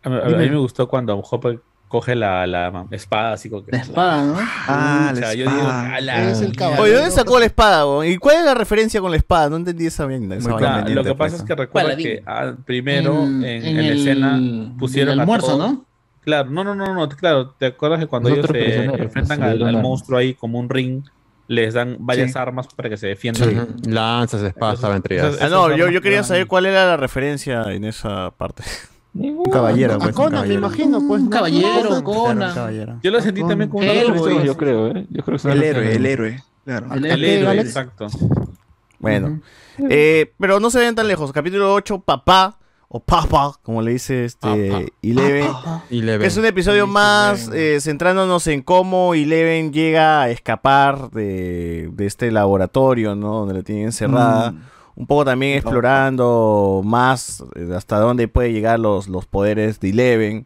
[0.04, 1.62] A, mí- a mí me gustó cuando Hopper
[1.94, 3.72] coge la, la espada así como que...
[3.72, 4.36] La espada, ¿no?
[4.40, 5.94] Ah, la yo digo, espada.
[5.96, 6.32] ala.
[6.32, 7.86] Es el Oye, ¿dónde sacó la espada?
[8.08, 9.48] ¿Y cuál es la referencia con la espada?
[9.52, 10.32] No entendí esa bien.
[10.32, 12.04] esa claro, lo que pasa es que recuerda Paladín.
[12.08, 15.86] que ah, primero En- en, en en la el- escena pusieron el almuerzo, ¿no?
[16.22, 19.38] Claro, no, no, no, no, claro, ¿te acuerdas que cuando Los ellos se prisioneros, enfrentan
[19.40, 21.04] pues, al, monstruo ahí como un ring,
[21.48, 22.40] les dan varias Sí.
[22.40, 23.78] armas para que se defiendan?
[23.84, 23.90] Sí.
[23.92, 25.38] Lanzas, espadas, ellas.
[25.40, 28.64] Ah, no, yo, yo quería saber cuál era la referencia en esa parte.
[29.16, 30.10] Un caballero, pues.
[30.10, 30.60] un Conan, me caballero.
[30.60, 31.22] imagino, pues.
[31.22, 32.04] Un caballero, Conan.
[32.04, 32.54] Conan.
[32.56, 33.00] caballero.
[33.04, 34.44] Yo lo sentí también como una El referencia.
[34.46, 35.06] Yo creo, ¿eh?
[35.10, 36.44] Yo creo que El héroe, el héroe.
[36.66, 36.88] Claro.
[36.94, 37.68] El El héroe, héroe, Alex.
[37.70, 38.08] exacto.
[39.00, 39.42] Bueno.
[39.90, 41.32] Eh, pero no se ven tan lejos.
[41.32, 42.58] Capítulo 8, papá.
[42.96, 45.48] O papa, como le dice este Eleven.
[45.90, 46.28] Eleven.
[46.28, 52.30] Es un episodio más eh, centrándonos en cómo Eleven llega a escapar de, de este
[52.30, 53.40] laboratorio, ¿no?
[53.40, 54.52] Donde la tienen encerrada.
[54.52, 54.62] Mm.
[54.96, 60.46] Un poco también explorando más eh, hasta dónde puede llegar los, los poderes de Eleven.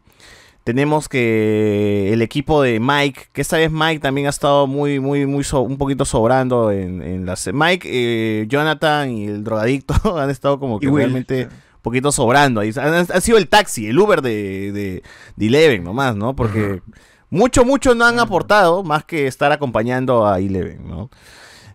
[0.63, 5.25] Tenemos que el equipo de Mike, que esta vez Mike también ha estado muy, muy,
[5.25, 7.49] muy, so- un poquito sobrando en, en las...
[7.53, 12.59] Mike, eh, Jonathan y el drogadicto han estado como que realmente un poquito sobrando.
[12.61, 12.71] ahí.
[12.77, 15.03] Han sido el taxi, el Uber de, de,
[15.37, 16.35] de Eleven nomás, ¿no?
[16.35, 16.81] Porque
[17.29, 21.09] mucho, mucho no han aportado más que estar acompañando a Eleven, ¿no?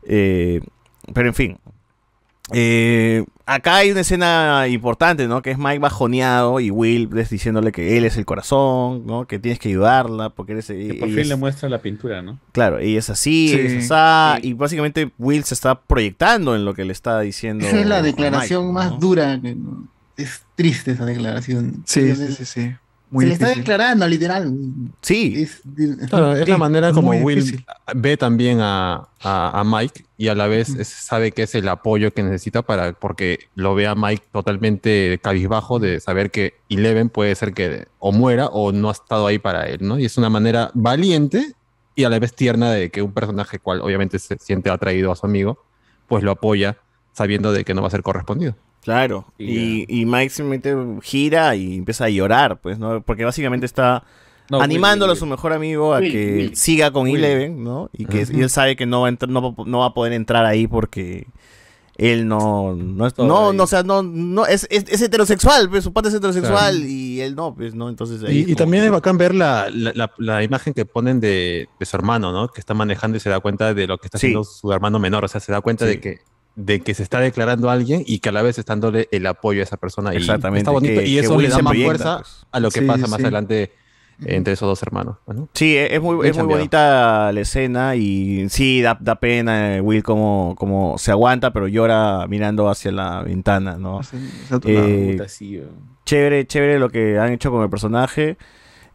[0.05, 0.61] Eh,
[1.15, 1.59] pero en fin.
[2.53, 5.43] Eh, acá hay una escena importante, ¿no?
[5.43, 9.27] Que es Mike bajoneado y Will diciéndole que él es el corazón, ¿no?
[9.27, 10.67] Que tienes que ayudarla porque eres...
[10.67, 12.41] Que por ella fin es- le muestra la pintura, ¿no?
[12.53, 13.55] Claro, ella es así, Sí.
[13.55, 17.65] ella es asá, y básicamente Will se está proyectando en lo que le está diciendo.
[17.67, 19.41] Esa es la declaración Mike, más dura.
[20.17, 21.85] Es triste esa declaración.
[21.87, 22.75] Sí, Se- sí, sí,
[23.13, 23.19] sí.
[23.19, 23.63] Se Muy le está difícil.
[23.65, 24.53] declarando, literal.
[25.03, 25.35] Sí.
[25.43, 25.61] Es-
[26.09, 27.65] Claro, es la manera como muy Will difícil.
[27.95, 31.69] ve también a, a- a Mike y a la vez es- sabe que es el
[31.69, 37.11] apoyo que necesita para porque lo ve a Mike totalmente cabizbajo de saber que Eleven
[37.11, 39.99] puede ser que o muera o no ha estado ahí para él, ¿no?
[39.99, 41.53] Y es una manera valiente
[41.95, 45.17] y a la vez tierna de que un personaje cual obviamente se siente atraído a
[45.17, 45.59] su amigo,
[46.09, 46.79] pues lo apoya
[47.13, 48.57] sabiendo de que no va a ser correspondido.
[48.83, 53.01] Claro, y, y Mike simplemente gira y empieza a llorar, pues, ¿no?
[53.03, 54.03] Porque básicamente está
[54.51, 56.57] No, animándolo Will, a su mejor amigo a Will, que Will.
[56.57, 57.17] siga con Will.
[57.25, 57.91] Eleven, ¿no?
[57.93, 59.95] Y que y él sabe que no va a entrar- no, va- no va a
[59.95, 61.29] poder entrar ahí porque
[61.97, 65.69] él no, no, es- Todo no, no, o sea, no, no, es, es, es heterosexual,
[65.71, 66.89] pues, su padre es heterosexual Claro.
[66.91, 67.89] y él no, pues, ¿no?
[67.89, 70.87] Entonces ahí Y, y también que- es bacán ver la, la, la- la imagen que
[70.87, 72.49] ponen de, de su hermano, ¿no?
[72.49, 74.27] Que está manejando y se da cuenta de lo que está Sí.
[74.29, 75.25] haciendo su hermano menor.
[75.25, 75.91] O sea, se da cuenta Sí.
[75.93, 76.19] de que
[76.55, 79.27] de que se está declarando a alguien y que a la vez está dándole el
[79.27, 80.13] apoyo a esa persona.
[80.13, 82.47] Y Exactamente, Está bonito que- y eso le da más proyecta, fuerza pues.
[82.53, 83.23] a lo que Sí, pasa más sí.
[83.23, 85.17] adelante eh, entre esos dos hermanos.
[85.27, 85.49] ¿no?
[85.55, 89.81] Sí, e- es muy, es muy bonita la escena y sí, da, da pena eh,
[89.81, 94.03] Will como, como se aguanta, pero llora mirando hacia la ventana, ¿no?
[94.03, 94.17] Sí.
[94.67, 95.71] Eh, Puta, sí, weón.
[96.05, 98.37] chévere, chévere lo que han hecho con el personaje.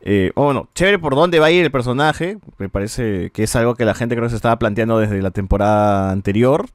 [0.01, 2.37] Eh, o bueno, chévere por dónde va a ir el personaje.
[2.59, 5.31] Me parece que es algo que la gente creo que se estaba planteando desde la
[5.31, 6.67] temporada anterior.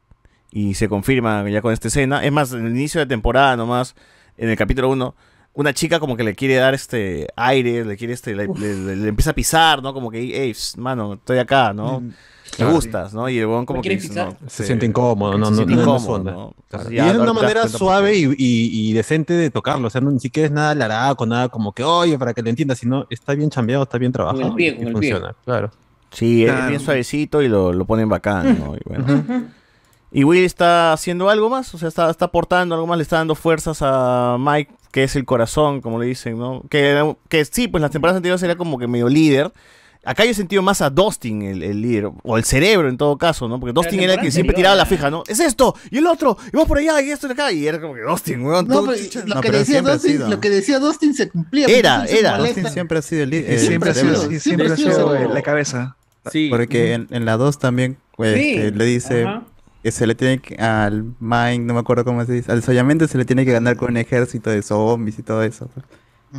[0.53, 2.25] Y se confirma ya con esta escena.
[2.25, 3.95] Es más, en el inicio de temporada nomás,
[4.37, 5.15] en el capítulo 1,
[5.55, 8.97] una chica como que le quiere dar este aire, le quiere este, le, le- le-
[8.97, 9.93] le empieza a pisar, ¿no?
[9.95, 12.01] Como que, hey, mano, estoy acá, ¿no?
[12.01, 12.13] Me
[12.57, 12.73] Claro.
[12.75, 13.31] gustas, ¿no?
[13.31, 15.75] Y el weón como ¿Me que dice, no, Se siente incómodo, no, se no, siente
[15.75, 16.33] no, no incómodo, onda.
[16.33, 16.55] ¿no?
[16.69, 16.93] Claro.
[16.93, 19.87] Y es una manera suave y, y- y decente de tocarlo.
[19.87, 22.51] O sea, no, ni siquiera es nada laraco, nada como que, oye, para que le
[22.51, 24.49] entiendas, sino está bien chambeado, está bien trabajado.
[24.49, 25.13] el pie, y- con y el pie.
[25.13, 25.71] funciona, claro.
[26.11, 28.75] Sí, es bien suavecito y lo, lo ponen bacán, ¿no?
[28.77, 29.25] Y, bueno.
[30.13, 33.17] Y Will está haciendo algo más, o sea, está, está aportando algo más, le está
[33.17, 36.63] dando fuerzas a Mike, que es el corazón, como le dicen, ¿no?
[36.69, 39.53] Que, que sí, pues las temporadas anteriores era como que medio líder,
[40.05, 43.17] Acá yo he sentido más a Dustin, el, el líder, o el cerebro en todo
[43.17, 43.61] caso, ¿no?
[43.61, 45.23] Porque Dustin era el que siempre tiraba la fija, ¿no?
[45.29, 47.81] Es esto, y el otro, y vamos por allá, y esto de acá, y era
[47.81, 48.67] como que Dustin, weón.
[48.67, 51.69] No, tú- pero lo, que decía Dustin, lo que decía Dustin se cumplía.
[51.69, 52.33] Era, era.
[52.37, 52.63] molesta.
[52.63, 54.31] Dustin siempre ha sido el, el siempre ha sido, cerebro.
[54.31, 55.97] sí, siempre ha sido la cabeza.
[56.33, 56.49] Sí.
[56.51, 59.45] Porque en, en la 2 también pues, Sí, le dice ajá.
[59.83, 63.09] Que se le tiene que, al Mike, no me acuerdo cómo se dice, al Soyamente
[63.09, 65.69] se le tiene que ganar con un ejército de zombies y todo eso.
[65.75, 65.85] pues.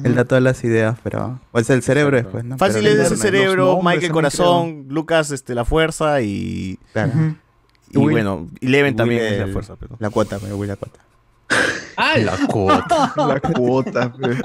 [0.03, 1.39] Él da todas las ideas, pero...
[1.51, 2.57] O es el cerebro después, ¿no?
[2.57, 6.79] Fácil Pero- es ese cerebro, Mike el corazón, Lucas este, la fuerza y.
[6.93, 7.11] Claro.
[7.91, 9.75] Y Will- bueno, Eleven también es la fuerza.
[9.79, 9.95] Pero...
[9.99, 10.99] La cuota, pero Will la cuota.
[11.95, 13.13] Ah, La cuota.
[13.27, 14.11] La cuota.
[14.19, 14.35] pe.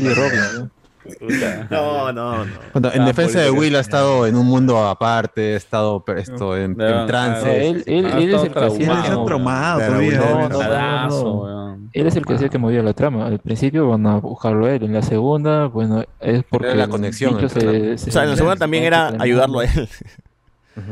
[0.00, 0.70] No,
[1.70, 2.44] no, no.
[2.72, 3.50] Bueno, en defensa de.
[3.50, 7.68] Will ha estado en un mundo aparte, ha estado esto, en, No, en trance.
[7.68, 9.80] él, él, Ha él es el que hacía traumado.
[9.80, 11.78] No, no, no, no, no.
[11.92, 13.26] Él es el que decía que movía la trama.
[13.26, 14.82] Al principio van a buscarlo a él.
[14.82, 18.56] En la segunda, bueno, es porque la conexión se- se- O sea, en la segunda
[18.56, 19.88] también era ayudarlo a él.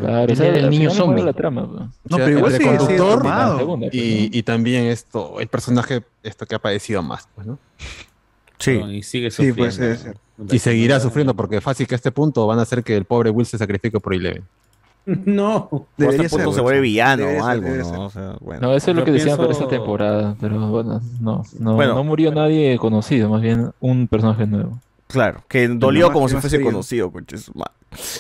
[0.01, 1.23] Claro, o sea, el niño zombie.
[1.23, 1.61] la trama.
[1.63, 3.23] No, O sea, pero igual sigue conductor
[3.93, 7.59] y también esto, el personaje esto que ha padecido más, pues, ¿no?
[8.65, 8.81] Sí.
[8.91, 9.57] Y sigue Sí, sufriendo.
[9.57, 10.11] pues, sí,
[10.49, 10.57] sí.
[10.57, 13.31] Y seguirá sufriendo porque fácil que a este punto van a hacer que el pobre
[13.31, 14.43] Will se sacrifique por Eleven.
[15.07, 15.87] No.
[15.99, 17.85] Debería el punto ser, se vuelve villano o ser, algo, ¿no?
[17.85, 17.99] ser.
[17.99, 18.61] O sea, bueno.
[18.69, 21.75] No, eso es lo Yo que decían para pienso- esta temporada, pero bueno, no, no,
[21.75, 21.95] Bueno.
[21.95, 24.81] no murió nadie conocido, más bien un personaje nuevo.
[25.15, 26.71] Claro, que dolió más- como si fuese querido.
[26.73, 27.73] conocido, conche su madre.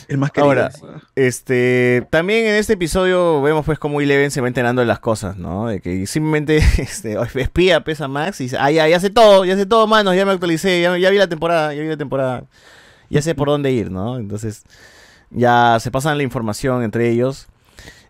[0.08, 0.48] El más querido.
[0.48, 0.70] Ahora,
[1.16, 5.36] este, también en este episodio vemos pues cómo Eleven se va enterando de las cosas,
[5.36, 5.66] ¿no?
[5.66, 9.56] De que simplemente este, espía pesa Max y dice, ah, ya, ya sé todo, ya
[9.56, 12.44] sé todo, manos, ya me actualicé, ya, ya vi la temporada, ya vi la temporada,
[13.10, 14.16] ya sé por dónde ir, ¿no?
[14.18, 14.62] Entonces,
[15.30, 17.48] ya se pasan la información entre ellos.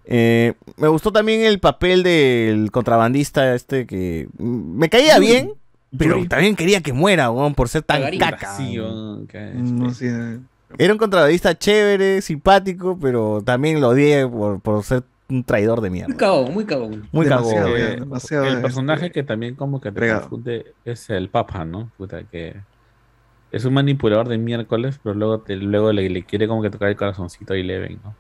[0.07, 5.55] Eh, me gustó también el papel del contrabandista este que mm, me caía bien,
[5.99, 8.21] pero también quería que muera, weón, por ser tan Cagarín.
[8.21, 8.57] caca.
[8.57, 10.09] Sí, weón, que- No sé.
[10.09, 10.39] eh,
[10.79, 15.89] Era un contrabandista chévere, simpático, pero también lo odié por, por ser un traidor de
[15.91, 16.17] Muy mierda.
[16.17, 17.09] cagón, muy cagón.
[17.13, 17.81] Muy Demasiado, cagón.
[17.81, 21.91] Eh, demasiado, el este, personaje que también como que te confunde es el Papa, ¿no?
[21.97, 22.57] Puta, que
[23.53, 26.89] es un manipulador de miércoles, pero luego, te- luego le, le quiere como que tocar
[26.89, 28.15] el corazoncito a Eleven, ¿no?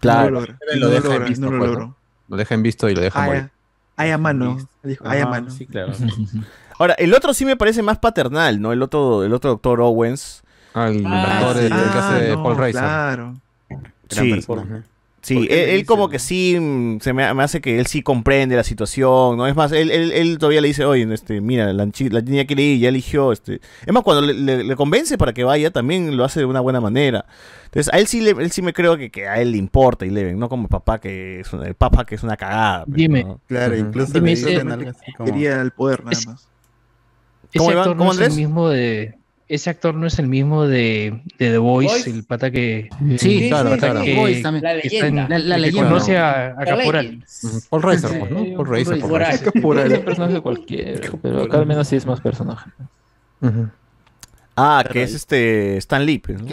[0.00, 0.24] Claro.
[0.24, 0.58] No lo logra.
[0.60, 1.96] Lo No lo deja logra, visto, no lo
[2.28, 3.50] pues, deja en visto y lo deja Ay, morir.
[3.96, 4.58] ay, a mano.
[4.82, 5.50] Dijo, ay, a mano.
[5.50, 5.92] Sí, claro.
[6.78, 8.72] Ahora, el otro sí me parece más paternal, ¿no?
[8.72, 10.42] El otro, el otro doctor Owens.
[10.74, 11.64] Ah, el Ah, actor sí.
[11.66, 12.82] el, el que hace Ah, no, Paul Reiser.
[12.82, 13.36] Claro.
[14.08, 14.40] Sí,
[15.22, 17.86] sí, ¿Por qué él, le como que sí mm, se me, me hace que él
[17.86, 19.46] sí comprende la situación, ¿no?
[19.48, 22.62] Es más, él, él, él todavía le dice, oye, este, mira, la, la niña quiere
[22.62, 23.60] ir, ya eligió, este.
[23.84, 26.60] Es más, cuando le, le- le convence para que vaya, también lo hace de una
[26.60, 27.24] buena manera.
[27.64, 30.04] Entonces, a él sí, le, él sí me creo que, que a él le importa
[30.04, 32.84] Eleven, no como el papá que es una- el papá que es una cagada.
[32.84, 33.24] pero, Dime.
[33.24, 33.40] ¿no?
[33.48, 35.32] Claro, incluso Dime, le dicen algo así como...
[35.32, 36.46] Quería el poder nada Es- más.
[37.56, 37.82] Ese ¿Cómo, Iván?
[37.82, 38.36] actor ¿Cómo, no es el Andrés?
[38.38, 39.14] mismo de.
[39.48, 42.10] Ese actor no es el mismo de, de The Voice, Voice.
[42.10, 42.88] el pata que.
[43.16, 44.02] Sí, claro, sí, claro.
[44.02, 44.64] sí, Voice también.
[44.64, 45.28] La que está en- leyenda.
[45.28, 45.88] La, la que leyenda.
[45.88, 47.24] conoce a, a Caporal.
[47.70, 48.44] Paul Reiser, pues, ¿no?
[48.44, 49.92] Sí, Paul Reiser, Paul Reiser.
[49.92, 52.70] Es un personaje cualquiera, pero acá al menos sí es más personaje.
[53.40, 53.68] Ujú.
[54.56, 56.48] Ah, que es este Stan Lee, pues, ¿no?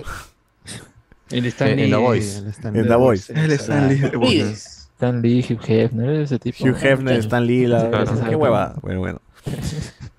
[1.31, 1.85] El Eh, Stanley.
[1.85, 2.37] en The Voice.
[2.63, 3.33] En The Voice.
[3.33, 4.01] Él es Stanley.
[4.19, 4.89] Pides.
[4.93, 6.63] Stan Lee, Hugh Hefner, ese tipo.
[6.63, 7.89] Hugh Hefner, Stan Lee, la...
[8.29, 8.75] Qué hueva.
[8.83, 9.21] Bueno, bueno.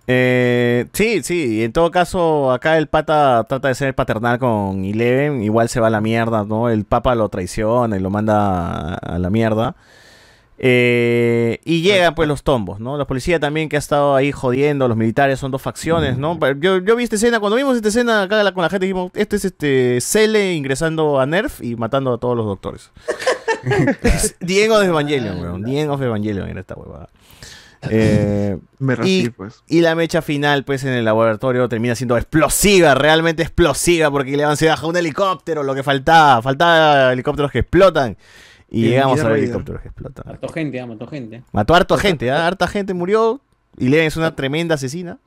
[0.07, 4.85] Eh, sí, sí, y en todo caso, acá el pata trata de ser paternal con
[4.85, 6.69] Eleven, igual se va a la mierda, ¿no?
[6.69, 9.77] El papa lo traiciona y lo manda a, la mierda.
[10.59, 12.97] Eh, y llegan pues los tombos, ¿no?
[12.99, 16.39] La policía también que ha estado ahí jodiendo, los militares son dos facciones, ¿no?
[16.39, 19.11] Pero Yo, yo vi esta escena, cuando vimos esta escena acá con la gente dijimos,
[19.15, 22.91] este es este Cele ingresando a Nerf y matando a todos los doctores.
[24.03, 25.63] Es Diego de Evangelion, weón.
[25.65, 27.09] Diego de Evangelion era esta huevada.
[27.91, 29.63] Eh, Me y, pues.
[29.69, 34.57] y la mecha final, pues, en el laboratorio termina siendo explosiva, realmente explosiva, porque Levan
[34.57, 36.43] se baja un helicóptero, lo que faltaba.
[36.43, 38.17] Faltaba helicópteros que explotan.
[38.71, 39.45] Y llegamos a Raider.
[39.45, 40.25] helicópteros que explotan.
[40.33, 41.43] Mató gente, ah, mató gente.
[41.53, 42.47] Mató a harta gente, ¿ah?
[42.47, 43.41] harta gente murió.
[43.79, 45.19] Y Leven es una tremenda asesina.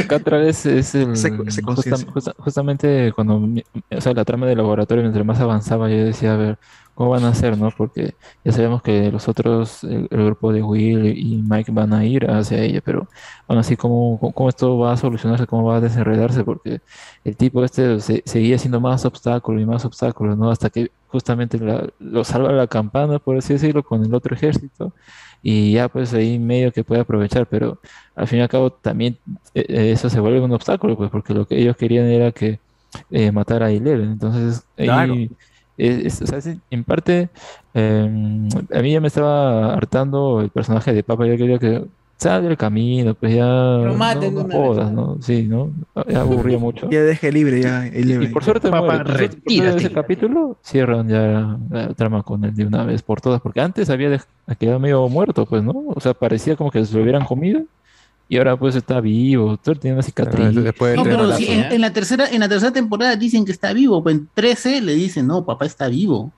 [0.00, 2.10] Acá otra vez es el, Se- se justa- conciencia.
[2.12, 3.36] justa- justamente cuando
[3.90, 6.58] o sea, la trama del laboratorio mientras más avanzaba yo decía a ver
[6.96, 10.62] cómo van a hacer no porque ya sabemos que los otros el, el grupo de
[10.64, 13.08] Will y Mike van a ir hacia ella pero
[13.48, 16.80] aún así cómo, cómo- esto va a solucionarse cómo va a desenredarse porque
[17.24, 21.58] el tipo este se- seguía haciendo más obstáculos y más obstáculos no hasta que justamente
[22.00, 24.94] lo salva la campana por así decirlo con el otro ejército
[25.42, 27.80] y ya pues ahí medio que puede aprovechar, pero
[28.16, 29.18] al fin y al cabo también
[29.54, 32.60] eh, eh, eso se vuelve un obstáculo, pues porque lo que ellos querían era que
[33.10, 35.30] eh, matara a Eleven, entonces ahí
[35.76, 37.28] es- o sea, es- en parte
[37.74, 41.84] eh, a mí ya me estaba hartando el personaje de Papa, yo quería que
[42.18, 43.44] sal del camino, pues ya.
[43.44, 45.18] no, maten de no una jodas, ¿no?
[45.20, 45.70] Sí, ¿no?
[46.08, 46.88] Ya aburría mucho.
[46.88, 47.86] Ya deje libre, ya.
[47.86, 48.28] el Y libre.
[48.28, 49.76] por suerte, Papá, suerte, retírate.
[49.76, 53.90] ese capítulo cierran ya la trama con él de una vez por todas, porque antes
[53.90, 54.18] había
[54.58, 55.74] quedado medio muerto, pues, ¿no?
[55.94, 57.60] O sea, parecía como que se lo hubieran comido
[58.28, 60.52] y ahora pues está vivo, todo tiene una cicatriz.
[60.52, 64.02] No, pero si en, en la tercera, en la tercera temporada dicen que está vivo,
[64.02, 66.32] pues en 13 le dicen, no, papá está vivo.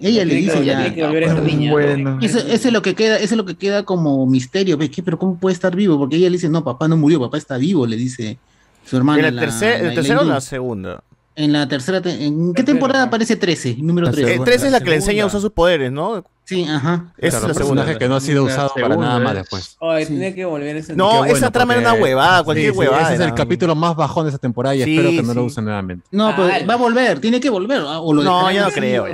[0.00, 0.92] Ella le que dice ya.
[0.92, 1.72] que volver a ser niña, ¿no?
[1.74, 2.18] Bueno.
[2.20, 4.76] Eso, eso es lo que queda, eso es lo que queda como misterio.
[4.76, 4.90] ¿Qué?
[5.04, 5.96] Pero ¿cómo puede estar vivo?
[5.98, 8.38] Porque ella le dice, no, papá no murió, papá está vivo, le dice
[8.84, 9.28] su hermana.
[9.28, 11.04] ¿En la, tercera, la- ¿el tercero o la segunda?
[11.36, 13.76] En la tercera, te- ¿en qué temporada aparece 13?
[13.78, 14.34] Número 13.
[14.34, 16.24] El 13 es la que le enseña a usar sus poderes, ¿no?
[16.46, 17.06] Sí, ajá.
[17.16, 17.82] Esa es Claro, la segunda.
[17.84, 19.76] personaje que no ha sido usado para nada más después.
[19.80, 22.78] Oye, tenía que volver ese No, bueno, esa trama era una huevada, cualquier Sí, sí,
[22.78, 23.02] huevada.
[23.04, 25.40] Ese es el capítulo más bajón de esa temporada y Sí, espero que no lo
[25.40, 25.46] sí.
[25.46, 26.06] usen nuevamente.
[26.10, 27.80] No, pero va a volver, tiene que volver.
[27.86, 29.04] O lo No, ya no creo.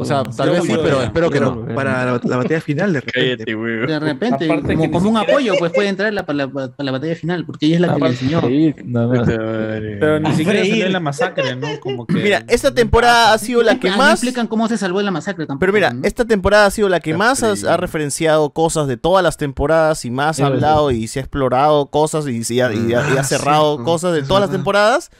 [0.00, 1.66] O sea, tal vez sí, pero espero que no.
[1.74, 3.44] Para la, la batalla final, de repente.
[3.54, 6.72] De repente, Aparte como, como un siquiera- apoyo, pues puede entrar la- para, la, para
[6.78, 8.40] la batalla final, porque ella es la que le enseñó.
[8.40, 8.74] sí.
[8.74, 10.70] Pero ni siquiera freír.
[10.70, 11.68] salió en la masacre, ¿no?
[11.80, 12.14] Como que.
[12.28, 14.12] Mira, esta temporada ha sido la que Ah, no más.
[14.12, 15.58] explican cómo se salvó de la masacre tampoco.
[15.60, 19.22] Pero mira, esta temporada ha sido la que más has- ha, referenciado cosas de todas
[19.22, 22.94] las temporadas y más ha hablado y se ha explorado cosas y, se ha, y
[22.94, 25.10] ha- y ha Ah, cerrado sí, cosas de todas las temporadas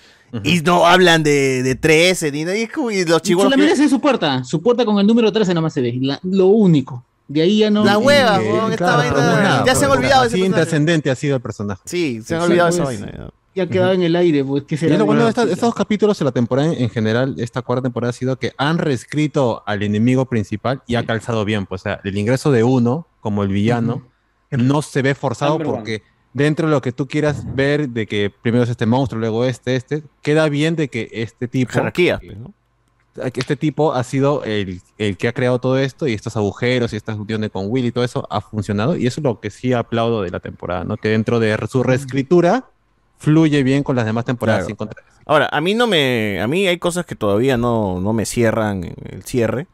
[0.45, 3.89] y no hablan de, de 13 ni de y y los chicos Solamente es en
[3.89, 7.05] su puerta, su puerta con el número 13 nomás se ve, la- lo único.
[7.29, 7.85] De ahí ya no.
[7.85, 10.43] La hueva, Que- weón, esta claro, vaina- nada, ya se han olvidado de ese Así
[10.43, 10.47] personaje.
[10.47, 11.83] intrascendente ha sido el personaje.
[11.85, 13.29] Sí, se han Sí, olvidado de esa pues, vaina.
[13.65, 13.71] Ya.
[13.71, 14.97] Quedaba en el aire, pues que Y será.
[14.99, 18.11] lo bueno de esta- estos capítulos de la temporada en, en general, esta cuarta temporada
[18.11, 21.67] ha sido que han reescrito al enemigo principal y ha calzado bien.
[21.67, 24.03] Pues, o sea, el ingreso de uno como el villano
[24.51, 25.77] no se ve forzado Number one.
[25.79, 29.45] porque dentro de lo que tú quieras ver de que primero es este monstruo, luego
[29.45, 31.73] este, este, queda bien de que este tipo...
[31.73, 32.53] Jerarquía, pues, ¿no?
[33.33, 36.93] que Este tipo ha sido el, el que ha creado todo esto y estos agujeros
[36.93, 39.51] y esta unión con Will y todo eso ha funcionado y eso es lo que
[39.51, 40.97] sí aplaudo de la temporada, ¿no?
[40.97, 42.67] Que dentro de su reescritura
[43.19, 44.67] fluye bien con las demás temporadas Claro.
[44.69, 46.41] sin contra- Ahora, a mí no me.
[46.41, 49.67] A mí hay cosas que todavía no, no me cierran el cierre.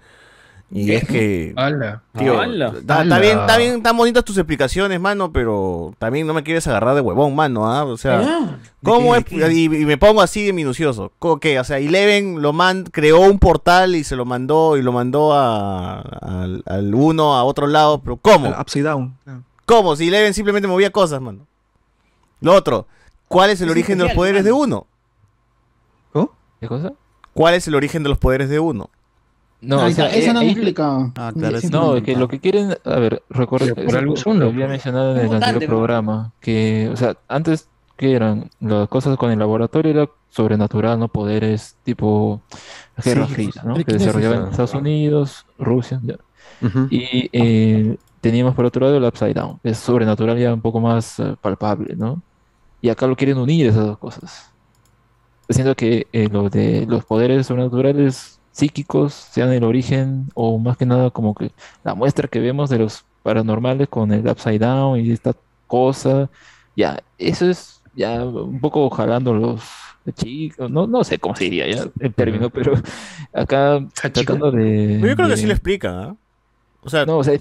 [0.70, 1.52] Y es que.
[1.56, 2.02] ¡Hala!
[2.18, 2.72] Tío, ¡Hala!
[2.76, 6.96] está, bien, está bien, están bonitas tus explicaciones, mano, pero también no me quieres agarrar
[6.96, 7.84] de huevón, mano, ¿ah?
[7.84, 9.52] O sea, Ah, ¿cómo ¿de es?
[9.56, 11.12] Y, y me pongo así de minucioso.
[11.20, 11.60] ¿Cómo que?
[11.60, 15.32] O sea, Eleven lo man, creó un portal y se lo mandó y lo mandó
[15.34, 18.48] a, al, al uno a otro lado, pero ¿cómo?
[18.58, 19.16] Upside down.
[19.66, 19.94] ¿Cómo?
[19.94, 21.46] Si Eleven simplemente movía cosas, mano.
[22.40, 22.88] Lo otro,
[23.34, 24.86] ¿cuál es el Es origen de los poderes de uno?
[26.60, 26.92] ¿Qué cosa?
[27.34, 28.88] ¿Cuál es el origen de los poderes de uno?
[29.60, 31.12] No, Ahí o sea, está, eso no eh, me ahí- explicado.
[31.16, 31.68] Ah, claro, sí.
[31.68, 34.66] No, que lo que quieren, a ver, recuerdo, Pero por algo es lo uno, había
[34.68, 35.68] mencionado en el anterior ¿no?
[35.68, 41.08] programa, que, o sea, antes que eran las cosas con el laboratorio era sobrenatural, ¿no?
[41.08, 42.40] Poderes tipo
[43.04, 43.74] Guerra Sí, Fría, ¿no?
[43.74, 44.50] ¿de Que es desarrollaban en esa?
[44.50, 46.16] Estados Unidos, Rusia, ya.
[46.90, 50.80] Y eh, teníamos por otro lado el Upside Down, que es sobrenatural ya un poco
[50.80, 52.22] más eh, palpable, ¿no?
[52.84, 54.50] Y acá lo quieren unir esas dos cosas.
[55.48, 60.84] Siento que eh, lo de los poderes sobrenaturales psíquicos sean el origen, o más que
[60.84, 61.50] nada como que
[61.82, 65.32] la muestra que vemos de los paranormales con el Upside Down y esta
[65.66, 66.28] cosa,
[66.76, 69.62] ya, eso es ya un poco jalando los
[70.16, 72.74] chicos, no, no sé cómo se diría ya el término, pero
[73.32, 74.98] acá tratando de...
[75.00, 76.16] Yo creo que de- sí lo explican, ¿ah?
[76.82, 77.38] O sea, no, o sea,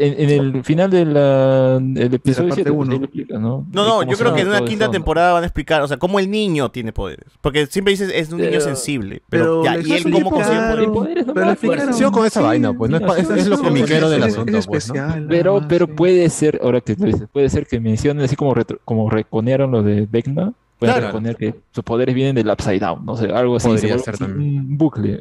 [0.00, 2.96] en, en el final de la, del episodio parte 7, uno.
[2.98, 3.66] lo explica, ¿no?
[3.72, 4.90] No, no, yo creo que en una quinta eso, ¿no?
[4.90, 7.26] temporada van a explicar, o sea, cómo el niño tiene poderes.
[7.40, 9.22] Porque siempre dices es un niño Pero- sensible.
[9.28, 11.24] Pero, pero ya, ¿y él cómo consigue poderes?
[11.32, 11.94] Pero le explicaron.
[11.94, 14.28] Sigo con esa Sí, vaina, pues, no es, pa- es, es lo comiquero del es-
[14.28, 14.74] es asunto, pues, ¿no?
[14.94, 15.92] especial, nada Pero, pero sí.
[15.96, 19.70] puede ser, ahora que tú dices, puede ser que mencionen así como, retro- como reconearon
[19.70, 21.36] lo de Vecna, pueden Claro.
[21.36, 23.68] que sus poderes vienen del Upside Down, no sé, algo así.
[23.68, 24.60] Podría ser también.
[24.60, 25.20] Un bucle.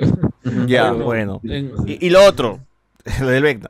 [0.68, 1.42] Ya, Pero- bueno.
[1.44, 2.60] En- Y, y lo otro,
[3.20, 3.70] lo del Vecna.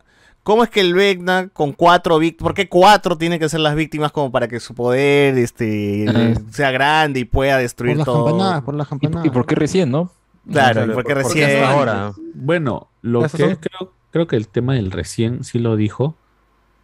[0.50, 3.76] ¿Cómo es que el Vecna con cuatro víctimas, por qué cuatro tienen que ser las
[3.76, 8.26] víctimas como para que su poder este, sea grande y pueda Por destruir las todo?
[8.26, 9.26] campanadas, por las ¿Y, campanadas.
[9.28, 10.10] y por qué recién, no?
[10.52, 11.64] Claro, ¿y por qué recién?
[11.64, 12.14] ahora.
[12.34, 16.16] Bueno, lo que son- creo, creo que el tema del recién sí lo dijo,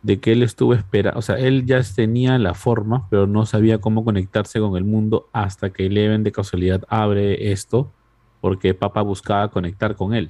[0.04, 3.80] de que él estuvo esperando, o sea, él ya tenía la forma, pero no sabía
[3.82, 7.92] cómo conectarse con el mundo hasta que Eleven de casualidad abre esto,
[8.42, 10.30] porque Papa buscaba conectar con él.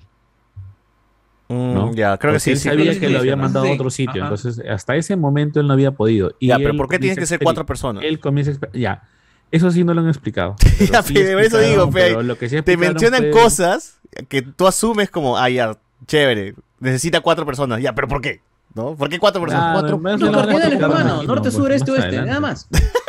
[1.48, 1.94] Mm, ¿no?
[1.94, 2.52] ya, creo que Porque sí.
[2.52, 3.40] él sí, sabía que lo había sí.
[3.40, 3.74] mandado a Sí.
[3.76, 4.34] otro sitio, Ajá.
[4.34, 6.32] entonces hasta ese momento él no había podido.
[6.40, 8.04] Y Ya, pero ¿por qué tienen que a ser cuatro personas?
[8.04, 9.04] Él comienza a ya,
[9.52, 10.56] eso sí no lo han explicado.
[10.92, 14.42] Ya, sí pero eso digo, pe, pero lo que sí te mencionan fue- cosas que
[14.42, 17.80] tú asumes como, ah, ya, chévere, necesita cuatro personas.
[17.82, 18.42] Ya, pero ¿por qué?
[18.74, 18.96] ¿No?
[18.96, 19.68] ¿por qué cuatro personas?
[19.70, 22.22] Ah, Cuatro- no, Los no, no, no, Norte, pues, sur, este, oeste.
[22.24, 22.68] Nada más.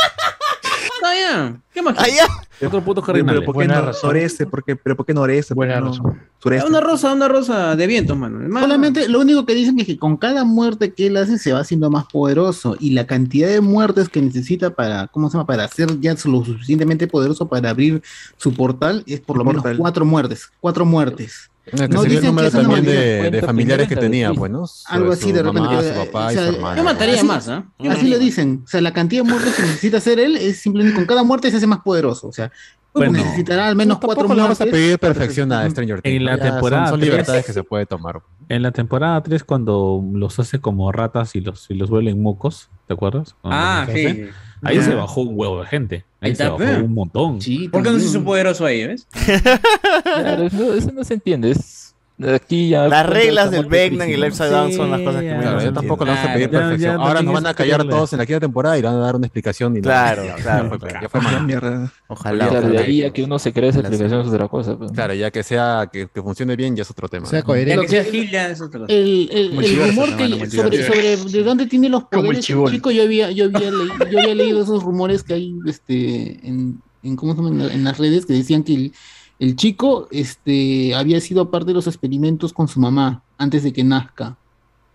[1.07, 1.61] Está ya.
[1.73, 1.95] ¿Qué más?
[1.95, 2.23] Quieres?
[2.65, 3.45] Otro puto Pero, cardinal.
[3.45, 4.47] ¿por qué no, noreste?
[4.47, 5.55] ¿Por qué, ¿Pero por qué noreste?
[5.55, 6.23] Buena razón.
[6.39, 6.69] Sureste.
[6.69, 8.41] Una rosa, una rosa de vientos, mano.
[8.41, 8.67] Hermano.
[8.67, 11.61] Solamente lo único que dicen es que con cada muerte que él hace se va
[11.61, 15.47] haciendo más poderoso y la cantidad de muertes que necesita para, ¿cómo se llama?
[15.47, 18.03] Para ser ya lo suficientemente poderoso para abrir
[18.37, 21.51] su portal es por lo menos cuatro muertes, cuatro muertes.
[21.67, 22.85] Que No sería el dicen número que es una también
[23.33, 24.53] de, familiares que tenía, pues,
[24.87, 25.61] Algo así de repente.
[25.63, 26.77] mamá, que- su papá o y su hermano.
[26.77, 27.65] Yo mataría así- más, ¿ah?
[27.81, 28.63] Yo Así lo dicen.
[28.65, 31.51] O sea, la cantidad de muertes que necesita hacer él es simplemente con cada muerte
[31.51, 32.29] se hace más poderoso.
[32.29, 32.53] O sea,
[32.97, 36.17] Bueno, necesitará al menos cuatro Tampoco le vamos a pedir perfección a Stranger Things.
[36.17, 38.21] En la temporada Son, son tres- libertades que se puede tomar.
[38.49, 42.71] En la temporada 3, cuando los hace como ratas y los, y los vuelven mocos,
[42.87, 43.35] ¿te acuerdas?
[43.43, 44.31] Cuando Ah, los hace, sí.
[44.63, 44.83] Ahí Ya.
[44.83, 46.05] se bajó un huevo de gente.
[46.21, 47.39] Ahí, Ahí se bajó un montón.
[47.71, 49.07] ¿Por qué no se hizo poderoso ahí, ves?
[50.05, 51.51] Claro, eso, eso no se entiende.
[51.51, 51.95] Es,
[52.35, 54.25] aquí ya Las reglas del Vecna y el.
[54.25, 56.53] Upside Down son las cosas que Claro, menos yo tampoco le vamos a pedir Ya,
[56.53, 57.01] ya, perfección.
[57.01, 59.17] Ahora nos van a callar todos en la quinta temporada y le van a dar
[59.17, 59.73] una explicación.
[59.77, 59.83] Y no.
[59.83, 60.99] Claro, claro, ya fue, claro.
[61.03, 61.45] ya fue mal.
[61.47, 61.93] Mierda.
[62.09, 62.49] Ojalá.
[62.49, 64.79] Claro, de ahí a que uno se cree esa explicación es otra cosa.
[64.79, 64.93] pues.
[64.93, 67.27] Claro, ya que sea que, que funcione bien ya es otro tema.
[67.27, 67.75] Sea coherente.
[67.77, 68.93] Ya que sea Gil, ya es otra cosa.
[68.93, 72.45] El, el- el Multiverso, rumor que hermano, sobre, de dónde tiene los Como el poderes
[72.47, 76.81] chico, yo había, yo había, leído, yo había leído esos rumores que hay este, en,
[77.03, 77.51] en, ¿cómo se llama?
[77.51, 78.93] en, la- en las redes que decían que
[79.39, 83.85] el, chico este, había sido parte de los experimentos con su mamá antes de que
[83.85, 84.37] nazca.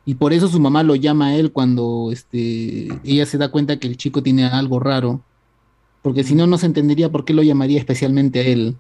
[0.06, 3.78] Y por eso su mamá lo llama a él cuando este, ella se da cuenta
[3.78, 5.22] que el chico tiene algo raro.
[6.02, 8.76] Porque si no, no se entendería por qué lo llamaría especialmente a él,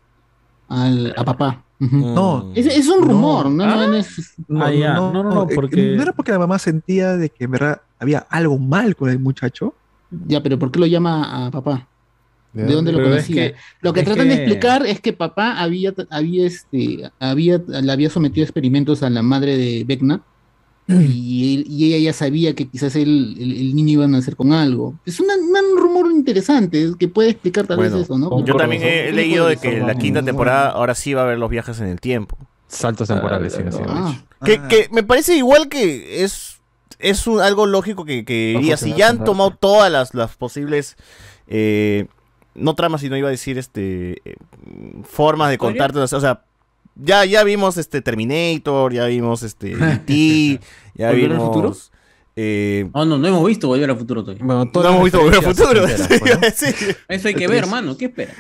[0.68, 1.64] al, a papá.
[1.80, 2.52] No.
[2.56, 3.64] Es, es un rumor, ¿no?
[3.64, 3.88] Ah.
[3.88, 4.94] No es- No, Ah, ya.
[4.96, 7.82] No, no, no, eh, porque- No era porque la mamá sentía de que en verdad
[8.00, 9.74] había algo mal con el muchacho.
[10.28, 11.88] Ya, pero ¿por qué lo llama a papá?
[12.54, 13.52] ¿De dónde lo es conocía?
[13.52, 18.10] que- lo que tratan de explicar es que papá había, había, este, había, le había
[18.10, 20.22] sometido experimentos a la madre de Vecna
[20.88, 24.36] y, él- y ella ya sabía que quizás él- el, el niño iba a nacer
[24.36, 24.96] con algo.
[25.06, 28.44] Es una- un rumor interesante que puede explicar tal Bueno, vez eso, ¿no?
[28.44, 31.24] yo también he, he leído de que en la quinta temporada ahora sí va a
[31.26, 32.38] haber los viajes en el tiempo.
[32.68, 34.14] Saltos temporales, sí, Ah.
[34.14, 34.26] dicho.
[34.44, 36.60] Que, que me parece igual que es,
[37.00, 38.76] es un- algo lógico que, que iría.
[38.76, 40.96] Si ya han tomado todas las, las posibles,
[41.48, 42.08] eh,
[42.56, 44.36] no tramas, sino iba a decir este eh,
[45.04, 46.00] formas de contarte.
[46.00, 46.44] O sea,
[46.96, 50.60] ya, ya vimos este Terminator, ya vimos este E.T.,
[50.96, 51.48] ya ¿Volver al vimos.
[51.48, 51.76] futuro?
[52.36, 54.44] eh, Oh, no, no hemos visto Volver al Futuro todavía.
[54.46, 55.82] Bueno, no hemos visto Volver al Futuro.
[56.10, 56.48] pues, ¿no?
[56.56, 56.96] Sí.
[57.08, 57.96] Eso hay que ver, hermano.
[57.98, 58.34] ¿Qué espera?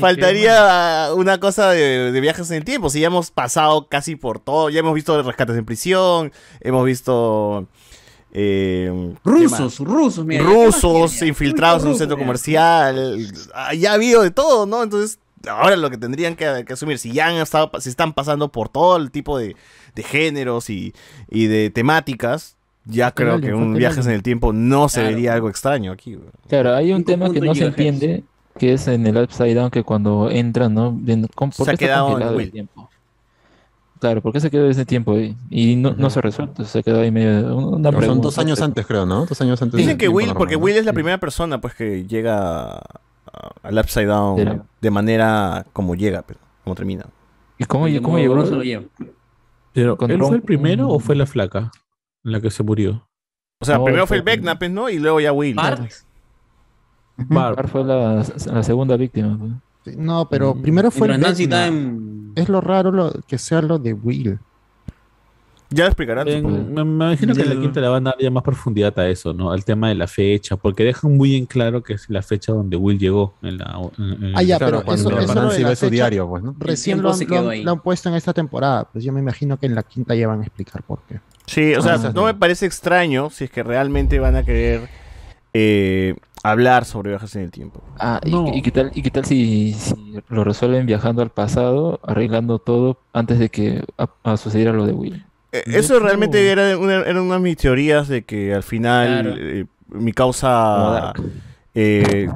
[0.00, 2.90] Faltaría una cosa de, de viajes en el tiempo.
[2.90, 7.68] Si ya hemos pasado casi por todo, ya hemos visto rescates en prisión, hemos visto
[8.32, 10.42] eh, Rusos, rusos, mira.
[10.44, 12.26] ¿qué más rusos infiltrados en un centro mira.
[12.26, 13.18] comercial.
[13.54, 14.82] Ah, Ya ha habido de todo, ¿no?
[14.82, 18.50] Entonces, ahora lo que tendrían que, que asumir, si ya han estado, si están pasando
[18.50, 19.54] por todo el tipo de,
[19.94, 20.94] de géneros y,
[21.30, 25.14] y de temáticas, ya creo alien, que un viajes en el tiempo no se Claro.
[25.14, 26.14] vería algo extraño aquí.
[26.14, 26.28] güey.
[26.48, 28.24] Claro, hay un tema que no se entiende,
[28.58, 30.90] que es en el Upside Down, que cuando entran, ¿no?
[30.92, 32.88] Viendo, ¿cómo- ¿Por Se ha quedado en el tiempo?
[34.02, 35.36] Claro, ¿por qué se quedó ese tiempo ahí?
[35.48, 37.56] Y no, no se resuelto, se quedó ahí medio...
[37.56, 39.26] Una Pero son dos años antes, creo, ¿no?
[39.26, 39.78] Dos años antes.
[39.78, 40.56] Dicen que Will, normal, porque.
[40.56, 42.82] Will es la primera persona pues que llega
[43.62, 47.06] al Upside Down de manera como llega, pero como termina.
[47.58, 48.34] ¿Y cómo, Y cómo llegó?
[48.34, 48.82] Bruce lo lleva.
[49.72, 51.70] Pero, ¿él fue el primero o fue la flaca
[52.24, 53.06] la que se murió?
[53.60, 54.90] O sea, No, primero fue el Vecna, pues, ¿no?
[54.90, 55.54] Y luego ya Will.
[55.54, 55.80] Bart.
[57.18, 57.54] Barb.
[57.54, 59.62] Barb fue la, la segunda víctima.
[59.96, 61.66] No, pero primero fue el Vecna.
[61.66, 62.32] en...
[62.34, 64.38] Es lo raro lo, que sea lo de Will.
[65.70, 66.28] Ya lo explicarán.
[66.28, 68.98] En- me, me imagino que en la quinta le van a dar ya más profundidad
[68.98, 69.50] a eso, ¿no?
[69.52, 72.76] Al tema de la fecha, porque dejan muy en claro que es la fecha donde
[72.76, 73.34] Will llegó.
[73.42, 75.68] En la, en- en- Ah, ya, Claro, pero cuando eso, eso lo Nancy de la
[75.70, 76.54] ve su fecha, diario, pues, ¿no?
[76.58, 77.62] Recién lo han, se lo quedó han- ahí.
[77.62, 78.84] lo han puesto en esta temporada.
[78.92, 81.20] Pues yo me imagino que en la quinta ya van a explicar por qué.
[81.46, 84.88] Sí, o sea, Ah, no me parece extraño si es que realmente van a querer
[85.54, 87.82] eh, hablar sobre viajes en el tiempo.
[87.98, 88.46] Ah, ¿y, No.
[88.52, 89.94] y qué tal, y qué tal si, si
[90.28, 94.92] lo resuelven viajando al pasado, arreglando todo antes de que a, a sucediera lo de
[94.92, 95.24] Will?
[95.52, 99.22] Eh, Eso hecho- realmente era una, era una de mis teorías de que al final
[99.22, 99.34] Claro.
[99.38, 101.12] eh, mi causa...
[101.74, 102.28] Eh,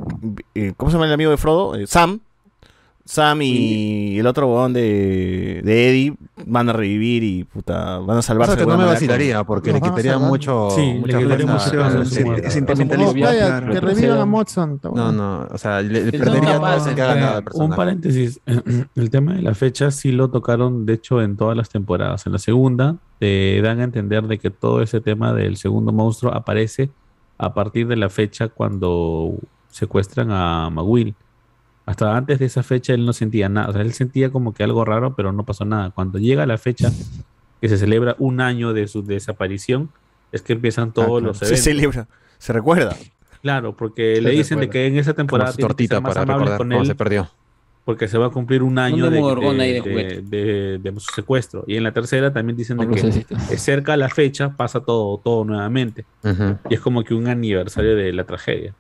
[0.55, 1.75] eh, ¿Cómo se llama el amigo de Frodo?
[1.77, 2.21] Eh, Sam.
[3.07, 8.19] Sam y el otro huevón de, de Eddie van a revivir y puta, van a
[8.19, 8.55] O salvarse.
[8.57, 11.57] sea, que no me vacilaría porque Nos le quitaría mucho, Sí, le quitaría
[12.43, 13.13] Es sentimentalismo.
[13.15, 14.81] que revivan a Motson.
[14.93, 18.41] No, no, o sea, le, le perdería no, todo que haga Eh, cada un paréntesis,
[18.97, 22.27] el tema de la fecha sí lo tocaron, de hecho, en todas las temporadas.
[22.27, 26.35] En la segunda te dan a entender de que todo ese tema del segundo monstruo
[26.35, 26.91] aparece
[27.39, 29.35] a partir de la fecha cuando
[29.71, 31.15] secuestran a Maguil.
[31.87, 34.65] Hasta antes de esa fecha él no sentía nada, o sea, él sentía como que
[34.65, 35.91] algo raro, pero no pasó nada.
[35.91, 36.91] Cuando llega la fecha
[37.61, 39.91] que se celebra un año de su desaparición,
[40.33, 41.27] es que empiezan todos Ah, claro.
[41.29, 41.65] los Se eventos.
[41.65, 42.09] celebra,
[42.39, 42.97] se recuerda.
[43.41, 46.15] Claro, porque le se dicen de que en esa temporada tienen que tortita ser más
[46.15, 47.31] para recordar con él se perdió.
[47.87, 49.23] Porque se va a cumplir un año de, de
[49.95, 51.65] de- de- de- de su secuestro.
[51.67, 55.45] Y en la tercera también dicen de que cerca a la fecha pasa todo, todo
[55.45, 56.05] nuevamente.
[56.25, 56.59] Ujú.
[56.69, 58.75] Y es como que un aniversario de la tragedia.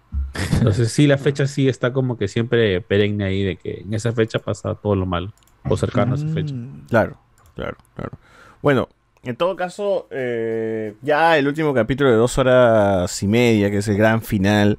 [0.58, 4.12] Entonces sí, la fecha sí está como que siempre perenne ahí de que en esa
[4.12, 5.32] fecha pasa todo lo malo.
[5.68, 6.54] O cercano a esa fecha.
[6.88, 7.16] Claro,
[7.54, 8.10] claro, claro.
[8.60, 8.88] Bueno,
[9.22, 13.88] en todo caso, eh, ya el último capítulo de dos horas y media, que es
[13.88, 14.78] el gran final,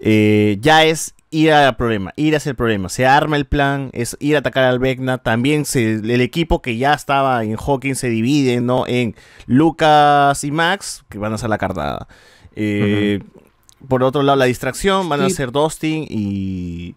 [0.00, 2.88] eh, ya es ir al problema, ir hacia el problema.
[2.88, 5.18] Se arma el plan, es ir a atacar al Vecna.
[5.18, 8.86] También se, el equipo que ya estaba en Hawking se divide, ¿no?
[8.86, 9.14] En
[9.46, 12.06] Lucas y Max, que van a hacer la cartada.
[12.56, 13.20] Eh,
[13.88, 16.94] Por otro lado, la distracción van a ser Dustin y,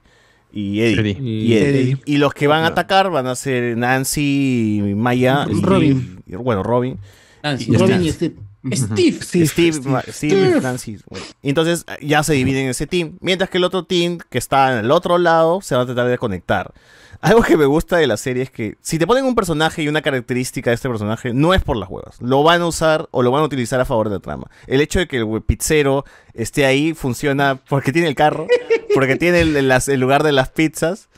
[0.54, 1.12] y Eddie.
[1.12, 1.18] Eddie.
[1.22, 1.82] Y, Eddie.
[1.82, 1.98] Eddie.
[2.06, 6.22] Y los que van a atacar van a ser Nancy, Maya y Robin.
[6.28, 6.98] y- bueno, Robin.
[7.44, 7.72] Nancy.
[7.72, 8.36] Y Robin y Steve.
[8.76, 9.20] Steve.
[9.22, 9.46] Steve.
[9.48, 9.74] Steve,
[10.12, 10.98] Steve, Nancy.
[11.10, 11.26] bueno.
[11.42, 13.18] Y entonces ya se dividen en ese team.
[13.22, 16.08] Mientras que el otro team que está en el otro lado se va a tratar
[16.08, 16.74] de conectar.
[17.20, 19.88] Algo que me gusta de la serie es que si te ponen un personaje y
[19.88, 22.18] una característica de este personaje, no es por las huevas.
[22.22, 24.52] Lo van a usar o lo van a utilizar a favor de la trama.
[24.68, 26.06] El hecho de que el pizzero
[26.36, 28.46] esté ahí funciona porque tiene el carro,
[28.94, 31.10] porque tiene el, el- el lugar de las pizzas.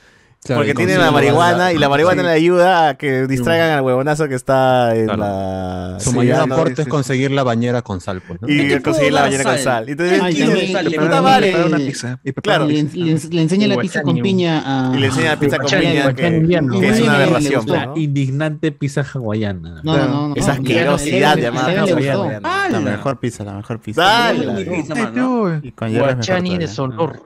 [0.42, 2.28] Claro, porque tiene la marihuana y la marihuana Sí.
[2.28, 5.20] le ayuda a que distraigan al huevonazo que está en Claro.
[5.20, 5.98] la.
[6.00, 8.48] Su Sí, mayor aporte es conseguir la bañera con sal, pues, ¿no?
[8.48, 9.90] Y conseguir la bañera con sal.
[9.90, 11.48] Entonces, Ay, y- también- y- también- puta madre.
[11.52, 12.20] prepara una pizza.
[12.24, 12.66] Y Claro.
[12.68, 14.96] Le, le- le enseña la pizza con piña a.
[14.96, 17.56] Y le enseña la pizza con piña, que, es una aberración.
[17.66, 17.76] gustó.
[17.76, 19.82] La indignante pizza hawaiana.
[19.84, 20.36] No, no, no.
[20.36, 22.70] Esa asquerosidad llamada.
[22.72, 24.02] La mejor pizza, la mejor pizza.
[24.02, 24.82] Dale.
[25.64, 26.68] Y con Guachani de.
[26.70, 27.24] Solor.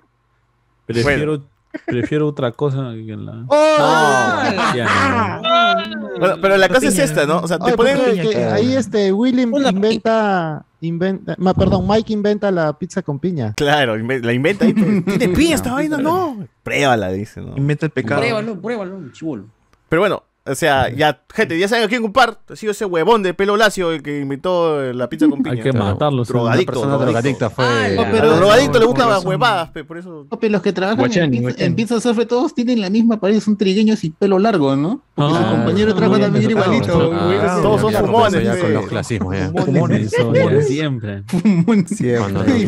[0.87, 1.41] Prefiero,
[1.85, 3.45] prefiero otra cosa que la.
[3.47, 4.75] ¡Oh!
[4.75, 5.41] Ya,
[5.85, 6.19] no.
[6.19, 7.39] Bueno, pero la cosa es esta, ¿no?
[7.39, 7.97] O sea, te Oye, ponen.
[7.97, 13.53] porque que ahí este William inventa, inventa, ma- perdón, Mike inventa la pizza con piña.
[13.55, 14.73] Claro, la inventa ahí.
[14.73, 15.97] ¿Tiene piña esta vaina?
[15.97, 16.45] No.
[16.63, 17.55] Pruébala, dice, ¿no?
[17.57, 18.21] Inventa el pecado.
[18.21, 19.45] Pruébalo, pruébalo, chivolo.
[19.89, 22.37] Pero bueno, o sea, ya, gente, ya saben a quién culpar.
[22.49, 25.55] Ha sido ese huevón de pelo lacio el que inventó la pizza con piña.
[25.55, 26.23] Hay que matarlo.
[26.25, 27.65] Drogadicto, Una persona drogadicta fue.
[27.65, 30.27] A No, pero- los drogadictos les gustan las huevadas, pe, por eso.
[30.29, 33.19] No, pero los que trabajan Guachani, en, pizza, en Pizza Surfe todos tienen la misma
[33.19, 35.01] pared, son trigueños y pelo largo, ¿no?
[35.15, 37.11] Porque su Ah, compañero de trabajo muy también igualito.
[37.13, 37.37] ah, güey.
[37.39, 39.51] ah, Todos son fumones, ya con los clasismos ya.
[40.33, 41.23] Ya, siempre.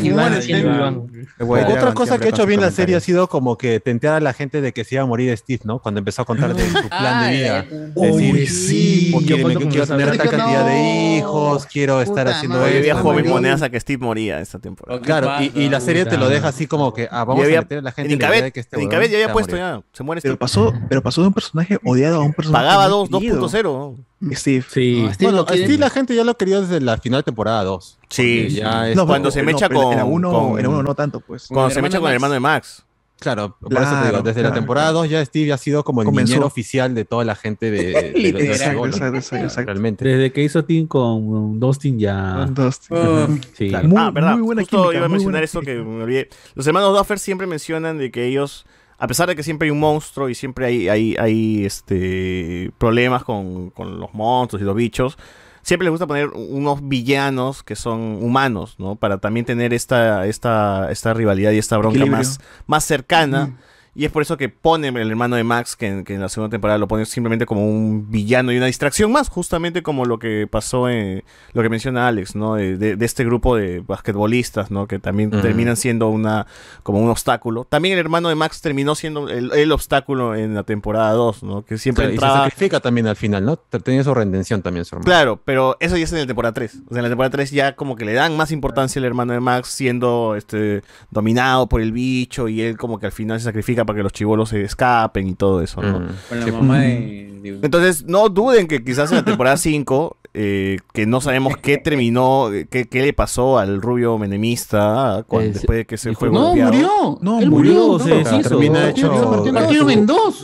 [0.04, 1.02] Iván.
[1.40, 4.34] Otra cosa que ha hecho bien la serie ha sido como que tentear a la
[4.34, 5.80] gente de que se iba a morir Steve, ¿no?
[5.80, 7.65] Cuando empezó a contar de su plan de vida.
[7.95, 9.14] Uy, sí.
[9.26, 12.95] quiero, cuando quiero tener tal cantidad de hijos, quiero estar haciendo había esto.
[12.98, 13.30] joven morir.
[13.32, 15.02] monedas a que Steve moría esta temporada.
[15.02, 17.77] Claro, y, y la serie te lo deja así como que, ah, vamos a meter
[17.80, 18.22] a la gente en
[18.56, 19.82] este en Incabet ya había puesto ya.
[19.94, 20.40] Se muere Pero Steve.
[20.40, 22.66] pasó, pero pasó de un personaje odiado a un personaje.
[22.66, 23.42] Pagaba muy dos- querido.
[23.42, 23.95] 2.0.
[24.34, 24.66] Steve.
[24.69, 25.02] Sí.
[25.03, 28.00] No, Steve Bueno, Steve la gente ya lo quería desde la final de temporada 2.
[28.10, 31.48] Sí, ya es- No, Cuando se no, mecha con- uno, con- no tanto, pues.
[31.48, 32.85] Cuando el se mecha con el hermano de Max.
[33.19, 35.00] Claro, por eso te Claro, digo, desde la claro, temporada claro.
[35.03, 36.34] 2 ya Steve ha sido como el Comenzó.
[36.34, 39.72] niñero oficial de toda la gente de, de, de, Exacto, exacto, exacto, exacto.
[39.72, 40.06] Realmente.
[40.06, 42.35] Desde que hizo Team con Dustin ya.
[42.45, 42.98] Con Dustin.
[42.98, 43.69] Ujú, Sí.
[43.69, 43.88] Claro.
[43.88, 44.34] Muy- ah, verdad.
[44.34, 46.30] muy buena Justo química, iba a mencionar eso que me olvidé.
[46.56, 48.66] Los hermanos Duffer siempre mencionan de que ellos,
[48.98, 53.24] a pesar de que siempre hay un monstruo y siempre hay, hay, hay este problemas
[53.24, 55.18] con, con los monstruos y los bichos,
[55.66, 58.95] siempre les gusta poner unos villanos que son humanos, ¿no?
[58.95, 62.18] Para también tener esta, esta, esta rivalidad y esta bronca Equilibrio.
[62.19, 63.58] más, más cercana.
[63.96, 66.28] Y es por eso que ponen el hermano de Max, que en, que en la
[66.30, 70.20] segunda temporada lo ponen simplemente como un villano y una distracción más, justamente como lo
[70.20, 72.56] que pasó en lo que menciona Alex, ¿no?
[72.56, 74.88] De, de- de este grupo de basquetbolistas, ¿no?
[74.88, 76.46] Que también terminan siendo una
[76.84, 77.64] como un obstáculo.
[77.64, 81.64] También el hermano de Max terminó siendo el, el obstáculo en la temporada 2, ¿no?
[81.64, 83.56] Que siempre y se sacrifica también al final, ¿no?
[83.58, 85.06] Tenía su redención también su hermano.
[85.06, 86.76] Claro, pero eso ya es en la temporada 3.
[86.90, 89.32] O sea, en la temporada 3 ya como que le dan más importancia al hermano
[89.34, 93.46] de Max siendo este dominado por el bicho y él como que al final se
[93.46, 96.00] sacrifica para que los chivolos se escapen y todo eso, ¿no?
[96.00, 96.08] Mm.
[96.30, 96.52] Con la Sí.
[96.52, 97.40] mamá de.
[97.42, 101.78] de- Entonces, no duden que quizás en la temporada 5, eh, que no sabemos qué
[101.78, 106.30] terminó, qué, qué le pasó al rubio menemista cuando, Eh, después de que se fue
[106.30, 106.72] No, golpeado.
[106.74, 107.18] murió.
[107.22, 108.00] No, Él murió, murió.
[108.00, 108.50] se deshizo.
[108.50, 109.40] termina hecho-.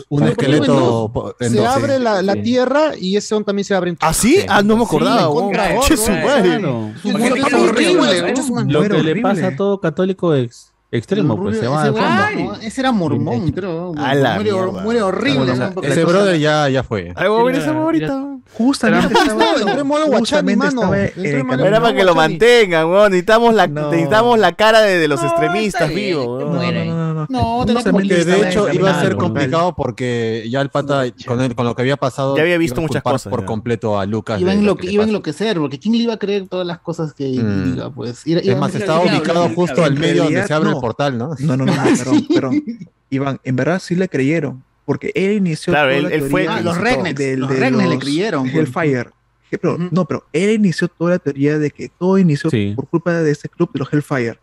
[0.08, 2.42] Un esqueleto Se abre la, la Sí.
[2.42, 4.38] tierra y ese on también se abre en ¿Ah, sí?
[4.48, 5.22] Ah, no me acordaba.
[5.22, 5.42] Sí, weón.
[5.44, 6.42] contra Che, otro, su eh, madre.
[6.58, 6.90] Claro.
[7.02, 7.92] Su ¿Por qué muerte no fue lo horrible.
[8.12, 11.66] recuerdas, ¿cómo se- Lo Muere que le pasa a todo católico ex- extremo, pues se
[11.66, 12.54] va ese al fondo.
[12.60, 13.92] ese era mormón, creo.
[13.94, 15.52] Muere, muere horrible.
[15.82, 17.12] Ese brother ya, ya fue.
[17.16, 18.14] Ay, voy a ver esa favorita.
[18.18, 18.28] mira.
[18.54, 19.38] Justamente estaba,
[20.28, 21.64] camino.
[21.64, 23.10] Era para que lo mantengan, weón.
[23.12, 23.90] Necesitamos la, No.
[23.90, 26.44] necesitamos la cara de, de los No, extremistas vivos.
[26.44, 31.04] No, no, no, no, Porque de hecho iba a ser complicado porque ya el pata
[31.26, 34.40] con, con lo que había pasado Ya había visto muchas cosas, por completo a Lucas.
[34.40, 37.72] Iba a, enloquecer, porque ¿quién le iba a creer todas las cosas que Mm.
[37.72, 37.90] diga?
[37.90, 40.70] Pues, Es más, estaba ubicado justo al medio donde se abre.
[40.82, 41.34] Portal, ¿no?
[41.38, 42.62] No, no, no, no, perdón, perdón.
[43.08, 44.62] Iván, en verdad sí le creyeron.
[44.84, 47.56] Porque él inició Claro, toda él- la él fue- Ah, los Regnex, del- los de
[47.56, 48.50] Regnex le creyeron,
[49.60, 52.72] pero- No, pero él inició toda la teoría de que todo inició Sí.
[52.74, 54.38] por culpa de ese club de los Hellfire.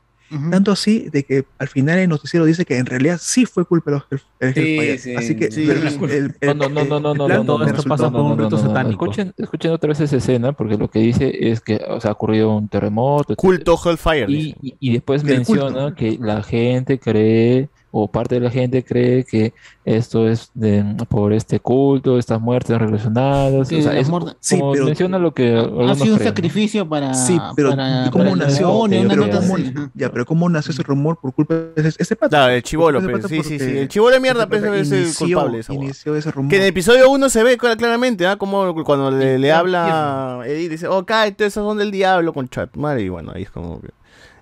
[0.51, 3.89] Tanto así de que al final el noticiero dice que en realidad sí fue culpa
[3.91, 4.97] de los el Sí, Hellfire.
[4.99, 5.63] sí, así que sí.
[5.69, 8.49] el- el- No, no, no, no, no, esto pasa por un no.
[8.51, 9.05] satánico.
[9.05, 12.13] Escuchen, escuchen otra vez esa escena, porque lo que dice es que o sea, ha
[12.13, 13.35] ocurrido un terremoto.
[13.35, 14.31] Culto Hellfire.
[14.31, 15.35] Y, y- y después culto.
[15.35, 19.53] menciona que la gente cree, o parte de la gente cree que
[19.83, 23.67] esto es de, por este culto, estas muertes relacionadas.
[23.67, 26.87] Sí, o sea, es muertes- Sí, como pero- menciona lo que Ha sido un sacrificio
[26.87, 27.13] para.
[27.15, 28.71] Sí, pero para, ¿y cómo para nació?
[28.77, 29.57] una Pero nota ¿cómo-
[29.95, 32.29] ya, pero ¿cómo nació ese rumor por culpa de ese, ese pata?
[32.37, 33.57] Claro, el chivolo, culpa pues, sí, sí, sí.
[33.57, 35.73] porque El chivolo de mierda, pues, es el culpable esa.
[35.73, 36.49] Inició ese rumor.
[36.51, 38.35] Que en el episodio 1 se ve cla- claramente, ¿ah?
[38.37, 42.75] Como cuando le, le habla Eddie, dice, oh, cállate, esos son del diablo con chat.
[42.75, 43.89] Madre, y bueno, ahí es como que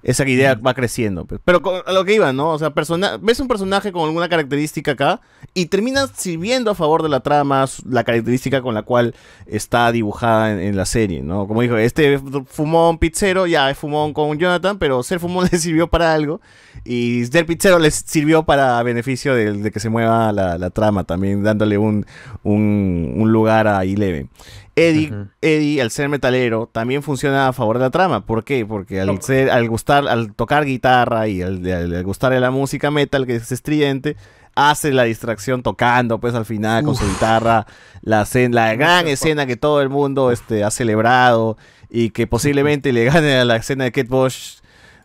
[0.08, 1.26] esa idea va creciendo.
[1.45, 2.52] Pero con- a lo que iba, ¿no?
[2.52, 5.22] O sea, persona ves un personaje con alguna característica acá
[5.53, 9.14] y terminas sirviendo a favor de la trama, la característica con la cual
[9.45, 11.45] está dibujada en, en la serie, ¿no?
[11.48, 15.88] Como dijo, este fumón pizzero, ya es fumón con Jonathan, pero ser fumón le sirvió
[15.88, 16.40] para algo
[16.86, 21.03] y ser pizzero les sirvió para beneficio de, de que se mueva la, la trama,
[21.03, 22.06] también dándole un,
[22.44, 24.30] un, un lugar a Eleven.
[24.77, 28.25] Eddie, Eddie, al ser metalero, también funciona a favor de la trama.
[28.25, 28.65] ¿Por qué?
[28.65, 32.91] Porque al, ser, al gustar, al tocar guitarra y al, al- al gustarle la música
[32.91, 34.15] metal, que es estridente,
[34.56, 37.65] hace la distracción tocando, pues al final con su guitarra,
[38.01, 41.57] la, escena- la gran escena que todo el mundo este, ha celebrado
[41.89, 44.57] y que posiblemente le gane a la escena de Kate Bush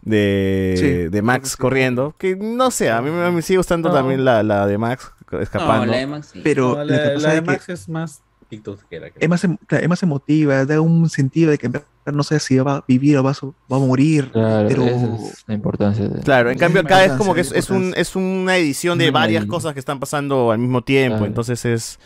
[0.03, 2.15] de, Sí, de Max corriendo.
[2.19, 3.95] Que no sé, a mí me, me sigue gustando No.
[3.95, 5.87] también la, la de Max escapando.
[5.87, 6.41] No, la de Max sí.
[6.43, 6.99] Pero No, la,
[7.35, 8.23] de que- Max es más
[8.61, 9.11] creo.
[9.19, 11.71] es más, em- claro, es más emotiva, da un sentido de que
[12.07, 14.85] no sé si va a vivir o va a, so- va a morir, Claro, pero
[14.85, 16.21] esa es la importancia de...
[16.23, 19.47] Claro, en cambio acá es como que es, es un, es una edición de varias
[19.47, 21.27] cosas que están pasando al mismo tiempo, Claro.
[21.27, 21.99] entonces es...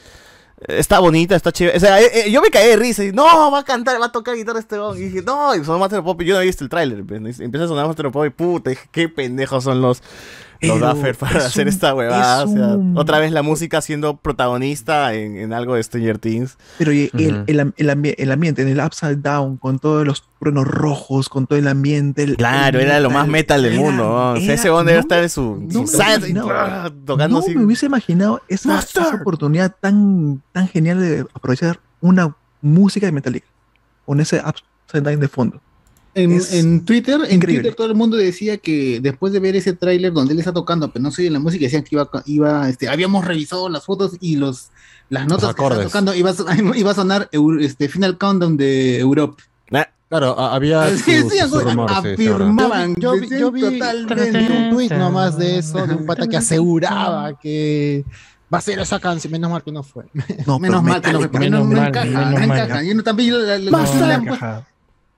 [0.69, 1.77] Está bonita, está chévere.
[1.77, 4.07] O sea, eh, eh, yo me caí de risa y no, va a cantar, va
[4.07, 4.77] a tocar guitarra este.
[4.97, 6.23] Y dije, no, y sonó Master of Pop.
[6.23, 7.05] y Yo no había visto el tráiler.
[7.05, 10.03] pues, Empieza a sonar Master of Pop y puta, dije, qué pendejos son los,
[10.61, 12.43] los Duffer para hacer un- esta huevada.
[12.45, 16.19] es O sea, un- otra vez la música siendo protagonista en, en algo de Stranger
[16.19, 16.57] Things.
[16.79, 17.45] Pero y el, Ujú.
[17.47, 21.29] el am- el ambi- el ambiente, en el Upside Down, con todos los truenos rojos,
[21.29, 22.23] con todo el ambiente.
[22.23, 24.03] el- Claro, el era lo más metal del era- mundo.
[24.05, 24.33] ¿no?
[24.33, 27.39] O sea, era- ese weón debe no estar en su, no su me tocando no
[27.39, 27.55] así.
[27.55, 33.47] me hubiese imaginado esa, esa oportunidad tan, tan genial de aprovechar una música de Metallica
[34.05, 35.61] con ese Upside Down de fondo.
[36.17, 37.39] En, en Twitter, en.
[37.41, 40.91] Twitter todo el mundo decía que después de ver ese tráiler donde él está tocando,
[40.91, 44.13] pero no se oye la música, decían que iba, iba este, habíamos revisado las fotos
[44.21, 44.71] y los
[45.11, 45.85] las notas que está acordes.
[45.87, 46.33] tocando iba
[46.75, 47.29] iba a sonar
[47.61, 49.43] este Final Countdown de Europe.
[50.09, 52.45] Claro, había Sí, su- sí, su rumor, sí, sí, ahora.
[52.45, 56.37] afirmaban, Yo vi- yo vi- totalmente un tweet nomás de eso, de un pata que
[56.37, 58.05] aseguraba que
[58.55, 60.05] va a ser esa canción, menos mal que no fue.
[60.47, 61.33] No, menos mal que no, Metallica.
[61.33, 62.59] porque no, no Menos mal, encaja, menos no mal.
[62.61, 62.83] encaja.
[62.85, 64.65] Yo no, también yo la- la- No,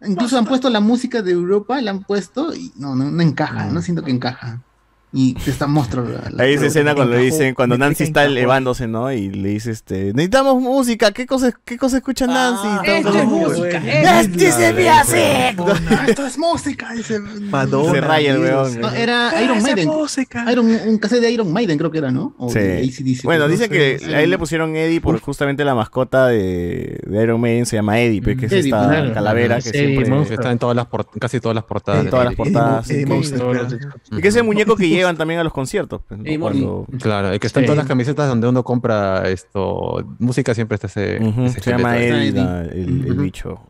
[0.06, 3.66] incluso han puesto la música de Europa, la han puesto y no, no, no encaja,
[3.66, 4.62] no siento que encaja.
[5.10, 6.12] Y te está mostrando.
[6.12, 8.36] la- la- Ahí esa escena cuando le encajó, dicen, cuando Nancy está encajó.
[8.36, 9.10] elevándose, ¿no?
[9.10, 12.66] Y le dice, este, necesitamos música, ¿qué cosa, qué cosa escucha Nancy?
[12.68, 16.08] Ah, esto es música, Este es music.
[16.08, 16.92] Esto es música.
[16.92, 18.80] dice- Madonna, Se raya el weón.
[18.80, 19.88] No, era Iron Maiden.
[19.88, 20.50] música.
[20.52, 22.34] Iron, un cassette de Iron Maiden creo que era, ¿no?
[22.38, 22.58] O Sí.
[22.58, 27.00] de AC/DC, Bueno, no dice que ahí le pusieron Eddie por justamente la mascota de,
[27.06, 29.14] de Iron Maiden, se llama Eddie, pues, que es Eddie, esta claro.
[29.14, 30.08] calavera que siempre...
[30.34, 30.86] Está en todas las
[31.18, 32.04] casi todas las portadas.
[32.04, 32.90] En todas las portadas.
[32.90, 36.02] Y que es el muñeco que llevan también a los conciertos.
[36.06, 36.26] pues, ¿no?
[36.26, 37.66] Eddie Cuando- Claro, el que está en Sí.
[37.68, 41.94] todas las camisetas donde uno compra esto, música siempre está ese, Ujú, ese se llama
[41.96, 43.60] la- el, el bicho.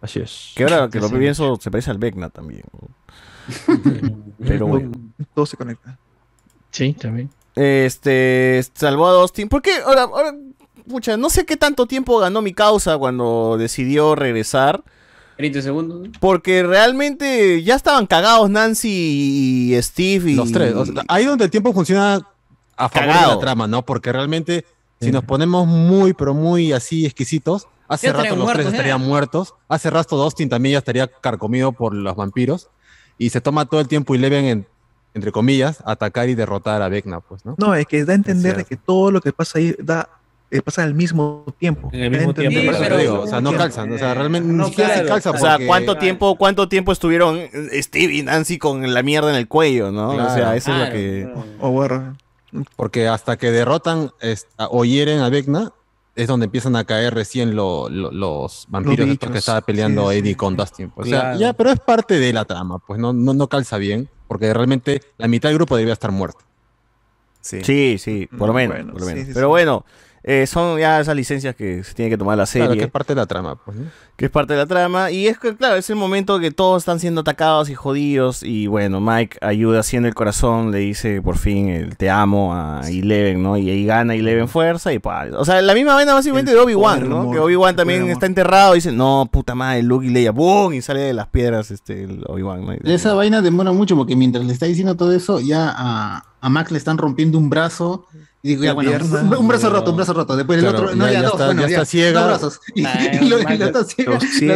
[0.00, 0.52] Así es.
[0.56, 1.14] Que ahora que lo Sí.
[1.16, 2.62] pienso, se parece al Vecna también.
[4.38, 4.90] Pero bueno.
[5.34, 5.98] Todo se conecta.
[6.70, 7.30] Sí, también.
[7.54, 9.48] Este salvó a Dustin.
[9.48, 9.70] ¿Por qué?
[9.84, 10.34] Ahora, ahora,
[10.88, 14.82] pucha, no sé qué tanto tiempo ganó mi causa cuando decidió regresar.
[15.42, 16.00] 30 segundos.
[16.00, 16.12] ¿no?
[16.20, 18.88] Porque realmente ya estaban cagados Nancy
[19.74, 20.34] y Steve y.
[20.36, 20.72] Los tres.
[20.74, 22.20] o sea, ahí donde el tiempo funciona
[22.76, 23.84] a favor de la trama, ¿no?
[23.84, 24.64] Porque realmente,
[25.00, 29.00] si nos ponemos muy, pero muy así exquisitos, hace Ya rato los tres muertos, estarían
[29.00, 29.54] muertos.
[29.68, 32.70] Hace rato Dustin también ya estaría carcomido por los vampiros.
[33.18, 34.66] Y se toma todo el tiempo y le ven, en,
[35.14, 37.56] entre comillas, atacar y derrotar a Vecna, pues, ¿no?
[37.58, 40.08] No, es que da a entender de que todo lo que pasa ahí da
[40.54, 41.88] eh, pasan al mismo tiempo.
[41.92, 42.58] En el mismo tiempo.
[42.98, 45.96] Digo, o sea, no calzan, o sea, realmente ni siquiera se calza O sea, ¿cuánto
[45.96, 50.10] tiempo, ¿cuánto tiempo estuvieron eh, Steve y Nancy con la mierda en el cuello, no?
[50.10, 50.52] O sea, Claro.
[50.52, 51.32] eso es lo que...
[51.60, 52.16] O bueno,
[52.76, 54.10] Porque hasta que derrotan
[54.58, 55.72] o hieren a Vecna,
[56.14, 60.16] es donde empiezan a caer recién lo- lo- los vampiros estos que estaba peleando Sí,
[60.16, 60.18] sí.
[60.18, 60.90] Eddie con Dustin.
[60.90, 61.06] pues.
[61.06, 61.38] O sea, Claro.
[61.38, 65.00] ya, pero es parte de la trama, pues no, no, no calza bien, porque realmente
[65.16, 66.40] la mitad del grupo debía estar muerto.
[67.40, 68.76] Sí, sí, por lo menos.
[68.76, 69.26] Bueno, por lo sí, menos.
[69.28, 69.50] sí, Pero sí.
[69.50, 69.84] bueno,
[70.24, 72.66] eh, son ya esas licencias que se tiene que tomar la serie.
[72.68, 73.86] Claro, que es parte de la trama, pues, ¿no?
[74.16, 75.10] que es parte de la trama.
[75.10, 78.44] Y es que, claro, es el momento que todos están siendo atacados y jodidos.
[78.44, 82.82] Y bueno, Mike ayuda haciendo el corazón, le dice por fin el te amo a
[82.88, 83.56] Eleven, ¿no?
[83.56, 85.26] Y ahí gana Eleven fuerza y pa.
[85.36, 87.20] O sea, la misma vaina básicamente de Obi-Wan, ¿no?
[87.20, 90.74] amor, Que Obi-Wan también está enterrado y dice, no, puta madre, Luke y Leia, ¡boom!
[90.74, 92.72] Y sale de las piedras este el Obi-Wan, ¿no?
[92.84, 96.70] Esa vaina demora mucho porque mientras le está diciendo todo eso, ya a, a Max
[96.70, 98.06] le están rompiendo un brazo.
[98.44, 99.38] Y digo, ya, bueno, pierna.
[99.38, 100.34] un, brazo roto, un brazo roto.
[100.36, 102.20] Después el Claro, otro, no, ya- ya, ya dos, está- bueno, ya está ciega.
[102.20, 102.60] Dos brazos.
[102.74, 103.72] Y, Ay, y lo- y ciega, las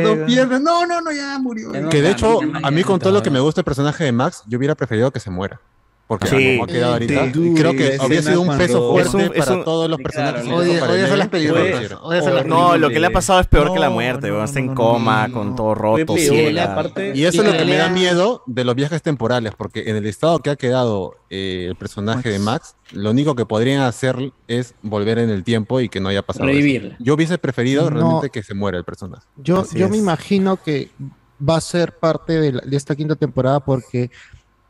[0.03, 0.61] dos piernas.
[0.61, 1.71] No, no, no, ya murió.
[1.89, 4.43] Que de hecho, a mí con todo lo que me gusta el personaje de Max,
[4.49, 5.61] yo hubiera preferido que se muera.
[6.09, 6.53] Porque Sí.
[6.53, 7.51] como ha quedado ahorita, Sí.
[7.51, 9.99] y creo que habría sido un peso fuerte Es un- es para un- todos los
[10.01, 10.43] personajes.
[10.43, 10.57] claro.
[10.59, 12.47] odias Eleven, a las películas.
[12.47, 14.31] No, lo que le ha pasado es peor que la muerte.
[14.45, 18.65] Está en coma, con todo roto, Y eso es lo que me da miedo de
[18.65, 22.77] los viajes temporales, porque en el estado que ha quedado eh, el personaje de Max,
[22.93, 26.45] lo único que podrían hacer es volver en el tiempo y que no haya pasado.
[26.49, 26.55] eso.
[26.57, 26.97] Revivirla.
[27.01, 27.97] Yo hubiese preferido No.
[27.97, 29.27] realmente que se muera el personaje.
[29.37, 29.91] Yo, Así yo es.
[29.91, 30.91] me imagino que
[31.43, 34.13] va a ser parte de, la- de esta quinta temporada porque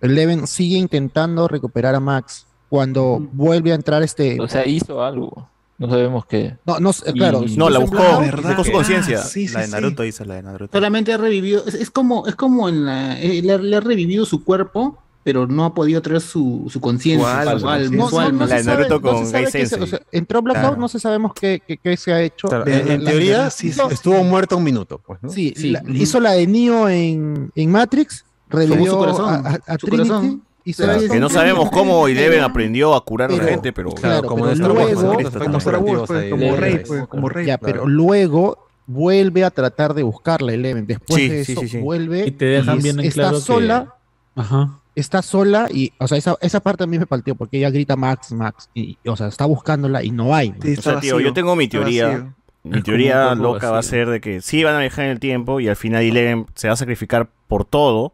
[0.00, 4.40] Eleven sigue intentando recuperar a Max cuando vuelve a entrar este.
[4.40, 5.48] O sea, hizo algo.
[5.78, 6.56] No sabemos qué.
[6.64, 7.42] No, no, claro.
[7.46, 8.48] Y- No, la buscó, ¿Verdad?
[8.56, 9.18] buscó su conciencia.
[9.22, 10.08] sí, la de sí, Naruto sí.
[10.08, 10.72] hizo la de Naruto.
[10.76, 13.80] Solamente ha revivido, es, es como, es como en la, eh, le, ha- le ha
[13.80, 17.88] revivido su cuerpo, pero no ha podido traer su, su conciencia, Su alma, su alma,
[17.90, 18.38] sí, No, su no, alma.
[18.44, 19.82] no La de se sabe- Naruto no con Gai qué se- Sensei.
[19.82, 20.76] o sea, entró Blackout, Claro.
[20.80, 22.48] no se sabemos qué, qué- qué se ha hecho.
[22.48, 25.28] Claro, La- en, en la- teoría la- hizo- estuvo muerto un minuto, pues, ¿no?
[25.28, 29.78] Sí, la- hizo la de Neo en, en Matrix, revivió su corazón, a, a- a
[29.78, 30.08] su Trinity.
[30.08, 30.42] corazón.
[30.76, 34.46] Claro, que no sabemos cómo Eleven aprendió a curar a la gente, pero claro, como
[34.46, 37.46] pero luego- pues, Rey, pues, como Rey.
[37.46, 37.72] Ya, claro.
[37.72, 40.86] pero luego vuelve a tratar de buscarla Eleven.
[40.86, 41.78] Después Sí, de sí, eso sí, sí.
[41.78, 43.94] vuelve Y te dejan es- bien en está claro que- sola,
[44.34, 44.70] Ajá.
[44.96, 47.94] está sola y, o sea, esa, esa parte a mí me partió porque ella grita
[47.94, 50.52] Max, Max y, o sea, está buscándola y no hay.
[50.78, 52.32] O sea, tío, yo tengo mi teoría.
[52.64, 55.20] Mi Es teoría loca va a ser de que sí van a viajar en el
[55.20, 58.12] tiempo y al final Eleven se va a sacrificar por todo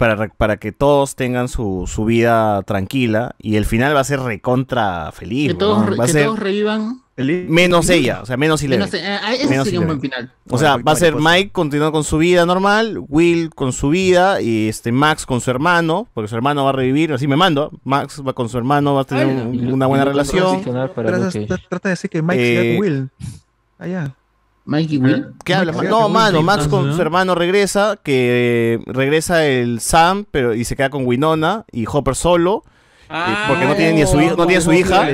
[0.00, 4.04] para, re- para que todos tengan su, su vida tranquila y el final va a
[4.04, 5.48] ser recontra feliz.
[5.48, 7.02] Que todos, que ser todos revivan.
[7.16, 8.86] menos ella, o sea, menos Eleven.
[8.88, 10.32] Menos- eh, ah, ese Menos sería un buen final.
[10.48, 14.40] O sea, va a ser Mike continuando con su vida normal, Will con su vida
[14.40, 17.70] y este Max con su hermano, porque su hermano va a revivir, así me mando.
[17.84, 20.62] Max va con su hermano, va a tener Ay, un- una buena relación.
[20.62, 21.02] Trata,
[21.82, 23.10] de decir que Mike Eh, sea con Will.
[23.78, 24.14] Allá.
[24.70, 25.26] Mike y Will.
[25.44, 25.56] ¿Qué
[25.88, 30.76] No, mano, Max con su hermano regresa, que eh, regresa el Sam, pero y se
[30.76, 32.62] queda con Winona y Hopper solo.
[33.10, 35.08] eh, porque no tiene ni a su hija, no tiene su hija.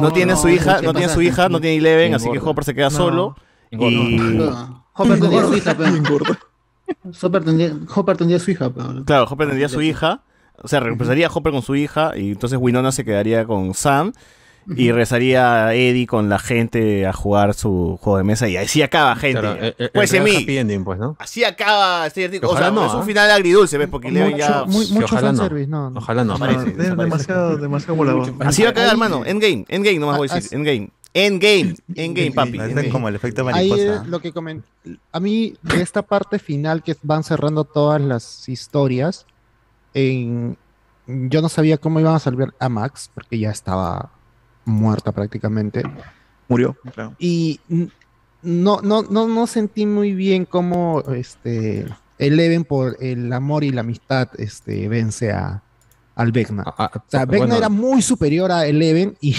[0.00, 2.40] No, tiene su hija, ¿qué no tiene su hija, no tiene Eleven, así que.
[2.40, 2.96] Hopper se queda No.
[2.96, 3.36] solo.
[3.70, 4.40] Y
[4.94, 5.92] Hopper tendría su hija, pero.
[7.22, 9.04] Hopper tendría, Hopper tendría su hija, pero.
[9.04, 10.22] claro, Hopper tendría su hija.
[10.60, 14.12] O sea, regresaría Hopper con su hija y entonces Winona se quedaría con Sam.
[14.76, 19.16] Y regresaría Eddie con la gente a jugar su juego de mesa y así acaba,
[19.16, 19.40] gente.
[19.40, 20.44] Claro, el- el pues en mí.
[20.46, 21.16] ending, pues, ¿no?
[21.18, 22.52] Así acaba este artículo.
[22.52, 23.04] O sea, no, es un ¿ah?
[23.04, 23.88] final agridulce, ¿ves?
[23.88, 24.64] Porque Eleven ya.
[24.64, 25.38] Mucho, muy, mucho ojalá no.
[25.38, 25.90] fanservice, no.
[25.90, 25.98] no.
[25.98, 26.34] Ojalá no.
[26.34, 28.34] Aparece, No, demasiado, demasiado volador.
[28.40, 29.24] Así va a cagar, hermano.
[29.24, 30.52] Endgame, Endgame, nomás voy a decir.
[30.58, 30.90] Endgame.
[31.14, 32.58] Endgame, Endgame, papi.
[32.58, 34.02] No, es como el efecto Ahí mariposa.
[34.02, 34.62] es lo que comen-
[35.10, 39.24] A mí, de esta parte final que van cerrando todas las historias,
[39.94, 40.56] en-
[41.06, 44.10] yo no sabía cómo iban a salvar a Max, porque ya estaba
[44.68, 45.82] muerta prácticamente.
[46.48, 47.14] Murió, claro.
[47.18, 47.60] Y
[48.42, 51.86] no, no, no, no sentí muy bien cómo este,
[52.18, 55.62] Eleven, por el amor y la amistad, este, vence a,
[56.14, 56.64] al Vecna.
[56.66, 59.36] Ah, ah, O sea, Vecna bueno, era muy superior a Eleven y.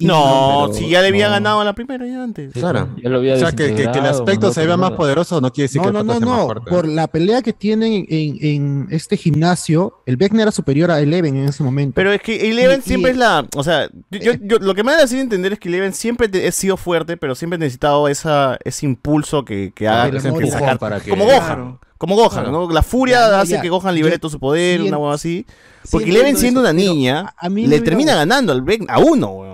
[0.00, 1.32] No, pero- si ya le había no.
[1.32, 2.52] ganado a la primera ya antes.
[2.52, 2.88] Claro.
[3.02, 5.52] Ya lo había O sea, que, que- que el aspecto se vea más poderoso no
[5.52, 6.44] quiere decir No, que el no, no, sea más no.
[6.46, 6.70] fuerte.
[6.70, 11.36] Por la pelea que tienen en, en este gimnasio, el Vecna era superior a Eleven
[11.36, 11.94] en ese momento.
[11.94, 13.46] Pero es que Eleven Y- siempre y- es la.
[13.56, 16.52] O sea, yo, yo- lo que me da a entender es que Eleven siempre ha
[16.52, 20.20] sido fuerte, pero siempre ha necesitado esa, ese impulso que, que haga.
[20.20, 21.38] sacar- para que- como Gohan.
[21.44, 21.80] Claro.
[21.98, 22.50] Como Gohan, Claro.
[22.50, 22.70] ¿no?
[22.70, 23.60] La furia Ya, hace ya.
[23.62, 25.46] que Gohan libere todo su poder, sí, una hueá así.
[25.84, 29.51] sí Porque Eleven siendo eso, una niña, le termina ganando al a uno,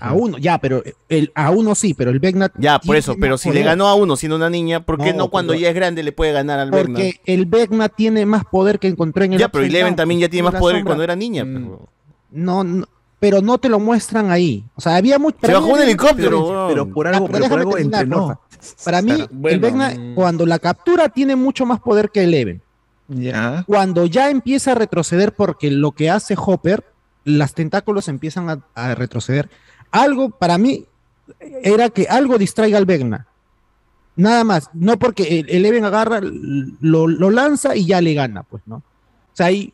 [0.00, 2.50] A uno, ya, pero el, a uno sí, pero el Vecna.
[2.58, 5.18] Ya, por eso, pero si le ganó a uno siendo una niña, ¿por qué no,
[5.24, 6.94] No, cuando pero- ya es grande le puede ganar al Vecna?
[6.94, 10.28] Porque el Vecna tiene más poder que encontré en el Ya, pero Eleven también ya
[10.28, 11.44] tiene en más poder que cuando era niña.
[11.44, 11.88] Mm, pero-
[12.30, 12.86] No, no,
[13.20, 14.64] pero no te lo muestran ahí.
[14.74, 15.38] O sea, había mucho.
[15.42, 16.68] Se bajó un helicóptero, weón.
[16.68, 18.26] Pero por algo, Ah, pero por déjame algo terminar, entrenó.
[18.26, 18.40] porfa.
[18.84, 19.28] Para mí, Claro.
[19.44, 20.14] el Bueno, mm.
[20.14, 22.60] cuando la captura tiene mucho más poder que Eleven.
[23.08, 23.64] Ya.
[23.66, 26.84] Cuando ya empieza a retroceder, porque lo que hace Hopper,
[27.24, 29.48] las tentáculos empiezan a, a retroceder.
[29.94, 30.84] Algo, para mí,
[31.62, 33.28] era que algo distraiga al Vecna.
[34.16, 34.68] Nada más.
[34.72, 38.76] No porque el Eleven agarra, lo, lo lanza y ya le gana, pues, ¿no?
[38.76, 38.82] O
[39.36, 39.72] sea, hay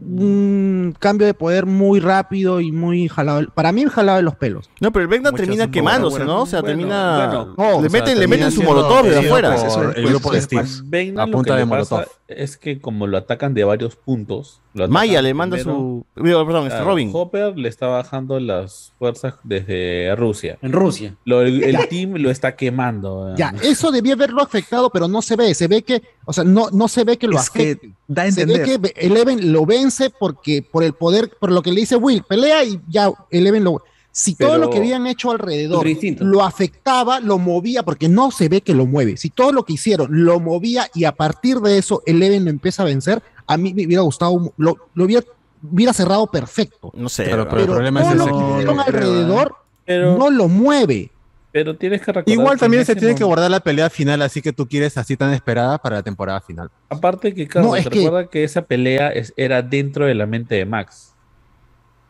[0.00, 3.46] un cambio de poder muy rápido y muy jalado.
[3.54, 4.68] Para mí, jalado de los pelos.
[4.80, 6.24] No, pero el Vecna termina quemándose.
[6.24, 6.42] ¿no?
[6.42, 7.54] O sea, Bueno, termina.
[7.56, 7.80] bueno.
[7.80, 9.56] le o sea, meten, le meten su molotov de afuera.
[9.56, 10.64] por el grupo de Steve.
[10.84, 12.04] Vecna A lo que de pasa molotov.
[12.28, 14.60] es que como lo atacan de varios puntos.
[14.90, 16.22] Maya le manda primero- su.
[16.22, 17.10] Perdón, este Robin.
[17.14, 20.58] Hopper le está bajando las fuerzas desde Rusia.
[20.60, 21.16] En Rusia.
[21.24, 23.34] Lo- el, el team lo está quemando.
[23.36, 25.54] Ya, eso debía haberlo afectado, pero no se ve.
[25.54, 27.92] Se ve que, o sea, no, no se ve que lo Es que afecte.
[28.06, 28.92] da a se ve que entender.
[28.96, 32.80] Eleven lo vence porque por el poder, por lo que le dice Will, pelea y
[32.88, 33.82] ya Eleven lo.
[34.10, 35.86] Si todo Pero- lo que habían hecho alrededor
[36.20, 39.16] lo afectaba, lo movía, porque no se ve que lo mueve.
[39.18, 42.82] Si todo lo que hicieron lo movía y a partir de eso Eleven lo empieza
[42.82, 45.24] a vencer, a mí me hubiera gustado, lo, lo hubiera,
[45.70, 46.90] hubiera cerrado perfecto.
[46.94, 47.24] No sé.
[47.24, 50.48] Claro, pero el problema todo es lo ese que que- hicieron alrededor Pero- no lo
[50.48, 51.10] mueve.
[51.56, 54.42] Pero tienes que recordar Igual que también se tiene que guardar la pelea final, así
[54.42, 56.68] que tú quieres así tan esperada para la temporada final.
[56.90, 60.26] Aparte que, Carlos, No, te que- recuerda que esa pelea es- era dentro de la
[60.26, 61.14] mente de Max.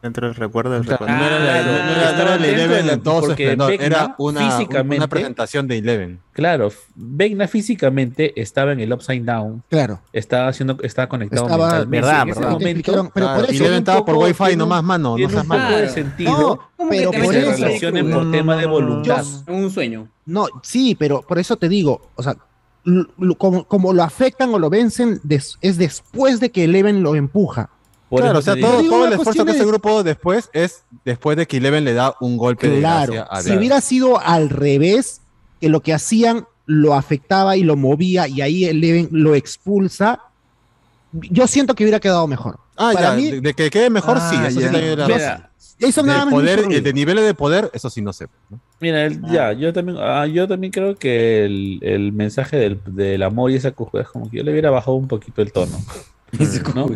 [0.06, 1.14] Dentro del recuerdo del recuerdo.
[1.16, 3.86] no era la- no era- no era la Eleven en todo su porque esplendor, Vecna
[3.86, 6.20] era una- físicamente- una presentación de Eleven.
[6.32, 9.62] Claro, Vecna físicamente estaba en el Upside Down.
[9.68, 10.00] Claro.
[10.12, 11.96] Estaba haciendo, estaba conectado Estaba- mentalmente.
[12.06, 12.52] Verdad, en ese verdad.
[12.52, 15.32] momento, Explicaron, pero por eso- y Eleven estaba por Wi-Fi tiene nomás, mano, no Tiene
[15.32, 15.76] seas malo.
[15.76, 16.60] de sentido.
[16.78, 19.24] No, pero que por se eso- relacionen No, por no, tema no, de voluntad.
[19.46, 20.08] Yo- Un sueño.
[20.26, 22.36] No, sí, pero por eso te digo, o sea,
[23.38, 27.70] como, como lo afectan o lo vencen, des- es después de que Eleven lo empuja.
[28.10, 31.36] Claro, o sea, todo, todo el esfuerzo que de- hace el grupo después es después
[31.36, 34.48] de que Eleven le da un golpe de Claro, gracia a si hubiera sido al
[34.48, 35.22] revés,
[35.60, 40.20] que lo que hacían lo afectaba y lo movía y ahí Eleven lo expulsa,
[41.12, 42.58] yo siento que hubiera quedado mejor.
[42.76, 44.66] Ah, Para ya, mí- de, de que quede mejor, sí, Ah, eso ya.
[44.68, 48.02] sí también era Mira, eso de nada más poder, de niveles de poder, eso sí
[48.02, 48.26] no sé.
[48.50, 48.60] ¿no?
[48.80, 53.22] Mira, el- ya, yo también, ah, yo también creo que el, el mensaje del, del
[53.22, 55.78] amor y esa es como que yo le hubiera bajado un poquito el tono.
[56.74, 56.90] ¿no?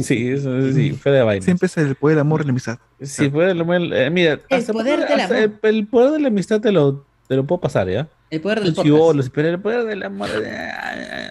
[0.00, 1.44] Sí, eso sí, fue de vaina.
[1.44, 2.78] Siempre es el poder del amor y la amistad.
[3.00, 5.58] Sí, fue el, el- eh, mira, El hasta- poder del hasta amor.
[5.62, 8.08] El, el poder de la amistad te lo, te lo puedo pasar, ¿ya?
[8.30, 8.86] El poder del Los podcast.
[8.94, 10.70] chibolos, pero el poder del amor, eh,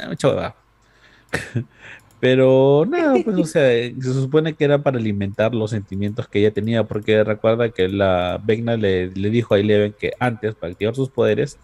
[0.09, 0.55] mucha hueva.
[2.19, 6.51] Pero nada, pues, o sea, se supone que era para alimentar los sentimientos que ella
[6.51, 10.95] tenía, porque recuerda que la Vecna le, le dijo a Eleven que antes, para activar
[10.95, 11.59] sus poderes,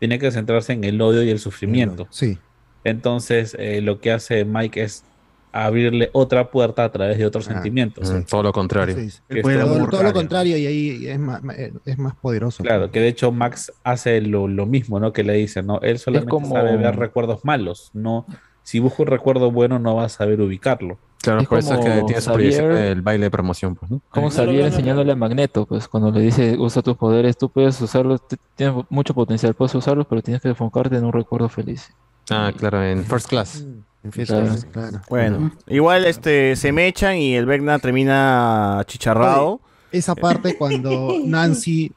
[0.00, 2.08] tenía que centrarse en el odio y el sufrimiento.
[2.10, 2.36] Sí.
[2.84, 5.04] Entonces, eh, lo que hace Mike es
[5.52, 8.10] abrirle otra puerta a través de otros sentimientos.
[8.10, 8.94] Mm, todo lo contrario.
[8.96, 9.20] Sí, sí.
[9.28, 10.56] Que es todo, todo lo contrario.
[10.56, 11.42] y ahí es más,
[11.84, 12.62] es más poderoso.
[12.62, 15.12] Claro, que de hecho Max hace lo, lo mismo, ¿no?
[15.12, 15.80] Que le dice, ¿no?
[15.82, 18.26] Él solamente como- sabe ver recuerdos malos, no.
[18.62, 20.96] Si busca un recuerdo bueno, no va a saber ubicarlo.
[21.20, 23.74] Claro, Es por eso es que como tiene su Xavier- proyección del baile de promoción,
[23.76, 24.00] pues, ¿no?
[24.10, 28.20] Como Xavier enseñándole a Magneto, pues cuando le dice usa tus poderes, tú puedes usarlos,
[28.56, 31.92] tienes mucho potencial, puedes usarlos, pero tienes que enfocarte en un recuerdo feliz.
[32.30, 33.64] Ah, claro, en First Class.
[34.04, 34.46] En First Claro.
[34.46, 34.66] Class.
[34.72, 35.00] Claro.
[35.08, 39.60] Bueno, igual este se me echan y el Vecna termina chicharrado.
[39.92, 41.92] Esa parte cuando Nancy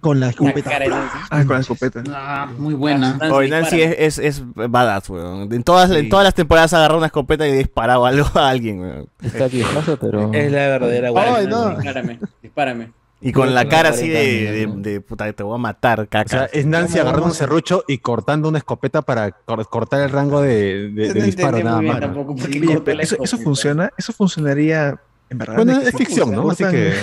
[0.00, 0.70] con la escopeta.
[1.30, 2.02] Ah, con la escopeta.
[2.10, 3.18] Ah, muy buena.
[3.32, 5.50] Oye, Nancy es, es, es badass, weón.
[5.50, 9.08] En todas, en todas las temporadas agarró una escopeta y disparaba algo a alguien, weón.
[9.22, 10.30] Está viejazo, pero...
[10.34, 11.48] Es la verdadera guardia.
[11.48, 11.70] no.
[11.76, 12.92] Dispárame, dispárame.
[13.24, 16.24] Y con la cara así de, de, de, puta, te voy a matar, caca.
[16.26, 20.10] O sea, es Nancy agarrando un serrucho y cortando una escopeta para cor- cortar el
[20.10, 22.02] rango de, de- de No disparo nada más.
[23.00, 25.00] eso, eso funciona, eso funcionaría
[25.34, 25.56] en verdad.
[25.56, 26.50] Bueno, es ficción, ¿no?
[26.50, 26.94] Así que...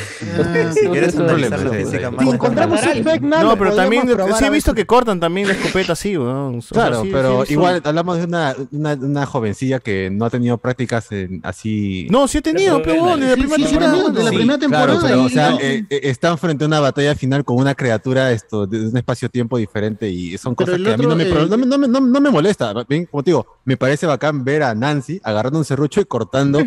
[0.44, 1.28] Ah, eso-
[1.72, 2.24] físicamente.
[2.26, 5.94] Si encontramos el Vecna, No, pero también sí he visto que cortan también la escopeta
[5.94, 6.58] así, weón.
[6.58, 10.58] O sea, Claro, pero igual hablamos de una, una, una jovencilla que no ha tenido
[10.58, 12.08] prácticas en- así...
[12.10, 15.00] No, sí he tenido, Pero pero bueno, de la primera temporada.
[15.00, 18.32] Claro, pero o sea, eh, eh, están frente a una batalla final con una criatura
[18.32, 21.58] esto, de un espacio-tiempo diferente y son cosas que a mí no me, eh, no,
[21.58, 22.74] no no no molesta.
[22.88, 26.60] Bien, como te digo, me parece bacán ver a Nancy agarrando un serrucho y cortando.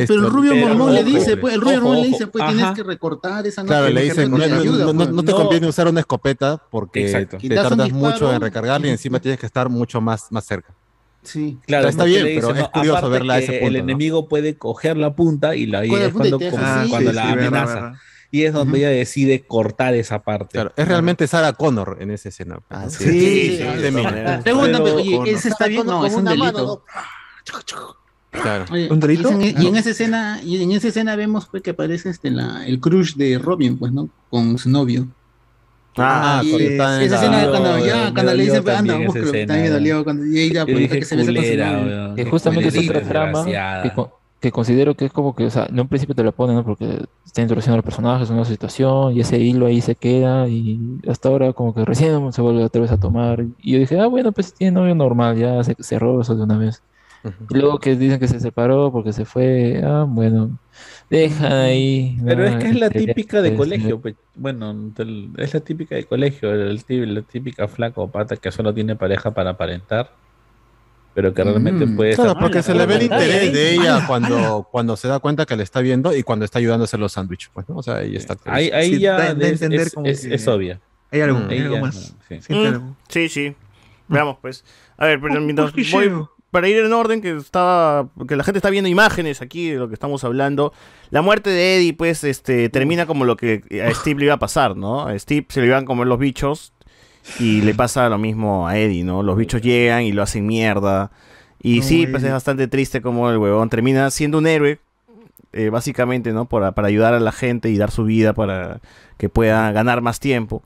[0.00, 2.44] Que, pero el esto, rubio mormón le dice, pues, el rubio mormón le dice, pues
[2.44, 2.52] ajá.
[2.54, 5.10] tienes que recortar esa Claro, le dicen, no, te no- ayuda, no- no- pues.
[5.10, 5.36] no te No.
[5.38, 7.38] conviene usar una escopeta porque Exacto.
[7.38, 7.94] te tardas disparo.
[7.94, 10.74] mucho en recargarla y encima tienes que estar mucho más, más cerca.
[11.22, 11.58] Sí.
[11.66, 13.78] Claro, Está bien, le pero es curioso verla a ese punto, El ¿no?
[13.80, 16.88] enemigo puede coger la punta y la ahí es cuando, como- así.
[16.90, 17.74] cuando Sí, la sí, verdad, amenaza.
[17.74, 17.92] verdad.
[18.32, 20.48] Y es donde ella decide cortar esa parte.
[20.52, 22.58] Claro, es realmente Sarah Connor en esa escena.
[22.68, 23.04] Ah, sí.
[23.04, 23.60] Sí,
[24.44, 25.86] pero, oye, ¿ese está bien?
[25.86, 26.84] No, es un delito.
[28.30, 28.64] Claro.
[28.70, 29.78] Oye, ¿Un y, en, y en No.
[29.78, 33.38] esa escena, y en esa escena vemos pues, que aparece este, la, el crush de
[33.38, 34.08] Robin, pues, ¿no?
[34.30, 35.06] Con su novio.
[35.98, 38.98] Ah, Y cuando está en esa la- escena cuando, ya, cuando le dicen, pues, anda,
[38.98, 42.14] búscalo, también me dolió cuando y ella dije que se besa con su novio.
[42.14, 43.44] Que justamente es otra trama
[43.82, 46.32] que, con- que considero que es como que, o sea, en un principio te lo
[46.32, 46.64] ponen, ¿no?
[46.64, 50.78] Porque está introduciendo a los personajes, una situación, y ese hilo ahí se queda, y
[51.08, 53.42] hasta ahora como que recién se vuelve otra vez a tomar.
[53.62, 56.58] Y yo dije, ah, bueno, pues tiene novio normal, ya se cerró eso de una
[56.58, 56.82] vez.
[57.50, 60.58] Y luego que dicen que se separó porque se fue, ah, bueno,
[61.10, 62.18] dejan ahí.
[62.24, 62.46] Pero ¿no?
[62.48, 65.94] es que es la Este, típica de este, colegio, pues, bueno, del- es la típica
[65.96, 70.12] de colegio, el, tí- la típica flaca o pata que solo tiene pareja para aparentar,
[71.14, 74.04] pero que realmente Mm, puede Claro, estar- porque se le ve el interés de ella
[74.06, 77.00] cuando, cuando se da cuenta que le está viendo y cuando está ayudando a hacer
[77.00, 77.76] los sándwiches, pues, ¿no?
[77.76, 78.36] O sea, ahí está.
[78.44, 80.80] Ahí, ahí Sí, ya a es, entender es- como es- que es obvia.
[81.10, 81.48] Hay algo, Mm.
[81.48, 82.14] hay algo ya, más.
[82.28, 82.40] sí.
[82.42, 82.94] Siente Mm.
[83.08, 83.54] Sí, sí.
[84.08, 84.64] Veamos, pues.
[84.98, 86.26] A ver, pero mientras cliché, voy.
[86.56, 88.08] Para ir en orden, que estaba.
[88.26, 90.72] que la gente está viendo imágenes aquí de lo que estamos hablando.
[91.10, 94.38] La muerte de Eddie, pues, este, termina como lo que a Steve le iba a
[94.38, 95.06] pasar, ¿no?
[95.06, 96.72] A Steve se le iban a comer los bichos.
[97.38, 99.22] Y le pasa lo mismo a Eddie, ¿no?
[99.22, 101.10] Los bichos llegan y lo hacen mierda.
[101.62, 104.78] Y No, sí, pues es bastante triste como el huevón termina siendo un héroe.
[105.52, 106.46] eh, básicamente, ¿no?
[106.46, 108.80] Para, para ayudar a la gente y dar su vida para
[109.18, 110.62] que pueda ganar más tiempo.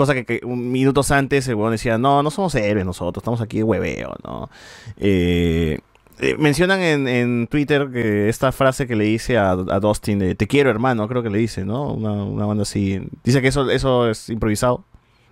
[0.00, 3.58] Cosa que, que minutos antes el huevón decía, no, no somos héroes nosotros, estamos aquí
[3.58, 4.48] de hueveo, ¿no?
[4.96, 5.78] Eh,
[6.20, 10.34] eh, mencionan en, en Twitter que esta frase que le dice a, a Dustin de
[10.34, 11.92] te quiero hermano, creo que le dice, ¿no?
[11.92, 12.98] Una, una banda así.
[13.24, 14.84] Dice que eso, eso es improvisado.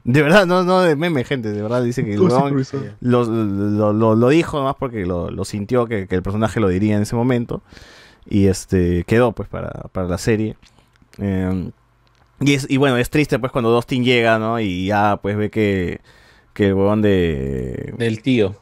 [0.05, 2.53] De verdad, no, no de meme, gente, de verdad dice que el huevón
[3.01, 6.69] lo, lo- lo- lo dijo nomás porque lo, lo sintió que, que el personaje lo
[6.69, 7.63] diría en ese momento.
[8.29, 10.57] Y este quedó pues para, para la serie.
[11.17, 11.71] Eh,
[12.41, 14.61] y, es, y bueno, es triste pues cuando Dustin llega, ¿no?
[14.61, 16.01] Y ya pues ve que,
[16.53, 17.95] que el huevón de...
[17.99, 18.57] Del tío.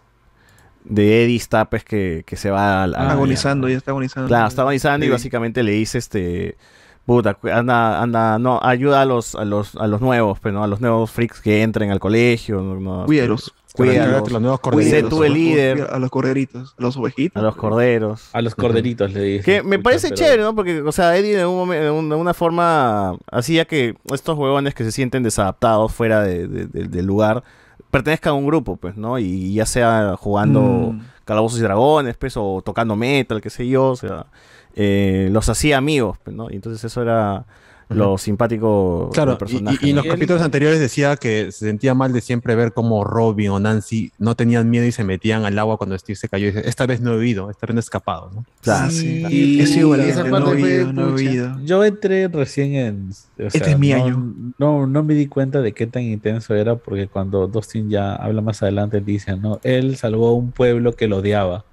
[0.84, 4.28] De Eddie está pues que, que se va al- agonizando, ya está agonizando.
[4.28, 6.56] Claro, está agonizando y básicamente le dice este...
[7.04, 10.64] Puta, anda, anda, no, ayuda a los, a los, a los nuevos, pues, ¿no?
[10.64, 12.60] A los nuevos freaks que entren al colegio.
[12.60, 12.80] ¿no?
[12.80, 13.54] No, Cuídalos.
[13.76, 14.30] Cuídalos.
[14.32, 15.10] Los nuevos Sé corderitos.
[15.10, 15.88] tú el líder.
[15.90, 17.40] A los corderitos, a los ovejitos.
[17.40, 18.30] A los corderos.
[18.32, 19.44] A los corderitos le dice.
[19.44, 20.54] Que me parece pero- chévere, ¿no?
[20.54, 24.36] Porque, o sea, Eddie de, un momen- de un- de una forma hacía que estos
[24.38, 27.42] huevones que se sienten desadaptados fuera de- de- de- del lugar
[27.90, 29.18] pertenezcan a un grupo, pues, ¿no?
[29.18, 31.00] Y ya sea jugando Mm.
[31.24, 34.26] Calabozos y Dragones, pues, o tocando metal, qué sé yo, o sea,
[34.74, 36.50] eh, los hacía amigos, pues, ¿no?
[36.50, 37.46] Y entonces eso era
[37.88, 39.78] lo simpático Claro, del personaje.
[39.80, 43.50] y, y los capítulos anteriores decía que se sentía mal de siempre ver cómo Robin
[43.50, 46.48] o Nancy no tenían miedo y se metían al agua cuando Steve se cayó.
[46.48, 48.30] Y dice, esta vez no he huido, esta vez no he escapado.
[48.34, 48.44] ¿no?
[48.62, 48.90] Claro.
[48.92, 51.28] Y- Es igual, esa no parte he fue, oído, no he pucha.
[51.30, 51.56] oído.
[51.64, 53.10] Yo entré recién en.
[53.38, 54.34] o Este sea, es mi no, año.
[54.58, 58.40] No, no me di cuenta de qué tan intenso era, porque cuando Dustin ya habla
[58.42, 59.60] más adelante, dice, ¿no?
[59.62, 61.64] Él salvó a un pueblo que lo odiaba.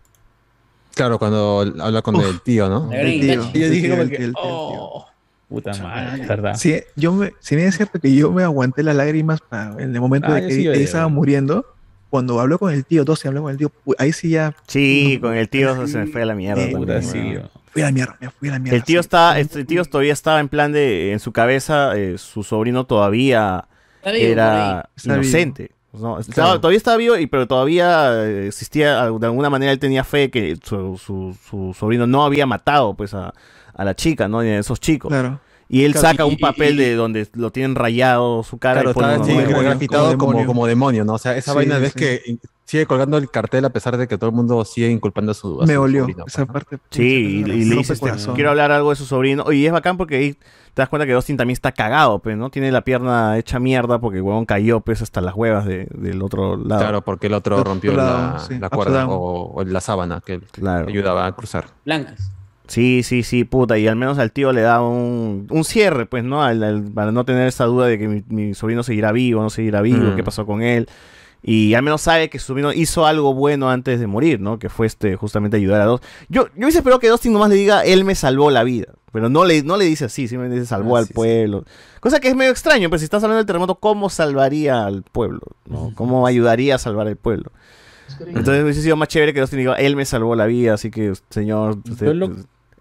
[0.95, 2.91] Claro, cuando habla con el tío, ¿no?
[2.93, 3.33] El tío.
[3.33, 5.07] Y yo Sí, dije, sí, como el que, tío, el tío, oh,
[5.49, 6.55] puta madre, es verdad.
[6.55, 9.93] Sí, yo me, si bien es cierto que yo me aguanté las lágrimas para- en
[9.93, 11.65] el momento Ah, de que sí él estaba muriendo,
[12.09, 15.33] cuando habló con el tío, 12 habló con el tío, ahí sí ya Sí, con
[15.35, 16.61] el tío se me fue a la mierda.
[16.61, 17.01] Eh, también, puta, ¿no?
[17.01, 17.35] sí,
[17.71, 18.77] fui a la mierda, me fui a la mierda.
[18.77, 22.43] El tío está, este tío todavía estaba en plan de, en su cabeza, eh, su
[22.43, 23.65] sobrino todavía
[24.05, 24.83] vivo era ahí.
[25.05, 25.71] Inocente.
[25.93, 26.19] ¿no?
[26.19, 26.59] Estaba- Claro.
[26.59, 30.57] Todavía estaba vivo, y, pero todavía eh, existía, de alguna manera él tenía fe que
[30.63, 33.33] su, su- su sobrino no había matado pues a,
[33.75, 34.43] a la chica, ¿no?
[34.43, 35.09] Y a esos chicos.
[35.09, 35.39] Claro.
[35.69, 38.57] Y él Claro, saca y- un y- papel y- de donde lo tienen rayado su
[38.59, 39.59] cara Claro, y pone está nuevo.
[39.61, 40.47] grafitado como como, demonio.
[40.47, 41.13] como demonio, ¿no?
[41.13, 41.99] O sea, esa Sí, vaina ves sí.
[41.99, 45.35] que sigue colgando el cartel a pesar de que todo el mundo sigue inculpando a
[45.35, 46.53] su, a Me su olió sobrino, pues, esa ¿no?
[46.53, 46.77] parte.
[46.91, 47.95] Sí, y, y le este,
[48.35, 49.51] quiero hablar algo de su sobrino.
[49.51, 52.49] Y es bacán porque ahí te das cuenta que Dustin también está cagado, pues, ¿no?
[52.49, 56.21] Tiene la pierna hecha mierda porque el huevón cayó, pues, hasta las huevas de- del
[56.21, 56.81] otro lado.
[56.81, 60.39] Claro, porque el otro rompió lado, la, sí, la cuerda o, o la sábana que
[60.39, 60.87] Claro.
[60.87, 61.65] ayudaba a cruzar.
[61.85, 62.31] Blancas.
[62.67, 63.77] Sí, sí, sí, puta.
[63.77, 66.43] Y al menos al tío le da un, un cierre, pues, ¿no?
[66.43, 69.49] Al- al- para no tener esa duda de que mi, mi sobrino seguirá vivo, no
[69.49, 70.15] seguirá vivo, Mm.
[70.15, 70.87] qué pasó con él.
[71.45, 74.59] Y al menos sabe que su sobrino hizo algo bueno antes de morir, ¿no?
[74.59, 75.99] Que fue este, justamente ayudar a dos.
[76.29, 78.93] Yo, yo hubiese esperado que Dustin nomás le diga, él me salvó la vida.
[79.11, 81.13] Pero no le, no le dice así, simplemente dice salvó Ah, al sí, sí.
[81.15, 81.65] pueblo.
[81.99, 85.41] Cosa que es medio extraño, pues si estás hablando del terremoto, ¿cómo salvaría al pueblo?
[85.67, 85.91] ¿no?
[85.95, 87.51] ¿Cómo ayudaría a salvar al pueblo?
[88.27, 91.13] Entonces hubiese sido más chévere que Dustin diga, él me salvó la vida, así que,
[91.29, 92.31] señor, usted, Yo lo-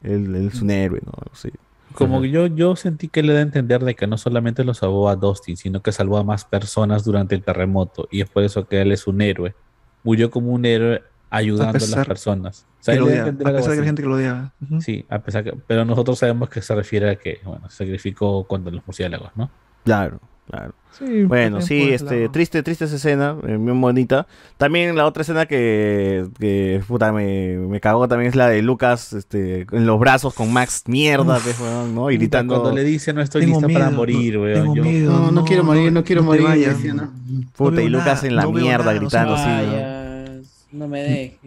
[0.02, 1.12] él, él es un héroe, ¿no?
[1.32, 1.50] Sí.
[1.94, 4.74] Como que yo, yo sentí que le da a entender de que no solamente lo
[4.74, 8.08] salvó a Dustin, sino que salvó a más personas durante el terremoto.
[8.10, 9.54] Y es por eso que él es un héroe.
[10.02, 12.66] Murió como un héroe ayudando a, las pesar personas.
[12.66, 14.14] O Que sea, él lo da a a pesar de que hay gente que lo
[14.14, 14.52] odiaba.
[14.62, 14.80] Ujú.
[14.80, 18.72] Sí, a pesar que, pero nosotros sabemos que se refiere a que, bueno, sacrificó contra
[18.72, 19.50] los murciélagos, ¿no?
[19.84, 20.20] Claro,
[20.52, 20.74] Claro.
[20.98, 24.26] Sí, bueno, sí, este, triste, triste esa escena, eh, muy bonita.
[24.58, 29.14] También la otra escena que, que puta, me, me cagó también es la de Lucas
[29.14, 31.42] este, en los brazos con Max mierda, Uf.
[31.44, 32.10] pues, weón, ¿no?
[32.10, 32.60] Y gritando.
[32.60, 34.54] Cuando le dice no estoy lista para miedo, morir, no, weón.
[34.62, 36.76] tengo Yo- miedo, No, no quiero morir, no quiero morir, vayas.
[36.76, 37.10] decía, ¿no?
[37.56, 39.72] Puta, y Lucas nada, en la no mierda nada, no gritando así, ¿no?
[39.72, 41.38] Vayas, no me dejes.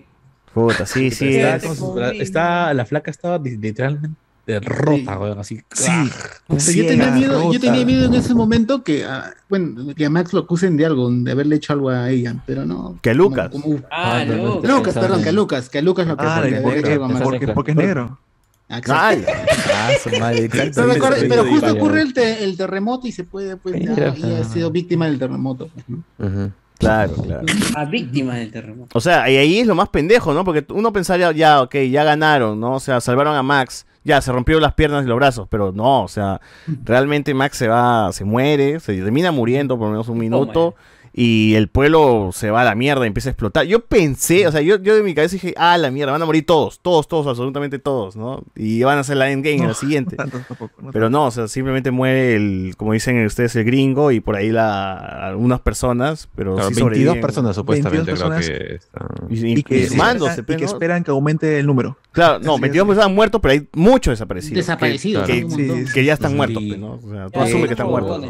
[0.56, 1.35] Puta, sí, sí.
[1.35, 4.09] está, está- la flaca estaba li- literalmente
[4.48, 5.61] rota, weón, así.
[5.88, 6.06] ¡ah!
[6.48, 10.06] O sea, yo tenía miedo, yo tenía miedo en ese momento que, ah, bueno, que
[10.06, 12.98] a Max lo acusen de algo, de haberle hecho algo a ella, pero no.
[13.01, 13.49] Que a Lucas.
[13.51, 14.69] Como- Ah, no, no, Lucas.
[14.72, 16.91] Lucas, perdón, que a Lucas, que a Lucas lo que Ah, porque porque, había hecho
[16.93, 17.22] algo a Max.
[17.24, 18.19] porque, porque es negro.
[18.67, 19.32] Ah, exacto.
[19.74, 20.82] Ah, su madre, exacto.
[20.91, 24.43] Pero, Sí, pero sí, justo ocurre el, te- el terremoto y se puede, pues, ha
[24.45, 25.69] sido víctima del terremoto.
[25.74, 26.51] pues, ¿no?
[26.77, 27.45] Claro, claro.
[27.75, 28.90] A víctimas del terremoto.
[28.98, 30.43] O sea, y ahí es lo más pendejo, ¿no?
[30.43, 32.74] Porque uno pensaría, ya, ok, ya ganaron, ¿no?
[32.74, 36.03] O sea, salvaron a Max, ya, se rompieron las piernas y los brazos, pero no,
[36.03, 36.40] o sea,
[36.85, 40.75] realmente Max se va, se muere, se termina muriendo por lo menos un minuto.
[41.18, 43.66] Y el pueblo se va a la mierda y empieza a explotar.
[43.66, 46.26] Yo pensé, o sea, yo, yo de mi cabeza dije, ah, la mierda, van a
[46.26, 48.44] morir todos, todos, todos, absolutamente todos, ¿no?
[48.53, 50.18] Y van a hacer la endgame en No, la siguiente.
[50.19, 54.11] no tampoco, no Pero no, o sea, simplemente muere el, como dicen ustedes, el gringo
[54.11, 54.94] y por ahí la,
[55.27, 57.22] algunas personas, pero Claro, sí 22 sobreviven.
[57.22, 59.08] personas supuestamente 22 creo que están.
[59.30, 60.72] Y, Y que, firmándose, esperan, y que ¿no?
[60.74, 61.98] esperan que aumente el número.
[62.11, 64.58] Claro, no, Así 22 personas han muerto, pero hay muchos desaparecidos.
[64.58, 65.48] Desaparecidos, Que,
[65.94, 66.35] que- ya están Sí.
[66.35, 66.95] muertos, pe, ¿no?
[66.95, 68.26] O sea, tú Ya, asumes que están no, muertos.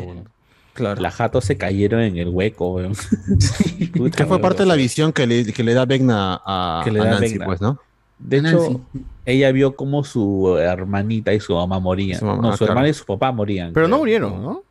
[0.75, 1.01] Claro.
[1.01, 2.93] Las jatos se cayeron en el hueco, weón.
[3.95, 6.81] Puta, Que fue weón, parte de la visión que le, que le da Vecna a,
[6.83, 7.79] Que le a da Nancy, pues, ¿no?
[8.19, 8.57] De Nancy.
[8.71, 8.81] hecho,
[9.25, 12.19] ella vio cómo su hermanita y su mamá morían.
[12.19, 12.73] Su mamá, no, ah, su claro.
[12.73, 13.73] hermana y su papá morían.
[13.73, 14.63] Pero no murieron, ¿no?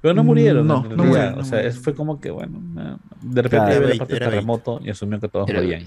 [0.00, 1.80] Pero no murieron, No, no murieron, o sea, murieron.
[1.80, 3.78] fue como que, bueno, na- de repente Claro.
[3.78, 5.84] vio la Era parte era terremoto y asumió que todos morían.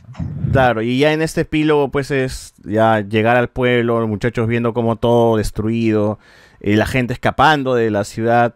[0.53, 4.73] Claro, y ya en este epílogo, pues es ya llegar al pueblo, los muchachos viendo
[4.73, 6.17] como todo destruido,
[6.61, 8.55] eh, la gente escapando de la ciudad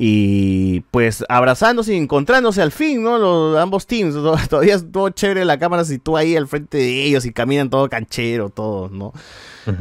[0.00, 3.18] y pues abrazándose y encontrándose al fin, ¿no?
[3.18, 4.36] Los, ambos teams, ¿no?
[4.48, 7.68] todavía es todo chévere la cámara si tú ahí al frente de ellos y caminan
[7.68, 9.12] todo canchero, todos, ¿no?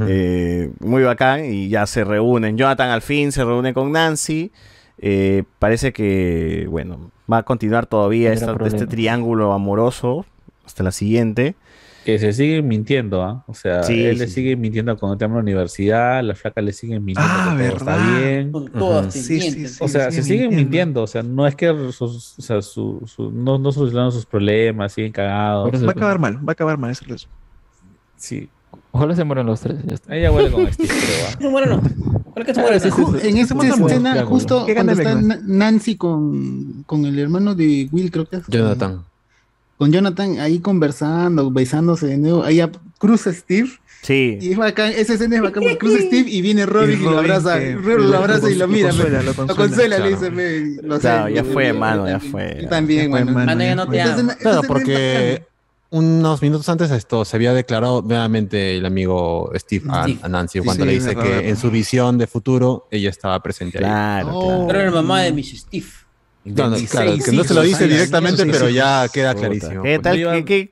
[0.07, 2.57] Eh, muy bacán y ya se reúnen.
[2.57, 4.51] Jonathan al fin se reúne con Nancy.
[4.97, 10.25] Eh, parece que, bueno, va a continuar todavía esta- este triángulo amoroso
[10.65, 11.55] hasta la siguiente.
[12.07, 13.43] Que se siguen mintiendo, ¿ah?
[13.47, 16.61] O sea, Sí, él sí, le sigue mintiendo cuando tema a la universidad, la flaca
[16.61, 18.19] le sigue mintiendo Ah, que todo está ¿verdad?
[18.21, 18.51] bien.
[18.53, 19.67] Con todas te Sí, sí, mienten.
[19.69, 19.83] sí.
[19.83, 20.61] O sea, se siguen siguen mintiendo.
[20.61, 24.25] mintiendo, o sea, no es que sus, o sea, su, su- no, no solucionan sus
[24.25, 25.73] problemas, siguen cagados.
[25.73, 27.27] Eso- Va a acabar mal, va a acabar mal ese rezo.
[28.15, 28.47] Sí.
[28.91, 29.77] Ojalá se mueran los tres.
[29.85, 30.15] Ya está.
[30.15, 31.37] Ella huele con Steve, creo, ¿ah?
[31.41, 31.81] No, bueno, no.
[32.31, 33.53] Ojalá que se sí, sí, En esa
[33.85, 38.37] escena, justo ¿Qué cuando gana está Nancy con, con el hermano de Will, creo que
[38.37, 38.43] es.
[38.47, 39.03] Jonathan.
[39.77, 42.43] Con Jonathan ahí conversando, besándose de nuevo.
[42.43, 43.69] Ahí a- cruza Steve.
[44.01, 44.38] Sí.
[44.41, 47.17] Y es bacán, esa escena es bacán porque cruza Steve y viene Robin y, lo
[47.19, 47.59] abraza.
[47.59, 48.89] que- Robin lo abraza y lo lo mira.
[48.89, 49.25] consuela, pe.
[49.25, 49.56] lo Lo consuela.
[49.67, 52.59] consuela, le dice, lo sé, Claro, ya fue, mano, ya fue.
[52.64, 53.59] Yo también, fue, mano.
[53.64, 54.31] ya no te amo.
[54.39, 55.43] Claro, porque
[55.89, 60.65] unos minutos antes de esto se había declarado nuevamente el amigo Steve a, Nancy Sí,
[60.65, 61.43] cuando sí, le dice que verdad.
[61.45, 63.83] en su visión de futuro ella estaba presente ahí.
[63.85, 64.45] Claro, Oh.
[64.45, 64.67] claro.
[64.67, 65.85] Pero era la mamá de Miss Steve.
[66.56, 69.84] No, no, 26 claro, que no se lo dice directamente, pero ya queda clarísimo.
[69.84, 70.01] ¿Qué pues.
[70.01, 70.17] tal?
[70.17, 70.72] Iban- ¿Qué,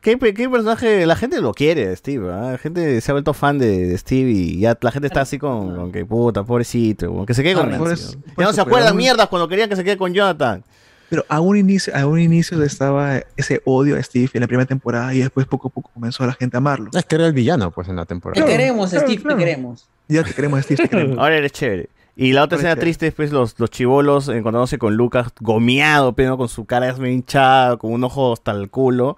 [0.00, 1.06] qué, qué- qué personaje?
[1.06, 2.30] La gente lo quiere, Steve.
[2.32, 2.52] ¿ah?
[2.52, 5.38] La gente se ha vuelto fan de, de Steve y ya la gente está así
[5.38, 7.12] con, con que puta, pobrecito.
[7.12, 8.34] Con que se quede con por Nancy, eso- ¿no?
[8.34, 10.64] por Ya no se acuerdan mierdas cuando querían que se quede con Jonathan.
[11.08, 14.66] Pero a un inicio, a un inicio estaba ese odio a Steve en la primera
[14.66, 16.88] temporada y después poco a poco comenzó la gente a amarlo.
[16.94, 18.46] Es que era el villano, pues, en la Te temporada.
[18.46, 19.36] queremos, claro, Steve, claro.
[19.36, 19.86] te queremos.
[20.08, 21.18] Ya te queremos a Steve, te queremos.
[21.18, 21.90] Ahora eres chévere.
[22.14, 26.12] Y la otra escena es triste es pues los, los chivolos encontrándose con Lucas gomeado,
[26.12, 29.16] pero con su cara hinchada, con un ojo hasta el culo.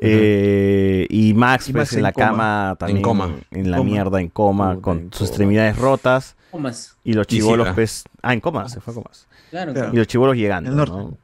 [0.00, 2.26] Eh, y Max Y pues en en la coma.
[2.26, 3.34] cama también En coma.
[3.50, 3.90] en la Coma.
[3.90, 5.26] mierda en coma Puta, con en sus coma.
[5.28, 6.96] extremidades rotas Comas.
[7.04, 7.74] y los chivolos Sibra.
[7.74, 9.90] pues ah en coma se fue a comas Claro, Claro.
[9.92, 10.70] y los chivolos llegando.
[10.70, 11.16] ¿no?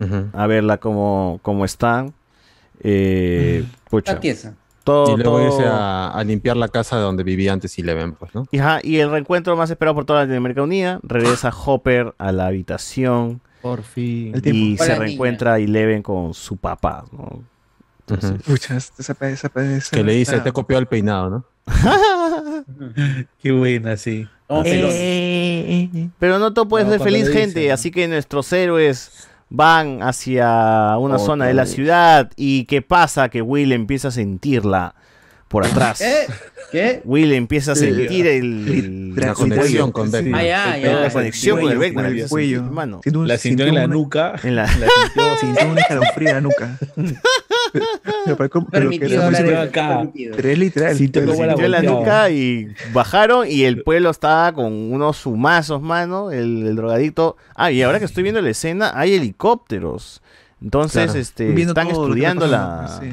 [0.00, 0.28] Ujú.
[0.32, 2.12] a verla cómo, cómo están
[2.82, 4.54] eh, pucha, Está tiesa.
[4.84, 8.34] Todo, Y luego todo- irse a, a limpiar la casa donde vivía antes Eleven, pues,
[8.34, 8.46] ¿no?
[8.50, 12.46] y, ajá, y el reencuentro más esperado por toda Latinoamérica Unida regresa Hopper a la
[12.46, 14.34] habitación Por fin.
[14.36, 14.94] Y se niña.
[14.98, 17.42] reencuentra Eleven con su papá, ¿no?
[18.06, 18.52] Entonces, Ujú.
[18.52, 21.44] Pucha, esa, esa, esa, esa- Que le dice, te copió el peinado, ¿no?
[23.42, 24.28] Qué buena, sí.
[24.66, 26.08] Eh.
[26.18, 27.72] Pero no todo puede No, ser feliz, gente.
[27.72, 29.26] Así que nuestros héroes
[29.56, 31.72] van hacia una Otra zona de la vez.
[31.72, 32.30] ciudad.
[32.36, 33.28] ¿Y qué pasa?
[33.28, 34.94] Que Will empieza a sentirla
[35.54, 35.98] por atrás.
[35.98, 36.26] ¿Qué?
[36.72, 37.00] ¿Qué?
[37.04, 40.12] Will empieza a sentir el, el- La La conexión con Sí.
[40.16, 40.38] Vecna.
[40.38, 41.00] Ah, ya, ya.
[41.02, 42.56] la conexión con el con el cuello.
[42.58, 43.00] sentir, mano.
[43.04, 44.34] Sintió un- La sintió en la nuca.
[44.42, 45.36] En la- La sintió.
[45.40, 46.78] Sintió un escalofrío en la nuca.
[48.24, 48.48] Pero, pero.
[48.50, 50.36] Pero Permitido pero- de- permitido.
[50.36, 50.88] pero es literal.
[50.88, 51.82] Pero Sintió la golpeado.
[52.00, 57.36] nuca y bajaron y el pueblo estaba con unos sumazos, mano, el, el drogadicto.
[57.56, 60.22] Ah, y ahora que estoy viendo la escena, hay helicópteros.
[60.62, 61.18] Entonces, Claro.
[61.18, 62.98] este, Viendo están estudiando la...
[63.00, 63.08] sí.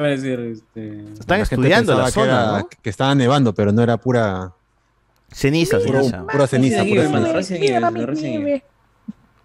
[0.00, 1.04] Va a decir, este...
[1.12, 2.68] Están La estudiando la que zona, era- ¿no?
[2.82, 4.52] Que estaba nevando, pero no era pura
[5.30, 6.26] Ceniza, puro- ceniza.
[6.26, 6.84] pura ceniza.
[6.84, 8.62] Pura ceniza.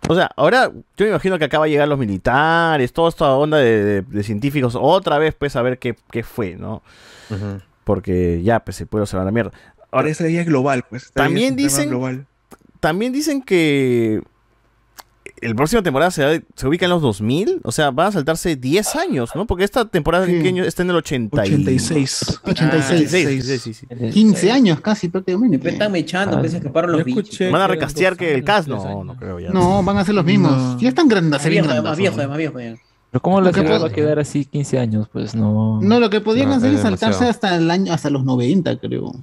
[0.07, 3.57] O sea, ahora yo me imagino que acaba de llegar los militares, toda esta onda
[3.57, 6.81] de, de- de científicos, otra vez pues a ver qué, qué fue, ¿no?
[7.83, 9.51] Porque ya, pues el pueblo se va a la mierda.
[9.91, 11.05] Ahora esa idea es global, pues.
[11.05, 12.25] Esta También dicen- global.
[12.79, 14.21] También dicen que
[15.41, 18.95] el próximo temporada se, se ubica en los 2000, o sea, van a saltarse 10
[18.95, 19.45] años, ¿no?
[19.47, 20.33] Porque esta temporada Sí.
[20.65, 22.39] está en el 80 y- 86.
[22.43, 23.01] 86.
[23.13, 24.09] 86, sí, sí, sí.
[24.11, 25.57] 15 años casi prácticamente.
[25.57, 27.37] Me están echando, pues se escaparon los bichos.
[27.51, 28.67] ¿Van a recastear que el cast?
[28.67, 29.49] No, no creo ya.
[29.51, 30.51] No, van a ser los mismos.
[30.51, 30.79] No.
[30.79, 31.31] Ya están grandes.
[31.31, 32.59] Más viejo, más viejo, más viejo.
[32.59, 32.75] ya.
[33.11, 35.07] Pero ¿cómo la Lo que va a quedar así 15 años?
[35.11, 35.79] Pues no.
[35.81, 37.31] No, lo que podían No, hacer es es saltarse demasiado.
[37.31, 39.13] hasta el año, hasta los 90, creo.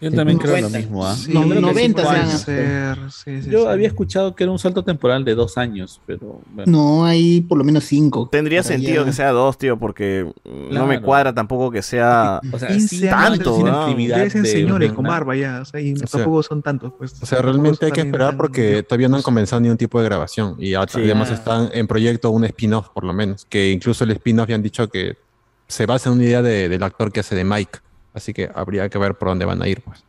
[0.00, 0.78] Yo también creo lo 50.
[0.78, 1.14] mismo, ¿ah?
[1.14, 3.66] Sí, que 90 sí ser, sí, sí, Yo sí.
[3.68, 6.72] había escuchado que era un salto temporal de dos años, pero bueno.
[6.72, 8.28] No, hay por lo menos 5.
[8.32, 11.02] Tendría sentido que sea dos, tío, porque mm, no me Claro.
[11.06, 13.82] cuadra tampoco que sea O sea, 15 sí, años tanto, sin ¿no?
[13.82, 16.62] actividad Ya dicen de- señores con barba ya, o sea, y O sea, tampoco son
[16.62, 17.22] tantos, pues.
[17.22, 20.06] O sea, realmente hay que esperar porque todavía no han comenzado ni un tipo de
[20.06, 20.56] grabación.
[20.58, 21.34] Y además Ah.
[21.34, 23.44] están en proyecto un spin-off, por lo menos.
[23.44, 25.16] Que incluso el spin-off ya han dicho que
[25.68, 27.78] se basa en una idea de- del actor que hace de Mike.
[28.14, 30.04] Así que habría que ver por dónde van a ir, pues.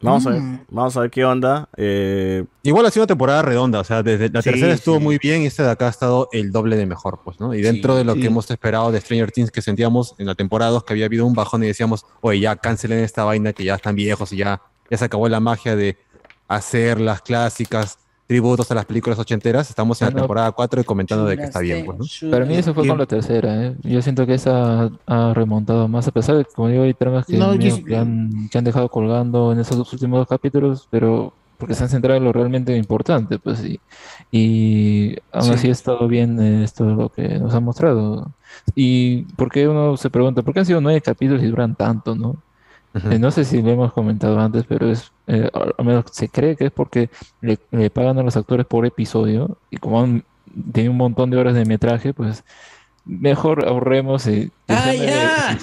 [0.00, 0.60] Vamos a ver, Mm.
[0.68, 1.66] vamos a ver qué onda.
[1.78, 5.02] Eh, Igual ha sido una temporada redonda, o sea, desde la Sí, tercera estuvo sí.
[5.02, 7.54] muy bien y esta de acá ha estado el doble de mejor, pues, ¿no?
[7.54, 8.20] Y dentro Sí, de lo sí.
[8.20, 11.24] que hemos esperado de Stranger Things, que sentíamos en la temporada 2 que había habido
[11.24, 14.60] un bajón y decíamos, oye, ya cancelen esta vaina que ya están viejos y ya,
[14.90, 15.96] ya se acabó la magia de
[16.48, 17.96] hacer las clásicas
[18.26, 19.68] tributos a las películas ochenteras.
[19.68, 22.30] Estamos en la Ah, temporada 4 y comentando de que está bien, pues, ¿no?
[22.30, 23.76] Para mí eso fue con la tercera, ¿eh?
[23.82, 27.26] Yo siento que esa ha remontado más, a pesar de que, como digo, hay tramas
[27.26, 30.18] que, No, yo medio sí- que han, que han dejado colgando en esos dos últimos
[30.20, 33.80] dos capítulos, pero porque se han centrado en lo realmente importante, pues, y,
[34.30, 35.50] y aún Sí.
[35.54, 38.34] así ha estado bien eh, esto lo que nos han mostrado.
[38.74, 42.42] Y porque uno se pregunta, ¿por qué han sido nueve capítulos y duran tanto, no?
[42.94, 46.54] Eh, no sé si lo hemos comentado antes, pero es, eh, al menos se cree
[46.56, 50.24] que es porque le, le pagan a los actores por episodio y como han
[50.72, 52.44] tenido un montón de horas de metraje, pues
[53.06, 55.58] mejor ahorremos y ¡Ah, ya!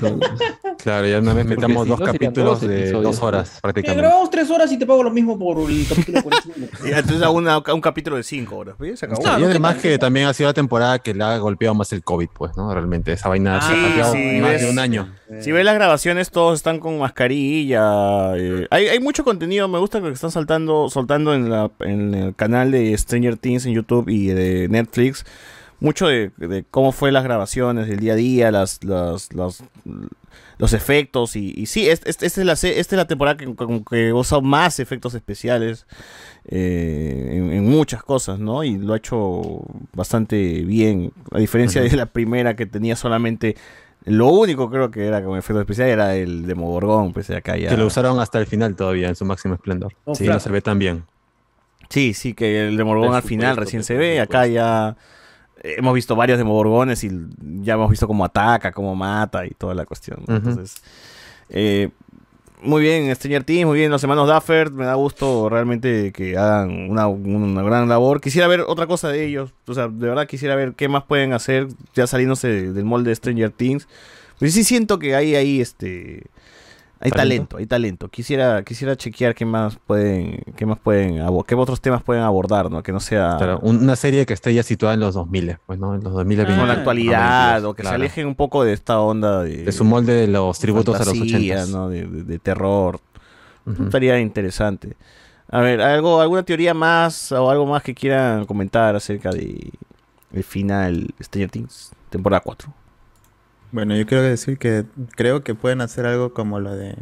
[0.78, 3.50] Claro, ya una vez Porque metamos si dos no, capítulos dos de dos horas.
[3.56, 4.02] Que prácticamente.
[4.02, 6.68] grabamos tres horas y te pago lo mismo por el capítulo por encima.
[6.86, 8.76] y entonces hago una- un capítulo de cinco horas.
[8.78, 9.00] ¿ves?
[9.00, 9.22] Se acabó.
[9.22, 11.92] Claro, y ¿qué además que también ha sido la temporada que le ha golpeado más
[11.94, 12.72] el COVID, pues, ¿no?
[12.74, 14.04] Realmente, esa vaina Ah, se ha
[14.42, 14.62] más ves.
[14.62, 15.12] de un año.
[15.40, 18.36] Si ves las grabaciones, todos están con mascarilla.
[18.38, 19.68] eh, hay, hay mucho contenido.
[19.68, 23.74] Me gusta que están saltando, soltando en, la, en el canal de Stranger Things en
[23.74, 25.26] YouTube y de Netflix.
[25.82, 29.64] Mucho de, de cómo fue las grabaciones, el día a día, las, las, las-
[30.58, 31.36] los efectos.
[31.36, 33.84] Y, y sí, es- es- esta es, la, se- esta es la temporada que, como
[33.84, 35.88] que usa más efectos especiales
[36.48, 38.64] eh, en, en muchas cosas, ¿no?
[38.64, 41.12] Y lo ha hecho bastante bien.
[41.32, 43.56] A diferencia de la primera que tenía solamente
[44.06, 47.70] lo único creo que era como efecto especial era el Demogorgón, pues acá ya.
[47.70, 49.94] Que lo usaron hasta el final todavía, en su máximo esplendor.
[50.06, 50.38] Oh, sí, claro.
[50.38, 51.04] no se ve tan bien.
[51.90, 54.20] Sí, sí, que el Demogorgón al final recién se ve.
[54.20, 54.96] Acá ya
[55.64, 57.10] hemos visto varios Demogorgones y
[57.62, 60.24] ya hemos visto cómo ataca, cómo mata y toda la cuestión.
[60.28, 60.82] Entonces,
[61.50, 61.90] eh,
[62.62, 64.72] muy bien, Stranger Things, muy bien los hermanos Duffer.
[64.72, 68.22] Me da gusto realmente que hagan una, una gran labor.
[68.22, 69.52] Quisiera ver otra cosa de ellos.
[69.68, 73.16] O sea, de verdad quisiera ver qué más pueden hacer ya saliéndose del molde de
[73.16, 73.88] Stranger Things.
[74.40, 76.24] Pues sí siento que hay ahí este
[77.02, 77.58] hay ¿Talento?
[77.58, 78.08] hay talento.
[78.10, 82.84] Quisiera quisiera chequear qué más pueden qué más pueden qué otros temas pueden abordar, ¿no?
[82.84, 85.96] Que no sea Claro, una serie que esté ya situada en los 2000, pues, ¿no?
[85.96, 89.44] En los 2000 con la actualidad o que se alejen un poco de esta onda
[89.44, 91.78] de, De su molde de los tributos a los fantasía, 80.
[91.78, 91.90] ¿no?
[91.90, 93.00] de, de- de terror.
[93.84, 94.96] Estaría interesante.
[95.50, 99.72] A ver, algo alguna teoría más o algo más que quieran comentar acerca de
[100.34, 102.74] el final de Stranger Things temporada 4.
[103.72, 104.86] Bueno, yo quiero decir que
[105.16, 106.96] creo que pueden hacer algo como lo de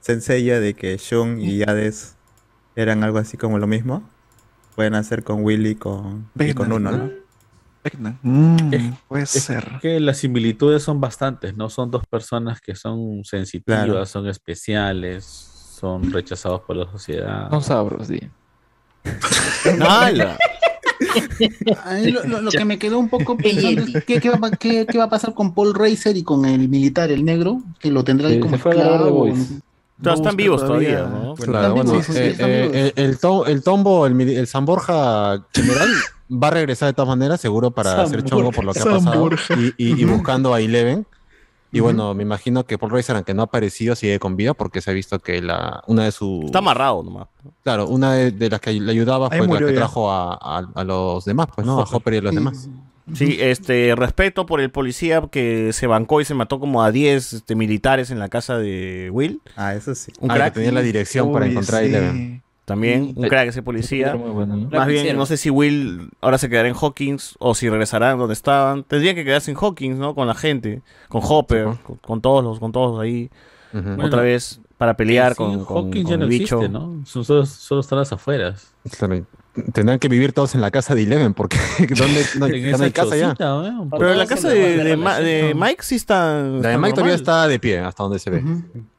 [0.00, 2.16] Senseiya, de que Shun y Hades
[2.76, 4.08] eran algo así como lo mismo.
[4.74, 7.10] Pueden hacer con Willy con, y con uno, ¿no?
[8.22, 9.78] Mm, puede Es ser.
[9.80, 11.70] que las similitudes son bastantes, ¿no?
[11.70, 14.06] Son dos personas que son sensitivas, Claro.
[14.06, 17.48] son especiales, son rechazados por la sociedad.
[17.50, 18.20] Son sabros, sí.
[19.80, 20.36] ¡Hala!
[22.12, 24.50] Lo, lo- lo que me quedó un poco pensando es ¿qué, qué va, a pa-
[24.52, 27.90] qué- qué va a pasar con Paul Racer y con el militar, el negro, que
[27.90, 29.28] lo tendrá ahí Sí, como esclavo?
[30.14, 31.24] Están vivos todavía, todavía.
[31.28, 31.34] ¿no?
[31.34, 35.88] Claro, bueno, sí, eh, el, el to- el tombo, el, San Borja general,
[36.30, 38.84] va a regresar de todas maneras, seguro para hacer Sam chongo por lo que ha
[38.84, 39.28] pasado.
[39.76, 41.04] Y, y- buscando a Eleven.
[41.70, 44.80] Y bueno, me imagino que Paul Reiser, aunque no ha aparecido, sigue con vida porque
[44.80, 46.46] se ha visto que la, una de sus.
[46.46, 47.28] Está amarrado nomás.
[47.62, 49.78] Claro, una de, de las que le ayudaba Ahí fue la que ya.
[49.80, 51.78] trajo a, a- a los demás, pues, ¿no?
[51.80, 52.68] A Hopper y a los demás.
[53.14, 57.32] Sí, este, respeto por el policía que se bancó y se mató como a 10
[57.32, 59.40] este, militares en la casa de Will.
[59.56, 60.12] Ah, eso sí.
[60.20, 60.52] Un Ah, crack.
[60.54, 61.90] que tenía la dirección para encontrar a sí.
[61.90, 62.42] Eleven.
[62.68, 64.14] También, un crack ese policía.
[64.14, 64.68] Muy bueno, ¿no?
[64.70, 68.34] Más bien, no sé si Will ahora se quedará en Hawkins o si regresarán donde
[68.34, 68.84] estaban.
[68.84, 70.14] Tendrían que quedarse en Hawkins, ¿no?
[70.14, 73.30] Con la gente, con Hopper, con, con todos los, con todos ahí.
[73.72, 76.56] Otra Bueno, vez para pelear Sí, con, con, Hawkins con ya no el bicho.
[76.58, 77.02] existe, ¿no?
[77.04, 78.72] Son- Solo, solo están las afueras.
[78.98, 79.24] Claro,
[79.72, 83.16] Tendrán que vivir todos en la casa de Eleven porque ¿dónde, no, no hay casa
[83.16, 83.34] ya.
[83.38, 83.90] weón.
[83.90, 85.60] Pero la casa de, de Ma- de relación.
[85.60, 86.42] Mike sí está.
[86.42, 88.42] La de Mike todavía está de pie, hasta donde se ve.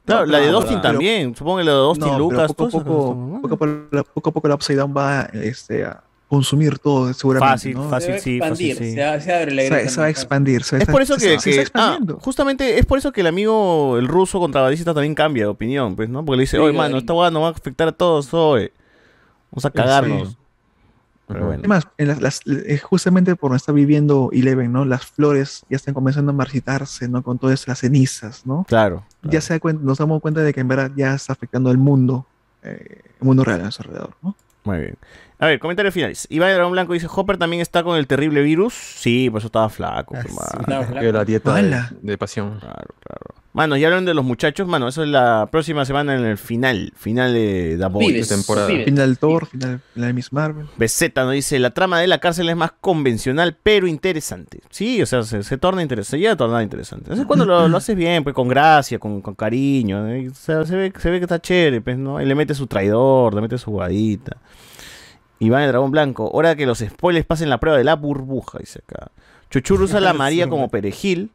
[0.04, 1.34] Claro, la de No, Dustin pero- también.
[1.36, 3.40] Supongo que la de Dustin, No, Lucas, poco, a poco, ¿no?
[3.42, 7.52] poco, a poco, poco a poco la Upside Down va este, a consumir todo, seguramente.
[7.54, 7.88] Fácil, ¿no?
[7.88, 8.92] fácil, sí, fácil, sí.
[8.94, 10.10] Se, se abre la Se, va- se va a ¿no?
[10.10, 10.62] expandir.
[10.62, 13.20] se va a Es por eso que, se- se ah, justamente es por eso que
[13.22, 16.24] el amigo, el ruso contrabandista también cambia de opinión, pues, ¿no?
[16.24, 18.70] Porque le dice, oye, mano, esta hueá nos va a afectar a todos hoy.
[19.50, 20.36] Vamos a cagarnos.
[21.30, 21.34] Sí.
[21.34, 21.60] Pero bueno.
[21.60, 24.84] Además, en las, las- eh, justamente por está viviendo Eleven, ¿no?
[24.84, 27.22] Las flores ya están comenzando a marchitarse, ¿no?
[27.22, 28.64] Con todas las cenizas, ¿no?
[28.68, 29.04] Claro.
[29.22, 31.78] Ya se da cuenta, nos damos cuenta de que en verdad ya está afectando al
[31.78, 32.26] mundo,
[32.62, 34.34] eh, el mundo real a nuestro alrededor, ¿no?
[34.64, 34.96] Muy bien.
[35.38, 36.26] A ver, comentarios finales.
[36.30, 38.74] Iván de Dragón Blanco dice, Hopper también está con el terrible virus.
[38.74, 40.14] Sí, por eso estaba flaco.
[40.16, 41.12] Ah, pues, estaba flaco.
[41.12, 41.62] La dieta de,
[42.02, 42.58] de pasión.
[42.60, 43.39] Claro, claro.
[43.52, 44.68] Mano, ya hablan de los muchachos.
[44.68, 46.92] Mano, eso es la próxima semana en el final.
[46.96, 48.28] Final de The Boys.
[48.28, 48.68] Temporada.
[48.68, 48.84] pibes.
[48.84, 50.66] Final Thor, final, final de Miss Marvel.
[50.76, 54.60] BZ nos dice, la trama de la cárcel es más convencional, pero interesante.
[54.70, 57.06] Sí, o sea, se, se torna interesante, se llega a tornar interesante.
[57.06, 60.28] Entonces cuando lo, lo haces bien, pues con gracia, con, con cariño, ¿eh?
[60.30, 62.22] O sea, se, ve, se ve que está chévere, pues, ¿no?
[62.22, 64.36] Y le mete su traidor, le mete su guadita.
[65.40, 68.80] Iván el Dragón Blanco, hora que los spoilers pasen la prueba de la burbuja, dice
[68.86, 69.10] acá.
[69.50, 71.30] Chuchur usa la María como perejil,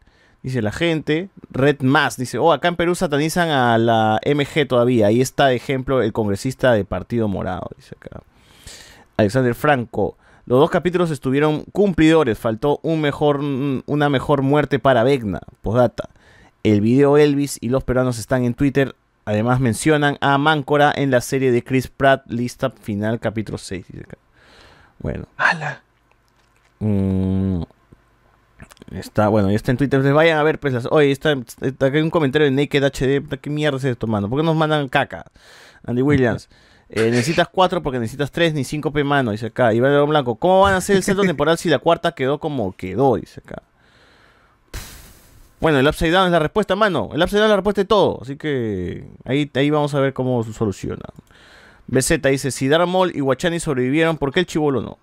[0.46, 1.30] dice la gente.
[1.50, 5.08] Red Más dice, oh, acá en Perú satanizan a la MG todavía.
[5.08, 8.22] Ahí está de ejemplo el congresista de Partido Morado, dice acá.
[9.18, 10.18] Alexander Franco.
[10.46, 12.38] Los dos capítulos estuvieron cumplidores.
[12.38, 15.40] Faltó un mejor, una mejor muerte para Vecna.
[15.64, 16.10] Postdata.
[16.62, 18.96] El video Elvis y los peruanos están en Twitter.
[19.26, 23.88] Además mencionan a Máncora en la serie de Chris Pratt, lista final, capítulo 6.
[23.88, 24.18] dice acá.
[25.00, 25.26] Bueno.
[26.78, 27.64] Mm,
[28.92, 30.00] está, bueno, ya está en Twitter.
[30.00, 32.84] Ustedes vayan a ver, pues, las, oye, está, está acá hay un comentario de Naked
[32.84, 33.40] HD.
[33.40, 34.30] ¿Qué mierda es esto, mano?
[34.30, 35.26] ¿Por qué nos mandan caca?
[35.86, 36.50] Andy Williams.
[36.88, 39.74] Eh, necesitas cuatro porque necesitas tres ni cinco P mano, dice acá.
[39.74, 40.36] Iván León Blanco.
[40.36, 43.16] ¿Cómo van a hacer el salto temporal si la cuarta quedó como quedó?
[43.16, 43.64] Dice acá.
[45.60, 47.10] Bueno, el Upside Down es la respuesta, mano.
[47.12, 48.20] El Upside Down es la respuesta de todo.
[48.22, 51.06] Así que ahí, ahí vamos a ver cómo se soluciona.
[51.88, 55.00] BZ dice, si Darth Maul y Guachani sobrevivieron, ¿por qué el chivolo no?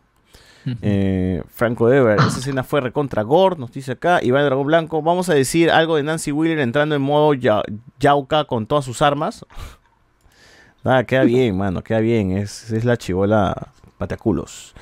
[0.82, 4.20] Eh, Franco Dever, esa escena fue recontra gore, nos dice acá.
[4.22, 7.62] Iván Dragón Blanco, vamos a decir algo de Nancy Wheeler entrando en modo ya-
[7.98, 9.44] Yauca con todas sus armas.
[10.84, 12.32] Nada, queda bien, mano, queda bien.
[12.36, 13.68] Es, es la chivola
[13.98, 14.74] pataculos.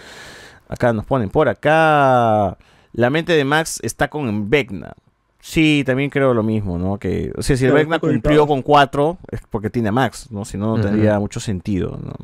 [0.68, 2.56] Acá nos ponen por acá.
[2.92, 4.92] La mente de Max está con Vecna.
[5.40, 6.98] Sí, también creo lo mismo, ¿no?
[6.98, 10.44] Que, o sea, si el Vecna cumplió con cuatro, es porque tiene a Max, ¿no?
[10.44, 12.14] Si no, no tendría mucho sentido, ¿no?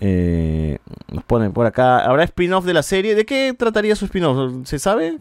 [0.00, 0.78] Eh,
[1.10, 2.04] nos ponen por acá.
[2.04, 3.14] ¿Habrá spin-off de la serie?
[3.14, 4.66] ¿De qué trataría su spin-off?
[4.66, 5.18] ¿Se sabe?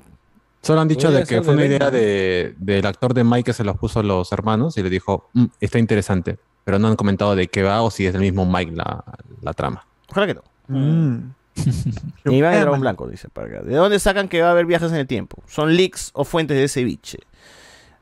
[0.62, 3.54] Solo han dicho de que fue de una idea de, del actor de Mike que
[3.54, 6.38] se los puso a los hermanos y le dijo, "Mm, está interesante.
[6.64, 9.04] Pero no han comentado de qué va o si es el mismo Mike la,
[9.42, 9.86] la trama.
[10.10, 10.44] Ojalá que no.
[10.68, 11.34] Mm.
[12.26, 12.80] Y Iván Eh, Dragón.
[12.82, 13.62] Blanco dice para acá.
[13.64, 15.42] ¿De dónde sacan que va a haber viajes en el tiempo?
[15.48, 17.18] ¿Son leaks o fuentes de ceviche?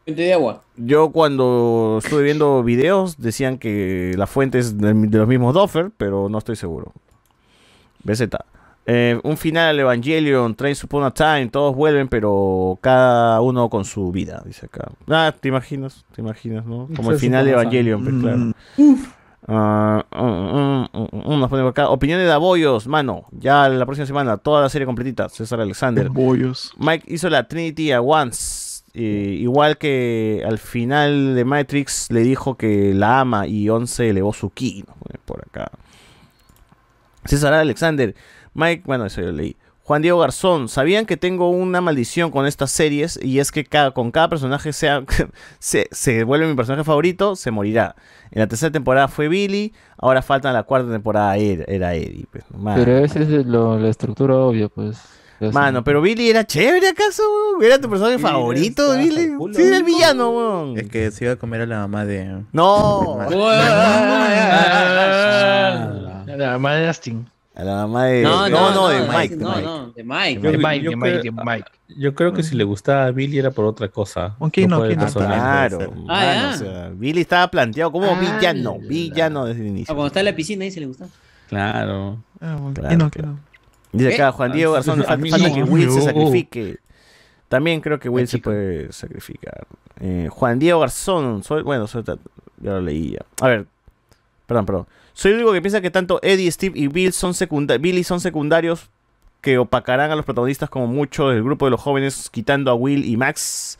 [0.09, 0.63] Fuente de agua.
[0.75, 5.91] Yo cuando estuve viendo videos decían que la fuente es de, de los mismos Doffer,
[5.95, 6.93] pero no estoy seguro.
[8.03, 8.23] BZ.
[8.87, 13.85] Eh, un final al Evangelion, Trains Upon a Time, todos vuelven, pero cada uno con
[13.85, 14.89] su vida, dice acá.
[15.07, 16.89] Ah, te imaginas, te imaginas, ¿no?
[16.95, 17.51] Como el final de.
[17.51, 18.37] Evangelion, pues, claro.
[18.37, 18.53] Mm.
[19.47, 21.89] Mm, mm, mm, mm, nos pone por acá.
[21.89, 23.25] Opinión de Daboyos, mano.
[23.31, 25.29] Ya la próxima semana, toda la serie completita.
[25.29, 26.09] César Alexander.
[26.09, 26.73] Bollos.
[26.79, 28.68] Mike hizo la Trinity a Once.
[28.93, 34.33] Eh, igual que al final de Matrix le dijo que la ama y Once elevó
[34.33, 34.83] su ki.
[34.83, 35.71] pone por acá.
[37.25, 38.15] César Alexander.
[38.53, 39.55] Mike, bueno, eso yo leí.
[39.83, 43.19] Juan Diego Garzón, ¿sabían que tengo una maldición con estas series?
[43.23, 45.03] Y es que cada, con cada personaje sea,
[45.59, 47.95] se, se vuelve mi personaje favorito, se morirá.
[48.29, 52.27] En la tercera temporada fue Billy, ahora falta la cuarta temporada, era, era Eddie.
[52.31, 52.43] pues.
[52.75, 54.99] Pero esa es lo- la estructura obvia, pues.
[55.53, 57.63] Mano, pero Billy era chévere acaso, weón?
[57.63, 59.31] ¿Era tu personaje favorito, Billy?
[59.55, 60.77] Sí, era el villano, weón.
[60.77, 62.43] Es que se iba a comer a la mamá de.
[62.51, 63.19] No.
[66.25, 67.27] La madre de Astin.
[67.55, 68.21] A la mamá de.
[68.23, 69.35] No, No, de Mike.
[69.35, 70.39] no, no, de Mike.
[70.41, 71.71] Yo, De Mike, de Mike, creo, de Mike.
[71.97, 74.35] yo creo que si le gustaba a Billy era por otra cosa.
[74.39, 74.77] ¿Con quién no?
[74.77, 75.05] por el ¿Quién no?
[75.05, 75.75] personaje.
[75.75, 75.93] Claro.
[76.07, 76.89] Ya.
[76.93, 78.77] Billy estaba planteado como Ah, villano.
[78.81, 79.93] la- Villano desde el Ah, inicio.
[79.95, 81.07] cuando está en la piscina ahí se le gusta.
[81.49, 82.17] Claro.
[82.39, 83.39] Ah, Claro, claro.
[83.91, 84.31] Dice acá.
[84.31, 86.77] Juan Diego Garzón, falta, que Will se sacrifique.
[87.47, 89.65] También creo que Will se puede sacrificar.
[89.99, 93.25] Eh, Juan Diego Garzón, soy, bueno, soy, ya lo leí ya.
[93.41, 93.65] A ver,
[94.45, 94.87] perdón, perdón.
[95.13, 97.33] Soy el único que piensa que tanto Eddie, Steve y Bill son
[97.81, 98.89] Billy son secundarios
[99.41, 103.05] que opacarán a los protagonistas como mucho del grupo de los jóvenes, quitando a Will
[103.05, 103.77] y Max.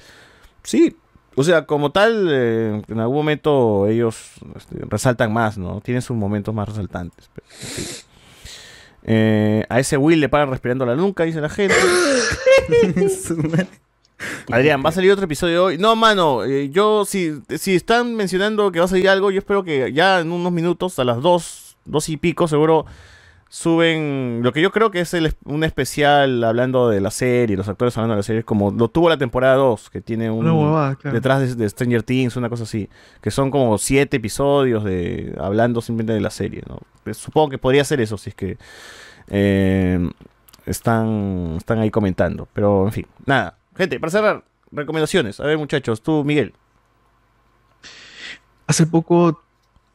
[0.64, 0.96] Sí,
[1.36, 5.80] o sea, como tal, eh, en algún momento ellos este, resaltan más, ¿no?
[5.82, 7.30] Tienen sus momentos más resaltantes.
[7.34, 7.86] pero, fin.
[9.04, 11.76] Eh, a ese Will le pagan respirando la nuca, dice la gente.
[14.52, 15.78] Adrián, ¿va a salir otro episodio hoy?
[15.78, 19.64] No, mano, eh, yo, si, si están mencionando que va a salir algo, yo espero
[19.64, 22.86] que ya en unos minutos, a las dos, dos y pico, seguro
[23.50, 27.68] suben lo que yo creo que es el, un especial hablando de la serie, los
[27.68, 30.42] actores hablando de la serie, como lo tuvo la temporada 2, que tiene un...
[30.42, 30.96] Claro.
[31.12, 32.90] Detrás de, de Stranger Things, una cosa así,
[33.22, 36.80] que son como siete episodios de hablando simplemente de la serie, ¿no?
[37.04, 38.58] Pues, Supongo que podría ser eso, si es que
[39.30, 40.10] eh,
[40.68, 43.58] están, están ahí comentando, pero en fin, nada.
[43.76, 45.40] Gente, para cerrar, recomendaciones.
[45.40, 46.54] A ver, muchachos, tú, Miguel.
[48.68, 49.42] Hace poco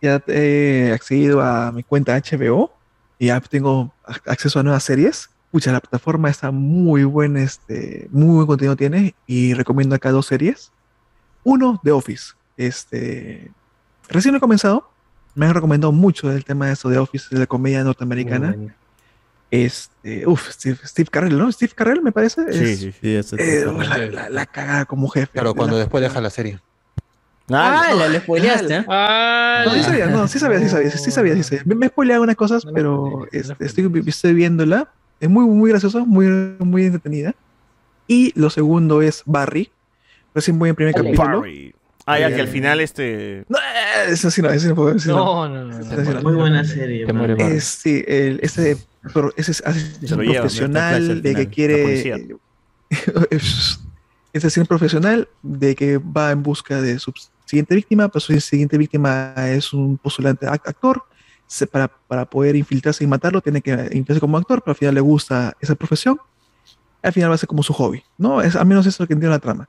[0.02, 2.72] ya he accedido a mi cuenta HBO
[3.18, 5.28] y ya tengo ac- acceso a nuevas series.
[5.50, 10.26] Pucha, la plataforma está muy buena, este, muy buen contenido tiene y recomiendo acá dos
[10.26, 10.72] series.
[11.44, 12.32] Uno, The Office.
[12.56, 13.50] Este,
[14.08, 14.90] recién he comenzado.
[15.36, 18.56] Me han recomendado mucho el tema de eso de Office, de la comedia norteamericana.
[19.50, 21.50] Este, uf, Steve, Steve Carell, ¿no?
[21.52, 22.52] Steve Carell, me parece.
[22.52, 25.32] Sí, Es- sí, sí, eso eh, la, la- la cagada como jefe.
[25.32, 26.60] Claro, cuando después deja la serie.
[27.50, 28.74] Ah, la lo spoileaste.
[28.76, 28.84] ¿eh?
[28.86, 31.62] No, sí sabía, no, sí sabía, sí sabía, sí sabía, sí sabía.
[31.66, 34.90] Me, me he spoileado algunas cosas, pero este, estoy, estoy viéndola.
[35.20, 36.26] Es muy, muy graciosa, muy,
[36.58, 37.34] muy entretenida.
[38.06, 39.70] Y lo segundo es Barry.
[40.34, 41.40] Recién voy en primer capítulo.
[41.40, 41.74] Barry.
[42.06, 43.44] Ah, ya que al final este...
[43.48, 45.10] No, eh, eso sí no, eso no puedo decir.
[45.12, 46.22] No, no, no, no.
[46.22, 47.18] Muy buena serie, Te man.
[47.18, 47.56] muere Barry.
[47.56, 48.76] Es, sí, el- ese,
[49.36, 52.24] ese es Se asesino lo lleva, profesional de que quiere
[53.30, 53.80] es
[54.32, 56.98] es asesino profesional de que va en busca de
[57.44, 61.02] siguiente víctima, pero su siguiente víctima es un postulante ac- actor.
[61.46, 64.94] Se- para, para poder infiltrarse y matarlo, tiene que infiltrarse como actor, pero al final
[64.94, 66.18] le gusta esa profesión.
[67.02, 68.40] Al final va a ser como su hobby, ¿no?
[68.40, 69.68] Es, al menos eso es lo que entiende la trama.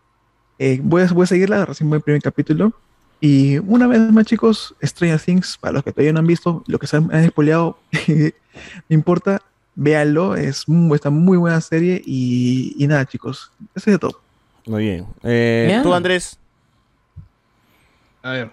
[0.57, 2.71] Eh, voy, a, voy a seguirla, recién voy en primer capítulo.
[3.19, 6.79] Y una vez más, chicos, Stranger Things, para los que todavía no han visto, lo
[6.79, 9.41] que se han, han spoileado, no importa,
[9.75, 12.01] véanlo, es muy, está muy buena serie.
[12.05, 14.21] Y, y nada, chicos, eso es de todo.
[14.65, 15.05] Muy bien.
[15.23, 15.79] Eh.
[15.83, 16.39] Tú, Andrés.
[18.25, 18.51] A ver.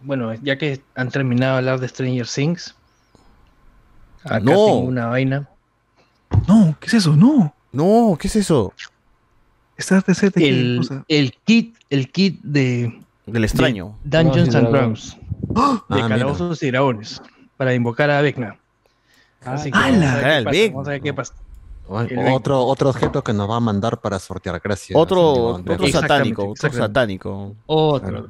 [0.00, 2.74] Bueno, ya que han terminado de hablar de Stranger Things,
[4.24, 4.50] acá No.
[4.50, 5.48] tengo una vaina.
[6.48, 7.14] No, ¿qué es eso?
[7.14, 7.54] No.
[7.70, 8.72] No, ¿qué es eso?
[9.76, 10.02] Esta
[10.34, 13.96] El, el kit, el kit de Del extraño.
[14.02, 15.16] de Dungeons and Dragones.
[15.40, 15.82] Dragons.
[15.88, 17.22] De Ah, Calabozos y Dragones.
[17.56, 18.56] Para invocar a Vecna.
[19.44, 20.72] Así que vamos a ver qué pasa, Vecna.
[20.72, 21.34] vamos a ver qué pasa.
[21.90, 22.34] Ay, El Vecna.
[22.34, 24.98] Otro, otro objeto que nos va a mandar para sortear, gracias.
[24.98, 27.54] Otro, otro satánico, otro satánico.
[27.66, 28.28] Otro.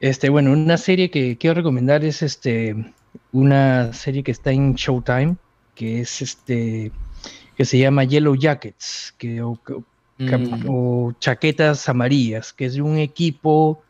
[0.00, 2.92] Este, bueno, una serie que quiero recomendar es este
[3.32, 5.36] una serie que está en Showtime,
[5.74, 6.92] que es este
[7.56, 9.58] que se llama Yellow Jackets, que o,
[10.68, 13.82] o chaquetas amarillas, que es de un equipo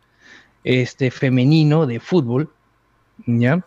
[0.64, 2.50] este femenino de fútbol,
[3.26, 3.64] ¿ya?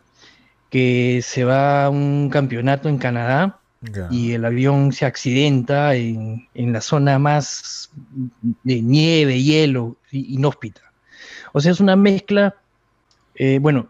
[0.72, 3.60] Que se va a un campeonato en Canadá
[4.10, 7.92] y el avión se accidenta en, en la zona más
[8.64, 10.91] de nieve, hielo, inhóspita.
[11.54, 12.56] O sea, es una mezcla,
[13.36, 13.88] eh, bueno,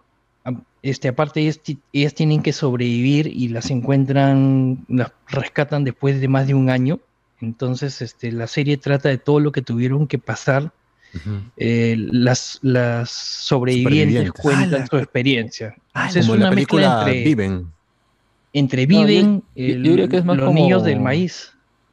[0.83, 1.59] este, aparte ellas,
[1.93, 6.99] ellas tienen que sobrevivir y las encuentran, las rescatan después de más de un año.
[7.39, 10.71] Entonces, este, la serie trata de todo lo que tuvieron que pasar.
[11.57, 14.87] Eh, las, las sobrevivientes cuentan ¡Hala!
[14.87, 15.75] su experiencia.
[15.93, 17.67] Ah, es como en la una mezcla entre, Viven.
[18.53, 20.99] entre No, yo- Viven, yo- el- yo diría que es más los como- niños del
[21.01, 21.51] maíz.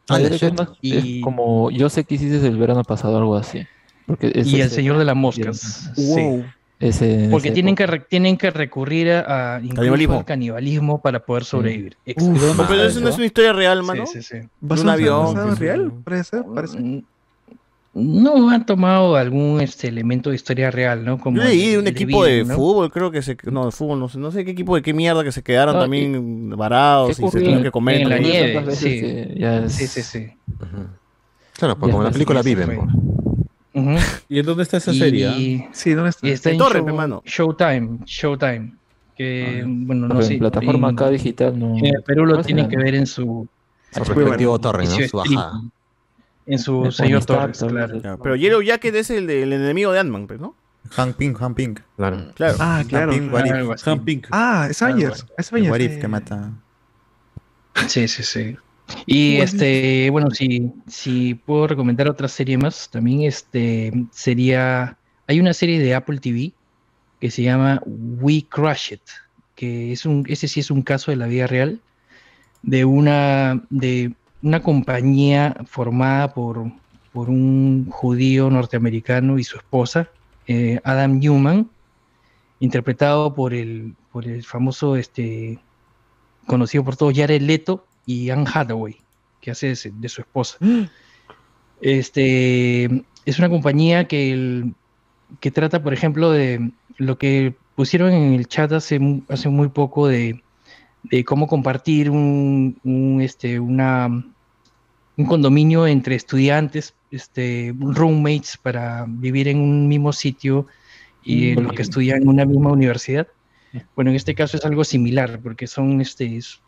[0.09, 2.85] Ah, yo creo que es más- es Y- como yo sé que hiciste el verano
[2.85, 3.67] pasado, algo así.
[4.09, 5.93] Porque es Y el Señor de las Moscas.
[5.97, 6.17] Wow.
[6.17, 6.45] Sí.
[6.81, 10.15] Ese- Porque ese- tienen que, re- tienen que recurrir a, a Canibalismo.
[10.19, 11.97] al canibalismo para poder sobrevivir.
[12.07, 12.65] Uf, Exacto.
[12.69, 14.07] pero eso no es una historia real, mano.
[14.07, 14.49] Sí, sí, sí.
[14.61, 15.57] De un avión.
[15.59, 15.93] real?
[16.05, 16.79] Parece, parece.
[16.79, 17.03] Mm,
[17.95, 21.19] No han tomado algún este elemento de historia real, ¿no?
[21.19, 22.55] Como Yo leí de un el equipo de ¿no?
[22.55, 23.37] fútbol, creo que se.
[23.51, 25.75] No, de fútbol, no sé, no sé qué equipo de qué mierda que se quedaron
[25.75, 28.03] No, también varados y se tuvieron que comer.
[28.03, 29.03] en la nieve, sí.
[29.69, 30.27] Sí, sí, sí.
[31.55, 32.79] Claro, pues Ya como en la película Viven.
[33.85, 33.97] Pues.
[34.05, 34.07] Ujú.
[34.29, 35.27] ¿Y en dónde está esa Y- serie?
[35.29, 35.69] ah?
[35.73, 36.27] Sí, ¿dónde está?
[36.27, 37.23] y está En en Torrent, Show- hermano.
[37.25, 38.73] Showtime, Showtime.
[39.17, 40.35] Que, bueno, no sé.
[40.35, 42.79] en plataforma acá digital no- En Perú lo ¿Cuál tienen será?
[42.79, 43.49] que ver en su.
[43.91, 45.09] Su respectivo torrent, ¿no?
[45.09, 45.63] Su bajada.
[46.47, 48.01] En su Movistar, Torres, claro.
[48.01, 50.55] Claro, Pero Yellow Jacket es el del enemigo de Ant-Man, pues, ¿no?
[50.97, 51.81] Han Pink, Han Pink.
[51.97, 52.33] Claro.
[52.35, 52.57] Claro.
[52.61, 53.13] Ah, claro.
[53.13, 54.27] Han Pink.
[54.31, 55.27] Ah, es Avengers.
[55.37, 55.73] Es Avengers.
[55.73, 56.53] What If que mata.
[57.87, 58.57] Sí, sí, sí.
[59.07, 59.45] Y Bueno.
[59.45, 64.97] este, bueno, si, si puedo recomendar otra serie más, también este sería.
[65.27, 66.53] Hay una serie de Apple TV
[67.21, 69.03] que se llama We Crush It,
[69.55, 71.81] que es un, ese sí es un caso de la vida real,
[72.63, 76.71] de una, de una compañía formada por,
[77.13, 80.09] por un judío norteamericano y su esposa,
[80.47, 81.69] eh, Adam Newman,
[82.61, 85.59] interpretado por el, por el famoso este,
[86.47, 88.97] conocido por todos Jared Leto y Anne Hathaway,
[89.43, 90.57] que hace de, su- de su esposa.
[91.81, 92.85] Este
[93.25, 94.75] es una compañía que, el-
[95.41, 100.09] que trata, por ejemplo, de lo que pusieron en el chat hace, hace muy poco
[100.09, 100.43] de,
[101.05, 109.47] de cómo compartir un, un, este, una, un condominio entre estudiantes, este, roommates para vivir
[109.49, 110.67] en un mismo sitio
[111.23, 111.61] y Mm.
[111.61, 113.29] los que estudian en una misma universidad.
[113.95, 116.61] Bueno, en este caso es algo similar, porque son este, es,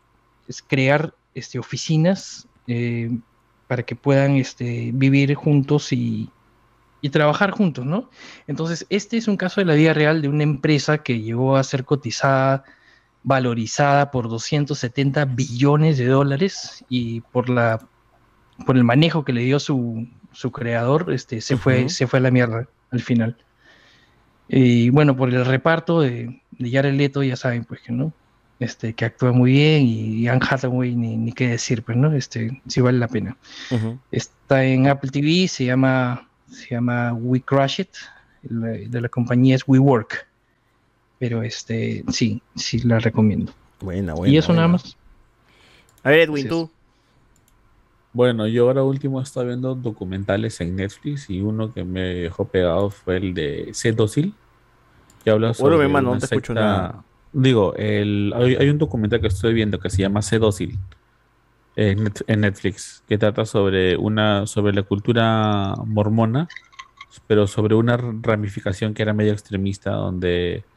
[0.47, 3.09] es crear este, oficinas eh,
[3.67, 6.29] para que puedan este, vivir juntos y,
[7.01, 8.09] y trabajar juntos, ¿no?
[8.47, 11.63] Entonces, este es un caso de la vida real de una empresa que llegó a
[11.63, 12.63] ser cotizada,
[13.23, 17.79] valorizada por 270 billones de dólares y por la
[18.65, 22.21] por el manejo que le dio su, su creador, este, se, fue, se fue a
[22.21, 23.37] la mierda al final.
[24.47, 28.13] Y bueno, por el reparto de, de Jared Leto, ya saben, pues que no,
[28.61, 32.61] este, que actúa muy bien y Anne Hathaway ni, ni qué decir, pues no, este,
[32.67, 33.35] sí vale la pena.
[34.11, 37.89] Está en Apple TV, se llama, se llama We Crush It,
[38.43, 40.27] la- de la compañía es WeWork.
[41.17, 43.51] Pero este, sí, sí la recomiendo.
[43.79, 44.31] Buena, buena.
[44.33, 44.83] y eso nada buena.
[44.83, 44.97] más.
[46.03, 46.71] A ver, Edwin, tú.
[48.13, 52.89] Bueno, yo ahora último estaba viendo documentales en Netflix y uno que me dejó pegado
[52.89, 53.91] fue el de C.
[53.93, 54.33] Dócil,
[55.23, 57.03] que habla sobre Bueno, mi hermano, no una te escucho nada.
[57.33, 60.37] Digo, el, hay, hay un documental que estoy viendo que se llama C.
[60.39, 60.77] Dócil
[61.75, 66.47] en, Net- en Netflix, que trata sobre una sobre la cultura mormona,
[67.27, 70.67] pero sobre una ramificación que era medio extremista, donde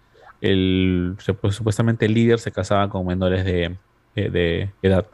[0.40, 3.80] el supu- supuestamente el líder se casaba con menores de,
[4.14, 5.10] de- de edad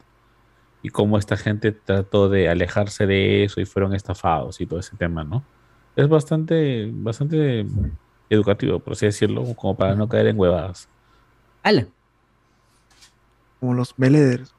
[0.81, 4.97] y cómo esta gente trató de alejarse de eso y fueron estafados y todo ese
[4.97, 5.49] tema, ¿no?
[5.95, 7.65] Es bastante, bastante
[8.29, 10.89] educativo, por así decirlo, como para no caer en huevadas.
[11.63, 11.87] ¡Hala!
[13.59, 14.53] Como los Meleders.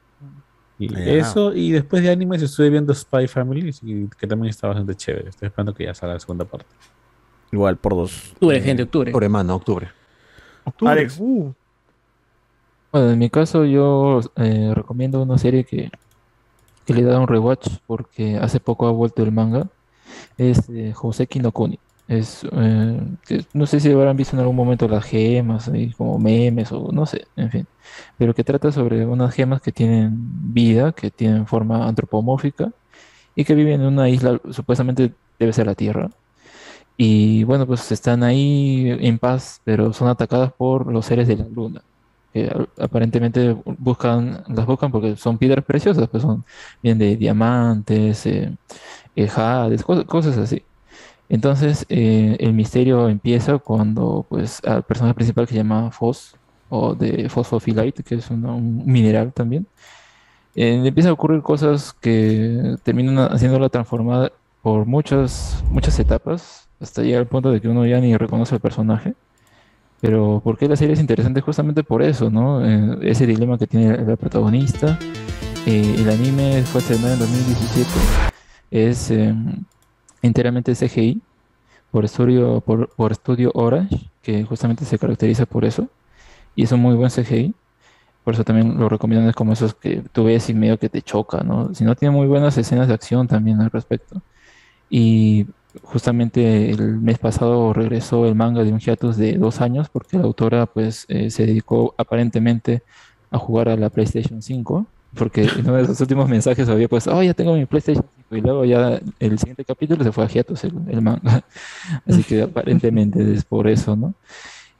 [0.79, 3.73] Y eso, y después de animes estuve viendo Spy Family,
[4.17, 5.29] que también está bastante chévere.
[5.29, 6.67] Estoy esperando que ya salga la segunda parte.
[7.51, 8.31] Igual, por dos.
[8.33, 9.11] Octubre, gente, octubre.
[9.11, 9.91] Octubre, mano, octubre.
[10.65, 10.91] Octubre.
[10.91, 11.17] Alex.
[11.19, 11.53] Uh,
[12.91, 15.89] Bueno, en mi caso yo eh, recomiendo una serie que,
[16.85, 19.67] que le he dado un rewatch porque hace poco ha vuelto el manga.
[20.37, 21.79] Es eh, Hoseki no Kuni.
[22.07, 23.01] Es, eh,
[23.53, 27.05] no sé si habrán visto en algún momento las gemas, ahí como memes o no
[27.05, 27.67] sé, en fin.
[28.17, 30.11] Pero que trata sobre unas gemas que tienen
[30.53, 32.71] vida, que tienen forma antropomórfica
[33.35, 36.09] y que viven en una isla, supuestamente debe ser la Tierra.
[36.97, 41.45] Y bueno, pues están ahí en paz, pero son atacadas por los seres de la
[41.47, 41.81] luna
[42.33, 46.45] que aparentemente buscan, las buscan porque son piedras preciosas, pues son
[46.81, 48.57] bien de diamantes, eh,
[49.15, 50.63] eh, jades, cosas, cosas así.
[51.29, 56.35] Entonces eh, el misterio empieza cuando pues al personaje principal que se llama Fos
[56.69, 59.65] o de Phosphophyllite, que es una- un mineral también,
[60.55, 67.21] eh, empiezan a ocurrir cosas que terminan haciéndola transformada por muchas, muchas etapas, hasta llegar
[67.21, 69.13] al punto de que uno ya ni reconoce al personaje.
[70.01, 71.41] Pero ¿por qué la serie es interesante?
[71.41, 72.65] Justamente por eso, ¿no?
[72.65, 74.99] Eh, ese dilema que tiene la protagonista.
[75.65, 77.89] Eh, el anime fue estrenado en 2017.
[78.69, 79.33] Es eh,
[80.23, 81.21] enteramente CGI
[81.91, 85.89] por estudio, por, estudio Orange, que justamente se caracteriza por eso.
[86.55, 87.53] Y es un muy buen CGI.
[88.23, 91.03] Por eso también lo recomiendo, es como esos que tú ves y medio que te
[91.03, 91.75] choca, ¿no?
[91.75, 94.21] Si no, tiene muy buenas escenas de acción también al respecto.
[94.89, 95.45] Y
[95.83, 100.23] justamente el mes pasado regresó el manga de un hiatus de dos años porque la
[100.23, 102.83] autora pues eh, se dedicó aparentemente
[103.31, 107.07] a jugar a la PlayStation 5 porque en uno de sus últimos mensajes había pues,
[107.07, 110.27] oh, ya tengo mi PlayStation 5 y luego ya el siguiente capítulo se fue a
[110.27, 111.43] hiatus el, el manga.
[112.07, 114.13] Así que aparentemente es por eso, ¿no?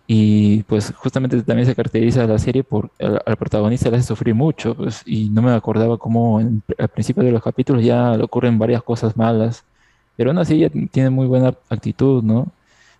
[0.07, 4.35] Y pues justamente también se caracteriza la serie por al, al protagonista le hace sufrir
[4.35, 8.23] mucho, pues, y no me acordaba cómo en- al principio de los capítulos ya le
[8.23, 9.63] ocurren varias cosas malas,
[10.17, 12.51] pero aún así ella tiene muy buena actitud, ¿no?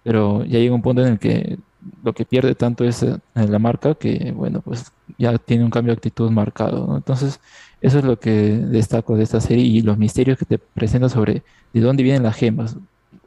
[0.04, 1.58] Pero ya llega un punto en el que
[2.04, 5.98] lo que pierde tanto es la marca que, bueno, pues ya tiene un cambio de
[5.98, 6.98] actitud marcado, ¿no?
[6.98, 7.40] Entonces,
[7.82, 11.44] eso es lo que destaco de esta serie y los misterios que te presenta sobre
[11.74, 12.78] de dónde vienen las gemas.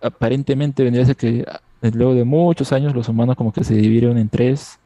[0.00, 1.60] Aparentemente vendría a ser que ah,
[1.92, 4.78] luego de muchos años los humanos como que se dividieron en tres,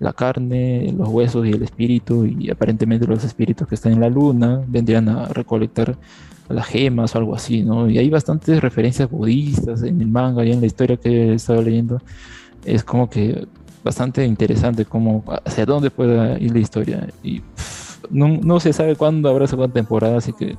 [0.00, 4.08] la carne, los huesos y el espíritu, y aparentemente los espíritus que están en la
[4.08, 5.96] luna vendrían a recolectar
[6.48, 7.88] las gemas o algo así, ¿no?
[7.88, 11.62] Y hay bastantes referencias budistas en el manga y en la historia que he estado
[11.62, 12.02] leyendo.
[12.64, 13.46] Es como que
[13.82, 17.06] bastante interesante cómo hacia dónde puede ir la historia.
[17.22, 20.56] Y pff, no, no se sabe cuándo habrá segunda temporada, así que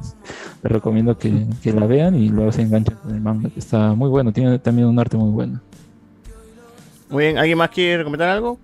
[0.64, 3.93] les recomiendo que, que la vean y luego se enganchan con el manga, que está
[3.93, 5.59] muy bueno, tiene también un arte muy bueno.
[7.09, 8.58] Muy bien, ¿alguien más quiere comentar algo?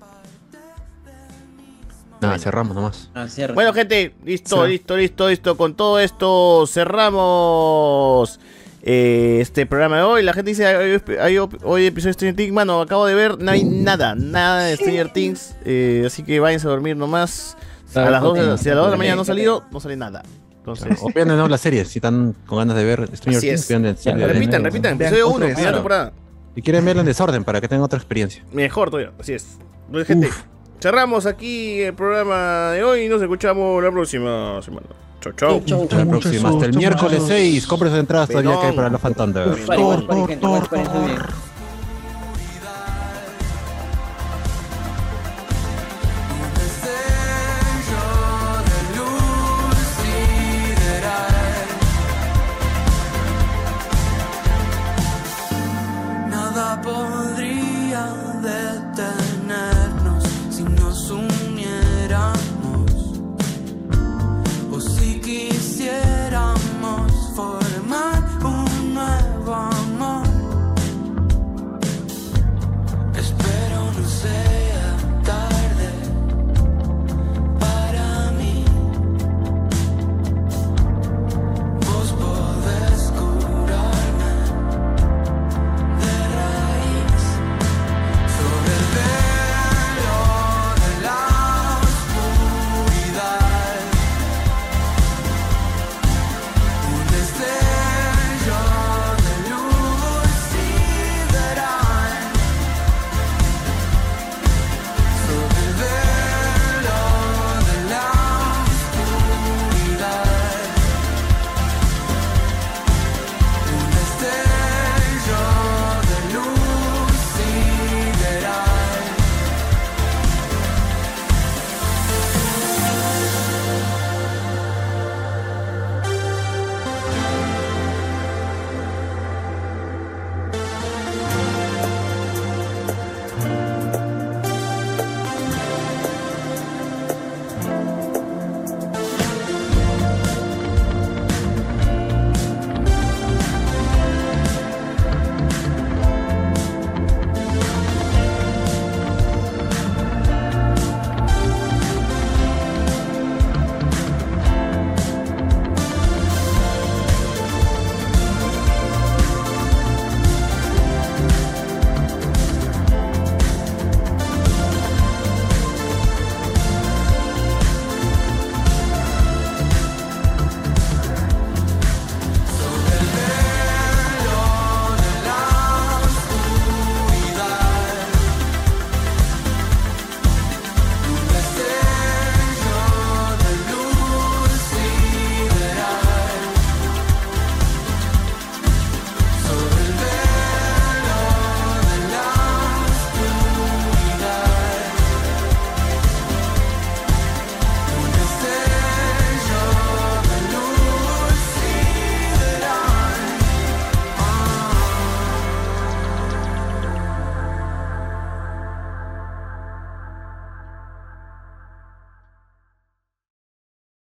[2.20, 3.10] Nada, cerramos nomás.
[3.56, 4.72] Bueno, gente, listo, Sí.
[4.74, 5.58] listo, listo, listo.
[5.58, 8.40] Con todo esto cerramos
[8.84, 10.24] eh, este programa de hoy.
[10.24, 12.54] La gente dice, hay, hay op- hoy episodio de Stranger Things.
[12.54, 15.56] Mano, acabo de ver, no hay nada, nada de Stranger Things.
[15.66, 17.58] eh, así que váyanse a dormir nomás.
[17.94, 19.64] A las 2 de, la- si a las 2 de la mañana no ha salido,
[19.72, 20.24] no sale nada.
[20.58, 23.62] Entonces, O vean de nuevo la serie, si están con ganas de ver Stranger Things,
[23.62, 23.68] es.
[23.68, 25.78] vean de- Ya, de- repitan, repitan, episodio otra 1, vez, primera claro.
[25.78, 26.14] temporada.
[26.56, 28.44] Y quieren verla en desorden para que tengan otra experiencia.
[28.54, 29.58] Mejor todavía, así es.
[29.88, 30.30] Entonces, gente,
[30.80, 34.88] cerramos aquí el programa de hoy y nos escuchamos la próxima semana.
[35.22, 35.62] Chau, chau.
[35.84, 37.68] Hasta la próxima, hasta el miércoles 6.
[37.68, 38.90] Compren sus entradas todavía que hay para.
[39.66, 41.51] Paren, paren, gente, paren, paren, paren.